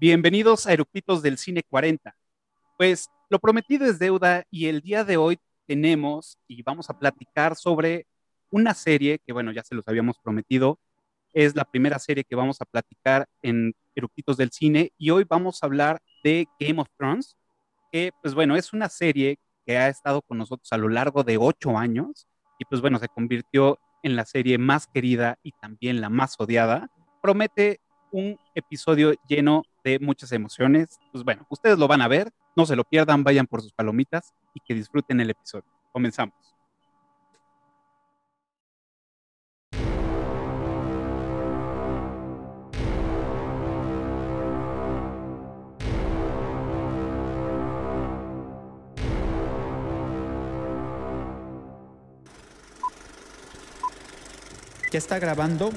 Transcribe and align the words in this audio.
Bienvenidos 0.00 0.68
a 0.68 0.72
Eructitos 0.72 1.22
del 1.22 1.38
Cine 1.38 1.64
40. 1.64 2.14
Pues 2.76 3.08
lo 3.30 3.40
prometido 3.40 3.84
es 3.84 3.98
deuda 3.98 4.44
y 4.48 4.66
el 4.66 4.80
día 4.80 5.02
de 5.02 5.16
hoy 5.16 5.40
tenemos 5.66 6.38
y 6.46 6.62
vamos 6.62 6.88
a 6.88 6.96
platicar 6.96 7.56
sobre 7.56 8.06
una 8.52 8.74
serie 8.74 9.18
que, 9.18 9.32
bueno, 9.32 9.50
ya 9.50 9.64
se 9.64 9.74
los 9.74 9.88
habíamos 9.88 10.16
prometido. 10.20 10.78
Es 11.32 11.56
la 11.56 11.64
primera 11.64 11.98
serie 11.98 12.22
que 12.22 12.36
vamos 12.36 12.60
a 12.60 12.64
platicar 12.64 13.26
en 13.42 13.74
Eructitos 13.96 14.36
del 14.36 14.52
Cine 14.52 14.92
y 14.98 15.10
hoy 15.10 15.24
vamos 15.28 15.60
a 15.60 15.66
hablar 15.66 16.00
de 16.22 16.46
Game 16.60 16.80
of 16.80 16.86
Thrones, 16.96 17.36
que, 17.90 18.12
pues 18.22 18.36
bueno, 18.36 18.54
es 18.54 18.72
una 18.72 18.88
serie 18.88 19.40
que 19.66 19.78
ha 19.78 19.88
estado 19.88 20.22
con 20.22 20.38
nosotros 20.38 20.72
a 20.72 20.78
lo 20.78 20.88
largo 20.88 21.24
de 21.24 21.38
ocho 21.38 21.76
años 21.76 22.28
y, 22.60 22.64
pues 22.66 22.80
bueno, 22.80 23.00
se 23.00 23.08
convirtió 23.08 23.80
en 24.04 24.14
la 24.14 24.24
serie 24.26 24.58
más 24.58 24.86
querida 24.86 25.40
y 25.42 25.50
también 25.60 26.00
la 26.00 26.08
más 26.08 26.36
odiada. 26.38 26.88
Promete 27.20 27.80
un 28.12 28.38
episodio 28.54 29.14
lleno 29.28 29.64
de 29.84 29.98
muchas 29.98 30.32
emociones. 30.32 30.98
Pues 31.12 31.24
bueno, 31.24 31.46
ustedes 31.48 31.78
lo 31.78 31.88
van 31.88 32.02
a 32.02 32.08
ver, 32.08 32.30
no 32.56 32.66
se 32.66 32.76
lo 32.76 32.84
pierdan, 32.84 33.24
vayan 33.24 33.46
por 33.46 33.62
sus 33.62 33.72
palomitas 33.72 34.32
y 34.54 34.60
que 34.60 34.74
disfruten 34.74 35.20
el 35.20 35.30
episodio. 35.30 35.70
Comenzamos. 35.92 36.34
¿Ya 54.90 54.98
está 54.98 55.18
grabando? 55.18 55.70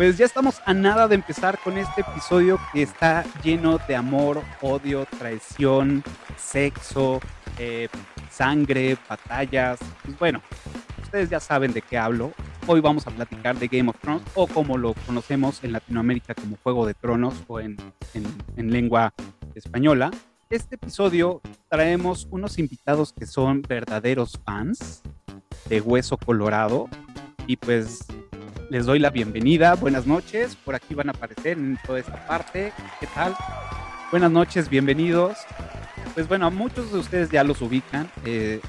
Pues 0.00 0.16
ya 0.16 0.24
estamos 0.24 0.62
a 0.64 0.72
nada 0.72 1.08
de 1.08 1.14
empezar 1.14 1.58
con 1.62 1.76
este 1.76 2.00
episodio 2.00 2.58
que 2.72 2.80
está 2.80 3.22
lleno 3.42 3.76
de 3.86 3.96
amor, 3.96 4.40
odio, 4.62 5.04
traición, 5.18 6.02
sexo, 6.38 7.20
eh, 7.58 7.86
sangre, 8.30 8.96
batallas. 9.06 9.78
Pues 10.02 10.18
bueno, 10.18 10.40
ustedes 11.02 11.28
ya 11.28 11.38
saben 11.38 11.74
de 11.74 11.82
qué 11.82 11.98
hablo. 11.98 12.32
Hoy 12.66 12.80
vamos 12.80 13.06
a 13.06 13.10
platicar 13.10 13.58
de 13.58 13.68
Game 13.68 13.90
of 13.90 13.98
Thrones 14.00 14.22
o 14.34 14.46
como 14.46 14.78
lo 14.78 14.94
conocemos 15.04 15.62
en 15.64 15.72
Latinoamérica 15.72 16.34
como 16.34 16.56
Juego 16.62 16.86
de 16.86 16.94
Tronos 16.94 17.34
o 17.46 17.60
en, 17.60 17.76
en, 18.14 18.24
en 18.56 18.72
lengua 18.72 19.12
española. 19.54 20.10
Este 20.48 20.76
episodio 20.76 21.42
traemos 21.68 22.26
unos 22.30 22.58
invitados 22.58 23.12
que 23.12 23.26
son 23.26 23.60
verdaderos 23.60 24.40
fans 24.46 25.02
de 25.68 25.82
Hueso 25.82 26.16
Colorado 26.16 26.88
y 27.46 27.56
pues 27.56 28.06
les 28.70 28.86
doy 28.86 29.00
la 29.00 29.10
bienvenida. 29.10 29.74
Buenas 29.74 30.06
noches. 30.06 30.54
Por 30.54 30.76
aquí 30.76 30.94
van 30.94 31.08
a 31.08 31.12
aparecer 31.12 31.58
en 31.58 31.76
toda 31.84 31.98
esta 31.98 32.24
parte. 32.26 32.72
¿Qué 33.00 33.08
tal? 33.08 33.34
Buenas 34.12 34.30
noches, 34.30 34.68
bienvenidos. 34.68 35.38
Pues 36.14 36.28
bueno, 36.28 36.46
a 36.46 36.50
muchos 36.50 36.92
de 36.92 36.98
ustedes 37.00 37.30
ya 37.30 37.42
los 37.42 37.60
ubican. 37.62 38.08
Eh, 38.24 38.60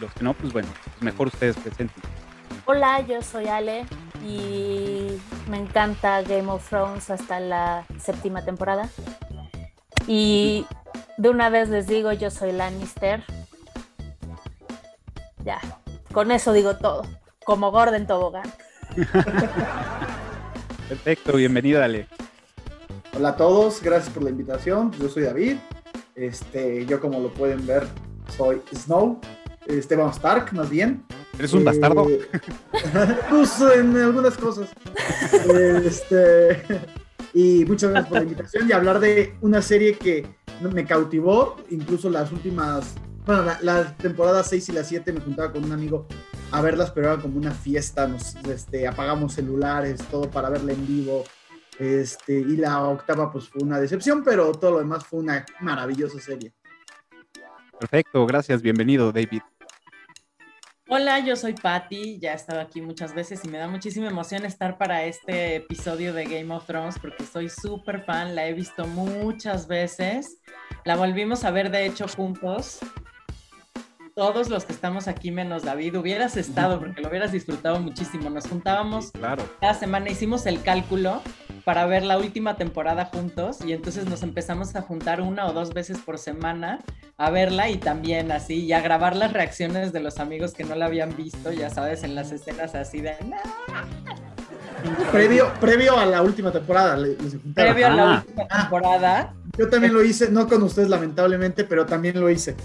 los 0.00 0.10
que 0.14 0.24
no, 0.24 0.32
pues 0.32 0.54
bueno, 0.54 0.68
pues 0.84 1.02
mejor 1.02 1.26
ustedes 1.26 1.56
presenten. 1.56 2.02
Hola, 2.64 3.02
yo 3.02 3.20
soy 3.20 3.46
Ale 3.46 3.84
y 4.26 5.08
me 5.50 5.58
encanta 5.58 6.22
Game 6.22 6.50
of 6.50 6.66
Thrones 6.66 7.10
hasta 7.10 7.38
la 7.38 7.84
séptima 8.00 8.42
temporada. 8.46 8.88
Y 10.06 10.64
de 11.18 11.28
una 11.28 11.50
vez 11.50 11.68
les 11.68 11.86
digo, 11.86 12.10
yo 12.12 12.30
soy 12.30 12.52
Lannister. 12.52 13.22
Ya, 15.44 15.60
con 16.10 16.30
eso 16.30 16.54
digo 16.54 16.76
todo. 16.78 17.02
Como 17.44 17.70
Gordon 17.70 18.06
Tobogán. 18.06 18.50
Perfecto, 20.88 21.36
bienvenido, 21.36 21.82
Ale. 21.82 22.06
Hola 23.16 23.30
a 23.30 23.36
todos, 23.36 23.82
gracias 23.82 24.12
por 24.12 24.22
la 24.22 24.30
invitación. 24.30 24.92
Yo 24.92 25.08
soy 25.08 25.22
David. 25.24 25.56
Este, 26.14 26.84
yo 26.86 27.00
como 27.00 27.20
lo 27.20 27.32
pueden 27.32 27.66
ver, 27.66 27.86
soy 28.36 28.60
Snow, 28.74 29.18
Esteban 29.66 30.10
Stark, 30.10 30.52
más 30.52 30.68
bien. 30.68 31.04
¿Eres 31.38 31.54
un 31.54 31.64
bastardo? 31.64 32.08
Eh, 32.08 32.28
pues 33.30 33.60
en 33.60 33.96
algunas 33.96 34.36
cosas. 34.36 34.68
Este, 35.84 36.62
y 37.32 37.64
muchas 37.64 37.90
gracias 37.90 38.08
por 38.08 38.18
la 38.18 38.24
invitación 38.24 38.68
y 38.68 38.72
hablar 38.72 39.00
de 39.00 39.34
una 39.40 39.62
serie 39.62 39.94
que 39.94 40.26
me 40.60 40.84
cautivó, 40.84 41.56
incluso 41.70 42.10
las 42.10 42.30
últimas, 42.30 42.94
bueno, 43.24 43.42
la, 43.42 43.58
la 43.62 43.96
temporada 43.96 44.42
6 44.42 44.68
y 44.68 44.72
la 44.72 44.84
7 44.84 45.12
me 45.12 45.20
juntaba 45.20 45.52
con 45.52 45.64
un 45.64 45.72
amigo 45.72 46.06
a 46.50 46.60
verlas, 46.60 46.90
pero 46.90 47.12
era 47.12 47.22
como 47.22 47.38
una 47.38 47.52
fiesta, 47.52 48.06
nos 48.06 48.34
este, 48.36 48.86
apagamos 48.86 49.32
celulares, 49.34 50.00
todo 50.10 50.30
para 50.30 50.50
verla 50.50 50.72
en 50.72 50.86
vivo. 50.86 51.24
Este, 51.78 52.34
y 52.34 52.56
la 52.56 52.82
octava 52.82 53.32
pues 53.32 53.48
fue 53.48 53.62
una 53.62 53.80
decepción, 53.80 54.22
pero 54.22 54.52
todo 54.52 54.72
lo 54.72 54.78
demás 54.78 55.04
fue 55.04 55.20
una 55.20 55.46
maravillosa 55.60 56.20
serie. 56.20 56.52
Perfecto, 57.78 58.26
gracias, 58.26 58.60
bienvenido 58.60 59.10
David. 59.10 59.40
Hola, 60.88 61.20
yo 61.20 61.36
soy 61.36 61.54
Patty, 61.54 62.18
ya 62.18 62.32
he 62.32 62.36
estado 62.36 62.60
aquí 62.60 62.82
muchas 62.82 63.14
veces 63.14 63.42
y 63.44 63.48
me 63.48 63.56
da 63.56 63.66
muchísima 63.66 64.08
emoción 64.08 64.44
estar 64.44 64.76
para 64.76 65.04
este 65.04 65.56
episodio 65.56 66.12
de 66.12 66.24
Game 66.24 66.54
of 66.54 66.66
Thrones 66.66 66.98
porque 66.98 67.24
soy 67.24 67.48
súper 67.48 68.04
fan, 68.04 68.34
la 68.34 68.46
he 68.46 68.52
visto 68.52 68.86
muchas 68.86 69.66
veces, 69.66 70.42
la 70.84 70.96
volvimos 70.96 71.44
a 71.44 71.50
ver 71.50 71.70
de 71.70 71.86
hecho 71.86 72.06
juntos 72.08 72.80
todos 74.14 74.50
los 74.50 74.64
que 74.64 74.72
estamos 74.72 75.08
aquí 75.08 75.30
menos 75.30 75.62
David, 75.62 75.96
hubieras 75.98 76.36
estado 76.36 76.78
porque 76.78 77.00
lo 77.00 77.08
hubieras 77.08 77.32
disfrutado 77.32 77.80
muchísimo. 77.80 78.30
Nos 78.30 78.46
juntábamos 78.46 79.10
claro. 79.12 79.44
cada 79.60 79.74
semana, 79.74 80.10
hicimos 80.10 80.46
el 80.46 80.62
cálculo 80.62 81.22
para 81.64 81.86
ver 81.86 82.02
la 82.02 82.18
última 82.18 82.56
temporada 82.56 83.06
juntos 83.06 83.58
y 83.64 83.72
entonces 83.72 84.06
nos 84.06 84.22
empezamos 84.22 84.74
a 84.76 84.82
juntar 84.82 85.20
una 85.20 85.46
o 85.46 85.52
dos 85.52 85.72
veces 85.72 85.98
por 85.98 86.18
semana 86.18 86.80
a 87.16 87.30
verla 87.30 87.70
y 87.70 87.78
también 87.78 88.32
así 88.32 88.64
y 88.64 88.72
a 88.72 88.80
grabar 88.80 89.16
las 89.16 89.32
reacciones 89.32 89.92
de 89.92 90.00
los 90.00 90.18
amigos 90.18 90.52
que 90.52 90.64
no 90.64 90.74
la 90.74 90.86
habían 90.86 91.16
visto, 91.16 91.52
ya 91.52 91.70
sabes, 91.70 92.02
en 92.02 92.14
las 92.14 92.32
escenas 92.32 92.74
así 92.74 93.00
de... 93.00 93.14
Previo, 95.12 95.52
previo 95.60 95.96
a 95.96 96.06
la 96.06 96.22
última 96.22 96.50
temporada. 96.50 96.96
Les 96.96 97.16
previo 97.54 97.86
a 97.86 97.90
la 97.90 98.02
ah. 98.02 98.24
última 98.26 98.48
temporada. 98.48 99.34
Yo 99.56 99.68
también 99.68 99.92
lo 99.92 100.02
hice, 100.02 100.30
no 100.30 100.48
con 100.48 100.62
ustedes 100.62 100.88
lamentablemente, 100.88 101.62
pero 101.62 101.86
también 101.86 102.18
lo 102.18 102.28
hice. 102.28 102.56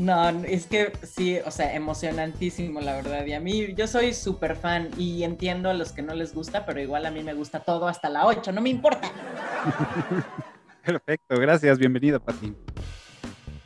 No, 0.00 0.30
es 0.44 0.64
que 0.64 0.92
sí, 1.02 1.36
o 1.44 1.50
sea, 1.50 1.74
emocionantísimo, 1.74 2.80
la 2.80 2.96
verdad. 2.96 3.26
Y 3.26 3.34
a 3.34 3.40
mí, 3.40 3.74
yo 3.74 3.86
soy 3.86 4.14
súper 4.14 4.56
fan 4.56 4.88
y 4.96 5.24
entiendo 5.24 5.68
a 5.68 5.74
los 5.74 5.92
que 5.92 6.00
no 6.00 6.14
les 6.14 6.32
gusta, 6.32 6.64
pero 6.64 6.80
igual 6.80 7.04
a 7.04 7.10
mí 7.10 7.22
me 7.22 7.34
gusta 7.34 7.60
todo 7.60 7.86
hasta 7.86 8.08
la 8.08 8.24
8, 8.24 8.50
no 8.52 8.62
me 8.62 8.70
importa. 8.70 9.12
Perfecto, 10.86 11.36
gracias, 11.38 11.78
bienvenido, 11.78 12.18
Pati. 12.18 12.54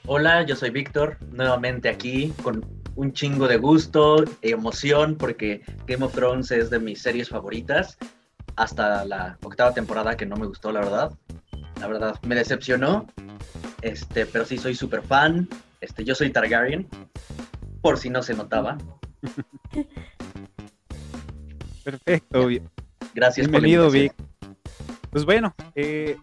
Hola, 0.06 0.42
yo 0.42 0.56
soy 0.56 0.70
Víctor, 0.70 1.18
nuevamente 1.30 1.88
aquí 1.88 2.34
con 2.42 2.66
un 2.96 3.12
chingo 3.12 3.46
de 3.46 3.56
gusto 3.56 4.24
y 4.42 4.50
emoción 4.50 5.14
porque 5.14 5.62
Game 5.86 6.04
of 6.04 6.14
Thrones 6.14 6.50
es 6.50 6.68
de 6.68 6.80
mis 6.80 7.00
series 7.00 7.28
favoritas 7.28 7.96
hasta 8.56 9.04
la 9.04 9.38
octava 9.40 9.72
temporada 9.72 10.16
que 10.16 10.26
no 10.26 10.34
me 10.34 10.46
gustó, 10.46 10.72
la 10.72 10.80
verdad. 10.80 11.12
La 11.80 11.86
verdad, 11.86 12.18
me 12.22 12.34
decepcionó, 12.34 13.06
este, 13.82 14.26
pero 14.26 14.44
sí 14.44 14.58
soy 14.58 14.74
súper 14.74 15.02
fan. 15.02 15.48
Este, 15.84 16.02
yo 16.02 16.14
soy 16.14 16.30
Targaryen, 16.30 16.88
por 17.82 17.98
si 17.98 18.08
no 18.08 18.22
se 18.22 18.32
notaba. 18.32 18.78
Perfecto. 21.84 22.48
Gracias 23.14 23.50
Bienvenido, 23.50 23.90
Vic. 23.90 24.14
Pues 25.10 25.26
bueno, 25.26 25.54
eh, 25.74 26.16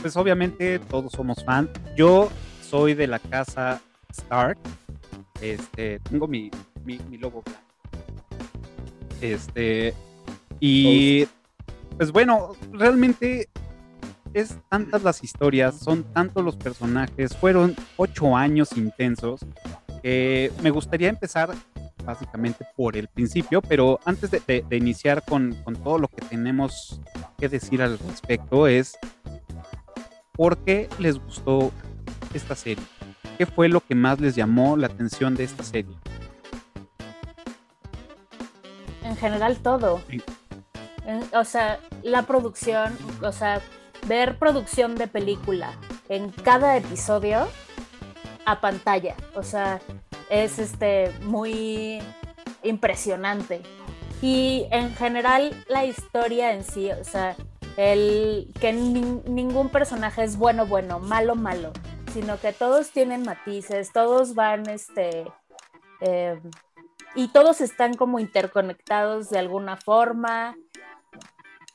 pues 0.00 0.16
obviamente 0.16 0.78
todos 0.78 1.12
somos 1.12 1.44
fans. 1.44 1.68
Yo 1.94 2.30
soy 2.62 2.94
de 2.94 3.06
la 3.06 3.18
casa 3.18 3.82
Stark. 4.10 4.56
Este, 5.42 5.98
tengo 6.08 6.26
mi, 6.26 6.50
mi, 6.82 6.98
mi 7.10 7.18
logo 7.18 7.42
blanco. 7.42 7.60
Este, 9.20 9.92
y 10.60 11.28
pues 11.98 12.10
bueno, 12.10 12.56
realmente 12.72 13.50
es 14.34 14.58
tantas 14.68 15.02
las 15.02 15.22
historias, 15.24 15.78
son 15.78 16.02
tantos 16.12 16.44
los 16.44 16.56
personajes, 16.56 17.36
fueron 17.36 17.74
ocho 17.96 18.36
años 18.36 18.76
intensos. 18.76 19.40
Eh, 20.02 20.52
me 20.62 20.70
gustaría 20.70 21.08
empezar 21.08 21.54
básicamente 22.04 22.66
por 22.76 22.96
el 22.96 23.08
principio, 23.08 23.62
pero 23.62 23.98
antes 24.04 24.30
de, 24.30 24.42
de, 24.46 24.64
de 24.68 24.76
iniciar 24.76 25.24
con, 25.24 25.54
con, 25.64 25.74
todo 25.76 25.98
lo 25.98 26.08
que 26.08 26.20
tenemos 26.22 27.00
que 27.38 27.48
decir 27.48 27.80
al 27.80 27.98
respecto 27.98 28.66
es 28.66 28.98
por 30.32 30.58
qué 30.58 30.88
les 30.98 31.18
gustó 31.18 31.72
esta 32.34 32.54
serie. 32.54 32.84
¿Qué 33.38 33.46
fue 33.46 33.68
lo 33.68 33.80
que 33.80 33.94
más 33.94 34.20
les 34.20 34.34
llamó 34.36 34.76
la 34.76 34.88
atención 34.88 35.34
de 35.34 35.44
esta 35.44 35.62
serie? 35.62 35.96
en 39.04 39.16
general 39.16 39.58
todo. 39.58 40.00
Sí. 40.10 40.22
En- 41.06 41.24
o 41.34 41.44
sea, 41.44 41.78
la 42.02 42.22
producción, 42.22 42.96
o 43.22 43.32
sea, 43.32 43.60
ver 44.06 44.38
producción 44.38 44.94
de 44.94 45.06
película 45.06 45.72
en 46.08 46.30
cada 46.30 46.76
episodio 46.76 47.48
a 48.46 48.60
pantalla. 48.60 49.14
O 49.34 49.42
sea, 49.42 49.80
es 50.30 50.58
este 50.58 51.12
muy 51.22 52.02
impresionante. 52.62 53.62
Y 54.22 54.66
en 54.70 54.94
general 54.94 55.52
la 55.68 55.84
historia 55.84 56.52
en 56.52 56.64
sí, 56.64 56.90
o 56.90 57.04
sea, 57.04 57.36
el 57.76 58.50
que 58.60 58.72
nin- 58.72 59.24
ningún 59.24 59.68
personaje 59.68 60.22
es 60.22 60.36
bueno, 60.36 60.66
bueno, 60.66 60.98
malo, 60.98 61.34
malo, 61.34 61.72
sino 62.12 62.38
que 62.38 62.52
todos 62.52 62.90
tienen 62.90 63.22
matices, 63.22 63.92
todos 63.92 64.34
van, 64.34 64.68
este, 64.70 65.24
eh, 66.00 66.40
y 67.16 67.28
todos 67.28 67.60
están 67.60 67.94
como 67.94 68.18
interconectados 68.18 69.28
de 69.30 69.38
alguna 69.38 69.76
forma. 69.76 70.56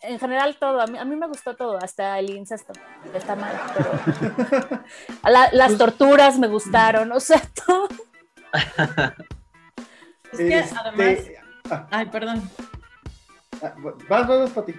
En 0.01 0.17
general 0.17 0.55
todo, 0.57 0.79
a 0.81 0.87
mí, 0.87 0.97
a 0.97 1.03
mí 1.05 1.15
me 1.17 1.27
gustó 1.27 1.55
todo, 1.55 1.77
hasta 1.77 2.17
el 2.19 2.29
incesto, 2.29 2.71
que 3.11 3.17
está 3.17 3.35
mal, 3.35 3.53
pero 3.75 4.83
la- 5.29 5.49
las 5.51 5.77
torturas 5.77 6.39
me 6.39 6.47
gustaron, 6.47 7.11
o 7.11 7.19
sea, 7.19 7.41
todo. 7.65 7.89
Es 10.31 10.37
que 10.37 10.59
Este, 10.59 10.77
además. 10.77 11.19
ah, 11.69 11.87
Ay, 11.91 12.05
perdón. 12.07 12.49
ah, 13.61 13.73
vas, 13.77 14.27
vas, 14.27 14.27
vas, 14.27 14.49
Pati. 14.51 14.73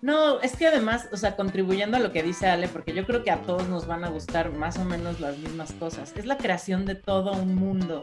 No, 0.00 0.40
es 0.40 0.56
que 0.56 0.66
además, 0.66 1.08
o 1.12 1.16
sea, 1.16 1.36
contribuyendo 1.36 1.96
a 1.96 2.00
lo 2.00 2.10
que 2.10 2.24
dice 2.24 2.48
Ale, 2.48 2.66
porque 2.66 2.92
yo 2.92 3.06
creo 3.06 3.22
que 3.22 3.30
a 3.30 3.42
todos 3.42 3.68
nos 3.68 3.86
van 3.86 4.04
a 4.04 4.08
gustar 4.08 4.50
más 4.50 4.76
o 4.78 4.84
menos 4.84 5.20
las 5.20 5.38
mismas 5.38 5.72
cosas. 5.72 6.12
Es 6.16 6.26
la 6.26 6.36
creación 6.36 6.84
de 6.86 6.96
todo 6.96 7.32
un 7.32 7.54
mundo 7.54 8.02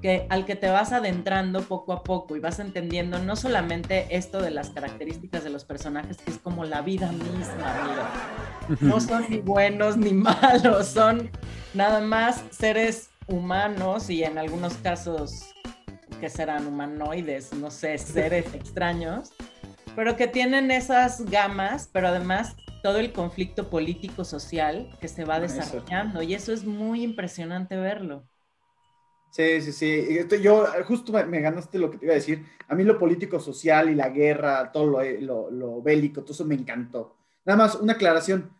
que, 0.00 0.26
al 0.30 0.44
que 0.46 0.56
te 0.56 0.68
vas 0.70 0.92
adentrando 0.92 1.66
poco 1.68 1.92
a 1.92 2.04
poco 2.04 2.36
y 2.36 2.40
vas 2.40 2.58
entendiendo 2.58 3.18
no 3.18 3.36
solamente 3.36 4.16
esto 4.16 4.40
de 4.42 4.50
las 4.50 4.70
características 4.70 5.44
de 5.44 5.50
los 5.50 5.64
personajes, 5.64 6.18
que 6.18 6.30
es 6.30 6.38
como 6.38 6.64
la 6.64 6.82
vida 6.82 7.12
misma, 7.12 7.72
amigo. 7.72 8.12
No 8.80 9.00
son 9.00 9.26
ni 9.28 9.40
buenos 9.40 9.96
ni 9.96 10.12
malos, 10.14 10.88
son 10.88 11.30
nada 11.72 12.00
más 12.00 12.46
seres 12.50 13.10
humanos 13.26 14.10
y 14.10 14.24
en 14.24 14.38
algunos 14.38 14.78
casos 14.78 15.56
que 16.20 16.30
serán 16.30 16.66
humanoides, 16.66 17.52
no 17.52 17.70
sé, 17.70 17.98
seres 17.98 18.54
extraños, 18.54 19.34
pero 19.94 20.16
que 20.16 20.28
tienen 20.28 20.70
esas 20.70 21.24
gamas, 21.26 21.88
pero 21.92 22.08
además 22.08 22.56
todo 22.82 22.98
el 22.98 23.12
conflicto 23.12 23.70
político-social 23.70 24.90
que 25.00 25.08
se 25.08 25.24
va 25.24 25.38
Eso. 25.40 25.64
desarrollando 25.64 26.22
y 26.22 26.34
eso 26.34 26.52
es 26.52 26.64
muy 26.64 27.02
impresionante 27.02 27.76
verlo. 27.76 28.26
Sí, 29.30 29.60
sí, 29.60 29.72
sí. 29.72 30.06
Esto- 30.18 30.36
yo 30.36 30.64
justo 30.86 31.12
me, 31.12 31.24
me 31.26 31.40
ganaste 31.40 31.78
lo 31.78 31.90
que 31.90 31.98
te 31.98 32.06
iba 32.06 32.12
a 32.12 32.16
decir. 32.16 32.44
A 32.68 32.74
mí 32.74 32.84
lo 32.84 32.98
político, 32.98 33.38
social 33.38 33.90
y 33.90 33.94
la 33.94 34.08
guerra, 34.08 34.70
todo 34.72 34.86
lo, 34.86 35.02
lo- 35.20 35.50
lo 35.50 35.82
bélico, 35.82 36.22
todo 36.22 36.32
eso 36.32 36.44
me 36.44 36.54
encantó. 36.54 37.16
Nada 37.44 37.56
más, 37.58 37.74
una 37.76 37.92
aclaración. 37.94 38.50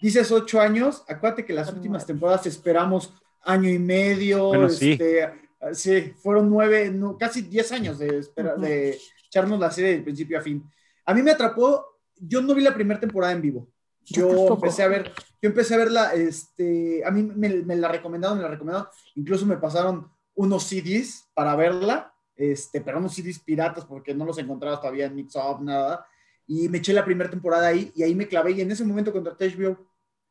Dices 0.00 0.30
ocho 0.30 0.60
años, 0.60 1.04
acuérdate 1.08 1.44
que 1.46 1.54
las 1.54 1.72
últimas 1.72 2.04
temporadas 2.06 2.46
esperamos 2.46 3.14
año 3.42 3.70
y 3.70 3.78
medio. 3.78 4.48
Bueno, 4.48 4.68
sí. 4.68 4.92
este, 4.92 5.30
sí, 5.72 6.12
fueron 6.22 6.50
nueve, 6.50 6.90
no, 6.90 7.16
casi 7.16 7.42
diez 7.42 7.72
años 7.72 7.98
de, 7.98 8.18
espera- 8.18 8.56
de 8.56 8.98
echarnos 9.26 9.58
la 9.58 9.70
serie 9.70 9.96
de 9.96 10.02
principio 10.02 10.38
a 10.38 10.42
fin. 10.42 10.62
A 11.06 11.14
mí 11.14 11.22
me 11.22 11.30
atrapó, 11.30 11.98
yo 12.18 12.42
no 12.42 12.54
vi 12.54 12.62
la 12.62 12.74
primera 12.74 13.00
temporada 13.00 13.32
en 13.32 13.40
vivo. 13.40 13.68
Yo 14.04 14.48
empecé 14.54 14.82
a 14.84 14.88
ver, 14.88 15.10
yo 15.42 15.48
empecé 15.48 15.74
a 15.74 15.78
verla, 15.78 16.12
este, 16.14 17.02
a 17.04 17.10
mí 17.10 17.22
me, 17.24 17.48
me 17.48 17.74
la 17.74 17.88
recomendaron, 17.88 18.36
me 18.36 18.44
la 18.44 18.50
recomendaron, 18.50 18.86
incluso 19.16 19.46
me 19.46 19.56
pasaron 19.56 20.08
unos 20.36 20.64
CDs 20.64 21.28
para 21.34 21.56
verla, 21.56 22.14
este, 22.36 22.80
pero 22.80 22.98
unos 22.98 23.14
CDs 23.14 23.40
piratas 23.40 23.84
porque 23.84 24.14
no 24.14 24.24
los 24.24 24.38
encontraba 24.38 24.80
todavía 24.80 25.06
en 25.06 25.16
Mix 25.16 25.34
Up, 25.34 25.62
nada, 25.62 26.06
y 26.46 26.68
me 26.68 26.78
eché 26.78 26.92
la 26.92 27.04
primera 27.04 27.28
temporada 27.28 27.66
ahí, 27.66 27.90
y 27.96 28.02
ahí 28.02 28.14
me 28.14 28.28
clavé, 28.28 28.52
y 28.52 28.60
en 28.60 28.70
ese 28.70 28.84
momento 28.84 29.12
contraté 29.12 29.50
HBO, 29.50 29.76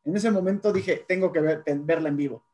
en 0.04 0.16
ese 0.16 0.32
momento 0.32 0.72
dije, 0.72 1.04
tengo 1.08 1.32
que 1.34 1.42
verla 1.42 2.10
en 2.10 2.18
vivo. 2.18 2.46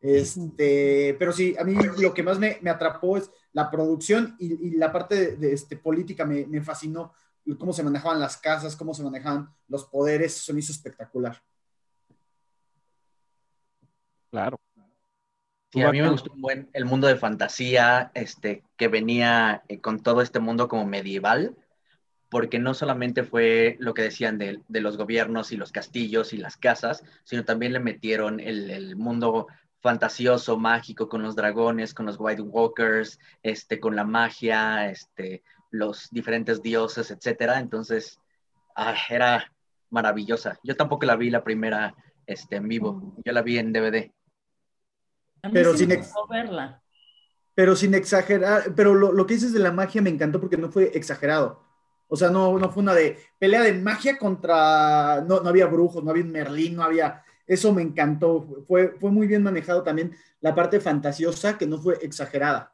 Este, 0.00 1.16
pero 1.18 1.32
sí, 1.32 1.56
a 1.58 1.64
mí 1.64 1.74
lo 1.98 2.14
que 2.14 2.22
más 2.22 2.38
me, 2.38 2.60
atrapó 2.70 3.16
es 3.16 3.30
la 3.52 3.68
producción 3.68 4.36
y, 4.38 4.76
la 4.76 4.92
parte 4.92 5.16
de, 5.16 5.36
de, 5.36 5.52
este, 5.54 5.76
política 5.76 6.24
me, 6.24 6.46
me 6.46 6.62
fascinó, 6.62 7.14
cómo 7.58 7.72
se 7.72 7.82
manejaban 7.82 8.20
las 8.20 8.36
casas, 8.36 8.76
cómo 8.76 8.92
se 8.92 9.02
manejaban 9.02 9.52
los 9.68 9.86
poderes, 9.86 10.36
eso 10.36 10.52
me 10.52 10.60
hizo 10.60 10.72
espectacular. 10.72 11.42
Claro. 14.30 14.60
Sí, 15.70 15.82
a 15.82 15.90
mí 15.92 16.00
me 16.00 16.08
gustó 16.08 16.32
un 16.32 16.40
buen 16.40 16.70
el 16.72 16.86
mundo 16.86 17.06
de 17.06 17.16
fantasía, 17.16 18.10
este, 18.14 18.64
que 18.76 18.88
venía 18.88 19.62
eh, 19.68 19.80
con 19.80 20.02
todo 20.02 20.22
este 20.22 20.40
mundo 20.40 20.66
como 20.66 20.86
medieval, 20.86 21.56
porque 22.30 22.58
no 22.58 22.72
solamente 22.74 23.22
fue 23.22 23.76
lo 23.78 23.92
que 23.92 24.02
decían 24.02 24.38
de, 24.38 24.62
de 24.68 24.80
los 24.80 24.96
gobiernos 24.96 25.52
y 25.52 25.56
los 25.56 25.72
castillos 25.72 26.32
y 26.32 26.38
las 26.38 26.56
casas, 26.56 27.04
sino 27.24 27.44
también 27.44 27.72
le 27.72 27.80
metieron 27.80 28.40
el, 28.40 28.70
el 28.70 28.96
mundo 28.96 29.46
fantasioso, 29.80 30.58
mágico, 30.58 31.08
con 31.08 31.22
los 31.22 31.36
dragones, 31.36 31.94
con 31.94 32.06
los 32.06 32.16
White 32.18 32.42
Walkers, 32.42 33.18
este, 33.42 33.78
con 33.78 33.94
la 33.94 34.04
magia, 34.04 34.90
este, 34.90 35.42
los 35.70 36.10
diferentes 36.10 36.62
dioses, 36.62 37.10
etcétera. 37.10 37.58
Entonces, 37.58 38.18
ah, 38.74 38.94
era 39.08 39.52
maravillosa. 39.90 40.58
Yo 40.62 40.76
tampoco 40.76 41.06
la 41.06 41.16
vi 41.16 41.30
la 41.30 41.44
primera 41.44 41.94
este, 42.26 42.56
en 42.56 42.68
vivo, 42.68 43.14
yo 43.24 43.32
la 43.32 43.42
vi 43.42 43.58
en 43.58 43.72
DVD. 43.72 44.12
A 45.42 45.48
mí 45.48 45.54
Pero 45.54 45.72
sí 45.72 45.78
sin 45.78 45.88
me 45.88 45.94
ex- 45.94 46.06
gustó 46.12 46.26
verla. 46.28 46.82
Pero 47.54 47.74
sin 47.74 47.94
exagerar, 47.94 48.72
pero 48.76 48.94
lo, 48.94 49.12
lo 49.12 49.26
que 49.26 49.34
dices 49.34 49.52
de 49.52 49.58
la 49.58 49.72
magia 49.72 50.00
me 50.00 50.10
encantó 50.10 50.40
porque 50.40 50.56
no 50.56 50.70
fue 50.70 50.90
exagerado. 50.94 51.60
O 52.06 52.16
sea, 52.16 52.30
no, 52.30 52.58
no 52.58 52.70
fue 52.70 52.82
una 52.82 52.94
de 52.94 53.18
pelea 53.38 53.62
de 53.62 53.74
magia 53.74 54.16
contra, 54.16 55.20
no, 55.26 55.40
no 55.40 55.48
había 55.48 55.66
brujos, 55.66 56.02
no 56.02 56.10
había 56.10 56.22
un 56.24 56.30
Merlín, 56.32 56.76
no 56.76 56.84
había, 56.84 57.22
eso 57.46 57.72
me 57.74 57.82
encantó, 57.82 58.46
fue, 58.66 58.96
fue 59.00 59.10
muy 59.10 59.26
bien 59.26 59.42
manejado 59.42 59.82
también 59.82 60.16
la 60.40 60.54
parte 60.54 60.80
fantasiosa 60.80 61.58
que 61.58 61.66
no 61.66 61.78
fue 61.78 61.98
exagerada. 62.00 62.72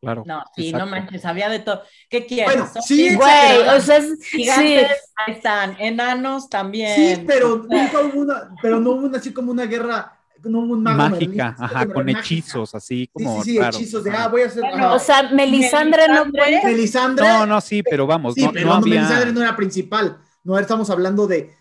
Claro. 0.00 0.24
No, 0.26 0.42
sí, 0.54 0.68
exacto. 0.68 0.84
no 0.86 0.90
manches, 0.90 1.24
había 1.24 1.48
de 1.48 1.58
todo. 1.60 1.82
¿Qué 2.08 2.26
quieres? 2.26 2.54
Bueno, 2.54 2.70
sí, 2.82 3.14
Güey, 3.14 3.68
o 3.76 3.80
sea, 3.80 3.96
es- 3.98 4.18
sí. 4.20 4.38
gigantes, 4.38 5.12
ahí 5.16 5.34
están, 5.34 5.76
enanos 5.78 6.48
también. 6.48 6.94
Sí, 7.18 7.24
pero 7.26 7.56
nunca 7.58 8.00
hubo 8.00 8.20
una, 8.20 8.50
pero 8.62 8.80
no 8.80 8.90
hubo 8.90 9.06
una, 9.06 9.18
así 9.18 9.32
como 9.32 9.52
una 9.52 9.66
guerra, 9.66 10.18
no 10.48 10.60
un 10.60 10.82
mago 10.82 10.96
Mágica, 11.10 11.54
ajá, 11.58 11.86
con 11.86 12.04
mágica. 12.06 12.20
hechizos, 12.20 12.74
así 12.74 12.86
Sí, 13.04 13.10
como 13.12 13.42
sí, 13.42 13.50
sí, 13.52 13.58
raros, 13.58 13.76
hechizos 13.76 14.04
de, 14.04 14.10
ah, 14.12 14.28
voy 14.28 14.42
a 14.42 14.46
hacer, 14.46 14.62
Bueno. 14.62 14.94
O 14.94 14.98
sea, 14.98 15.22
Melisandre 15.32 16.08
no 16.08 16.26
Melisandre. 16.26 16.40
cuenta. 16.40 16.68
Melisandre, 16.68 17.28
No, 17.28 17.46
no, 17.46 17.60
sí, 17.60 17.82
pero 17.82 18.06
vamos, 18.06 18.34
Sí, 18.34 18.44
no, 18.44 18.52
pero 18.52 18.66
no 18.66 18.72
no, 18.72 18.78
había... 18.78 18.94
Melisandre 19.02 19.32
no 19.32 19.42
era 19.42 19.56
principal. 19.56 20.18
No 20.44 20.58
estamos 20.58 20.88
hablando 20.90 21.26
de, 21.26 21.52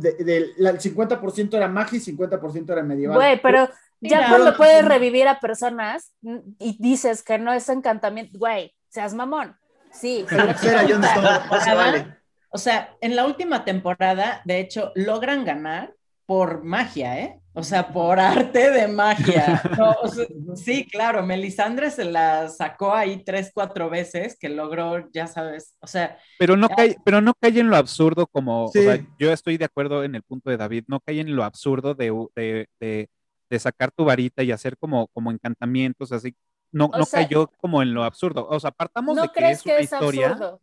de, 0.00 0.12
de- 0.24 0.50
la- 0.58 0.70
el 0.70 0.78
50% 0.80 1.54
era 1.56 1.68
magia 1.68 1.96
y 1.98 2.00
50% 2.00 2.70
era 2.72 2.82
medieval. 2.82 3.16
Güey, 3.16 3.40
pero 3.42 3.68
ya 4.00 4.16
Mira. 4.18 4.28
cuando 4.30 4.56
puedes 4.56 4.84
revivir 4.84 5.28
a 5.28 5.40
personas 5.40 6.12
y 6.58 6.76
dices 6.80 7.22
que 7.22 7.38
no 7.38 7.52
es 7.52 7.68
encantamiento, 7.68 8.38
güey, 8.38 8.74
seas 8.88 9.12
mamón. 9.14 9.56
Sí. 9.92 10.24
Pero 10.30 10.46
pues 10.46 10.62
era 10.64 10.86
Snow, 10.86 10.98
no 11.00 11.06
se 11.08 11.14
temporada, 11.14 11.74
vale. 11.74 12.16
O 12.50 12.58
sea, 12.58 12.94
en 13.00 13.16
la 13.16 13.26
última 13.26 13.64
temporada, 13.64 14.40
de 14.44 14.60
hecho, 14.60 14.92
logran 14.94 15.44
ganar 15.44 15.94
por 16.26 16.62
magia, 16.64 17.18
¿eh? 17.18 17.39
O 17.52 17.64
sea, 17.64 17.88
por 17.92 18.20
arte 18.20 18.70
de 18.70 18.86
magia. 18.88 19.60
No, 19.78 19.90
o 20.02 20.08
sea, 20.08 20.26
sí, 20.54 20.86
claro, 20.88 21.24
Melisandre 21.26 21.90
se 21.90 22.04
la 22.04 22.48
sacó 22.48 22.94
ahí 22.94 23.24
tres, 23.24 23.50
cuatro 23.52 23.90
veces, 23.90 24.36
que 24.38 24.48
logró, 24.48 25.10
ya 25.12 25.26
sabes, 25.26 25.74
o 25.80 25.86
sea, 25.86 26.16
Pero 26.38 26.56
no 26.56 26.68
Ya. 26.68 26.76
cae, 26.76 26.96
pero 27.04 27.20
no 27.20 27.34
cae 27.34 27.58
en 27.58 27.68
lo 27.68 27.76
absurdo 27.76 28.26
como, 28.28 28.68
Sí. 28.68 28.78
o 28.78 28.82
sea, 28.82 29.04
yo 29.18 29.32
estoy 29.32 29.56
de 29.58 29.64
acuerdo 29.64 30.04
en 30.04 30.14
el 30.14 30.22
punto 30.22 30.48
de 30.50 30.56
David, 30.56 30.84
no 30.86 31.00
cae 31.00 31.20
en 31.20 31.34
lo 31.34 31.42
absurdo 31.44 31.94
de, 31.94 32.10
de, 32.36 32.68
de- 32.78 33.08
de 33.50 33.58
sacar 33.58 33.90
tu 33.90 34.04
varita 34.04 34.44
y 34.44 34.52
hacer 34.52 34.76
como, 34.78 35.08
como 35.08 35.32
encantamientos, 35.32 36.12
así, 36.12 36.36
no, 36.70 36.84
O 36.86 36.98
no 36.98 37.04
sea, 37.04 37.24
cayó 37.24 37.48
como 37.56 37.82
en 37.82 37.92
lo 37.92 38.04
absurdo. 38.04 38.46
O 38.48 38.60
sea, 38.60 38.70
partamos 38.70 39.16
de 39.16 39.22
¿No 39.22 39.32
que 39.32 39.40
crees 39.40 39.58
es 39.58 39.62
que 39.64 39.70
una 39.70 39.78
es 39.80 39.84
historia. 39.92 40.26
absurdo? 40.30 40.60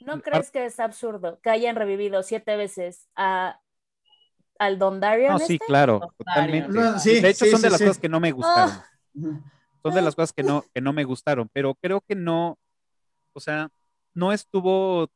¿No 0.00 0.20
crees 0.22 0.50
que 0.52 0.64
es 0.66 0.78
absurdo 0.78 1.40
que 1.42 1.50
hayan 1.50 1.74
revivido 1.74 2.22
siete 2.22 2.54
veces 2.56 3.08
a, 3.16 3.60
al 4.58 4.78
Don 4.78 5.00
Darion? 5.00 5.32
No, 5.32 5.38
sí, 5.38 5.54
este? 5.54 5.66
claro, 5.66 6.00
Total, 6.00 6.16
totalmente. 6.18 6.68
no, 6.78 6.98
sí, 6.98 7.20
de 7.20 7.30
hecho, 7.30 7.44
sí, 7.44 7.50
son 7.50 7.62
de 7.62 7.70
las 7.70 7.78
sí. 7.78 7.84
cosas 7.84 7.98
que 7.98 8.08
no 8.08 8.20
me 8.20 8.32
gustaron. 8.32 8.70
Ah. 8.70 8.84
Son 9.82 9.94
de 9.94 10.02
las 10.02 10.14
cosas 10.14 10.32
que 10.32 10.42
no, 10.42 10.64
que 10.74 10.80
no 10.80 10.92
me 10.92 11.04
gustaron, 11.04 11.48
pero 11.52 11.74
creo 11.74 12.00
que 12.00 12.14
no, 12.14 12.58
o 13.32 13.40
sea, 13.40 13.68
no 14.14 14.32
estuvo, 14.32 15.08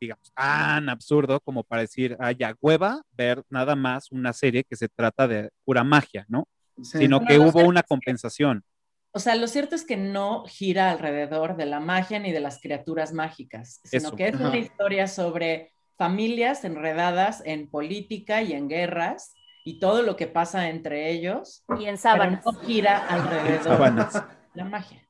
digamos, 0.00 0.32
tan 0.34 0.88
absurdo 0.88 1.40
como 1.40 1.62
para 1.62 1.82
decir, 1.82 2.16
ah, 2.18 2.32
ya 2.32 2.54
hueva 2.60 3.02
ver 3.12 3.42
nada 3.50 3.76
más 3.76 4.10
una 4.10 4.32
serie 4.32 4.64
que 4.64 4.76
se 4.76 4.88
trata 4.88 5.28
de 5.28 5.50
pura 5.64 5.84
magia, 5.84 6.24
¿no? 6.28 6.48
Sí. 6.82 6.98
Sino 6.98 7.20
No, 7.20 7.26
que 7.26 7.38
hubo 7.38 7.60
una 7.60 7.82
compensación. 7.82 8.64
O 9.12 9.18
sea, 9.18 9.34
lo 9.34 9.48
cierto 9.48 9.74
es 9.74 9.84
que 9.84 9.96
no 9.96 10.44
gira 10.46 10.90
alrededor 10.90 11.56
de 11.56 11.66
la 11.66 11.80
magia 11.80 12.18
ni 12.20 12.32
de 12.32 12.40
las 12.40 12.60
criaturas 12.60 13.12
mágicas, 13.12 13.80
sino 13.84 14.08
Eso. 14.08 14.16
que 14.16 14.28
es 14.28 14.34
Ajá. 14.36 14.48
una 14.48 14.56
historia 14.58 15.08
sobre 15.08 15.72
familias 16.00 16.64
enredadas 16.64 17.42
en 17.44 17.68
política 17.68 18.40
y 18.40 18.54
en 18.54 18.68
guerras 18.70 19.34
y 19.66 19.78
todo 19.80 20.00
lo 20.00 20.16
que 20.16 20.26
pasa 20.26 20.70
entre 20.70 21.10
ellos, 21.12 21.62
Y 21.78 21.84
en 21.84 21.96
pero 21.96 21.98
sábanas. 21.98 22.46
no 22.46 22.52
gira 22.62 23.06
alrededor 23.06 23.62
sábanas. 23.64 24.14
de 24.14 24.20
la 24.54 24.64
magia. 24.64 25.06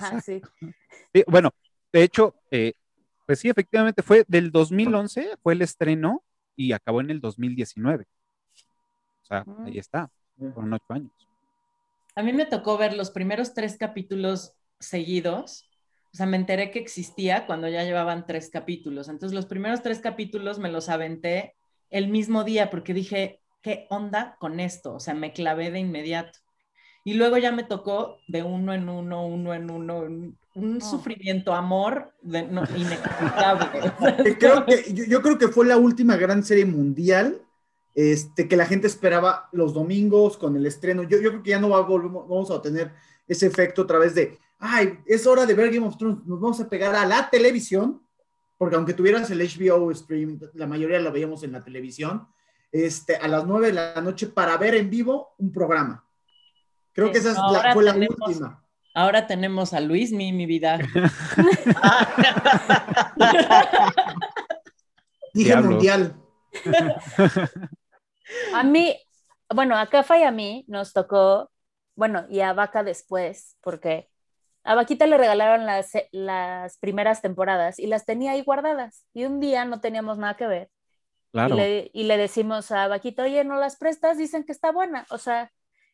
Ah, 0.00 0.20
sí. 0.20 0.42
Sí, 1.14 1.22
bueno, 1.28 1.50
de 1.92 2.02
hecho, 2.02 2.34
eh, 2.50 2.72
pues 3.24 3.38
sí, 3.38 3.48
efectivamente 3.48 4.02
fue 4.02 4.24
del 4.26 4.50
2011, 4.50 5.36
fue 5.44 5.52
el 5.52 5.62
estreno 5.62 6.24
y 6.56 6.72
acabó 6.72 7.00
en 7.00 7.10
el 7.12 7.20
2019. 7.20 8.04
O 9.22 9.26
sea, 9.26 9.44
Mm. 9.46 9.66
ahí 9.66 9.78
está, 9.78 10.10
fueron 10.36 10.72
ocho 10.72 10.92
años. 10.92 11.12
A 12.16 12.24
mí 12.24 12.32
me 12.32 12.46
tocó 12.46 12.76
ver 12.76 12.94
los 12.96 13.12
primeros 13.12 13.54
tres 13.54 13.76
capítulos 13.78 14.54
seguidos. 14.80 15.70
O 16.16 16.18
sea, 16.18 16.24
me 16.24 16.38
enteré 16.38 16.70
que 16.70 16.78
existía 16.78 17.44
cuando 17.44 17.68
ya 17.68 17.84
llevaban 17.84 18.24
tres 18.24 18.48
capítulos. 18.48 19.10
Entonces, 19.10 19.36
los 19.36 19.44
primeros 19.44 19.82
tres 19.82 19.98
capítulos 19.98 20.58
me 20.58 20.72
los 20.72 20.88
aventé 20.88 21.54
el 21.90 22.08
mismo 22.08 22.42
día 22.42 22.70
porque 22.70 22.94
dije, 22.94 23.42
¿qué 23.60 23.86
onda 23.90 24.38
con 24.40 24.58
esto? 24.58 24.94
O 24.94 24.98
sea, 24.98 25.12
me 25.12 25.34
clavé 25.34 25.70
de 25.70 25.80
inmediato. 25.80 26.38
Y 27.04 27.12
luego 27.14 27.36
ya 27.36 27.52
me 27.52 27.64
tocó 27.64 28.16
de 28.28 28.42
uno 28.42 28.72
en 28.72 28.88
uno, 28.88 29.26
uno 29.26 29.52
en 29.52 29.70
uno, 29.70 29.98
un, 29.98 30.38
un 30.54 30.78
Oh. 30.78 30.80
sufrimiento, 30.80 31.52
amor 31.52 32.14
de, 32.22 32.44
no, 32.44 32.62
inexplicable. 32.74 33.92
Creo 34.40 34.64
que, 34.64 34.84
yo, 34.94 35.04
yo 35.04 35.20
creo 35.20 35.36
que 35.36 35.48
fue 35.48 35.66
la 35.66 35.76
última 35.76 36.16
gran 36.16 36.42
serie 36.42 36.64
mundial 36.64 37.42
este, 37.94 38.48
que 38.48 38.56
la 38.56 38.64
gente 38.64 38.86
esperaba 38.86 39.50
los 39.52 39.74
domingos 39.74 40.38
con 40.38 40.56
el 40.56 40.64
estreno. 40.64 41.02
Yo, 41.02 41.20
yo 41.20 41.28
creo 41.28 41.42
que 41.42 41.50
ya 41.50 41.60
no 41.60 41.68
va 41.68 41.80
a 41.80 41.86
volver- 41.86 42.10
vamos 42.26 42.50
a 42.50 42.62
tener 42.62 42.90
ese 43.28 43.46
efecto 43.46 43.82
otra 43.82 43.98
vez 43.98 44.14
de, 44.14 44.38
ay, 44.58 44.98
es 45.06 45.26
hora 45.26 45.44
de 45.46 45.54
ver 45.54 45.70
Game 45.72 45.86
of 45.86 45.96
Thrones, 45.96 46.24
nos 46.26 46.40
vamos 46.40 46.60
a 46.60 46.68
pegar 46.68 46.94
a 46.94 47.04
la 47.06 47.28
televisión, 47.30 48.02
porque 48.58 48.76
aunque 48.76 48.94
tuvieras 48.94 49.30
el 49.30 49.40
HBO 49.40 49.94
stream, 49.94 50.38
la 50.54 50.66
mayoría 50.66 50.98
la 51.00 51.10
veíamos 51.10 51.42
en 51.42 51.52
la 51.52 51.62
televisión, 51.62 52.26
este, 52.72 53.16
a 53.16 53.28
las 53.28 53.44
nueve 53.46 53.68
de 53.68 53.72
la 53.74 54.00
noche 54.00 54.26
para 54.28 54.56
ver 54.56 54.74
en 54.74 54.90
vivo 54.90 55.34
un 55.38 55.52
programa. 55.52 56.04
Creo 56.92 57.08
Sí, 57.08 57.12
que 57.12 57.18
esa 57.18 57.30
es 57.32 57.36
la- 57.36 57.72
fue 57.74 57.84
la 57.84 57.92
tenemos- 57.92 58.16
última. 58.26 58.62
Ahora 58.94 59.26
tenemos 59.26 59.74
a 59.74 59.80
Luis, 59.80 60.10
mi, 60.10 60.32
mi 60.32 60.46
vida. 60.46 60.78
Dije 65.34 65.56
mundial. 65.56 66.16
A 68.54 68.62
mí, 68.64 68.96
bueno, 69.54 69.76
a 69.76 69.86
Cafa 69.88 70.18
y 70.18 70.22
a 70.22 70.30
mí 70.30 70.64
nos 70.68 70.92
tocó, 70.92 71.50
bueno, 71.94 72.24
y 72.30 72.40
a 72.40 72.52
Vaca 72.54 72.82
después, 72.82 73.56
porque 73.60 74.08
a 74.66 74.74
Vaquita 74.74 75.06
le 75.06 75.16
regalaron 75.16 75.64
las, 75.64 75.92
las 76.10 76.76
primeras 76.78 77.22
temporadas 77.22 77.78
y 77.78 77.86
las 77.86 78.04
tenía 78.04 78.32
ahí 78.32 78.42
guardadas. 78.42 79.06
Y 79.14 79.24
un 79.24 79.38
día 79.38 79.64
no 79.64 79.80
teníamos 79.80 80.18
nada 80.18 80.36
que 80.36 80.48
ver. 80.48 80.70
Claro. 81.30 81.54
Y, 81.54 81.58
le, 81.58 81.90
y 81.94 82.04
le 82.04 82.16
decimos 82.16 82.72
a 82.72 82.88
Vaquita, 82.88 83.22
oye, 83.22 83.44
no 83.44 83.56
las 83.56 83.76
prestas, 83.76 84.18
dicen 84.18 84.44
que 84.44 84.50
está 84.50 84.72
buena. 84.72 85.06
O 85.10 85.18
sea, 85.18 85.52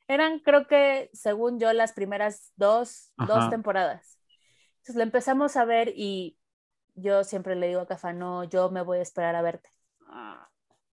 eran, 0.08 0.38
creo 0.38 0.66
que, 0.66 1.10
según 1.12 1.60
yo, 1.60 1.70
las 1.74 1.92
primeras 1.92 2.52
dos, 2.56 3.12
dos 3.18 3.50
temporadas. 3.50 4.18
Entonces 4.78 4.96
le 4.96 5.02
empezamos 5.02 5.56
a 5.56 5.66
ver 5.66 5.92
y 5.94 6.38
yo 6.94 7.24
siempre 7.24 7.56
le 7.56 7.68
digo 7.68 7.82
a 7.82 7.86
Cafa, 7.86 8.14
no, 8.14 8.44
yo 8.44 8.70
me 8.70 8.80
voy 8.80 8.98
a 8.98 9.02
esperar 9.02 9.36
a 9.36 9.42
verte. 9.42 9.68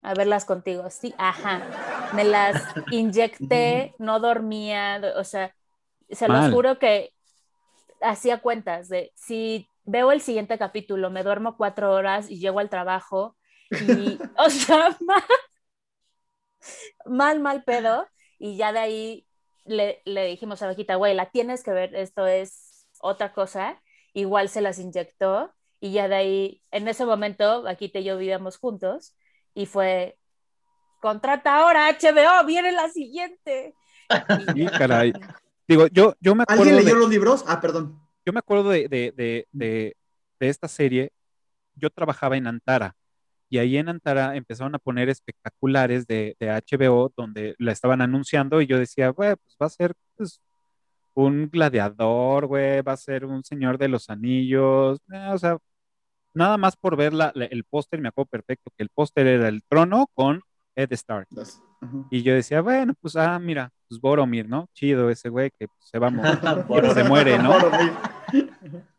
A 0.02 0.14
verlas 0.16 0.44
contigo. 0.44 0.90
Sí, 0.90 1.16
ajá. 1.18 1.62
Me 2.14 2.26
las 2.26 2.62
inyecté, 2.92 3.96
no 4.00 4.20
dormía, 4.20 5.02
o 5.16 5.24
sea, 5.24 5.56
se 6.10 6.28
Mal. 6.28 6.44
los 6.44 6.54
juro 6.54 6.78
que 6.78 7.14
hacía 8.02 8.40
cuentas 8.42 8.90
de 8.90 9.12
si 9.16 9.68
veo 9.84 10.12
el 10.12 10.22
siguiente 10.22 10.58
capítulo, 10.58 11.10
me 11.10 11.24
duermo 11.24 11.58
cuatro 11.58 11.92
horas 11.92 12.30
y 12.30 12.40
llego 12.40 12.60
al 12.60 12.70
trabajo 12.70 13.36
y, 13.72 14.20
o 14.38 14.50
sea, 14.50 14.96
mal, 15.02 15.24
mal, 17.06 17.40
mal 17.40 17.64
pedo. 17.64 18.08
Y 18.38 18.56
ya 18.58 18.72
de 18.72 18.80
ahí 18.80 19.28
le, 19.66 20.02
le 20.06 20.26
dijimos 20.26 20.62
a 20.62 20.68
Vaquita, 20.68 20.96
güey, 20.96 21.14
la 21.14 21.30
tienes 21.30 21.64
que 21.64 21.72
ver, 21.72 21.96
esto 21.96 22.28
es 22.28 22.88
otra 23.02 23.34
cosa. 23.34 23.82
Igual 24.14 24.50
se 24.50 24.62
las 24.62 24.80
inyectó 24.80 25.54
y 25.80 25.94
ya 25.94 26.08
de 26.08 26.16
ahí, 26.16 26.64
en 26.72 26.88
ese 26.88 27.06
momento, 27.06 27.64
Vaquita 27.64 28.00
y 28.00 28.04
yo 28.04 28.18
vivíamos 28.18 28.58
juntos 28.58 29.16
y 29.54 29.66
fue, 29.66 30.18
contrata 31.02 31.58
ahora 31.58 31.90
HBO, 31.90 32.46
viene 32.46 32.72
la 32.72 32.90
siguiente. 32.90 33.74
Sí, 34.56 34.66
caray. 34.78 35.14
Digo, 35.70 35.86
yo, 35.88 36.16
yo 36.20 36.34
me 36.34 36.44
acuerdo 36.44 36.64
¿Alguien 36.64 36.78
de- 36.80 36.84
leyó 36.84 36.96
los 36.98 37.10
libros? 37.10 37.46
Ah, 37.48 37.62
perdón. 37.62 38.00
yo 38.26 38.34
me 38.34 38.40
acuerdo 38.40 38.70
de, 38.72 38.88
de, 38.90 39.14
de, 39.16 39.48
de, 39.52 39.96
de 40.40 40.50
esta 40.50 40.68
serie, 40.68 41.12
yo 41.76 41.90
trabajaba 41.92 42.36
en 42.38 42.48
Antara 42.48 42.96
y 43.50 43.60
ahí 43.60 43.78
en 43.78 43.88
Antara 43.88 44.36
empezaron 44.36 44.74
a 44.74 44.80
poner 44.80 45.10
espectaculares 45.10 46.08
de, 46.08 46.36
de 46.40 46.50
HBO 46.50 47.14
donde 47.16 47.54
la 47.60 47.72
estaban 47.72 48.02
anunciando 48.02 48.62
y 48.62 48.66
yo 48.68 48.80
decía, 48.80 49.10
güey, 49.10 49.36
pues 49.36 49.56
va 49.62 49.68
a 49.68 49.70
ser 49.70 49.94
pues, 50.18 50.42
un 51.14 51.50
gladiador, 51.52 52.48
güey, 52.48 52.82
va 52.82 52.94
a 52.94 52.98
ser 52.98 53.26
un 53.26 53.44
señor 53.44 53.78
de 53.78 53.90
los 53.90 54.10
anillos, 54.10 55.00
eh, 55.14 55.30
o 55.32 55.38
sea, 55.38 55.58
nada 56.34 56.58
más 56.58 56.78
por 56.78 56.96
ver 56.98 57.14
la- 57.14 57.32
la- 57.36 57.46
el 57.46 57.64
póster, 57.64 58.02
me 58.02 58.10
acuerdo 58.10 58.30
perfecto 58.30 58.72
que 58.76 58.84
el 58.84 58.90
póster 58.90 59.28
era 59.28 59.48
el 59.48 59.62
trono 59.64 60.08
con 60.16 60.42
Ed 60.80 60.92
Stark. 60.94 61.28
Las- 61.32 61.62
ajá. 61.82 62.06
Y 62.10 62.22
yo 62.24 62.34
decía, 62.34 62.62
bueno, 62.62 62.94
pues, 63.02 63.16
ah, 63.16 63.38
mira, 63.40 63.72
pues 63.88 64.00
Boromir, 64.00 64.48
¿no? 64.48 64.68
Chido 64.74 65.10
ese 65.10 65.30
güey 65.30 65.52
que 65.58 65.68
pues, 65.68 65.90
se 65.90 66.00
va 66.00 66.08
a 66.08 66.10
morir, 66.10 66.32
se 66.94 67.04
muere, 67.04 67.38
¿no? 67.38 67.54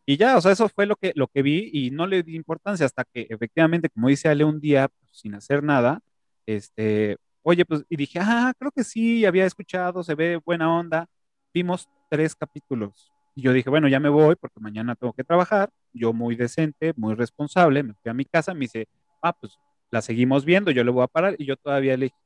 Y 0.07 0.17
ya, 0.17 0.37
o 0.37 0.41
sea, 0.41 0.53
eso 0.53 0.69
fue 0.69 0.87
lo 0.87 0.97
que, 0.97 1.13
lo 1.15 1.29
que 1.29 1.43
vi 1.43 1.71
y 1.73 1.91
no 1.91 2.07
le 2.07 2.23
di 2.23 2.35
importancia 2.35 2.85
hasta 2.85 3.05
que 3.05 3.27
efectivamente, 3.31 3.89
como 3.89 4.09
dice 4.09 4.29
Ale, 4.29 4.45
un 4.45 4.61
día, 4.61 4.89
pues, 4.89 5.11
sin 5.13 5.35
hacer 5.35 5.63
nada, 5.63 6.01
este, 6.47 7.17
oye, 7.43 7.65
pues, 7.65 7.85
y 7.89 7.97
dije, 7.97 8.19
ah, 8.21 8.53
creo 8.59 8.73
que 8.73 8.85
sí, 8.85 9.25
había 9.25 9.47
escuchado, 9.47 10.03
se 10.03 10.15
ve 10.15 10.41
buena 10.45 10.73
onda. 10.75 11.07
Vimos 11.55 11.89
tres 12.09 12.35
capítulos. 12.35 13.11
Y 13.37 13.43
yo 13.43 13.53
dije, 13.53 13.71
bueno, 13.71 13.87
ya 13.89 14.01
me 14.01 14.09
voy 14.09 14.35
porque 14.35 14.59
mañana 14.61 14.95
tengo 14.97 15.13
que 15.13 15.23
trabajar. 15.25 15.71
Yo 15.93 16.13
muy 16.13 16.35
decente, 16.35 16.93
muy 16.97 17.15
responsable, 17.15 17.83
me 17.83 17.95
fui 17.95 18.11
a 18.11 18.15
mi 18.15 18.25
casa, 18.25 18.53
me 18.53 18.61
dice, 18.61 18.89
ah, 19.23 19.33
pues 19.33 19.57
la 19.91 20.03
seguimos 20.03 20.45
viendo, 20.45 20.71
yo 20.71 20.85
le 20.85 20.91
voy 20.91 21.03
a 21.05 21.09
parar. 21.09 21.35
Y 21.39 21.47
yo 21.47 21.57
todavía 21.57 21.97
le 21.97 22.07
dije, 22.07 22.17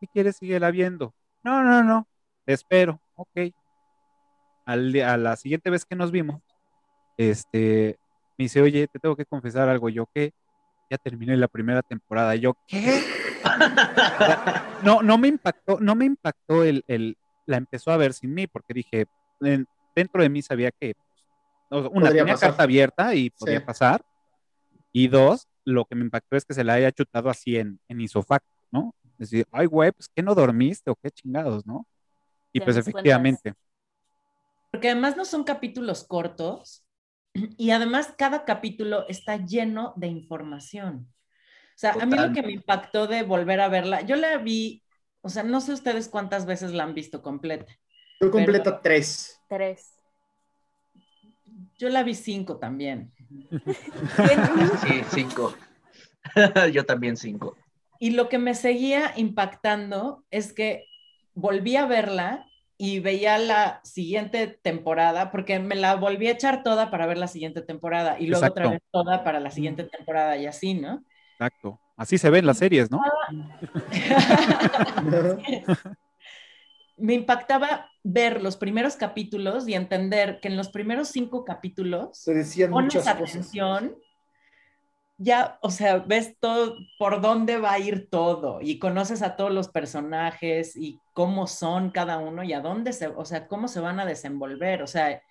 ¿qué 0.00 0.06
quieres 0.08 0.36
seguirla 0.36 0.70
viendo? 0.70 1.14
No, 1.42 1.62
no, 1.62 1.82
no, 1.82 2.06
te 2.44 2.52
espero, 2.52 3.00
ok. 3.14 3.52
Al, 4.64 4.94
a 5.02 5.16
la 5.16 5.36
siguiente 5.36 5.70
vez 5.70 5.84
que 5.84 5.96
nos 5.96 6.10
vimos, 6.12 6.40
este, 7.16 7.98
me 8.38 8.44
dice, 8.44 8.62
oye, 8.62 8.86
te 8.88 8.98
tengo 8.98 9.16
que 9.16 9.26
confesar 9.26 9.68
algo. 9.68 9.88
Yo, 9.88 10.06
¿qué? 10.14 10.32
Ya 10.90 10.98
terminé 10.98 11.36
la 11.36 11.48
primera 11.48 11.82
temporada. 11.82 12.34
Yo, 12.36 12.54
¿qué? 12.66 13.02
No, 14.84 15.02
no 15.02 15.18
me 15.18 15.28
impactó, 15.28 15.78
no 15.80 15.94
me 15.94 16.04
impactó 16.04 16.64
el, 16.64 16.84
el, 16.88 17.16
la 17.46 17.56
empezó 17.56 17.90
a 17.92 17.96
ver 17.96 18.12
sin 18.14 18.34
mí, 18.34 18.46
porque 18.46 18.74
dije, 18.74 19.06
en- 19.40 19.66
dentro 19.94 20.22
de 20.22 20.28
mí 20.28 20.42
sabía 20.42 20.70
que, 20.72 20.94
pues, 21.68 21.86
una, 21.92 22.08
tenía 22.10 22.34
pasar. 22.34 22.50
carta 22.50 22.62
abierta 22.64 23.14
y 23.14 23.30
podía 23.30 23.60
Sí. 23.60 23.64
pasar. 23.64 24.02
Y 24.92 25.08
dos, 25.08 25.48
lo 25.64 25.84
que 25.84 25.94
me 25.94 26.04
impactó 26.04 26.36
es 26.36 26.44
que 26.44 26.54
se 26.54 26.64
la 26.64 26.74
haya 26.74 26.92
chutado 26.92 27.30
así 27.30 27.56
en, 27.56 27.80
en 27.88 28.00
isofacto, 28.00 28.48
¿no? 28.70 28.94
Es 29.18 29.30
decir, 29.30 29.46
ay, 29.52 29.66
güey, 29.66 29.92
pues 29.92 30.08
que 30.08 30.22
no 30.22 30.34
dormiste 30.34 30.90
o 30.90 30.96
qué 30.96 31.10
chingados, 31.10 31.66
¿no? 31.66 31.86
Y 32.52 32.60
pues 32.60 32.76
cuentas. 32.76 32.88
efectivamente, 32.88 33.54
Porque 34.70 34.90
además 34.90 35.16
no 35.16 35.24
son 35.24 35.44
capítulos 35.44 36.04
cortos 36.04 36.84
y 37.34 37.70
además 37.70 38.14
cada 38.16 38.44
capítulo 38.44 39.06
está 39.08 39.36
lleno 39.36 39.92
de 39.96 40.08
información. 40.08 41.08
O 41.74 41.78
sea, 41.82 41.92
a 41.94 42.06
mí 42.06 42.16
lo 42.16 42.32
que 42.32 42.42
me 42.42 42.52
impactó 42.52 43.06
de 43.06 43.22
volver 43.22 43.60
a 43.60 43.68
verla, 43.68 44.02
yo 44.02 44.16
la 44.16 44.36
vi, 44.38 44.82
o 45.22 45.28
sea, 45.28 45.42
no 45.42 45.60
sé 45.60 45.72
ustedes 45.72 46.08
cuántas 46.08 46.46
veces 46.46 46.72
la 46.72 46.84
han 46.84 46.94
visto 46.94 47.22
completa. 47.22 47.72
Yo 48.20 48.30
completa 48.30 48.80
tres. 48.80 49.40
Tres. 49.48 49.94
Yo 51.78 51.88
la 51.88 52.02
vi 52.02 52.14
cinco 52.14 52.58
también. 52.58 53.12
Sí, 53.50 55.02
cinco. 55.10 55.54
Yo 56.72 56.84
también 56.84 57.16
cinco. 57.16 57.56
Y 57.98 58.10
lo 58.10 58.28
que 58.28 58.38
me 58.38 58.54
seguía 58.54 59.12
impactando 59.16 60.24
es 60.30 60.52
que 60.52 60.86
volví 61.34 61.76
a 61.76 61.86
verla 61.86 62.46
y 62.76 62.98
veía 62.98 63.38
la 63.38 63.80
siguiente 63.84 64.48
temporada, 64.48 65.30
porque 65.30 65.60
me 65.60 65.76
la 65.76 65.94
volví 65.94 66.26
a 66.26 66.32
echar 66.32 66.64
toda 66.64 66.90
para 66.90 67.06
ver 67.06 67.18
la 67.18 67.28
siguiente 67.28 67.62
temporada 67.62 68.18
y 68.18 68.26
luego 68.26 68.44
otra 68.44 68.70
vez 68.70 68.80
toda 68.90 69.22
para 69.22 69.38
la 69.38 69.52
siguiente 69.52 69.84
temporada 69.84 70.36
y 70.36 70.46
así, 70.46 70.74
¿no? 70.74 71.04
exacto. 71.34 71.78
Así 71.96 72.18
se 72.18 72.30
ven 72.30 72.46
las 72.46 72.58
series, 72.58 72.90
¿no? 72.90 73.00
me 76.96 77.14
impactaba 77.14 77.91
ver 78.04 78.42
los 78.42 78.56
primeros 78.56 78.96
capítulos 78.96 79.68
y 79.68 79.74
entender 79.74 80.40
que 80.40 80.48
en 80.48 80.56
los 80.56 80.70
primeros 80.70 81.08
cinco 81.08 81.44
capítulos 81.44 82.18
Se 82.18 82.34
decían 82.34 82.70
pones 82.70 82.94
muchas 82.94 83.08
cosas. 83.14 83.30
atención, 83.30 83.96
ya, 85.18 85.58
o 85.62 85.70
sea, 85.70 85.98
ves 85.98 86.36
todo, 86.40 86.76
por 86.98 87.20
dónde 87.20 87.58
va 87.58 87.72
a 87.72 87.78
ir 87.78 88.08
todo 88.10 88.60
y 88.60 88.78
conoces 88.78 89.22
a 89.22 89.36
todos 89.36 89.52
los 89.52 89.68
personajes 89.68 90.74
y 90.76 90.98
cómo 91.12 91.46
son 91.46 91.90
cada 91.90 92.18
uno 92.18 92.42
y 92.42 92.52
a 92.52 92.60
dónde 92.60 92.92
se, 92.92 93.06
o 93.06 93.24
sea, 93.24 93.46
cómo 93.46 93.68
se 93.68 93.80
van 93.80 94.00
a 94.00 94.06
desenvolver, 94.06 94.82
o 94.82 94.86
sea, 94.86 95.22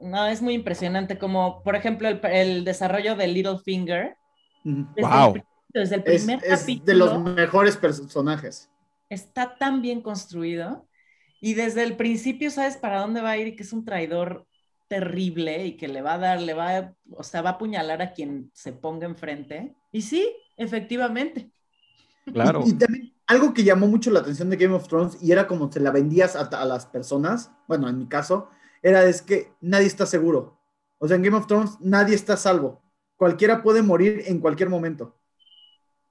no, 0.00 0.26
es 0.26 0.42
muy 0.42 0.54
impresionante 0.54 1.18
como, 1.18 1.62
por 1.62 1.76
ejemplo, 1.76 2.08
el, 2.08 2.20
el 2.24 2.64
desarrollo 2.64 3.14
de 3.14 3.28
Littlefinger. 3.28 4.16
Desde, 4.64 5.02
Wow. 5.08 5.34
el, 5.36 5.44
desde 5.68 5.94
el 5.96 6.02
Es, 6.06 6.24
primer 6.24 6.44
es 6.44 6.60
capítulo 6.60 6.86
de 6.86 6.94
los 6.94 7.18
mejores 7.22 7.76
personajes. 7.76 8.70
está 9.08 9.56
tan 9.56 9.80
bien 9.82 10.00
construido 10.02 10.86
y 11.44 11.54
desde 11.54 11.82
el 11.84 11.96
principio 11.96 12.50
sabes 12.50 12.76
para 12.78 13.00
dónde 13.00 13.20
va 13.20 13.30
a 13.32 13.36
ir 13.38 13.48
y 13.48 13.56
que 13.56 13.64
es 13.64 13.72
un 13.72 13.84
traidor 13.84 14.46
terrible 14.88 15.66
y 15.66 15.76
que 15.76 15.88
le 15.88 16.00
va 16.02 16.14
a 16.14 16.18
dar, 16.18 16.40
le 16.40 16.54
va, 16.54 16.76
a- 16.78 16.94
o 17.12 17.22
sea, 17.22 17.42
va 17.42 17.50
a 17.50 17.52
apuñalar 17.54 18.00
a 18.02 18.12
quien 18.12 18.50
se 18.54 18.72
ponga 18.72 19.06
enfrente. 19.06 19.74
Y 19.92 20.02
sí, 20.02 20.34
efectivamente. 20.56 21.50
Claro. 22.32 22.62
Y, 22.66 22.70
y 22.70 22.72
también 22.74 23.12
algo 23.26 23.52
que 23.54 23.64
llamó 23.64 23.86
mucho 23.88 24.10
la 24.10 24.20
atención 24.20 24.48
de 24.50 24.56
Game 24.56 24.74
of 24.74 24.88
Thrones 24.88 25.18
y 25.22 25.32
era 25.32 25.46
como 25.46 25.70
se 25.70 25.80
la 25.80 25.90
vendías 25.90 26.36
a, 26.36 26.42
a 26.44 26.64
las 26.64 26.86
personas, 26.86 27.50
bueno, 27.68 27.88
en 27.88 27.98
mi 27.98 28.08
caso, 28.08 28.48
era 28.82 29.04
es 29.04 29.22
que 29.22 29.52
nadie 29.60 29.86
está 29.86 30.06
seguro. 30.06 30.58
O 30.98 31.08
sea, 31.08 31.16
en 31.16 31.22
Game 31.22 31.36
of 31.36 31.46
Thrones 31.46 31.78
nadie 31.80 32.14
está 32.14 32.34
a 32.34 32.36
salvo. 32.38 32.82
Cualquiera 33.16 33.62
puede 33.62 33.82
morir 33.82 34.22
en 34.26 34.40
cualquier 34.40 34.70
momento. 34.70 35.14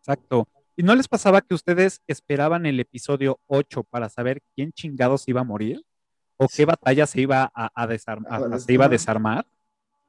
Exacto. 0.01 0.47
¿Y 0.75 0.83
no 0.83 0.95
les 0.95 1.07
pasaba 1.07 1.41
que 1.41 1.53
ustedes 1.53 2.01
esperaban 2.07 2.65
el 2.65 2.79
episodio 2.79 3.39
8 3.47 3.83
para 3.83 4.09
saber 4.09 4.41
quién 4.55 4.71
chingados 4.71 5.27
iba 5.27 5.41
a 5.41 5.43
morir? 5.43 5.85
¿O 6.37 6.47
qué 6.47 6.65
batalla 6.65 7.05
se 7.05 7.21
iba 7.21 7.51
a, 7.53 7.71
a 7.75 7.87
desarm- 7.87 8.25
a- 8.27 8.37
A 8.37 8.55
a- 8.55 8.59
se 8.59 8.73
iba 8.73 8.85
a 8.85 8.89
desarmar. 8.89 9.45
desarmar? 9.45 9.47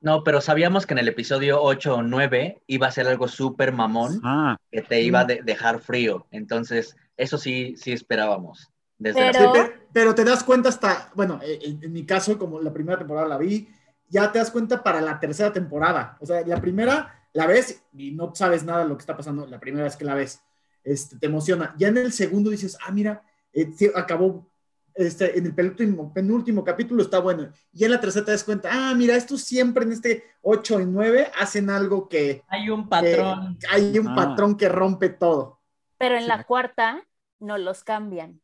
No, 0.00 0.22
pero 0.24 0.40
sabíamos 0.40 0.86
que 0.86 0.94
en 0.94 0.98
el 0.98 1.08
episodio 1.08 1.62
8 1.62 1.96
o 1.96 2.02
9 2.02 2.62
iba 2.66 2.86
a 2.86 2.90
ser 2.90 3.06
algo 3.08 3.28
súper 3.28 3.72
mamón 3.72 4.20
Ah, 4.22 4.56
que 4.70 4.82
te 4.82 5.00
iba 5.02 5.20
a 5.20 5.24
de- 5.24 5.42
dejar 5.42 5.80
frío. 5.80 6.26
Entonces, 6.30 6.96
eso 7.16 7.38
sí, 7.38 7.74
sí 7.76 7.92
esperábamos. 7.92 8.70
Desde 8.98 9.20
la- 9.20 9.32
Pero- 9.32 9.54
Sí, 9.54 9.60
pe- 9.60 9.86
pero 9.92 10.14
te 10.14 10.24
das 10.24 10.44
cuenta 10.44 10.68
hasta, 10.70 11.10
bueno, 11.14 11.40
eh, 11.42 11.58
en, 11.62 11.84
en 11.84 11.92
mi 11.92 12.04
caso, 12.04 12.38
como 12.38 12.60
la 12.60 12.72
primera 12.72 12.98
temporada 12.98 13.28
la 13.28 13.38
vi, 13.38 13.68
ya 14.08 14.30
te 14.32 14.38
das 14.38 14.50
cuenta 14.50 14.82
para 14.82 15.00
la 15.00 15.18
tercera 15.20 15.52
temporada. 15.52 16.16
O 16.20 16.26
sea, 16.26 16.40
la 16.46 16.60
primera 16.60 17.28
la 17.32 17.46
ves 17.46 17.82
y 17.92 18.12
no 18.12 18.34
sabes 18.34 18.64
nada 18.64 18.82
de 18.82 18.88
lo 18.88 18.96
que 18.96 19.00
está 19.02 19.16
pasando 19.16 19.46
la 19.46 19.58
primera 19.58 19.84
vez 19.84 19.96
que 19.96 20.04
la 20.04 20.14
ves. 20.14 20.42
Este, 20.84 21.16
te 21.18 21.26
emociona. 21.26 21.74
Ya 21.78 21.88
en 21.88 21.96
el 21.96 22.12
segundo 22.12 22.50
dices, 22.50 22.76
ah, 22.86 22.92
mira, 22.92 23.22
eh, 23.52 23.72
sí, 23.76 23.90
acabó, 23.94 24.46
este, 24.94 25.36
en 25.38 25.46
el 25.46 25.54
penúltimo, 25.54 26.12
penúltimo 26.12 26.62
capítulo 26.62 27.02
está 27.02 27.18
bueno. 27.18 27.50
Y 27.72 27.84
en 27.84 27.90
la 27.90 28.00
tercera 28.00 28.24
te 28.26 28.30
das 28.32 28.44
cuenta, 28.44 28.68
ah, 28.70 28.94
mira, 28.94 29.16
estos 29.16 29.40
siempre 29.42 29.84
en 29.84 29.92
este 29.92 30.24
8 30.42 30.80
y 30.80 30.86
9 30.86 31.30
hacen 31.38 31.70
algo 31.70 32.08
que, 32.08 32.42
Hay 32.48 32.68
un 32.70 32.84
que 32.84 32.88
patrón. 32.90 33.58
hay 33.70 33.98
un 33.98 34.08
Ah. 34.08 34.14
patrón 34.14 34.56
que 34.56 34.68
rompe 34.68 35.08
todo. 35.08 35.60
Pero 35.98 36.16
en 36.16 36.22
Sí. 36.22 36.28
la 36.28 36.44
cuarta 36.44 37.06
no 37.40 37.56
los 37.58 37.82
cambian. 37.82 38.40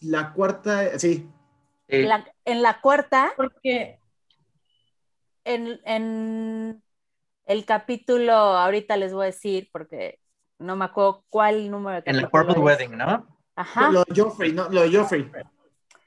La 0.00 0.32
cuarta, 0.32 0.98
sí, 0.98 1.28
Sí, 1.88 2.02
La- 2.02 2.24
en 2.44 2.62
la 2.62 2.80
cuarta, 2.80 3.32
Porque 3.36 3.98
en, 5.44 5.80
en 5.84 6.82
el 7.46 7.64
capítulo, 7.64 8.32
ahorita 8.32 8.96
les 8.96 9.12
voy 9.12 9.24
a 9.24 9.26
decir, 9.26 9.68
porque 9.72 10.20
no 10.60 10.76
me 10.76 10.84
acuerdo 10.86 11.24
cuál 11.30 11.70
número 11.70 12.02
de 12.02 12.10
en 12.10 12.16
el 12.16 12.28
Purple 12.30 12.54
es. 12.54 12.64
Wedding, 12.64 12.96
¿no? 12.96 13.26
Ajá. 13.56 13.90
lo 13.92 14.04
de 14.04 14.20
Joffrey, 14.20 14.52
¿no? 14.52 14.68
Lo 14.68 14.82
de 14.82 14.96
Joffrey. 14.96 15.30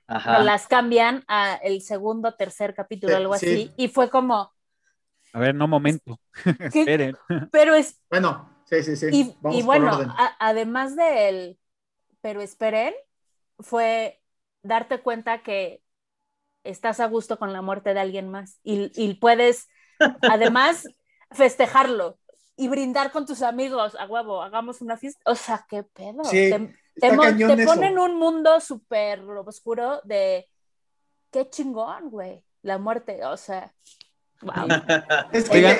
Ajá. 0.07 0.43
Las 0.43 0.67
cambian 0.67 1.23
a 1.27 1.55
el 1.55 1.81
segundo, 1.81 2.35
tercer 2.35 2.73
capítulo, 2.75 3.13
Sí, 3.13 3.17
algo 3.17 3.33
sí. 3.33 3.45
así. 3.47 3.73
Y 3.77 3.87
fue 3.89 4.09
como, 4.09 4.53
a 5.33 5.39
ver, 5.39 5.55
no 5.55 5.67
momento. 5.67 6.19
Esperen. 6.59 7.15
pero 7.51 7.73
es 7.75 7.99
Bueno, 8.09 8.49
sí, 8.65 8.83
sí, 8.83 8.95
sí. 8.95 9.07
Y, 9.11 9.37
Vamos 9.41 9.59
y 9.59 9.63
por 9.63 9.65
bueno, 9.65 9.95
orden. 9.95 10.09
a- 10.09 10.35
además 10.39 10.95
del, 10.95 11.59
pero 12.21 12.41
esperen, 12.41 12.93
fue 13.59 14.21
darte 14.63 15.01
cuenta 15.01 15.43
que 15.43 15.83
estás 16.63 16.99
a 16.99 17.07
gusto 17.07 17.39
con 17.39 17.53
la 17.53 17.61
muerte 17.61 17.93
de 17.93 17.99
alguien 17.99 18.29
más 18.29 18.59
y, 18.63 18.91
y 18.95 19.15
puedes 19.15 19.69
además 20.21 20.87
festejarlo 21.31 22.19
y 22.55 22.67
brindar 22.67 23.11
con 23.11 23.25
tus 23.25 23.41
amigos 23.41 23.95
a 23.99 24.05
huevo, 24.05 24.41
hagamos 24.41 24.81
una 24.81 24.97
fiesta. 24.97 25.21
O 25.25 25.35
sea, 25.35 25.65
qué 25.67 25.83
pedo. 25.83 26.23
Sí, 26.25 26.49
te 26.49 26.75
te, 26.95 27.09
te 27.55 27.65
ponen 27.65 27.97
un 27.97 28.17
mundo 28.17 28.59
súper 28.59 29.21
oscuro 29.21 30.01
de 30.03 30.47
qué 31.31 31.49
chingón, 31.49 32.09
güey, 32.09 32.43
la 32.61 32.77
muerte. 32.77 33.25
O 33.25 33.37
sea, 33.37 33.73
wow. 34.41 34.67
Es 35.31 35.49
que 35.49 35.57
Oigan. 35.57 35.77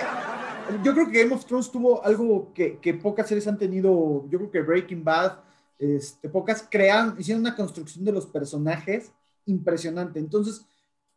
yo 0.84 0.94
creo 0.94 1.12
que 1.12 1.24
Game 1.24 1.36
of 1.36 1.46
Thrones 1.46 1.72
tuvo 1.72 2.04
algo 2.04 2.52
que, 2.54 2.80
que 2.80 2.94
pocas 2.96 3.28
series 3.28 3.48
han 3.48 3.58
tenido. 3.58 4.26
Yo 4.30 4.40
creo 4.40 4.52
que 4.52 4.62
Breaking 4.62 5.04
Bad, 5.04 5.38
este, 5.78 6.30
pocas 6.30 6.68
crean, 6.70 7.16
hicieron 7.20 7.42
una 7.42 7.56
construcción 7.56 8.04
de 8.04 8.12
los 8.12 8.26
personajes 8.26 9.12
impresionante. 9.46 10.20
Entonces, 10.20 10.66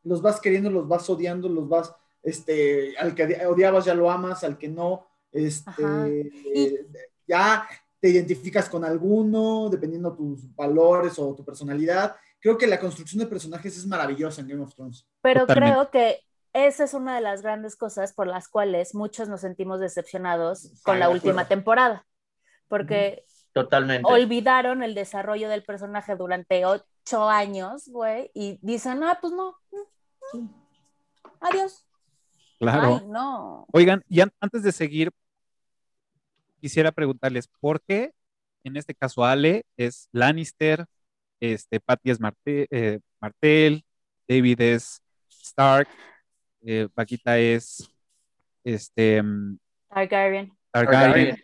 los 0.03 0.21
vas 0.21 0.41
queriendo, 0.41 0.71
los 0.71 0.87
vas 0.87 1.09
odiando, 1.09 1.49
los 1.49 1.69
vas, 1.69 1.95
este, 2.23 2.97
al 2.99 3.15
que 3.15 3.47
odiabas 3.47 3.85
ya 3.85 3.95
lo 3.95 4.11
amas, 4.11 4.45
al 4.45 4.59
que 4.59 4.69
no, 4.69 5.07
este, 5.37 6.31
eh, 6.55 6.87
ya 7.27 7.67
te 8.01 8.09
identificas 8.11 8.69
con 8.69 8.85
alguno, 8.85 9.69
dependiendo 9.71 10.15
tus 10.15 10.55
valores 10.55 11.19
o 11.19 11.35
tu 11.35 11.45
personalidad. 11.45 12.17
Creo 12.41 12.57
que 12.59 12.67
la 12.67 12.79
construcción 12.79 13.21
de 13.21 13.27
personajes 13.27 13.77
es 13.77 13.87
maravillosa 13.87 14.41
en 14.41 14.49
Game 14.49 14.63
of 14.63 14.75
Thrones. 14.75 15.07
Pero 15.23 15.41
Totalmente. 15.47 15.73
creo 15.75 15.91
que 15.91 16.21
esa 16.53 16.85
es 16.85 16.95
una 16.95 17.17
de 17.17 17.21
las 17.21 17.43
grandes 17.43 17.77
cosas 17.77 18.13
por 18.13 18.27
las 18.27 18.49
cuales 18.49 18.95
muchos 18.95 19.29
nos 19.29 19.41
sentimos 19.43 19.81
decepcionados 19.81 20.81
con 20.85 20.99
la 20.99 21.09
última 21.09 21.43
acuerdo. 21.43 21.49
temporada, 21.49 22.07
porque 22.69 23.25
Totalmente. 23.53 24.11
olvidaron 24.11 24.83
el 24.83 24.95
desarrollo 24.95 25.49
del 25.49 25.65
personaje 25.65 26.15
durante 26.17 26.65
ocho 26.65 27.29
años, 27.29 27.89
güey, 27.89 28.31
y 28.35 28.59
dicen, 28.63 29.03
ah, 29.03 29.19
pues 29.21 29.33
no, 29.33 29.57
adiós. 31.41 31.87
Claro. 32.59 33.01
Ay, 33.03 33.07
no. 33.09 33.67
Oigan, 33.73 34.03
y 34.09 34.21
an- 34.21 34.33
antes 34.41 34.63
de 34.63 34.73
seguir, 34.73 35.11
quisiera 36.61 36.93
preguntarles 36.93 37.49
por 37.61 37.81
qué, 37.83 38.13
en 38.65 38.77
este 38.77 38.95
caso 38.95 39.25
Ale 39.25 39.65
es 39.77 40.09
Lannister, 40.13 40.87
este, 41.41 41.81
Patty 41.81 42.11
es 42.11 42.21
Marte- 42.21 42.67
eh, 42.71 43.01
Martell, 43.21 43.85
David 44.29 44.61
es 44.61 45.01
Stark, 45.29 45.89
eh, 46.63 46.89
Paquita 46.95 47.39
es 47.39 47.89
este, 48.65 49.23
mm, 49.23 49.59
Targaryen. 49.89 50.53
Targaryen. 50.73 51.11
Targaryen. 51.11 51.43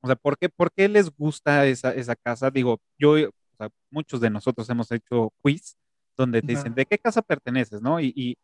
O 0.00 0.06
sea, 0.06 0.16
¿por 0.16 0.38
qué, 0.38 0.48
por 0.48 0.70
qué 0.72 0.88
les 0.88 1.10
gusta 1.10 1.66
esa, 1.66 1.92
esa 1.92 2.14
casa? 2.14 2.50
Digo, 2.50 2.80
yo, 2.98 3.12
o 3.14 3.56
sea, 3.56 3.68
muchos 3.90 4.20
de 4.20 4.30
nosotros 4.30 4.68
hemos 4.70 4.90
hecho 4.92 5.32
quiz 5.42 5.76
donde 6.16 6.40
te 6.40 6.48
dicen, 6.48 6.74
¿de 6.74 6.86
qué 6.86 6.98
casa 6.98 7.20
perteneces? 7.22 7.82
¿No? 7.82 7.98
Y, 8.00 8.12
y 8.14 8.36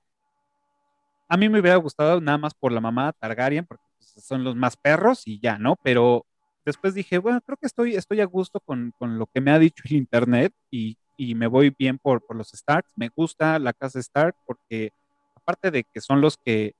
a 1.29 1.37
mí 1.37 1.49
me 1.49 1.61
hubiera 1.61 1.77
gustado 1.77 2.21
nada 2.21 2.39
más 2.39 2.55
por 2.55 2.73
la 2.73 2.81
mamá 2.81 3.13
Targaryen, 3.13 3.67
porque 3.67 3.85
pues, 4.13 4.27
son 4.27 4.45
los 4.45 4.57
más 4.57 4.77
perros 4.77 5.23
y 5.27 5.41
ya, 5.41 5.59
¿no? 5.59 5.77
Pero 5.83 6.27
después 6.65 6.95
dije, 6.95 7.19
bueno, 7.19 7.41
creo 7.41 7.57
que 7.57 7.67
estoy, 7.67 7.95
estoy 7.95 8.21
a 8.21 8.27
gusto 8.27 8.61
con, 8.61 8.93
con 8.99 9.19
lo 9.19 9.27
que 9.27 9.41
me 9.41 9.51
ha 9.51 9.59
dicho 9.59 9.83
el 9.87 9.97
internet 9.97 10.53
y, 10.71 10.97
y 11.17 11.35
me 11.35 11.47
voy 11.47 11.75
bien 11.79 11.99
por, 11.99 12.25
por 12.25 12.37
los 12.37 12.49
Starks. 12.49 12.91
Me 12.97 13.11
gusta 13.15 13.59
la 13.59 13.73
casa 13.73 14.01
Stark 14.01 14.35
porque 14.47 14.91
aparte 15.35 15.71
de 15.71 15.85
que 15.85 16.01
son 16.01 16.21
los 16.21 16.37
que, 16.37 16.75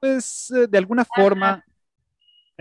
pues, 0.00 0.50
eh, 0.50 0.66
de 0.66 0.78
alguna 0.78 1.04
forma... 1.04 1.64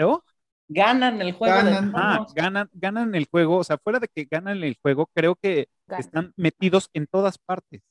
¿Oh? 0.02 0.22
ganan 0.70 1.22
el 1.22 1.34
juego. 1.34 1.56
Ganan. 1.56 1.92
Ah, 1.96 2.26
ganan, 2.34 2.70
ganan 2.74 3.16
el 3.16 3.26
juego, 3.26 3.58
o 3.58 3.64
sea, 3.64 3.78
fuera 3.78 4.00
de 4.00 4.08
que 4.08 4.28
ganan 4.30 4.64
el 4.64 4.78
juego, 4.82 5.10
creo 5.14 5.36
que 5.36 5.68
están 5.98 6.32
metidos 6.38 6.90
en 6.94 7.08
todas 7.08 7.38
partes, 7.38 7.82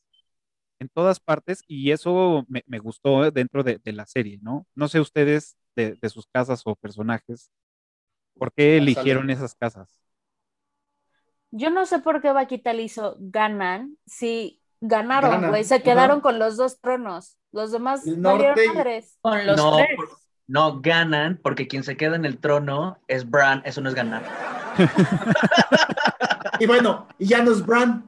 en 0.80 0.88
todas 0.88 1.20
partes, 1.20 1.62
y 1.66 1.90
eso 1.92 2.44
me, 2.48 2.62
me 2.66 2.78
gustó 2.78 3.24
eh, 3.26 3.30
dentro 3.32 3.62
de, 3.64 3.78
de 3.78 3.92
la 3.92 4.06
serie, 4.06 4.38
¿no? 4.42 4.66
No 4.74 4.88
sé 4.88 5.00
ustedes 5.00 5.56
de, 5.76 5.96
de 6.00 6.08
sus 6.10 6.26
casas 6.28 6.62
o 6.64 6.76
personajes, 6.76 7.50
¿por 8.38 8.52
qué 8.52 8.78
eligieron 8.78 9.30
esas 9.30 9.54
casas? 9.54 10.00
Yo 11.50 11.70
no 11.70 11.86
sé 11.86 11.98
por 12.00 12.20
qué 12.20 12.32
Vaquita 12.32 12.72
le 12.72 12.82
hizo 12.82 13.16
ganan, 13.18 13.96
si 14.06 14.62
ganaron, 14.80 15.48
güey, 15.48 15.64
se 15.64 15.76
ajá. 15.76 15.82
quedaron 15.84 16.20
con 16.20 16.38
los 16.38 16.56
dos 16.56 16.80
tronos, 16.80 17.38
los 17.52 17.72
demás 17.72 18.04
norte 18.04 18.66
madres. 18.74 19.18
Con 19.22 19.46
los 19.46 19.56
No, 19.56 19.76
tres. 19.76 19.88
por- 19.96 20.08
no 20.46 20.80
ganan 20.80 21.38
porque 21.42 21.68
quien 21.68 21.84
se 21.84 21.96
queda 21.96 22.16
en 22.16 22.24
el 22.24 22.38
trono 22.38 22.98
es 23.06 23.28
Bran, 23.28 23.62
eso 23.64 23.80
no 23.80 23.88
es 23.88 23.94
ganar. 23.94 24.22
Y 26.60 26.66
bueno, 26.66 27.06
y 27.18 27.26
ya 27.26 27.42
no 27.42 27.52
es 27.52 27.64
Bran. 27.64 28.04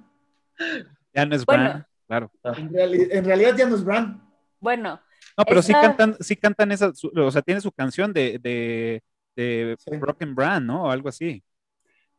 Ya 1.15 1.27
no 1.27 1.35
es 1.37 1.47
Bueno. 1.47 1.63
Bran, 1.65 1.87
claro. 2.11 2.31
En, 2.45 2.71
reali- 2.71 3.09
en 3.13 3.25
realidad 3.25 3.57
ya 3.57 3.67
no 3.69 3.77
es 3.77 3.85
Bran. 3.85 4.21
Bueno, 4.61 5.01
No, 5.39 5.45
pero 5.45 5.63
sí 5.63 5.73
cantan, 5.73 6.17
sí 6.21 6.37
cantan 6.37 6.73
esa, 6.73 6.93
su- 6.95 7.11
o 7.17 7.31
sea, 7.31 7.41
tiene 7.43 7.61
su 7.61 7.73
canción 7.73 8.13
de, 8.13 8.39
de, 8.41 9.03
de 9.37 9.77
Sí. 9.79 9.97
Broken 9.97 10.35
Bran, 10.35 10.67
¿no? 10.67 10.85
O 10.85 10.91
algo 10.91 11.09
así. 11.09 11.43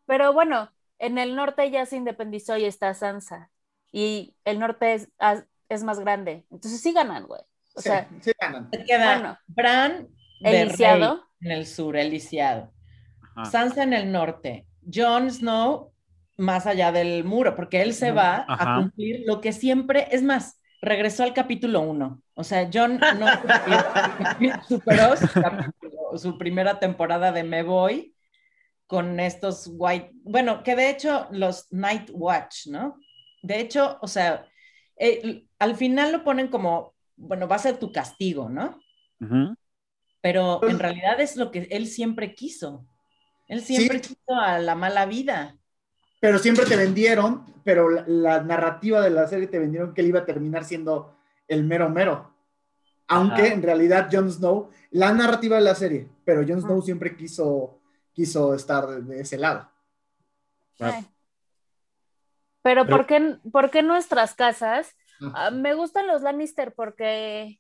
Pero 0.06 0.34
bueno, 0.34 0.72
en 0.98 1.18
el 1.18 1.36
norte 1.36 1.70
ya 1.70 1.86
se 1.86 1.98
independizó 1.98 2.58
y 2.58 2.66
está 2.66 2.94
Sansa. 2.94 3.52
Y 3.92 4.36
el 4.46 4.60
norte 4.60 4.94
es, 4.96 5.84
más 5.84 6.00
grande. 6.00 6.46
Entonces 6.50 6.82
sí 6.82 6.94
ganan, 6.94 7.28
güey. 7.28 7.42
O 7.76 7.82
Sí, 7.82 7.90
sea, 7.90 8.10
sí 8.22 8.32
ganan. 8.40 8.70
Se 8.72 8.84
queda 8.86 9.16
bueno, 9.18 9.38
Bran 9.48 10.08
de 10.40 10.66
rey 10.66 11.10
en 11.42 11.52
el 11.52 11.66
sur, 11.66 11.96
el 11.98 12.10
lisiado. 12.12 12.74
Sansa 13.50 13.84
en 13.84 13.94
el 13.94 14.12
norte. 14.12 14.66
Jon 14.92 15.30
Snow 15.32 15.91
más 16.42 16.66
allá 16.68 16.92
del 16.92 17.24
muro, 17.24 17.56
porque 17.56 17.82
él 17.82 17.94
se 17.94 18.12
va 18.12 18.46
Ajá. 18.48 18.76
a 18.76 18.80
cumplir 18.80 19.24
lo 19.26 19.40
que 19.42 19.54
siempre, 19.54 20.08
es 20.12 20.24
más, 20.24 20.60
regresó 20.82 21.24
al 21.24 21.34
capítulo 21.34 21.82
uno. 21.82 22.22
O 22.34 22.44
sea, 22.44 22.70
Jon 22.74 22.98
no 23.20 23.28
cumplió- 23.42 24.64
superó 24.68 25.16
su, 25.16 25.28
capítulo- 25.28 26.18
su 26.18 26.38
primera 26.38 26.80
temporada 26.80 27.32
de 27.32 27.44
Me 27.44 27.64
Voy 27.64 28.16
con 28.88 29.20
estos 29.20 29.70
white, 29.72 30.12
bueno, 30.24 30.64
que 30.64 30.76
de 30.76 30.90
hecho 30.90 31.28
los 31.32 31.72
Night 31.72 32.10
Watch, 32.12 32.68
¿no? 32.68 32.98
De 33.42 33.60
hecho, 33.60 33.98
o 34.02 34.08
sea, 34.08 34.46
eh, 34.98 35.46
al 35.60 35.76
final 35.76 36.12
lo 36.12 36.24
ponen 36.24 36.48
como, 36.50 36.94
bueno, 37.16 37.48
va 37.48 37.56
a 37.56 37.60
ser 37.60 37.78
tu 37.78 37.92
castigo, 37.92 38.50
¿no? 38.50 38.80
Pero 40.22 40.56
en 40.56 40.60
Pues- 40.60 40.80
realidad 40.80 41.20
es 41.22 41.36
lo 41.38 41.52
que 41.52 41.68
él 41.72 41.88
siempre 41.88 42.36
quiso. 42.36 42.86
Él 43.48 43.62
siempre 43.62 44.00
Sí. 44.00 44.10
quiso 44.16 44.40
a 44.40 44.60
la 44.60 44.76
mala 44.76 45.06
vida. 45.06 45.58
Pero 46.22 46.40
siempre 46.40 46.66
te 46.66 46.78
vendieron, 46.78 47.44
pero 47.66 47.90
la, 47.90 48.06
la 48.08 48.42
narrativa 48.42 49.02
de 49.02 49.10
la 49.10 49.28
serie 49.28 49.48
te 49.48 49.60
vendieron 49.60 49.94
que 49.94 50.00
él 50.00 50.08
iba 50.08 50.20
a 50.20 50.26
terminar 50.26 50.64
siendo 50.64 51.18
el 51.50 51.66
mero 51.66 51.90
mero. 51.90 52.32
Aunque 53.08 53.42
Ajá. 53.42 53.54
en 53.54 53.62
realidad 53.62 54.08
Jon 54.10 54.32
Snow, 54.32 54.70
la 54.92 55.12
narrativa 55.12 55.58
de 55.58 55.64
la 55.64 55.76
serie, 55.76 56.08
pero 56.24 56.46
Jon 56.48 56.62
Snow 56.62 56.82
siempre 56.82 57.18
quiso, 57.18 57.82
quiso 58.14 58.54
estar 58.54 58.88
de, 58.88 59.20
ese 59.20 59.38
lado. 59.38 59.70
Ay. 60.80 61.06
Pero, 62.62 62.86
Pero- 62.86 62.98
¿por, 62.98 63.06
qué, 63.08 63.38
por 63.52 63.70
qué 63.70 63.84
nuestras 63.84 64.34
casas? 64.34 64.96
Ah, 65.34 65.52
me 65.52 65.74
gustan 65.74 66.08
los 66.08 66.22
Lannister 66.22 66.74
porque 66.74 67.60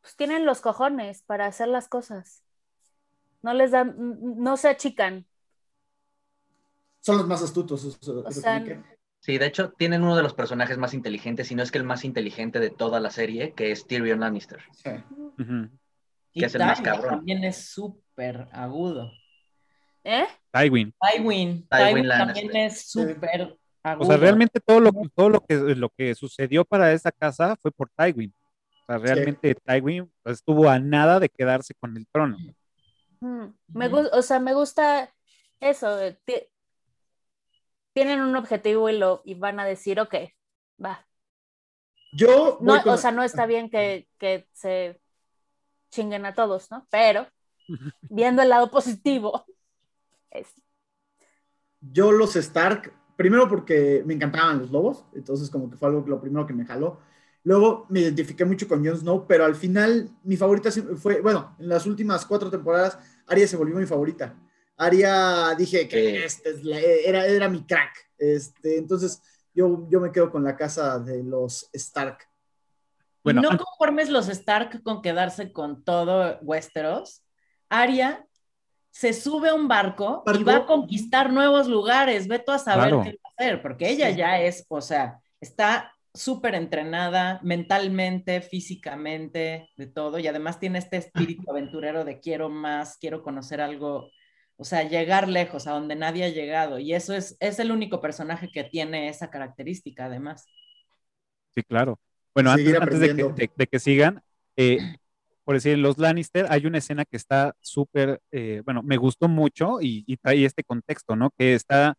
pues, 0.00 0.14
tienen 0.14 0.46
los 0.46 0.60
cojones 0.60 1.22
para 1.22 1.46
hacer 1.46 1.68
las 1.68 1.88
cosas. 1.88 2.44
No 3.42 3.52
les 3.52 3.72
dan, 3.72 3.94
no 3.96 4.56
se 4.56 4.68
achican. 4.68 5.26
Son 7.04 7.18
los 7.18 7.26
más 7.26 7.42
astutos. 7.42 7.84
eso- 7.84 7.98
eso 8.00 8.12
O 8.20 8.28
es 8.28 8.36
lo 8.36 8.42
sea, 8.42 8.64
que- 8.64 8.80
Sí, 9.20 9.38
de 9.38 9.46
hecho, 9.46 9.72
tienen 9.72 10.02
uno 10.02 10.16
de 10.16 10.22
los 10.22 10.34
personajes 10.34 10.76
más 10.76 10.92
inteligentes, 10.92 11.48
si 11.48 11.54
no 11.54 11.62
es 11.62 11.70
que 11.70 11.78
el 11.78 11.84
más 11.84 12.04
inteligente 12.04 12.60
de 12.60 12.68
toda 12.70 13.00
la 13.00 13.10
serie, 13.10 13.52
que 13.54 13.70
es 13.72 13.86
Tyrion 13.86 14.20
Lannister. 14.20 14.60
sí. 14.72 14.90
Que 16.32 16.46
es 16.46 16.54
el 16.54 16.62
más 16.62 16.82
Tywin 16.82 16.84
cabrón. 16.94 17.14
también 17.16 17.44
es 17.44 17.68
súper 17.68 18.48
agudo. 18.52 19.10
¿Eh? 20.02 20.26
Tywin. 20.52 20.92
Tywin, 21.00 21.66
Tywin 21.68 21.68
Tywin 21.68 22.08
Lannister. 22.08 22.42
también 22.44 22.66
es 22.66 22.90
súper 22.90 23.56
agudo. 23.84 24.04
O 24.04 24.10
sea, 24.10 24.16
realmente 24.18 24.60
todo 24.60 24.80
lo, 24.80 24.92
todo 25.14 25.28
lo 25.30 25.40
que 25.40 25.54
lo 25.56 25.88
que 25.90 26.14
sucedió 26.14 26.64
para 26.64 26.92
esa 26.92 27.12
casa 27.12 27.54
fue 27.56 27.70
por 27.70 27.88
Tywin. 27.96 28.34
O 28.82 28.86
sea, 28.86 28.98
realmente 28.98 29.54
Tywin 29.54 30.10
pues, 30.22 30.38
estuvo 30.38 30.68
a 30.68 30.78
nada 30.78 31.20
de 31.20 31.28
quedarse 31.28 31.72
con 31.74 31.96
el 31.96 32.06
trono. 32.08 32.36
Mm, 33.20 33.44
Me 33.68 33.86
o 33.88 34.20
sea, 34.22 34.38
me 34.40 34.52
gusta 34.54 35.10
eso. 35.60 35.98
Tienen 37.94 38.22
un 38.22 38.36
objetivo 38.36 38.90
y 38.90 38.98
lo 38.98 39.22
y 39.26 39.34
van 39.36 39.60
a 39.60 39.66
decir, 39.66 40.00
ok, 40.00 40.16
va. 40.84 41.06
Yo 42.12 42.58
No, 42.58 42.82
con- 42.82 42.82
o 42.86 42.96
sea, 42.96 43.10
no 43.12 43.22
está 43.22 43.46
bien 43.46 43.68
que, 43.70 44.08
que 44.18 44.48
se 44.52 45.00
chinguen 45.90 46.26
a 46.26 46.34
todos, 46.34 46.70
¿no? 46.70 46.86
Pero 46.90 47.28
viendo 48.08 48.42
el 48.42 48.50
lado 48.50 48.70
positivo, 48.70 49.46
es, 50.32 50.48
Yo 51.80 52.12
los 52.12 52.36
Stark, 52.36 52.92
primero 53.16 53.48
porque 53.48 54.02
me 54.06 54.14
encantaban 54.14 54.58
los 54.58 54.70
lobos, 54.70 55.04
entonces 55.14 55.50
como 55.50 55.70
que 55.70 55.76
fue 55.76 55.88
algo 55.88 56.04
lo 56.06 56.20
primero 56.20 56.46
que 56.46 56.54
me 56.54 56.64
jaló. 56.64 56.98
Luego 57.42 57.86
me 57.90 58.00
identifiqué 58.00 58.44
mucho 58.46 58.66
con 58.66 58.84
Jon 58.84 58.96
Snow, 58.96 59.26
pero 59.26 59.44
al 59.44 59.54
final 59.54 60.08
mi 60.24 60.36
favorita 60.36 60.70
fue, 60.96 61.20
bueno, 61.20 61.54
en 61.58 61.68
las 61.68 61.84
últimas 61.86 62.24
cuatro 62.24 62.50
temporadas, 62.50 62.98
Arya 63.26 63.46
se 63.46 63.56
volvió 63.56 63.76
mi 63.76 63.84
favorita. 63.86 64.34
Arya 64.76 65.54
dije 65.56 65.88
que 65.88 66.10
Sí. 66.10 66.16
este 66.24 66.50
es 66.50 66.64
la- 66.64 66.80
era, 66.80 67.26
era 67.26 67.48
mi 67.48 67.64
crack. 67.64 67.92
Este, 68.18 68.78
entonces 68.78 69.22
yo, 69.54 69.86
yo 69.90 70.00
me 70.00 70.10
quedo 70.10 70.30
con 70.30 70.42
la 70.44 70.56
casa 70.56 70.98
de 70.98 71.22
los 71.22 71.68
Stark. 71.72 72.18
Bueno, 73.22 73.40
y 73.40 73.42
no 73.44 73.56
conformes 73.58 74.10
los 74.10 74.28
Stark 74.28 74.82
con 74.82 75.00
quedarse 75.00 75.52
con 75.52 75.84
todo 75.84 76.38
Westeros, 76.42 77.22
Arya 77.68 78.26
se 78.90 79.12
sube 79.12 79.48
a 79.48 79.54
un 79.54 79.66
barco, 79.66 80.22
y 80.26 80.30
¿Barco? 80.30 80.44
va 80.44 80.56
a 80.56 80.66
conquistar 80.66 81.32
nuevos 81.32 81.66
lugares. 81.66 82.28
Ve 82.28 82.38
tú 82.38 82.52
a 82.52 82.58
saber 82.58 82.88
Claro. 82.90 83.02
qué 83.02 83.10
va 83.10 83.30
a 83.30 83.32
hacer, 83.44 83.62
porque 83.62 83.88
ella 83.90 84.10
Sí. 84.10 84.16
ya 84.16 84.40
es, 84.40 84.64
o 84.68 84.80
sea, 84.80 85.20
está 85.40 85.92
súper 86.12 86.54
entrenada 86.54 87.40
mentalmente, 87.42 88.40
físicamente, 88.40 89.68
de 89.76 89.86
todo, 89.88 90.18
y 90.20 90.28
además 90.28 90.60
tiene 90.60 90.78
este 90.78 90.96
espíritu 90.98 91.50
aventurero 91.50 92.04
de 92.04 92.20
quiero 92.20 92.48
más, 92.50 92.96
quiero 92.98 93.22
conocer 93.22 93.60
algo, 93.60 94.10
o 94.56 94.64
sea, 94.64 94.82
llegar 94.88 95.28
lejos, 95.28 95.66
a 95.66 95.72
donde 95.72 95.96
nadie 95.96 96.24
ha 96.24 96.28
llegado, 96.28 96.78
y 96.78 96.94
eso 96.94 97.14
es, 97.14 97.36
es 97.40 97.58
el 97.58 97.70
único 97.72 98.00
personaje 98.00 98.48
que 98.50 98.64
tiene 98.64 99.08
esa 99.08 99.30
característica, 99.30 100.06
además. 100.06 100.46
Sí, 101.54 101.62
claro. 101.62 101.98
Bueno, 102.34 102.50
antes, 102.50 102.66
de, 102.66 102.72
que, 102.72 102.76
aprendiendo. 102.78 103.28
de- 103.30 103.50
de 103.54 103.66
que 103.66 103.78
sigan, 103.78 104.22
eh, 104.56 104.78
por 105.44 105.54
decir, 105.54 105.74
en 105.74 105.82
los 105.82 105.98
Lannister 105.98 106.46
hay 106.48 106.66
una 106.66 106.78
escena 106.78 107.04
que 107.04 107.16
está 107.16 107.54
súper, 107.60 108.20
eh, 108.32 108.62
bueno, 108.64 108.82
me 108.82 108.96
gustó 108.96 109.28
mucho 109.28 109.80
y, 109.80 110.02
y 110.06 110.16
trae 110.16 110.44
este 110.44 110.64
contexto, 110.64 111.16
¿no? 111.16 111.30
Que 111.36 111.54
está, 111.54 111.96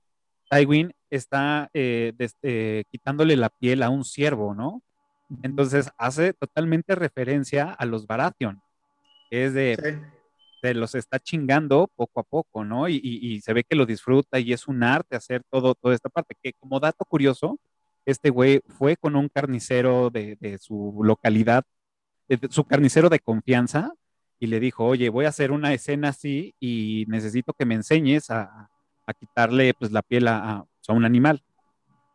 Tywin 0.50 0.94
está 1.10 1.70
eh, 1.74 2.12
des- 2.16 2.36
eh, 2.42 2.84
quitándole 2.92 3.36
la 3.38 3.50
piel 3.50 3.84
a 3.84 3.90
un 3.90 4.04
ciervo, 4.04 4.54
¿no? 4.54 4.82
Entonces 5.42 5.90
hace 5.98 6.34
totalmente 6.34 6.94
referencia 6.96 7.72
a 7.72 7.86
los 7.86 8.06
Baratheon, 8.08 8.62
que 9.30 9.46
es 9.46 9.54
de, 9.54 9.76
Sí. 9.82 10.15
Se 10.66 10.74
los 10.74 10.96
está 10.96 11.20
chingando 11.20 11.90
poco 11.96 12.20
a 12.20 12.24
poco, 12.24 12.64
¿no? 12.66 12.88
Y, 12.90 12.96
y- 13.04 13.34
y 13.36 13.42
se 13.42 13.54
ve 13.54 13.64
que 13.64 13.76
lo 13.76 13.86
disfruta 13.86 14.40
y 14.40 14.54
es 14.54 14.68
un 14.68 14.84
arte 14.84 15.16
hacer 15.16 15.44
todo, 15.50 15.76
toda 15.76 15.96
esta 15.96 16.10
parte. 16.10 16.36
Que 16.42 16.54
como 16.54 16.80
dato 16.80 17.06
curioso, 17.06 17.60
este 18.06 18.30
güey 18.30 18.62
fue 18.78 18.96
con 18.98 19.16
un 19.16 19.30
carnicero 19.30 20.10
de, 20.10 20.38
de 20.40 20.58
su 20.60 21.00
localidad, 21.04 21.64
de- 22.30 22.38
de 22.38 22.50
su 22.52 22.64
carnicero 22.66 23.10
de 23.10 23.20
confianza, 23.20 23.94
y 24.40 24.48
le 24.48 24.60
dijo, 24.60 24.86
oye, 24.86 25.10
voy 25.10 25.26
a 25.26 25.30
hacer 25.30 25.52
una 25.52 25.74
escena 25.74 26.10
así 26.10 26.56
y 26.60 27.06
necesito 27.08 27.54
que 27.54 27.66
me 27.66 27.76
enseñes 27.76 28.30
a, 28.30 28.70
a 29.08 29.14
quitarle 29.14 29.74
pues, 29.74 29.92
la 29.92 30.02
piel 30.02 30.28
a, 30.28 30.38
a- 30.52 30.66
a 30.88 30.94
un 30.94 31.06
animal. 31.06 31.42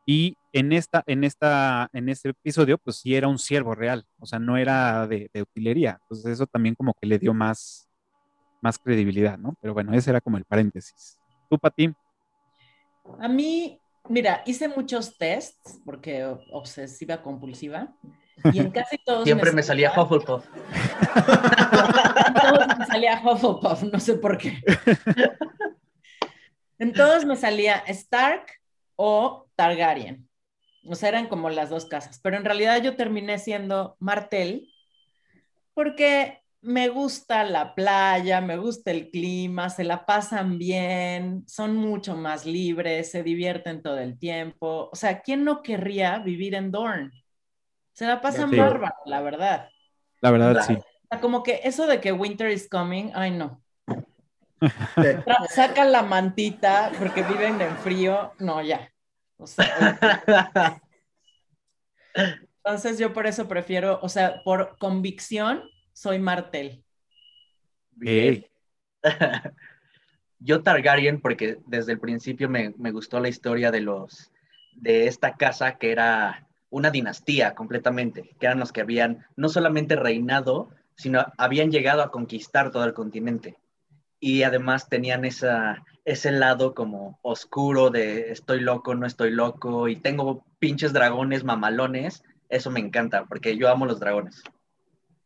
Y 0.06 0.36
en 0.52 0.72
esta, 0.72 1.04
en 1.06 1.22
esta, 1.24 1.88
en 1.92 2.08
este 2.08 2.30
episodio, 2.30 2.78
pues 2.78 2.96
sí 2.96 3.14
era 3.14 3.28
un 3.28 3.38
ciervo 3.38 3.74
real, 3.74 4.04
o 4.18 4.26
sea, 4.26 4.38
no 4.40 4.56
era 4.56 5.06
de, 5.06 5.30
de 5.32 5.42
utilería. 5.42 5.98
Entonces 6.02 6.32
eso 6.32 6.46
también 6.46 6.74
como 6.74 6.94
que 6.94 7.06
le 7.06 7.18
dio 7.18 7.32
más, 7.34 7.88
más 8.60 8.78
credibilidad, 8.78 9.38
¿no? 9.38 9.54
Pero 9.60 9.74
bueno, 9.74 9.92
ese 9.94 10.10
era 10.10 10.20
como 10.20 10.36
el 10.36 10.44
paréntesis. 10.44 11.18
¿Tú, 11.48 11.58
Pati? 11.58 11.92
A 13.18 13.28
mí, 13.28 13.80
mira, 14.08 14.42
hice 14.46 14.68
muchos 14.68 15.16
tests 15.16 15.80
porque 15.84 16.24
obsesiva 16.52 17.22
compulsiva 17.22 17.94
y 18.52 18.58
en 18.60 18.70
casi 18.70 18.98
todos 19.04 19.24
Siempre 19.24 19.52
me 19.52 19.62
salía 19.62 19.90
Hufflepuff. 19.90 20.46
en 22.26 22.34
todos 22.34 22.78
me 22.78 22.86
salía 22.86 23.22
Hufflepuff, 23.24 23.82
no 23.84 24.00
sé 24.00 24.14
por 24.14 24.38
qué. 24.38 24.58
En 26.78 26.92
todos 26.92 27.24
me 27.24 27.36
salía 27.36 27.76
Stark 27.88 28.46
o 28.96 29.46
Targaryen. 29.54 30.26
O 30.86 30.94
sea, 30.94 31.10
eran 31.10 31.26
como 31.28 31.50
las 31.50 31.68
dos 31.68 31.84
casas, 31.84 32.20
pero 32.22 32.36
en 32.36 32.44
realidad 32.44 32.82
yo 32.82 32.96
terminé 32.96 33.38
siendo 33.38 33.96
Martel 33.98 34.68
porque 35.74 36.39
me 36.62 36.88
gusta 36.88 37.44
la 37.44 37.74
playa, 37.74 38.40
me 38.40 38.56
gusta 38.58 38.90
el 38.90 39.10
clima, 39.10 39.70
se 39.70 39.84
la 39.84 40.04
pasan 40.04 40.58
bien, 40.58 41.44
son 41.46 41.76
mucho 41.76 42.16
más 42.16 42.44
libres, 42.44 43.10
se 43.10 43.22
divierten 43.22 43.82
todo 43.82 43.98
el 43.98 44.18
tiempo. 44.18 44.90
O 44.92 44.96
sea, 44.96 45.20
¿quién 45.22 45.44
no 45.44 45.62
querría 45.62 46.18
vivir 46.18 46.54
en 46.54 46.70
Dorne? 46.70 47.10
Se 47.92 48.06
la 48.06 48.20
pasan 48.20 48.50
Sí. 48.50 48.56
bárbaro, 48.58 48.94
la 49.06 49.20
verdad. 49.22 49.68
La 50.20 50.30
verdad, 50.30 50.52
Claro. 50.52 50.66
sí. 50.66 50.74
O 50.74 51.06
sea, 51.10 51.20
como 51.20 51.42
que 51.42 51.60
eso 51.64 51.86
de 51.86 52.00
que 52.00 52.12
winter 52.12 52.50
is 52.50 52.68
coming, 52.68 53.10
ay 53.14 53.30
no. 53.30 53.62
Sacan 55.54 55.90
la 55.92 56.02
mantita 56.02 56.92
porque 56.98 57.22
viven 57.22 57.60
en 57.60 57.76
frío, 57.78 58.32
no, 58.38 58.62
ya. 58.62 58.92
O 59.38 59.46
sea, 59.46 59.64
entonces 62.62 62.98
yo 62.98 63.12
por 63.12 63.26
eso 63.26 63.48
prefiero, 63.48 63.98
o 64.02 64.08
sea, 64.08 64.42
por 64.44 64.76
convicción, 64.78 65.62
soy 65.92 66.18
Martel. 66.18 66.82
Ey. 68.00 68.46
Yo 70.38 70.62
Targaryen 70.62 71.20
porque 71.20 71.58
desde 71.66 71.92
el 71.92 72.00
principio 72.00 72.48
me, 72.48 72.74
me 72.78 72.92
gustó 72.92 73.20
la 73.20 73.28
historia 73.28 73.70
de 73.70 73.80
los 73.80 74.30
de 74.72 75.06
esta 75.06 75.36
casa 75.36 75.76
que 75.76 75.92
era 75.92 76.46
una 76.70 76.90
dinastía 76.90 77.54
completamente, 77.54 78.34
que 78.38 78.46
eran 78.46 78.60
los 78.60 78.72
que 78.72 78.80
habían 78.80 79.26
no 79.36 79.48
solamente 79.48 79.96
reinado, 79.96 80.70
sino 80.94 81.26
habían 81.36 81.70
llegado 81.70 82.02
a 82.02 82.10
conquistar 82.10 82.70
todo 82.70 82.84
el 82.84 82.94
continente. 82.94 83.56
Y 84.20 84.42
además 84.42 84.88
tenían 84.88 85.24
esa, 85.24 85.84
ese 86.04 86.30
lado 86.30 86.74
como 86.74 87.18
oscuro 87.22 87.90
de 87.90 88.30
estoy 88.30 88.60
loco, 88.60 88.94
no 88.94 89.06
estoy 89.06 89.30
loco, 89.30 89.88
y 89.88 89.96
tengo 89.96 90.44
pinches 90.58 90.92
dragones 90.92 91.42
mamalones. 91.42 92.22
Eso 92.48 92.70
me 92.70 92.80
encanta, 92.80 93.24
porque 93.24 93.56
yo 93.56 93.68
amo 93.68 93.86
los 93.86 93.98
dragones. 93.98 94.42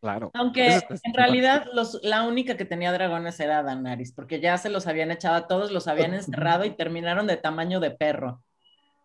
Claro. 0.04 0.30
Aunque 0.34 0.74
en 0.76 1.14
realidad 1.14 1.64
los, 1.72 1.98
la 2.02 2.24
única 2.24 2.58
que 2.58 2.66
tenía 2.66 2.92
dragones 2.92 3.40
era 3.40 3.62
Danaris, 3.62 4.12
porque 4.12 4.38
ya 4.38 4.58
se 4.58 4.68
los 4.68 4.86
habían 4.86 5.10
echado 5.10 5.34
a 5.36 5.46
todos, 5.46 5.72
los 5.72 5.88
habían 5.88 6.12
encerrado 6.12 6.66
y 6.66 6.72
terminaron 6.76 7.26
de 7.26 7.38
tamaño 7.38 7.80
de 7.80 7.90
perro. 7.90 8.42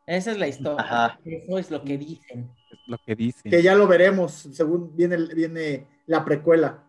Esa 0.06 0.32
es 0.32 0.38
la 0.38 0.50
historia. 0.50 0.82
Ajá. 0.84 1.20
Eso 1.24 1.58
es 1.58 1.72
lo 1.72 1.86
que 1.86 1.98
dicen. 1.98 2.52
es 2.70 2.80
lo 2.88 2.98
que 2.98 3.16
dice. 3.16 3.50
Que 3.50 3.64
ya 3.64 3.76
lo 3.76 3.88
veremos, 3.88 4.34
según 4.52 4.94
viene, 4.94 5.16
viene 5.34 5.88
la 6.06 6.26
precuela. 6.26 6.84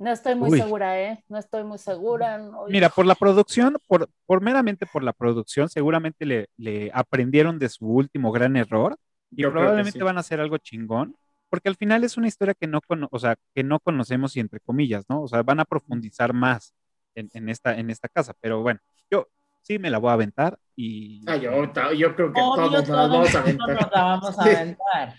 no 0.00 0.10
estoy 0.10 0.34
muy 0.34 0.50
Uy. 0.50 0.58
segura, 0.60 1.00
¿eh? 1.00 1.22
No 1.28 1.38
estoy 1.38 1.62
muy 1.62 1.78
segura. 1.78 2.38
no- 2.38 2.64
Mira, 2.70 2.88
por 2.88 3.06
la 3.06 3.14
producción, 3.14 3.76
por, 3.86 4.08
por 4.26 4.40
meramente 4.40 4.84
por 4.84 5.04
la 5.04 5.12
producción, 5.12 5.68
seguramente 5.68 6.26
le, 6.26 6.48
le 6.56 6.90
aprendieron 6.92 7.60
de 7.60 7.68
su 7.68 7.86
último 7.86 8.32
gran 8.32 8.56
error 8.56 8.96
Y 9.30 9.42
Yo 9.42 9.52
probablemente 9.52 10.00
sí. 10.00 10.04
van 10.04 10.16
a 10.16 10.20
hacer 10.20 10.40
algo 10.40 10.58
chingón, 10.58 11.14
porque 11.52 11.68
al 11.68 11.76
final 11.76 12.02
es 12.02 12.16
una 12.16 12.28
historia 12.28 12.54
que 12.54 12.66
no, 12.66 12.80
cono- 12.80 13.08
o 13.10 13.18
sea, 13.18 13.36
que 13.54 13.62
no 13.62 13.78
conocemos 13.78 14.34
y 14.38 14.40
entre 14.40 14.58
comillas, 14.58 15.04
¿no? 15.10 15.20
O 15.22 15.28
sea, 15.28 15.42
van 15.42 15.60
a 15.60 15.66
profundizar 15.66 16.32
más 16.32 16.72
en, 17.14 17.28
en 17.34 17.50
esta, 17.50 17.78
en 17.78 17.90
esta 17.90 18.08
casa, 18.08 18.32
pero 18.40 18.62
bueno, 18.62 18.80
yo 19.10 19.28
sí 19.60 19.78
me 19.78 19.90
la 19.90 19.98
voy 19.98 20.08
a 20.08 20.14
aventar 20.14 20.58
y... 20.74 21.20
Ah, 21.28 21.36
yo, 21.36 21.50
yo 21.92 22.16
creo 22.16 22.32
que 22.32 22.40
Obvio, 22.40 22.54
todos 22.56 22.72
nos 22.72 22.88
las 22.88 23.10
vamos 23.10 23.28
a 23.28 23.32
todos 23.32 23.34
aventar. 23.44 23.68
nos 23.68 23.92
la 23.92 24.02
vamos 24.02 24.38
a 24.38 24.42
Sí. 24.44 24.48
aventar. 24.50 25.14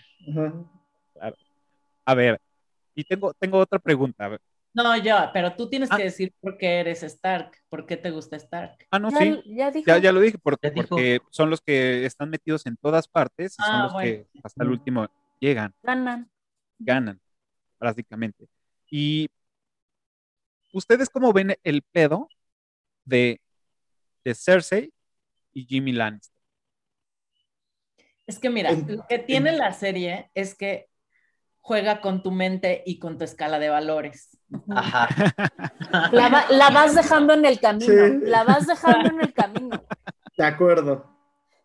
Ajá. 1.22 1.34
A 2.04 2.14
ver, 2.14 2.40
y 2.96 3.04
tengo, 3.04 3.32
tengo 3.34 3.58
otra 3.58 3.78
pregunta. 3.78 4.24
a 4.24 4.28
ver. 4.30 4.40
No, 4.74 4.96
yo, 4.96 5.14
pero 5.32 5.54
tú 5.54 5.68
tienes 5.70 5.88
Ah. 5.92 5.96
que 5.96 6.02
decir 6.02 6.32
por 6.40 6.58
qué 6.58 6.80
eres 6.80 7.04
Stark, 7.04 7.52
por 7.68 7.86
qué 7.86 7.96
te 7.96 8.10
gusta 8.10 8.34
Stark. 8.36 8.76
Ah, 8.90 8.98
no, 8.98 9.10
Ya, 9.10 9.18
sí, 9.18 9.42
ya 9.46 9.70
dijo. 9.70 9.86
ya, 9.86 9.98
ya 9.98 10.10
lo 10.12 10.18
dije, 10.20 10.36
por- 10.38 10.58
Ya 10.60 10.70
dijo. 10.70 10.88
porque 10.88 11.20
son 11.30 11.48
los 11.48 11.60
que 11.60 12.04
están 12.04 12.28
metidos 12.28 12.66
en 12.66 12.76
todas 12.76 13.06
partes 13.06 13.52
y 13.56 13.62
son 13.62 13.72
Ah, 13.74 13.82
los 13.84 13.92
que 14.02 14.14
bueno. 14.16 14.40
hasta 14.42 14.64
el 14.64 14.70
último 14.70 15.06
llegan. 15.44 15.74
Ganan. 15.82 16.30
ganan, 16.78 17.20
prácticamente. 17.78 18.48
Y 18.90 19.28
ustedes 20.72 21.08
cómo 21.10 21.32
ven 21.32 21.54
el 21.62 21.82
pedo 21.82 22.28
de, 23.04 23.40
de 24.24 24.34
Cersei 24.34 24.92
y 25.52 25.64
Jimmy 25.66 25.92
Lannister. 25.92 26.34
Es 28.26 28.38
que 28.38 28.48
mira, 28.50 28.70
En- 28.70 28.96
lo 28.96 29.06
que 29.06 29.18
tiene 29.18 29.50
en- 29.50 29.58
la 29.58 29.72
serie 29.72 30.30
es 30.34 30.54
que 30.54 30.88
juega 31.60 32.00
con 32.00 32.22
tu 32.22 32.30
mente 32.30 32.82
y 32.86 32.98
con 32.98 33.18
tu 33.18 33.24
escala 33.24 33.58
de 33.58 33.68
valores. 33.68 34.38
Ajá. 34.70 35.08
La, 36.12 36.28
va- 36.28 36.46
la 36.50 36.70
vas 36.70 36.94
dejando 36.94 37.32
en 37.34 37.44
el 37.44 37.58
camino. 37.60 37.92
Sí. 37.92 38.18
La 38.22 38.44
vas 38.44 38.66
dejando 38.66 39.08
en 39.10 39.20
el 39.20 39.32
camino. 39.32 39.82
De 40.36 40.44
acuerdo. 40.44 41.10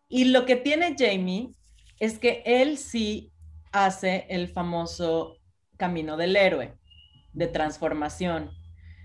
Y 0.08 0.26
lo 0.26 0.44
que 0.46 0.56
tiene 0.56 0.94
Jamie 0.98 1.52
es 1.98 2.18
que 2.18 2.42
él 2.46 2.78
sí 2.78 3.32
hace 3.72 4.26
el 4.28 4.48
famoso 4.48 5.36
camino 5.76 6.16
del 6.16 6.36
héroe, 6.36 6.78
de 7.32 7.46
transformación. 7.46 8.50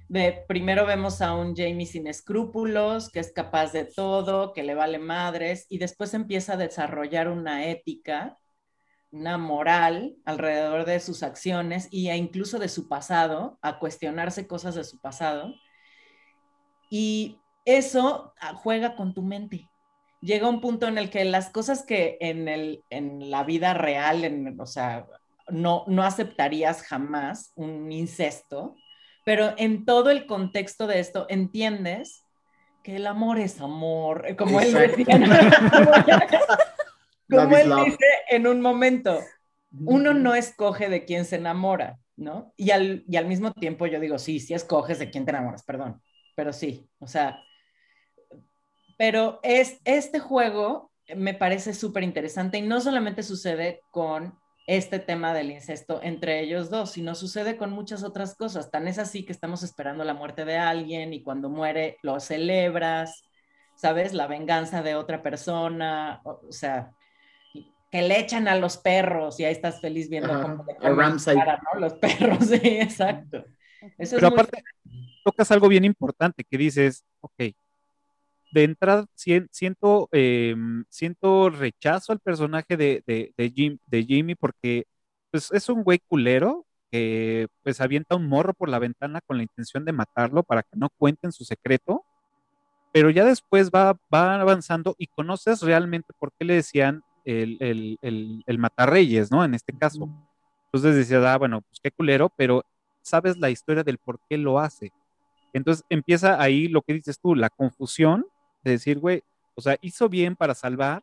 De 0.07 0.43
primero 0.47 0.85
vemos 0.85 1.21
a 1.21 1.33
un 1.33 1.55
Jamie 1.55 1.85
sin 1.85 2.07
escrúpulos, 2.07 3.09
que 3.09 3.19
es 3.19 3.31
capaz 3.33 3.71
de 3.71 3.85
todo, 3.85 4.53
que 4.53 4.63
le 4.63 4.75
vale 4.75 4.99
madres, 4.99 5.65
y 5.69 5.79
después 5.79 6.13
empieza 6.13 6.53
a 6.53 6.57
desarrollar 6.57 7.27
una 7.27 7.65
ética, 7.65 8.37
una 9.11 9.37
moral 9.37 10.15
alrededor 10.25 10.85
de 10.85 10.99
sus 10.99 11.23
acciones 11.23 11.87
y 11.89 12.09
e 12.09 12.17
incluso 12.17 12.59
de 12.59 12.69
su 12.69 12.87
pasado, 12.87 13.57
a 13.61 13.79
cuestionarse 13.79 14.47
cosas 14.47 14.75
de 14.75 14.83
su 14.83 14.99
pasado. 14.99 15.53
Y 16.89 17.39
eso 17.65 18.33
ah, 18.39 18.53
juega 18.53 18.95
con 18.95 19.13
tu 19.13 19.23
mente 19.23 19.69
llega 20.25 20.49
un 20.49 20.59
punto 20.59 20.87
en 20.87 20.97
el 20.97 21.09
que 21.09 21.23
las 21.23 21.49
cosas 21.49 21.83
que 21.83 22.17
en, 22.19 22.47
el, 22.47 22.83
en 22.89 23.29
la 23.29 23.43
vida 23.43 23.73
real, 23.73 24.23
en, 24.23 24.59
o 24.59 24.65
sea, 24.65 25.05
no, 25.49 25.83
no 25.87 26.03
aceptarías 26.03 26.81
jamás 26.81 27.51
un 27.55 27.91
incesto, 27.91 28.75
pero 29.23 29.53
en 29.57 29.85
todo 29.85 30.09
el 30.09 30.25
contexto 30.25 30.87
de 30.87 30.99
esto 30.99 31.27
entiendes 31.29 32.23
que 32.83 32.97
el 32.97 33.07
amor 33.07 33.39
es 33.39 33.61
amor, 33.61 34.35
como 34.35 34.59
él 34.59 34.75
Exacto. 34.75 34.97
decía, 34.97 35.19
como 37.29 37.57
él 37.57 37.69
love. 37.69 37.85
dice 37.85 38.05
en 38.29 38.47
un 38.47 38.61
momento, 38.61 39.19
uno 39.71 40.13
no 40.13 40.35
escoge 40.35 40.89
de 40.89 41.05
quién 41.05 41.25
se 41.25 41.35
enamora, 41.37 41.99
¿no? 42.15 42.53
Y 42.57 42.71
al, 42.71 43.03
y 43.07 43.17
al 43.17 43.25
mismo 43.27 43.51
tiempo 43.53 43.87
yo 43.87 43.99
digo, 43.99 44.17
sí, 44.19 44.39
sí 44.39 44.53
escoges 44.53 44.99
de 44.99 45.09
quién 45.09 45.25
te 45.25 45.31
enamoras, 45.31 45.63
perdón, 45.63 46.01
pero 46.35 46.53
sí, 46.53 46.87
o 46.99 47.07
sea, 47.07 47.39
pero 48.97 49.39
es, 49.43 49.79
este 49.85 50.19
juego 50.19 50.91
me 51.15 51.33
parece 51.33 51.73
súper 51.73 52.03
interesante 52.03 52.57
y 52.57 52.61
no 52.61 52.81
solamente 52.81 53.23
sucede 53.23 53.81
con 53.91 54.37
este 54.67 54.97
tema 54.97 55.33
del 55.33 55.51
incesto 55.51 55.99
entre 56.01 56.39
ellos 56.39 56.71
dos, 56.71 56.91
sino 56.91 57.13
sucede 57.13 57.57
con 57.57 57.71
muchas 57.71 58.03
otras 58.03 58.35
cosas. 58.35 58.71
Tan 58.71 58.87
es 58.87 58.97
así 58.97 59.23
que 59.23 59.31
estamos 59.31 59.61
esperando 59.61 60.03
la 60.03 60.15
muerte 60.15 60.45
de 60.45 60.57
alguien 60.57 61.13
y 61.13 61.21
cuando 61.21 61.49
muere 61.49 61.97
lo 62.01 62.19
celebras, 62.19 63.23
¿sabes? 63.75 64.13
La 64.13 64.27
venganza 64.27 64.81
de 64.81 64.95
otra 64.95 65.21
persona, 65.21 66.21
o, 66.23 66.41
o 66.49 66.51
sea, 66.51 66.91
que 67.91 68.01
le 68.01 68.19
echan 68.19 68.47
a 68.47 68.55
los 68.55 68.77
perros 68.77 69.39
y 69.39 69.45
ahí 69.45 69.51
estás 69.51 69.79
feliz 69.79 70.09
viendo 70.09 70.33
Ajá, 70.33 70.41
cómo 70.41 70.65
le 70.65 71.35
cara, 71.35 71.61
¿no? 71.73 71.79
Los 71.79 71.93
perros, 71.93 72.39
sí, 72.47 72.59
exacto. 72.63 73.45
Eso 73.97 74.15
Pero 74.15 74.27
es 74.27 74.33
muy 74.33 74.41
aparte, 74.41 74.63
tocas 75.23 75.51
algo 75.51 75.67
bien 75.67 75.85
importante 75.85 76.43
que 76.43 76.57
dices, 76.57 77.05
ok, 77.21 77.53
de 78.55 78.63
entrada 78.63 79.05
sien- 79.15 79.49
siento, 79.51 80.07
eh, 80.13 80.55
siento 80.89 81.49
rechazo 81.49 82.13
al 82.13 82.19
personaje 82.21 82.77
de, 82.77 83.03
de, 83.05 83.33
de, 83.37 83.49
Jim- 83.51 83.79
de 83.85 84.03
Jimmy 84.05 84.35
porque 84.35 84.85
pues, 85.29 85.51
es 85.51 85.67
un 85.69 85.83
güey 85.83 85.99
culero 86.07 86.65
que 86.89 87.47
pues 87.63 87.81
avienta 87.81 88.15
un 88.15 88.27
morro 88.29 88.53
por 88.53 88.69
la 88.69 88.79
ventana 88.79 89.19
con 89.27 89.35
la 89.37 89.43
intención 89.43 89.83
de 89.83 89.91
matarlo 89.91 90.41
para 90.43 90.63
que 90.63 90.77
no 90.77 90.89
cuenten 90.97 91.33
su 91.33 91.43
secreto, 91.43 92.05
pero 92.93 93.09
ya 93.09 93.25
después 93.25 93.69
va, 93.71 93.97
va 94.13 94.39
avanzando 94.39 94.95
y 94.97 95.07
conoces 95.07 95.61
realmente 95.61 96.13
por 96.17 96.31
qué 96.39 96.45
le 96.45 96.53
decían 96.55 97.01
el, 97.25 97.57
el, 97.59 97.97
el, 98.01 98.43
el 98.45 98.57
matarreyes, 98.59 99.31
¿no? 99.31 99.43
En 99.43 99.53
este 99.53 99.73
caso. 99.77 100.07
Entonces 100.67 100.95
decías, 100.95 101.25
ah, 101.25 101.37
bueno, 101.37 101.61
pues 101.61 101.79
qué 101.83 101.91
culero, 101.91 102.31
pero 102.37 102.63
sabes 103.01 103.37
la 103.37 103.49
historia 103.49 103.83
del 103.83 103.97
por 103.97 104.19
qué 104.29 104.37
lo 104.37 104.59
hace. 104.59 104.93
Entonces 105.53 105.83
empieza 105.89 106.41
ahí 106.41 106.69
lo 106.69 106.81
que 106.83 106.93
dices 106.93 107.19
tú, 107.19 107.35
la 107.35 107.49
confusión 107.49 108.25
de 108.65 108.71
decir, 108.71 108.99
güey, 108.99 109.23
o 109.55 109.61
sea, 109.61 109.77
hizo 109.81 110.09
bien 110.09 110.35
para 110.35 110.53
salvar, 110.53 111.01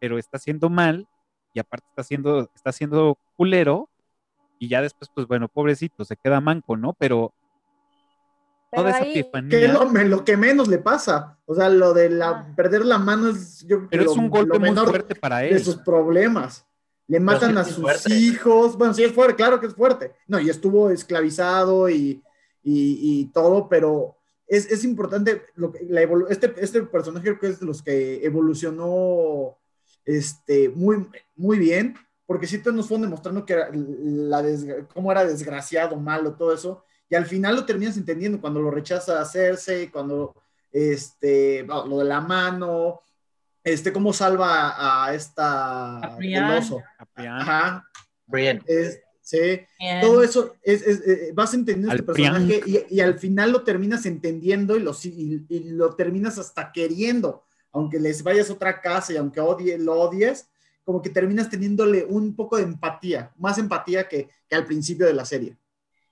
pero 0.00 0.18
está 0.18 0.36
haciendo 0.36 0.70
mal 0.70 1.08
y 1.52 1.58
aparte 1.60 1.86
está 1.88 2.02
haciendo, 2.02 2.50
está 2.54 2.70
haciendo 2.70 3.18
culero 3.36 3.88
y 4.58 4.68
ya 4.68 4.80
después, 4.80 5.10
pues 5.12 5.26
bueno, 5.26 5.48
pobrecito, 5.48 6.04
se 6.04 6.16
queda 6.16 6.40
manco, 6.40 6.76
¿no? 6.76 6.92
Pero 6.94 7.32
Pero 8.70 8.84
toda 8.84 8.90
esa 8.96 9.04
ahí- 9.04 9.12
Que 9.50 9.64
es 9.66 9.72
lo, 10.08 10.24
que 10.24 10.36
menos 10.36 10.66
le 10.68 10.78
pasa. 10.78 11.38
O 11.44 11.54
sea, 11.54 11.68
lo 11.68 11.92
de 11.92 12.08
la, 12.08 12.28
Ah. 12.30 12.52
perder 12.56 12.84
la 12.86 12.96
mano 12.98 13.28
es, 13.28 13.60
yo 13.66 13.76
creo 13.78 13.88
que 13.90 13.98
pero 13.98 14.10
es 14.10 14.16
un 14.16 14.30
golpe 14.30 14.58
muy 14.58 14.70
fuerte 14.74 15.14
para 15.14 15.38
de 15.38 15.50
él. 15.50 15.62
sus 15.64 15.76
problemas. 15.76 16.64
Le 17.08 17.20
matan 17.20 17.58
a 17.58 17.64
sus 17.64 17.76
fuerte. 17.82 18.14
hijos. 18.14 18.78
Bueno, 18.78 18.94
sí 18.94 19.02
es 19.04 19.12
fuerte, 19.12 19.34
claro 19.36 19.60
que 19.60 19.66
es 19.66 19.74
fuerte. 19.74 20.14
No, 20.26 20.40
y 20.40 20.48
estuvo 20.48 20.88
esclavizado 20.90 21.90
y, 21.90 22.22
y- 22.62 23.20
y 23.20 23.26
todo, 23.26 23.68
pero 23.68 24.16
es, 24.52 24.70
es 24.70 24.84
importante. 24.84 25.46
Lo 25.54 25.72
que, 25.72 25.80
la 25.88 26.02
este, 26.28 26.52
este 26.58 26.82
personaje 26.82 27.24
creo 27.24 27.38
que 27.38 27.46
es 27.48 27.60
de 27.60 27.66
los 27.66 27.82
que 27.82 28.24
evolucionó 28.24 29.56
este, 30.04 30.68
muy, 30.68 31.08
muy 31.34 31.58
bien, 31.58 31.96
porque 32.26 32.46
sí 32.46 32.58
te 32.58 32.70
nos 32.70 32.86
fueron 32.86 33.02
demostrando 33.02 33.46
que 33.46 33.54
era 33.54 33.70
la 33.72 34.44
cómo 34.92 35.10
era 35.10 35.24
desgraciado, 35.24 35.96
malo, 35.96 36.34
todo 36.34 36.52
eso. 36.52 36.84
Y 37.08 37.14
al 37.14 37.24
final 37.24 37.56
lo 37.56 37.64
terminas 37.64 37.96
entendiendo 37.96 38.40
cuando 38.42 38.60
lo 38.60 38.70
rechaza 38.70 39.20
a 39.20 39.24
Cersei, 39.24 39.88
cuando 39.88 40.34
este, 40.70 41.62
bueno, 41.62 41.86
lo 41.86 41.98
de 42.00 42.04
la 42.04 42.20
mano, 42.20 43.00
este, 43.64 43.90
cómo 43.90 44.12
salva 44.12 45.06
a 45.06 45.14
esta 45.14 45.98
A 45.98 46.16
Brienne. 46.16 46.52
el 46.52 46.58
oso. 46.58 46.82
A 46.98 47.06
Priam. 47.06 47.38
Ajá. 47.38 47.88
Es, 48.66 49.00
sí, 49.32 49.60
bien. 49.78 50.00
todo 50.00 50.22
eso 50.22 50.54
es, 50.62 50.82
es- 50.86 51.06
eh, 51.06 51.30
vas 51.34 51.54
entendiendo 51.54 51.90
Al 51.92 51.98
este 52.00 52.06
personaje 52.12 52.60
y, 52.66 52.96
y 52.96 53.00
al 53.00 53.18
final 53.18 53.52
lo 53.52 53.62
terminas 53.64 54.06
entendiendo 54.06 54.76
y 54.76 54.80
lo, 54.80 54.92
y, 55.04 55.44
y 55.48 55.70
lo 55.70 55.94
terminas 55.96 56.38
hasta 56.38 56.70
queriendo, 56.72 57.44
aunque 57.72 57.98
les 57.98 58.22
vayas 58.22 58.50
a 58.50 58.52
otra 58.52 58.80
casa 58.80 59.12
y 59.12 59.16
aunque 59.16 59.40
odie, 59.40 59.78
lo 59.78 60.00
odies, 60.00 60.48
como 60.84 61.00
que 61.00 61.10
terminas 61.10 61.48
teniéndole 61.48 62.04
un 62.04 62.34
poco 62.36 62.56
de 62.56 62.64
empatía, 62.64 63.32
más 63.38 63.58
empatía 63.58 64.08
que, 64.08 64.28
que 64.48 64.54
al 64.56 64.64
principio 64.66 65.06
de 65.06 65.14
la 65.14 65.24
serie. 65.24 65.56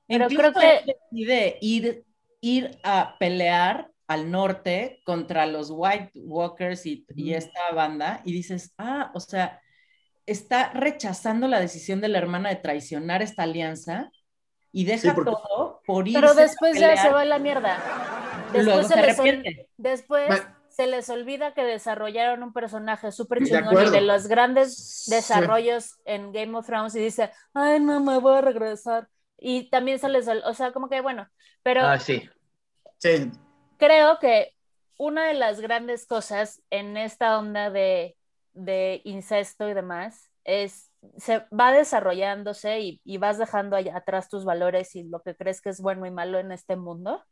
Pero 0.06 0.24
Incluso 0.30 0.52
creo 0.52 0.80
que- 0.84 0.96
decide 1.10 1.58
ir, 1.60 2.04
ir 2.40 2.78
a 2.82 3.16
pelear 3.18 3.90
al 4.08 4.28
norte 4.30 5.00
contra 5.04 5.46
los 5.46 5.70
White 5.70 6.10
Walkers 6.14 6.84
y, 6.86 7.06
y 7.14 7.34
esta 7.34 7.70
banda 7.74 8.22
y 8.24 8.32
dices, 8.32 8.72
ah, 8.78 9.12
o 9.14 9.20
sea, 9.20 9.60
está 10.30 10.70
rechazando 10.72 11.48
la 11.48 11.60
decisión 11.60 12.00
de 12.00 12.08
la 12.08 12.18
hermana 12.18 12.48
de 12.50 12.56
traicionar 12.56 13.22
esta 13.22 13.42
alianza 13.44 14.10
y 14.72 14.84
deja 14.84 15.00
Sí, 15.02 15.10
porque- 15.14 15.30
todo 15.32 15.82
por 15.86 16.06
irse 16.06 16.20
Pero 16.20 16.32
a 16.32 16.34
después 16.34 16.78
ya 16.78 16.96
se 16.96 17.10
va 17.10 17.22
a 17.22 17.24
la 17.24 17.38
mierda. 17.38 17.78
Luego 18.52 18.78
Después, 18.78 18.88
se 18.88 18.96
les 18.96 19.16
después 19.76 20.42
se 21.04 21.12
olvida 21.12 21.52
que 21.52 21.62
desarrollaron 21.64 22.42
un 22.42 22.52
personaje 22.52 23.12
súper 23.12 23.40
De 23.40 23.46
chingón 23.46 23.64
y 23.64 23.66
acuerdo. 23.68 23.90
de 23.92 24.00
los 24.00 24.26
grandes 24.28 25.04
Sí. 25.04 25.14
desarrollos 25.14 25.98
en 26.04 26.32
Game 26.32 26.56
of 26.56 26.66
Thrones 26.66 26.94
y 26.94 27.00
dice, 27.00 27.30
ay, 27.52 27.80
no 27.80 28.00
me 28.00 28.18
voy 28.18 28.38
a 28.38 28.40
regresar. 28.40 29.08
Y 29.38 29.68
también 29.70 29.98
se 29.98 30.08
les, 30.08 30.26
o 30.28 30.54
sea, 30.54 30.72
como 30.72 30.88
que 30.88 31.00
bueno, 31.00 31.28
pero 31.62 31.82
Ah, 31.86 31.98
sí. 31.98 32.28
Sí, 32.98 33.30
creo 33.78 34.18
que 34.18 34.54
una 34.98 35.26
de 35.26 35.34
las 35.34 35.60
grandes 35.60 36.06
cosas 36.06 36.62
en 36.70 36.96
esta 36.96 37.38
onda 37.38 37.70
de, 37.70 38.16
de 38.64 39.00
incesto 39.04 39.68
y 39.68 39.74
demás 39.74 40.30
es 40.44 40.90
se 41.16 41.46
va 41.58 41.72
desarrollándose 41.72 42.80
y, 42.80 43.00
y 43.04 43.18
vas 43.18 43.38
dejando 43.38 43.76
allá 43.76 43.96
atrás 43.96 44.28
tus 44.28 44.44
valores 44.44 44.94
y 44.96 45.04
lo 45.04 45.22
que 45.22 45.34
crees 45.36 45.60
que 45.62 45.70
es 45.70 45.80
bueno 45.80 46.06
y 46.06 46.10
malo 46.10 46.38
en 46.38 46.52
este 46.52 46.76
mundo. 46.76 47.24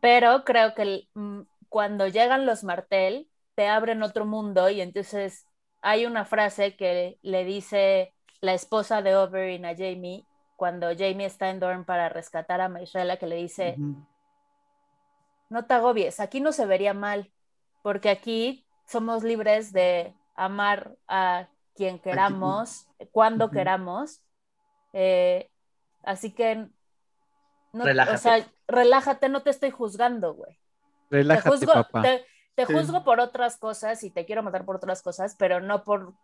Pero 0.00 0.44
creo 0.44 0.74
que 0.74 0.82
el- 0.82 1.08
mm, 1.14 1.42
cuando 1.68 2.06
llegan 2.08 2.46
los 2.46 2.64
Martel, 2.64 3.28
te 3.54 3.68
abren 3.68 4.02
otro 4.02 4.24
mundo 4.26 4.70
y 4.70 4.80
entonces 4.80 5.46
hay 5.82 6.06
una 6.06 6.24
frase 6.24 6.76
que 6.76 7.18
le 7.22 7.44
dice 7.44 8.14
la 8.40 8.54
esposa 8.54 9.02
de 9.02 9.16
Oberyn 9.16 9.64
a 9.66 9.76
Jamie 9.76 10.26
cuando 10.56 10.88
Jamie 10.96 11.26
está 11.26 11.50
en 11.50 11.60
Dorn 11.60 11.84
para 11.84 12.08
rescatar 12.08 12.60
a 12.60 12.68
Maisrella, 12.68 13.18
que 13.18 13.26
le 13.26 13.36
dice, 13.36 13.82
no 15.48 15.66
te 15.66 15.74
agobies, 15.74 16.20
aquí 16.20 16.40
no 16.40 16.52
se 16.52 16.66
vería 16.66 16.94
mal, 16.94 17.32
porque 17.82 18.10
aquí 18.10 18.66
somos 18.86 19.22
libres 19.24 19.72
de 19.72 20.14
amar 20.44 20.96
a 21.06 21.48
quien 21.74 21.98
queramos, 21.98 22.86
cuando 23.12 23.46
Ujú. 23.46 23.54
queramos. 23.54 24.20
Eh, 24.92 25.48
así 26.02 26.32
que, 26.32 26.66
no, 27.72 27.84
Relájate. 27.84 28.16
o 28.16 28.18
sea, 28.18 28.46
relájate, 28.66 29.28
no 29.28 29.42
te 29.42 29.50
estoy 29.50 29.70
juzgando, 29.70 30.34
güey. 30.34 30.58
Te 31.10 31.16
Relájate, 31.16 31.50
juzgo, 31.50 31.72
papá. 31.72 32.02
te, 32.02 32.24
te 32.54 32.66
Sí. 32.66 32.72
juzgo 32.74 33.04
por 33.04 33.20
otras 33.20 33.58
cosas 33.58 34.02
y 34.02 34.10
te 34.10 34.24
quiero 34.24 34.42
matar 34.42 34.64
por 34.64 34.76
otras 34.76 35.02
cosas, 35.02 35.36
pero 35.38 35.60
no 35.60 35.84
por, 35.84 36.14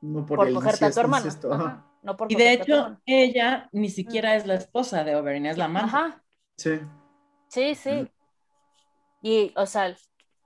No 0.00 0.24
por, 0.26 0.48
el 0.48 0.54
cogerte 0.54 0.86
a 0.86 0.90
tu 0.90 1.00
hermano. 1.00 1.24
incesto, 1.24 1.52
ajá. 1.52 1.64
Ajá, 1.64 1.84
no 2.02 2.16
por 2.16 2.32
Y 2.32 2.36
de 2.36 2.52
hecho, 2.52 2.98
ella 3.06 3.68
ni 3.72 3.88
siquiera 3.88 4.36
es 4.36 4.46
la 4.46 4.54
esposa 4.54 5.04
de 5.04 5.16
Oberyn, 5.16 5.46
es 5.46 5.58
la 5.58 5.66
amante. 5.66 5.96
Ajá, 5.96 6.22
Sí. 6.56 6.80
sí, 7.48 7.74
sí. 7.74 8.10
Y, 9.22 9.52
o 9.56 9.66
sea, 9.66 9.94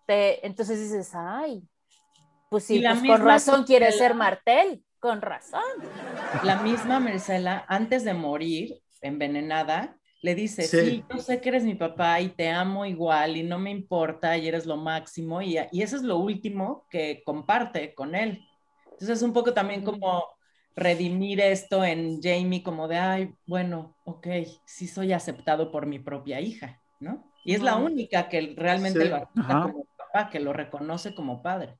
te, 0.06 0.46
entonces 0.46 0.80
dices, 0.80 1.12
ay, 1.14 1.62
pues 2.50 2.64
sí, 2.64 2.76
Y 2.76 2.80
la 2.80 2.90
pues 2.94 3.02
con 3.18 3.20
razón 3.26 3.64
quiere 3.64 3.90
ser 3.92 4.14
Martel, 4.14 4.84
con 4.98 5.22
razón. 5.22 5.62
La 6.44 6.56
misma 6.62 7.00
Marcela, 7.00 7.64
antes 7.68 8.04
de 8.04 8.12
morir, 8.12 8.80
envenenada, 9.00 9.96
le 10.20 10.34
dice, 10.34 10.64
Sí. 10.64 10.78
sí. 10.80 11.04
yo 11.10 11.18
sé 11.22 11.40
que 11.40 11.48
eres 11.48 11.64
mi 11.64 11.74
papá 11.74 12.20
y 12.20 12.28
te 12.28 12.50
amo 12.50 12.84
igual 12.84 13.38
y 13.38 13.42
no 13.42 13.58
me 13.58 13.70
importa 13.70 14.36
y 14.36 14.46
eres 14.48 14.66
lo 14.66 14.76
máximo 14.76 15.40
y, 15.40 15.56
y 15.72 15.80
eso 15.82 15.96
es 15.96 16.02
lo 16.02 16.18
último 16.18 16.86
que 16.90 17.22
comparte 17.24 17.94
con 17.94 18.14
él. 18.14 18.44
Entonces 18.84 19.16
es 19.16 19.22
un 19.22 19.32
poco 19.32 19.54
también 19.54 19.82
como 19.82 20.24
redimir 20.76 21.40
esto 21.40 21.84
en 21.84 22.20
Jamie 22.22 22.62
como 22.62 22.86
de, 22.88 22.98
ay, 22.98 23.34
bueno, 23.46 23.96
ok, 24.04 24.26
sí 24.66 24.86
soy 24.86 25.12
aceptado 25.14 25.72
por 25.72 25.86
mi 25.86 25.98
propia 25.98 26.40
hija, 26.40 26.82
¿no? 27.00 27.32
Y 27.44 27.54
es 27.54 27.62
la 27.62 27.76
única 27.76 28.28
que 28.28 28.54
realmente 28.56 29.00
Sí. 29.04 29.08
lo 29.08 29.16
acepta 29.16 29.40
Ajá. 29.40 29.62
como 29.62 29.86
papá, 29.96 30.28
que 30.30 30.40
lo 30.40 30.52
reconoce 30.52 31.14
como 31.14 31.42
padre. 31.42 31.78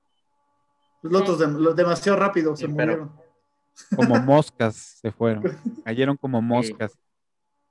Los 1.02 1.22
otros 1.22 1.40
dem- 1.40 1.58
los 1.58 1.74
demasiado 1.76 2.18
rápido 2.18 2.56
se 2.56 2.66
Sí, 2.66 2.72
pero- 2.76 2.92
murieron. 3.06 3.30
Como 3.96 4.14
moscas 4.24 4.76
se 5.00 5.10
fueron. 5.12 5.42
Cayeron 5.84 6.16
como 6.16 6.42
moscas. 6.42 6.98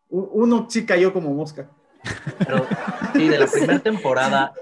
Uno 0.10 0.66
sí 0.70 0.86
cayó 0.86 1.14
como 1.14 1.32
mosca. 1.34 1.70
Pero 2.40 2.66
sí, 3.14 3.28
de 3.28 3.38
la 3.40 3.46
primera 3.52 3.80
temporada, 3.80 4.54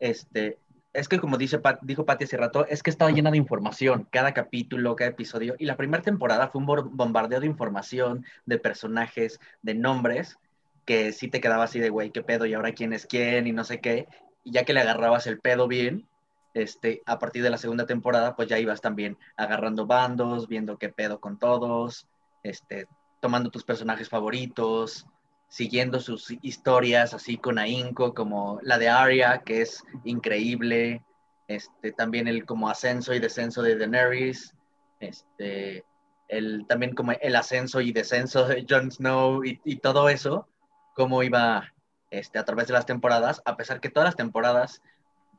este, 0.00 0.58
es 0.94 1.08
que 1.08 1.18
como 1.18 1.36
dice 1.36 1.58
Pat- 1.58 1.80
dijo 1.82 2.06
Patti 2.06 2.24
hace 2.24 2.36
rato, 2.38 2.66
es 2.66 2.82
que 2.82 2.88
estaba 2.90 3.10
llena 3.10 3.30
de 3.30 3.36
información, 3.36 4.06
cada 4.10 4.32
capítulo, 4.32 4.96
cada 4.96 5.10
episodio, 5.10 5.56
y 5.58 5.66
la 5.66 5.76
primera 5.76 6.02
temporada 6.02 6.48
fue 6.48 6.60
un 6.62 6.66
bombardeo 6.96 7.40
de 7.40 7.46
información, 7.46 8.24
de 8.46 8.58
personajes, 8.58 9.40
de 9.62 9.74
nombres, 9.74 10.38
que 10.86 11.12
sí 11.12 11.28
te 11.28 11.40
quedaba 11.40 11.64
así 11.64 11.80
de, 11.80 11.90
güey, 11.90 12.10
qué 12.10 12.22
pedo, 12.22 12.46
y 12.46 12.54
ahora 12.54 12.72
quién 12.72 12.92
es 12.92 13.06
quién, 13.06 13.46
y 13.46 13.52
no 13.52 13.64
sé 13.64 13.80
qué, 13.80 14.08
y 14.44 14.52
ya 14.52 14.64
que 14.64 14.72
le 14.72 14.80
agarrabas 14.80 15.26
el 15.26 15.38
pedo 15.40 15.68
bien, 15.68 16.06
este, 16.54 17.02
a 17.06 17.18
partir 17.18 17.42
de 17.42 17.50
la 17.50 17.58
segunda 17.58 17.86
temporada, 17.86 18.36
pues 18.36 18.48
ya 18.48 18.58
ibas 18.58 18.80
también 18.80 19.16
agarrando 19.36 19.86
bandos, 19.86 20.48
viendo 20.48 20.78
qué 20.78 20.88
pedo 20.88 21.20
con 21.20 21.38
todos, 21.38 22.06
este, 22.42 22.86
tomando 23.20 23.50
tus 23.50 23.64
personajes 23.64 24.08
favoritos, 24.08 25.06
siguiendo 25.48 26.00
sus 26.00 26.30
historias 26.42 27.14
así 27.14 27.36
con 27.36 27.58
ahínco, 27.58 28.14
como 28.14 28.58
la 28.62 28.78
de 28.78 28.88
Arya, 28.88 29.42
que 29.44 29.62
es 29.62 29.84
increíble, 30.04 31.04
este, 31.48 31.92
también 31.92 32.28
el 32.28 32.46
como 32.46 32.68
ascenso 32.68 33.14
y 33.14 33.18
descenso 33.18 33.62
de 33.62 33.76
Daenerys, 33.76 34.54
este, 35.00 35.84
el, 36.28 36.66
también 36.66 36.94
como 36.94 37.12
el 37.12 37.36
ascenso 37.36 37.80
y 37.80 37.92
descenso 37.92 38.46
de 38.46 38.64
Jon 38.68 38.90
Snow 38.90 39.44
y, 39.44 39.60
y 39.64 39.76
todo 39.76 40.08
eso, 40.08 40.48
cómo 40.94 41.22
iba 41.22 41.72
este, 42.10 42.38
a 42.38 42.44
través 42.44 42.66
de 42.66 42.74
las 42.74 42.86
temporadas, 42.86 43.42
a 43.44 43.56
pesar 43.56 43.80
que 43.80 43.88
todas 43.88 44.06
las 44.06 44.16
temporadas, 44.16 44.82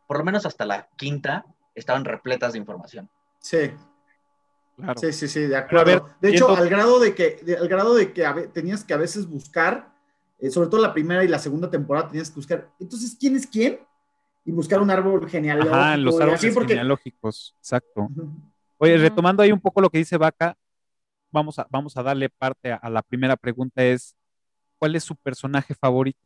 por 0.07 0.17
lo 0.17 0.23
menos 0.23 0.45
hasta 0.45 0.65
la 0.65 0.87
quinta, 0.97 1.45
estaban 1.75 2.05
repletas 2.05 2.53
de 2.53 2.59
información. 2.59 3.09
Sí, 3.39 3.71
Claro. 4.75 4.99
sí, 4.99 5.13
sí, 5.13 5.27
sí, 5.27 5.41
de 5.41 5.55
acuerdo. 5.57 5.85
ver, 5.85 6.01
de 6.19 6.29
hecho, 6.29 6.49
al 6.55 6.67
grado 6.69 6.99
de 6.99 7.13
que, 7.13 7.37
de- 7.43 7.57
al 7.57 7.67
grado 7.67 7.93
de 7.95 8.11
que 8.11 8.27
ve- 8.33 8.47
tenías 8.47 8.83
que 8.83 8.93
a 8.93 8.97
veces 8.97 9.27
buscar, 9.27 9.93
eh, 10.39 10.49
sobre 10.49 10.69
todo 10.69 10.81
la 10.81 10.93
primera 10.93 11.23
y 11.23 11.27
la 11.27 11.37
segunda 11.39 11.69
temporada, 11.69 12.07
tenías 12.09 12.29
que 12.29 12.35
buscar, 12.35 12.69
entonces, 12.79 13.15
¿quién 13.19 13.35
es 13.35 13.45
quién? 13.47 13.79
Y 14.45 14.51
buscar 14.51 14.81
un 14.81 14.89
árbol 14.89 15.29
genealógico. 15.29 15.75
Ajá, 15.75 15.95
los 15.97 16.15
árboles 16.19 16.39
así, 16.43 16.51
porque- 16.51 16.69
genealógicos. 16.73 17.55
Exacto. 17.59 18.09
Oye, 18.77 18.97
retomando 18.97 19.41
ahí 19.43 19.51
un 19.51 19.61
poco 19.61 19.79
lo 19.79 19.89
que 19.89 19.99
dice 19.99 20.17
Vaca, 20.17 20.57
vamos 21.31 21.57
a, 21.59 21.67
vamos 21.69 21.95
a 21.95 22.03
darle 22.03 22.29
parte 22.29 22.71
a, 22.71 22.75
a 22.77 22.89
la 22.89 23.01
primera 23.01 23.37
pregunta 23.37 23.83
es, 23.83 24.15
¿cuál 24.77 24.95
es 24.95 25.03
su 25.03 25.15
personaje 25.15 25.73
favorito? 25.75 26.19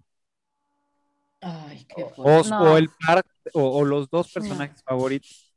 Ay, 1.41 1.85
qué 1.85 2.05
O. 2.17 2.43
No. 2.43 2.61
o 2.61 2.77
el 2.77 2.89
par, 3.05 3.23
o, 3.53 3.79
o 3.79 3.85
los 3.85 4.09
dos 4.09 4.31
personajes 4.31 4.81
favoritos. 4.83 5.53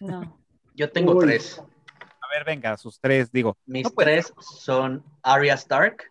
No. 0.00 0.38
Yo 0.74 0.90
tengo 0.90 1.14
Uy. 1.14 1.26
tres. 1.26 1.60
A 1.60 2.28
ver, 2.36 2.44
venga, 2.44 2.76
sus 2.76 2.98
tres, 3.00 3.30
digo. 3.30 3.56
Mis 3.66 3.84
No, 3.84 3.90
tres 3.90 4.32
son 4.40 5.04
Arya 5.22 5.54
Stark, 5.54 6.10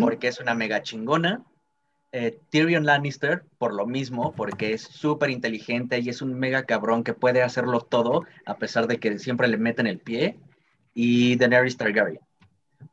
porque 0.00 0.28
es 0.28 0.38
una 0.40 0.54
mega 0.54 0.82
chingona. 0.82 1.42
Eh, 2.12 2.38
Tyrion 2.50 2.84
Lannister, 2.84 3.42
por 3.58 3.72
lo 3.74 3.86
mismo, 3.86 4.32
porque 4.36 4.74
es 4.74 4.82
súper 4.82 5.30
inteligente 5.30 5.98
y 5.98 6.10
es 6.10 6.20
un 6.20 6.34
mega 6.38 6.64
cabrón 6.64 7.02
que 7.02 7.14
puede 7.14 7.42
hacerlo 7.42 7.80
todo, 7.80 8.24
a 8.44 8.58
pesar 8.58 8.86
de 8.86 9.00
que 9.00 9.18
siempre 9.18 9.48
le 9.48 9.56
meten 9.56 9.86
el 9.86 9.98
pie. 9.98 10.38
Y 10.94 11.36
Daenerys 11.36 11.78
Targaryen, 11.78 12.20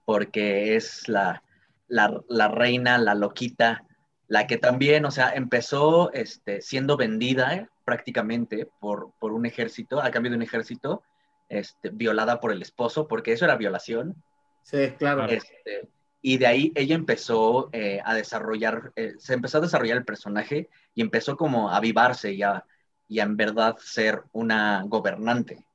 porque 0.06 0.78
es 0.78 1.08
la, 1.10 1.44
la, 1.90 2.22
la 2.30 2.48
reina, 2.48 2.98
la 2.98 3.14
loquita, 3.14 3.84
la 4.30 4.46
que 4.46 4.58
también, 4.58 5.06
o 5.06 5.12
sea, 5.12 5.32
empezó 5.32 6.14
este, 6.14 6.62
siendo 6.62 6.96
vendida 6.96 7.56
eh, 7.56 7.68
prácticamente 7.84 8.70
por, 8.80 9.12
por 9.20 9.34
un 9.34 9.48
ejército, 9.48 10.02
a 10.02 10.12
cambio 10.12 10.30
de 10.30 10.38
un 10.38 10.44
ejército, 10.44 11.02
este, 11.50 11.90
violada 11.90 12.40
por 12.40 12.52
el 12.52 12.62
esposo, 12.62 13.08
porque 13.08 13.34
eso 13.34 13.46
era 13.46 13.58
violación. 13.58 14.16
Sí, 14.62 14.94
claro. 15.00 15.26
Este, 15.26 15.90
y 16.22 16.38
de 16.38 16.46
ahí 16.46 16.72
ella 16.76 16.94
empezó 16.94 17.70
eh, 17.74 18.02
a 18.06 18.14
desarrollar, 18.14 18.92
eh, 18.96 19.16
se 19.18 19.34
empezó 19.34 19.58
a 19.58 19.62
desarrollar 19.62 19.98
el 19.98 20.06
personaje 20.06 20.70
y 20.94 21.02
empezó 21.02 21.36
como 21.36 21.72
a 21.72 21.78
avivarse 21.78 22.32
y 22.32 22.44
a, 22.44 22.64
y 23.08 23.20
a 23.20 23.24
en 23.24 23.36
verdad 23.36 23.78
ser 23.80 24.22
una 24.32 24.84
gobernante, 24.86 25.66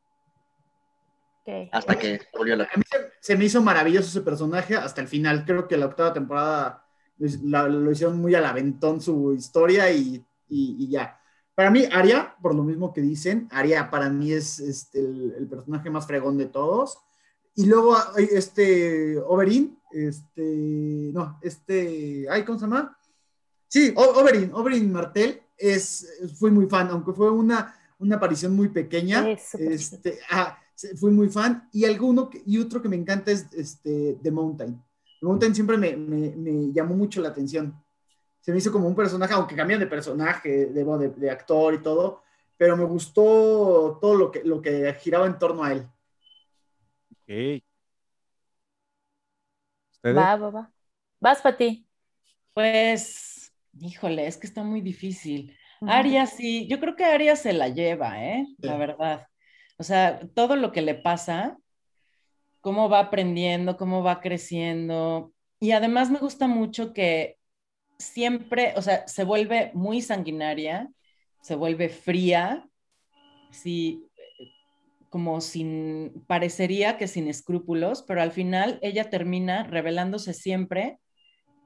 hasta 1.73 1.99
que 1.99 2.21
se 2.21 2.29
volvió 2.33 2.55
la... 2.55 2.64
A 2.64 2.77
mí 2.77 2.85
se, 2.88 3.11
se 3.21 3.37
me 3.37 3.47
hizo 3.47 3.61
maravilloso 3.61 4.09
ese 4.09 4.21
personaje 4.21 4.77
hasta 4.77 5.01
el 5.01 5.09
final. 5.09 5.45
Creo 5.45 5.67
que 5.67 5.77
la 5.77 5.87
octava 5.87 6.12
temporada 6.12 6.84
la- 7.18 7.68
lo 7.68 7.90
hicieron 7.90 8.20
muy 8.20 8.35
al 8.35 8.44
aventón 8.44 9.00
su 9.00 9.35
historia 9.35 9.90
y, 9.92 10.24
y- 10.48 10.77
y 10.79 10.88
ya. 10.88 11.18
Para 11.55 11.70
mí, 11.70 11.85
Aria, 11.92 12.35
por 12.42 12.55
lo 12.55 12.64
mismo 12.64 12.92
que 12.92 13.00
dicen, 13.00 13.48
Aria 13.53 13.88
para 13.90 14.11
mí 14.11 14.33
es 14.33 14.59
este, 14.59 14.98
el, 14.98 15.35
el 15.38 15.46
personaje 15.46 15.88
más 15.90 16.07
fregón 16.07 16.37
de 16.37 16.46
todos. 16.46 16.98
Y 17.55 17.66
luego 17.66 17.96
este 18.16 19.16
Oberyn, 19.20 19.79
este, 19.92 21.11
no, 21.12 21.38
este, 21.42 22.27
ay, 22.29 22.44
¿cómo 22.44 22.59
se 22.59 22.64
llama? 22.64 22.98
Sí, 23.68 23.92
Oberyn, 23.96 24.53
Oberyn 24.53 24.90
Martel, 24.92 25.40
es, 25.57 26.09
fui 26.38 26.50
muy 26.50 26.66
fan, 26.66 26.88
aunque 26.90 27.12
fue 27.12 27.31
una, 27.31 27.77
una 28.00 28.16
aparición 28.16 28.57
muy 28.57 28.68
pequeña. 28.70 29.22
Este, 29.70 30.18
ah, 30.31 30.59
fui 30.98 31.12
muy 31.12 31.29
fan. 31.29 31.68
Y 31.72 31.85
alguno 31.85 32.29
y 32.44 32.59
otro 32.59 32.83
que 32.83 32.88
me 32.88 32.96
encanta 32.96 33.31
es 33.31 33.46
este, 33.53 34.18
The 34.20 34.31
Mountain. 34.33 34.83
Mountain 35.25 35.55
siempre 35.55 35.79
me, 35.79 35.97
me- 35.97 36.37
me 36.37 36.73
llamó 36.73 36.95
mucho 36.97 37.21
la 37.23 37.31
atención. 37.31 37.75
Se 38.41 38.53
me 38.53 38.59
hizo 38.59 38.73
como 38.73 38.89
un 38.89 38.97
personaje, 38.97 39.35
aunque 39.35 39.57
cambian 39.57 39.81
de 39.81 39.87
personaje, 39.87 40.67
de, 40.69 40.85
de, 40.85 41.09
de 41.11 41.31
actor 41.31 41.75
y 41.75 41.83
todo, 41.83 42.23
pero 42.57 42.77
me 42.77 42.85
gustó 42.85 43.99
todo 44.01 44.16
lo 44.16 44.31
que, 44.33 44.45
lo 44.45 44.62
que 44.62 44.95
giraba 45.01 45.27
en 45.27 45.39
torno 45.39 45.64
a 45.64 45.72
él. 45.72 45.89
Ok. 47.12 47.62
¿Ustedes? 49.93 50.16
Va, 50.18 50.37
va, 50.37 50.51
va. 50.51 50.62
Vas 51.20 51.41
para 51.43 51.57
ti. 51.57 51.87
Pues, 52.55 53.55
híjole, 53.81 54.27
es 54.27 54.37
que 54.39 54.47
está 54.47 54.62
muy 54.64 54.81
difícil. 54.81 55.57
Aria 55.87 56.27
sí, 56.27 56.68
yo 56.68 56.81
creo 56.81 56.97
que 56.97 57.05
Aria 57.05 57.37
se 57.37 57.53
la 57.53 57.68
lleva, 57.68 58.22
¿eh? 58.25 58.47
La 58.59 58.77
verdad. 58.79 59.29
O 59.79 59.85
sea, 59.85 60.20
todo 60.35 60.57
lo 60.57 60.72
que 60.72 60.83
le 60.83 60.95
pasa, 60.95 61.59
cómo 62.65 62.89
va 62.89 63.01
aprendiendo, 63.01 63.77
cómo 63.77 64.03
va 64.03 64.23
creciendo. 64.23 65.35
Y 65.61 65.73
además 65.73 66.11
me 66.11 66.19
gusta 66.19 66.49
mucho 66.49 66.95
que 66.95 67.37
siempre, 67.99 68.73
o 68.79 68.81
sea, 68.81 69.07
se 69.07 69.23
vuelve 69.25 69.71
muy 69.75 70.01
sanguinaria, 70.01 70.91
se 71.43 71.57
vuelve 71.57 71.91
fría, 71.91 72.67
sí, 73.51 74.09
como 75.11 75.43
sin, 75.43 76.25
parecería 76.27 76.97
que 76.97 77.07
sin 77.07 77.29
escrúpulos, 77.29 78.03
pero 78.03 78.23
al 78.23 78.33
final 78.33 78.79
ella 78.81 79.11
termina 79.11 79.65
revelándose 79.65 80.33
siempre 80.33 80.99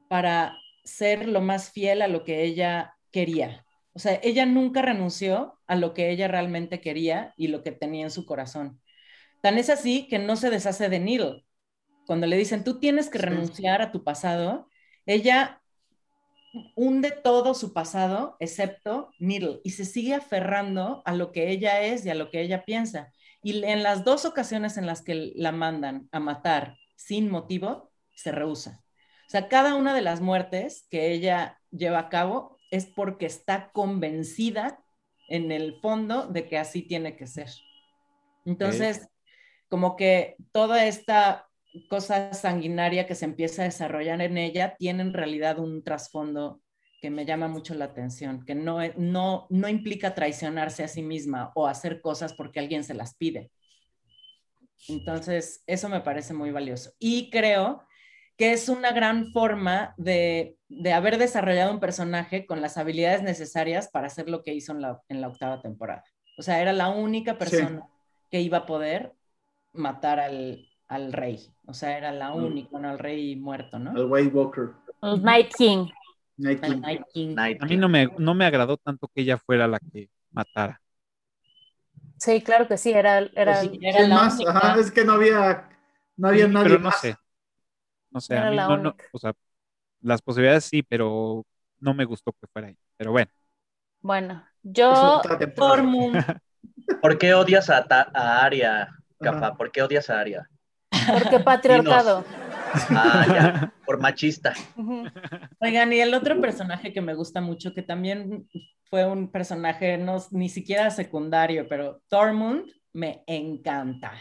para 0.08 0.58
ser 0.82 1.28
lo 1.28 1.40
más 1.40 1.70
fiel 1.70 2.02
a 2.02 2.08
lo 2.08 2.24
que 2.24 2.42
ella 2.42 2.96
quería. 3.12 3.64
O 3.92 4.00
sea, 4.00 4.18
ella 4.24 4.46
nunca 4.46 4.82
renunció 4.82 5.60
a 5.68 5.76
lo 5.76 5.94
que 5.94 6.10
ella 6.10 6.26
realmente 6.26 6.80
quería 6.80 7.34
y 7.36 7.46
lo 7.46 7.62
que 7.62 7.70
tenía 7.70 8.02
en 8.02 8.10
su 8.10 8.26
corazón. 8.26 8.80
Tan 9.40 9.58
es 9.58 9.70
así 9.70 10.08
que 10.08 10.18
no 10.18 10.36
se 10.36 10.50
deshace 10.50 10.88
de 10.88 11.00
Needle. 11.00 11.44
Cuando 12.06 12.26
le 12.26 12.36
dicen, 12.36 12.64
tú 12.64 12.78
tienes 12.78 13.10
que 13.10 13.18
renunciar 13.18 13.82
a 13.82 13.92
tu 13.92 14.02
pasado, 14.02 14.68
ella 15.06 15.60
hunde 16.74 17.10
todo 17.10 17.54
su 17.54 17.72
pasado, 17.72 18.36
excepto 18.40 19.10
Needle, 19.18 19.60
y 19.64 19.70
se 19.70 19.84
sigue 19.84 20.14
aferrando 20.14 21.02
a 21.04 21.14
lo 21.14 21.32
que 21.32 21.50
ella 21.50 21.82
es 21.82 22.04
y 22.04 22.10
a 22.10 22.14
lo 22.14 22.30
que 22.30 22.40
ella 22.40 22.64
piensa. 22.64 23.12
Y 23.42 23.64
en 23.64 23.82
las 23.82 24.04
dos 24.04 24.24
ocasiones 24.24 24.76
en 24.76 24.86
las 24.86 25.02
que 25.02 25.32
la 25.34 25.52
mandan 25.52 26.08
a 26.12 26.20
matar 26.20 26.76
sin 26.96 27.30
motivo, 27.30 27.92
se 28.14 28.32
rehúsa. 28.32 28.82
O 29.26 29.30
sea, 29.30 29.48
cada 29.48 29.74
una 29.74 29.94
de 29.94 30.02
las 30.02 30.20
muertes 30.20 30.86
que 30.90 31.12
ella 31.12 31.60
lleva 31.70 31.98
a 31.98 32.08
cabo 32.08 32.58
es 32.70 32.86
porque 32.86 33.26
está 33.26 33.70
convencida 33.72 34.82
en 35.28 35.52
el 35.52 35.78
fondo 35.80 36.26
de 36.26 36.48
que 36.48 36.58
así 36.58 36.82
tiene 36.82 37.16
que 37.16 37.26
ser. 37.26 37.50
Entonces, 38.44 39.08
como 39.68 39.96
que 39.96 40.36
toda 40.52 40.86
esta 40.86 41.48
cosa 41.88 42.32
sanguinaria 42.32 43.06
que 43.06 43.14
se 43.14 43.24
empieza 43.24 43.62
a 43.62 43.66
desarrollar 43.66 44.20
en 44.22 44.38
ella 44.38 44.76
tiene 44.78 45.02
en 45.02 45.12
realidad 45.12 45.58
un 45.58 45.82
trasfondo 45.82 46.60
que 47.00 47.10
me 47.10 47.24
llama 47.24 47.46
mucho 47.46 47.74
la 47.74 47.84
atención, 47.86 48.44
que 48.44 48.54
no, 48.54 48.78
no, 48.96 49.46
no 49.50 49.68
implica 49.68 50.14
traicionarse 50.14 50.82
a 50.82 50.88
sí 50.88 51.02
misma 51.02 51.52
o 51.54 51.66
hacer 51.66 52.00
cosas 52.00 52.34
porque 52.34 52.58
alguien 52.58 52.82
se 52.82 52.94
las 52.94 53.14
pide. 53.14 53.50
Entonces, 54.88 55.62
eso 55.66 55.88
me 55.88 56.00
parece 56.00 56.34
muy 56.34 56.50
valioso. 56.50 56.92
Y 56.98 57.30
creo 57.30 57.82
que 58.36 58.52
es 58.52 58.68
una 58.68 58.92
gran 58.92 59.32
forma 59.32 59.94
de, 59.96 60.56
haber 60.92 61.18
desarrollado 61.18 61.72
un 61.72 61.80
personaje 61.80 62.46
con 62.46 62.60
las 62.60 62.78
habilidades 62.78 63.22
necesarias 63.22 63.88
para 63.88 64.06
hacer 64.06 64.28
lo 64.28 64.42
que 64.42 64.54
hizo 64.54 64.72
en 64.72 64.80
la, 65.20 65.28
octava 65.28 65.60
temporada. 65.60 66.04
O 66.38 66.42
sea, 66.42 66.60
era 66.60 66.72
la 66.72 66.88
única 66.88 67.36
persona 67.36 67.88
que 68.30 68.40
iba 68.40 68.58
a 68.58 68.66
poder 68.66 69.12
matar 69.72 70.20
al, 70.20 71.12
rey. 71.12 71.52
O 71.66 71.74
sea, 71.74 71.96
era 71.96 72.12
la 72.12 72.30
mm. 72.30 72.44
única, 72.44 72.78
no 72.78 72.88
al 72.88 72.98
rey 72.98 73.36
muerto, 73.36 73.78
¿no? 73.78 73.90
Al 73.90 74.04
White 74.04 74.34
Walker. 74.34 74.70
El 75.02 75.22
Night 75.22 75.52
King. 75.56 75.88
Night 76.36 77.02
King. 77.12 77.36
a 77.38 77.66
mí 77.66 77.76
no 77.76 77.88
me, 77.88 78.08
no 78.18 78.34
me 78.34 78.44
agradó 78.44 78.76
tanto 78.76 79.08
que 79.08 79.22
ella 79.22 79.38
fuera 79.38 79.66
la 79.66 79.80
que 79.80 80.08
matara. 80.30 80.80
Sí, 82.18 82.42
claro 82.42 82.66
que 82.66 82.76
sí, 82.76 82.92
era, 82.92 83.18
era, 83.34 83.60
pues 83.60 84.08
más? 84.08 84.38
es 84.78 84.90
que 84.90 85.04
no 85.04 85.12
había, 85.12 85.68
no 86.16 86.28
había 86.28 86.48
nadie 86.48 86.70
pero 86.70 86.80
no 86.80 86.90
Sé. 86.90 87.16
No 88.10 88.20
sé, 88.20 88.36
a 88.36 88.50
mí 88.50 88.56
no, 88.56 88.96
o 89.12 89.18
sea, 89.18 89.32
las 90.00 90.22
posibilidades 90.22 90.64
sí, 90.64 90.82
pero 90.82 91.44
no 91.78 91.94
me 91.94 92.04
gustó 92.04 92.32
que 92.32 92.46
fuera 92.46 92.68
ahí. 92.68 92.76
Pero 92.96 93.12
bueno. 93.12 93.30
Bueno, 94.00 94.44
yo 94.62 95.20
por 95.56 95.82
¿Por 97.02 97.18
qué 97.18 97.34
odias 97.34 97.68
a, 97.70 97.86
a 97.90 98.44
Aria, 98.44 98.88
Capa? 99.20 99.56
¿Por 99.56 99.70
qué 99.70 99.82
odias 99.82 100.10
a 100.10 100.20
Aria? 100.20 100.50
Porque 101.12 101.40
patriarcado. 101.44 102.24
Ah, 102.90 103.26
ya, 103.28 103.72
por 103.86 103.98
machista. 103.98 104.54
Oigan, 105.60 105.92
y 105.92 106.00
el 106.00 106.14
otro 106.14 106.40
personaje 106.40 106.92
que 106.92 107.00
me 107.00 107.14
gusta 107.14 107.40
mucho, 107.40 107.74
que 107.74 107.82
también 107.82 108.48
fue 108.90 109.06
un 109.06 109.30
personaje 109.30 109.98
no, 109.98 110.16
ni 110.30 110.48
siquiera 110.48 110.90
secundario, 110.90 111.66
pero 111.68 112.00
Tormund 112.08 112.70
me 112.92 113.22
encanta 113.26 114.18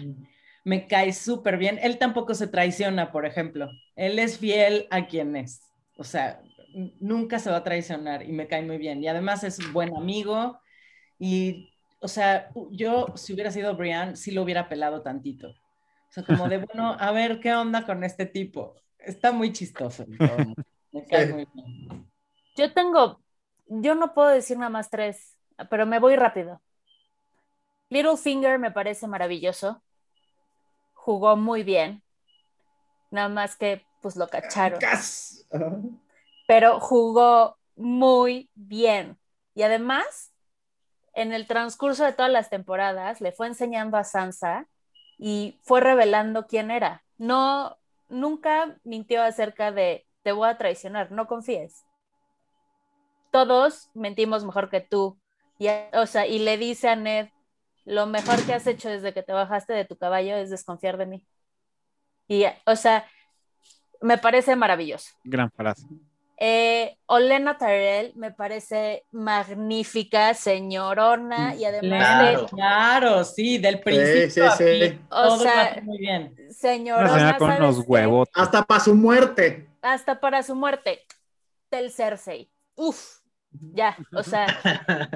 me 0.68 0.86
cae 0.86 1.14
súper 1.14 1.58
bien. 1.58 1.80
Él 1.82 1.98
tampoco 1.98 2.36
se 2.36 2.46
traiciona, 2.46 3.10
por 3.14 3.26
ejemplo. 3.26 3.70
Él 3.96 4.20
es 4.20 4.38
fiel 4.38 4.86
a 4.92 5.08
quien 5.08 5.38
es. 5.38 5.62
O 5.96 6.04
sea, 6.04 6.42
nunca 7.00 7.40
se 7.40 7.50
va 7.50 7.58
a 7.58 7.64
traicionar 7.64 8.22
y 8.24 8.34
me 8.34 8.48
cae 8.48 8.64
muy 8.64 8.78
bien. 8.78 9.02
Y 9.02 9.08
además 9.08 9.46
es 9.46 9.60
un 9.60 9.72
buen 9.72 9.96
amigo. 9.96 10.60
Y, 11.18 11.74
o 12.00 12.08
sea, 12.08 12.52
yo 12.72 13.08
si 13.16 13.34
hubiera 13.34 13.52
sido 13.52 13.76
Brian, 13.76 14.16
sí 14.16 14.32
lo 14.32 14.44
hubiera 14.44 14.70
pelado 14.70 15.02
tantito. 15.02 15.50
O 15.50 16.12
sea, 16.12 16.24
como 16.24 16.48
de, 16.48 16.58
bueno, 16.58 16.96
a 17.00 17.12
ver 17.12 17.40
qué 17.40 17.54
onda 17.54 17.86
con 17.86 18.04
este 18.04 18.26
tipo. 18.26 18.76
Está 18.98 19.32
muy 19.32 19.52
chistoso. 19.52 20.06
Me 20.92 21.06
cae 21.06 21.28
muy 21.28 21.48
bien. 21.54 22.10
Yo 22.56 22.74
tengo, 22.74 23.22
yo 23.68 23.96
no 23.96 24.14
puedo 24.14 24.30
decir 24.30 24.58
nada 24.58 24.70
más 24.70 24.90
tres, 24.90 25.38
pero 25.70 25.86
me 25.86 26.00
voy 26.00 26.16
rápido. 26.16 26.62
Littlefinger 27.90 28.58
me 28.58 28.72
parece 28.72 29.06
maravilloso 29.08 29.84
jugó 31.08 31.38
muy 31.38 31.64
bien, 31.64 32.04
nada 33.12 33.30
más 33.30 33.56
que 33.56 33.86
pues 34.02 34.18
lo 34.18 34.28
cacharon. 34.28 34.78
Pero 36.46 36.82
jugó 36.82 37.58
muy 37.78 38.50
bien. 38.56 39.18
Y 39.56 39.64
además, 39.64 40.34
en 41.18 41.34
el 41.34 41.48
transcurso 41.48 42.06
de 42.06 42.14
todas 42.14 42.32
las 42.32 42.52
temporadas, 42.52 43.22
le 43.22 43.32
fue 43.32 43.48
enseñando 43.48 43.98
a 43.98 44.04
Sansa 44.04 44.68
y 45.18 45.60
fue 45.64 45.82
revelando 45.82 46.46
quién 46.46 46.70
era. 46.70 47.04
No, 47.18 47.76
nunca 48.08 48.78
mintió 48.84 49.24
acerca 49.24 49.72
de 49.72 50.06
te 50.22 50.32
voy 50.32 50.48
a 50.48 50.60
traicionar, 50.60 51.12
no 51.12 51.26
confíes. 51.26 51.86
Todos 53.32 53.90
mentimos 53.96 54.46
mejor 54.46 54.70
que 54.70 54.80
tú. 54.80 55.20
Y, 55.58 55.70
o 55.70 56.06
le 56.14 56.58
dice 56.60 56.90
a 56.90 56.96
Ned, 56.96 57.30
lo 57.84 58.06
mejor 58.06 58.46
que 58.46 58.54
has 58.54 58.68
hecho 58.68 58.88
desde 58.88 59.12
que 59.12 59.24
te 59.24 59.34
bajaste 59.34 59.74
de 59.74 59.86
tu 59.86 59.98
caballo 59.98 60.36
es 60.36 60.52
desconfiar 60.52 60.98
de 60.98 61.08
mí. 61.08 61.28
Y, 62.28 62.46
o 62.68 62.76
sea, 62.76 63.08
me 64.02 64.20
parece 64.20 64.56
maravilloso. 64.56 65.16
Gran 65.24 65.50
frase. 65.50 65.88
Eh, 66.40 66.98
Olena 67.08 67.58
Tyrell 67.58 68.14
me 68.16 68.32
parece 68.32 69.06
magnífica, 69.12 70.34
señorona, 70.36 71.56
y 71.56 71.66
además 71.66 72.00
claro, 72.00 72.46
Claro, 72.46 73.24
sí, 73.24 73.58
del 73.58 73.80
principio 73.80 74.52
sí, 74.52 74.58
sí, 74.58 74.90
sí. 74.90 75.00
O 75.10 75.38
sea, 75.38 75.80
muy 75.82 75.98
bien. 75.98 76.36
Señorona. 76.52 77.38
con 77.38 77.60
los 77.60 77.80
huevos. 77.88 78.30
Hasta 78.34 78.64
para 78.64 78.80
su 78.80 78.94
muerte. 78.94 79.68
Hasta 79.82 80.20
para 80.20 80.44
su 80.44 80.54
muerte. 80.54 81.06
Del 81.72 81.92
Cersei. 81.92 82.52
Uf, 82.76 83.20
ya, 83.74 83.98
o 84.14 84.22
sea, 84.22 84.46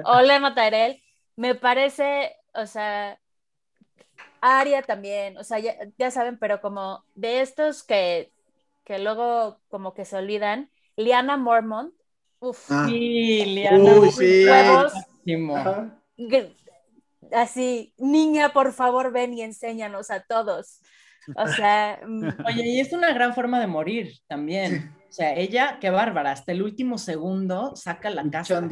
Olena 0.04 0.54
Tyrell 0.54 1.00
me 1.36 1.54
parece 1.54 2.36
o 2.54 2.66
sea, 2.66 3.18
Aria 4.40 4.82
también, 4.82 5.36
o 5.38 5.44
sea, 5.44 5.58
ya, 5.58 6.10
saben, 6.10 6.38
pero 6.38 6.60
como 6.60 7.04
de 7.14 7.40
estos 7.40 7.82
que, 7.82 8.32
que, 8.84 8.98
luego 8.98 9.60
como 9.68 9.94
que 9.94 10.04
se 10.04 10.16
olvidan, 10.16 10.70
Liana 10.96 11.36
Mormont, 11.36 11.92
uff, 12.40 12.70
ah. 12.70 12.86
sí, 12.88 13.44
Liana, 13.44 13.94
Uy, 13.94 14.10
sí. 14.10 14.46
así, 17.32 17.94
niña, 17.98 18.52
por 18.52 18.72
favor, 18.72 19.12
ven 19.12 19.34
y 19.34 19.42
enséñanos 19.42 20.10
a 20.10 20.20
todos. 20.20 20.80
O 21.36 21.46
sea, 21.48 22.00
mm. 22.06 22.28
oye, 22.46 22.66
y 22.66 22.80
es 22.80 22.92
una 22.92 23.12
gran 23.12 23.34
forma 23.34 23.60
de 23.60 23.66
morir 23.66 24.12
también. 24.26 24.92
O 25.08 25.12
sea, 25.12 25.34
ella, 25.34 25.78
qué 25.78 25.90
bárbara, 25.90 26.32
hasta 26.32 26.52
el 26.52 26.62
último 26.62 26.96
segundo 26.96 27.76
saca 27.76 28.08
la 28.10 28.28
casa. 28.30 28.66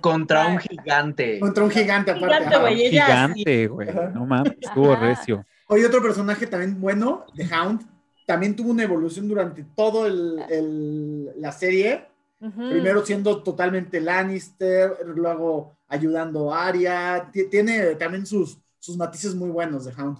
Contra 0.00 0.48
un 0.48 0.58
gigante. 0.58 1.38
Contra 1.38 1.64
un 1.64 1.70
gigante, 1.70 2.10
aparte. 2.10 2.44
Gigante, 2.44 2.58
güey. 2.58 2.90
Gigante, 2.90 3.66
güey. 3.68 3.88
No 4.12 4.26
mames, 4.26 4.54
estuvo 4.60 4.96
recio. 4.96 5.46
Oye, 5.68 5.86
otro 5.86 6.02
personaje 6.02 6.46
también 6.46 6.80
bueno, 6.80 7.24
The 7.34 7.48
Hound, 7.54 7.86
también 8.26 8.54
tuvo 8.54 8.70
una 8.70 8.82
evolución 8.82 9.28
durante 9.28 9.64
todo 9.74 10.06
el, 10.06 11.32
la 11.40 11.52
serie. 11.52 12.06
Primero 12.38 13.04
siendo 13.04 13.42
totalmente 13.42 14.00
Lannister, 14.00 14.98
luego 15.06 15.78
ayudando 15.88 16.52
a 16.52 16.66
Arya. 16.66 17.30
Tiene 17.50 17.94
también 17.94 18.26
sus, 18.26 18.58
sus 18.78 18.96
matices 18.96 19.34
muy 19.34 19.48
buenos, 19.48 19.86
The 19.86 20.00
Hound. 20.00 20.18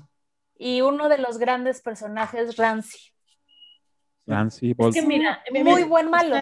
Y 0.58 0.80
uno 0.80 1.10
de 1.10 1.18
los 1.18 1.36
grandes 1.36 1.82
personajes, 1.82 2.56
Ramsey 2.56 3.00
Nancy 4.26 4.74
es 4.76 4.94
que 4.94 5.06
mira, 5.06 5.42
muy 5.64 5.84
buen 5.84 6.10
malo. 6.10 6.40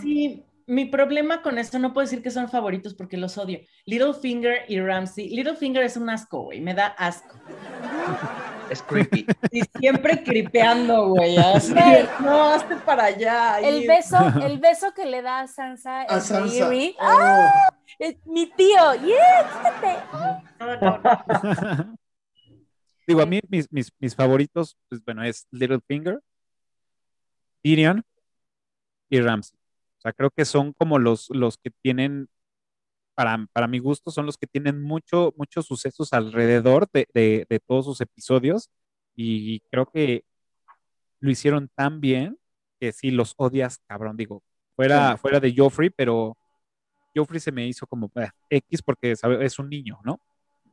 Sí, 0.00 0.44
mi 0.66 0.84
problema 0.86 1.42
con 1.42 1.58
esto, 1.58 1.78
no 1.78 1.92
puedo 1.92 2.04
decir 2.04 2.22
que 2.22 2.30
son 2.30 2.48
favoritos 2.48 2.94
porque 2.94 3.16
los 3.16 3.38
odio. 3.38 3.60
Littlefinger 3.86 4.64
y 4.68 4.80
Ramsey. 4.80 5.30
Littlefinger 5.30 5.82
es 5.82 5.96
un 5.96 6.10
asco, 6.10 6.42
güey, 6.42 6.60
me 6.60 6.74
da 6.74 6.88
asco. 6.88 7.36
Es 8.70 8.82
creepy. 8.82 9.26
Y 9.52 9.62
siempre 9.78 10.22
cripeando, 10.22 11.08
güey. 11.08 11.36
no, 12.20 12.44
hazte 12.44 12.76
para 12.76 13.04
allá. 13.06 13.60
El 13.60 13.86
beso, 13.86 14.16
el 14.42 14.58
beso 14.58 14.94
que 14.94 15.04
le 15.06 15.22
da 15.22 15.40
a 15.40 15.48
Sansa. 15.48 16.02
A 16.02 16.20
Sansa. 16.20 16.68
Oh. 16.68 16.72
¡Ah! 17.00 17.50
Es 17.98 18.16
mi 18.24 18.46
tío. 18.46 18.94
¡Yeah! 18.94 19.48
Digo, 23.06 23.22
a 23.22 23.26
mí 23.26 23.40
mis, 23.48 23.70
mis, 23.72 23.92
mis 23.98 24.14
favoritos, 24.14 24.76
pues 24.88 25.04
bueno, 25.04 25.24
es 25.24 25.46
Littlefinger 25.50 26.20
Tyrion 27.62 28.04
y 29.08 29.20
Ramsey. 29.20 29.58
O 29.98 30.00
sea, 30.00 30.12
creo 30.12 30.30
que 30.30 30.44
son 30.44 30.72
como 30.72 30.98
los, 30.98 31.28
los 31.30 31.58
que 31.58 31.70
tienen, 31.82 32.28
para, 33.20 33.46
para 33.52 33.66
mi 33.68 33.78
gusto, 33.80 34.10
son 34.10 34.24
los 34.24 34.38
que 34.38 34.46
tienen 34.46 34.82
mucho, 34.82 35.34
muchos 35.36 35.66
sucesos 35.66 36.14
alrededor 36.14 36.88
de, 36.90 37.60
todos 37.66 37.84
sus 37.84 38.00
episodios 38.00 38.70
y 39.14 39.60
creo 39.70 39.84
que 39.84 40.24
lo 41.20 41.30
hicieron 41.30 41.68
tan 41.74 42.00
bien 42.00 42.38
que 42.80 42.92
sí 42.92 43.10
los 43.10 43.34
odias, 43.36 43.78
cabrón. 43.86 44.16
Digo, 44.16 44.42
fuera, 44.74 45.18
fuera 45.18 45.38
de 45.38 45.54
Joffrey, 45.54 45.90
pero 45.90 46.34
Joffrey 47.14 47.40
se 47.40 47.52
me 47.52 47.66
hizo 47.66 47.86
como 47.86 48.10
X 48.48 48.80
porque 48.82 49.12
es 49.12 49.58
un 49.58 49.68
niño, 49.68 49.98
¿no? 50.02 50.18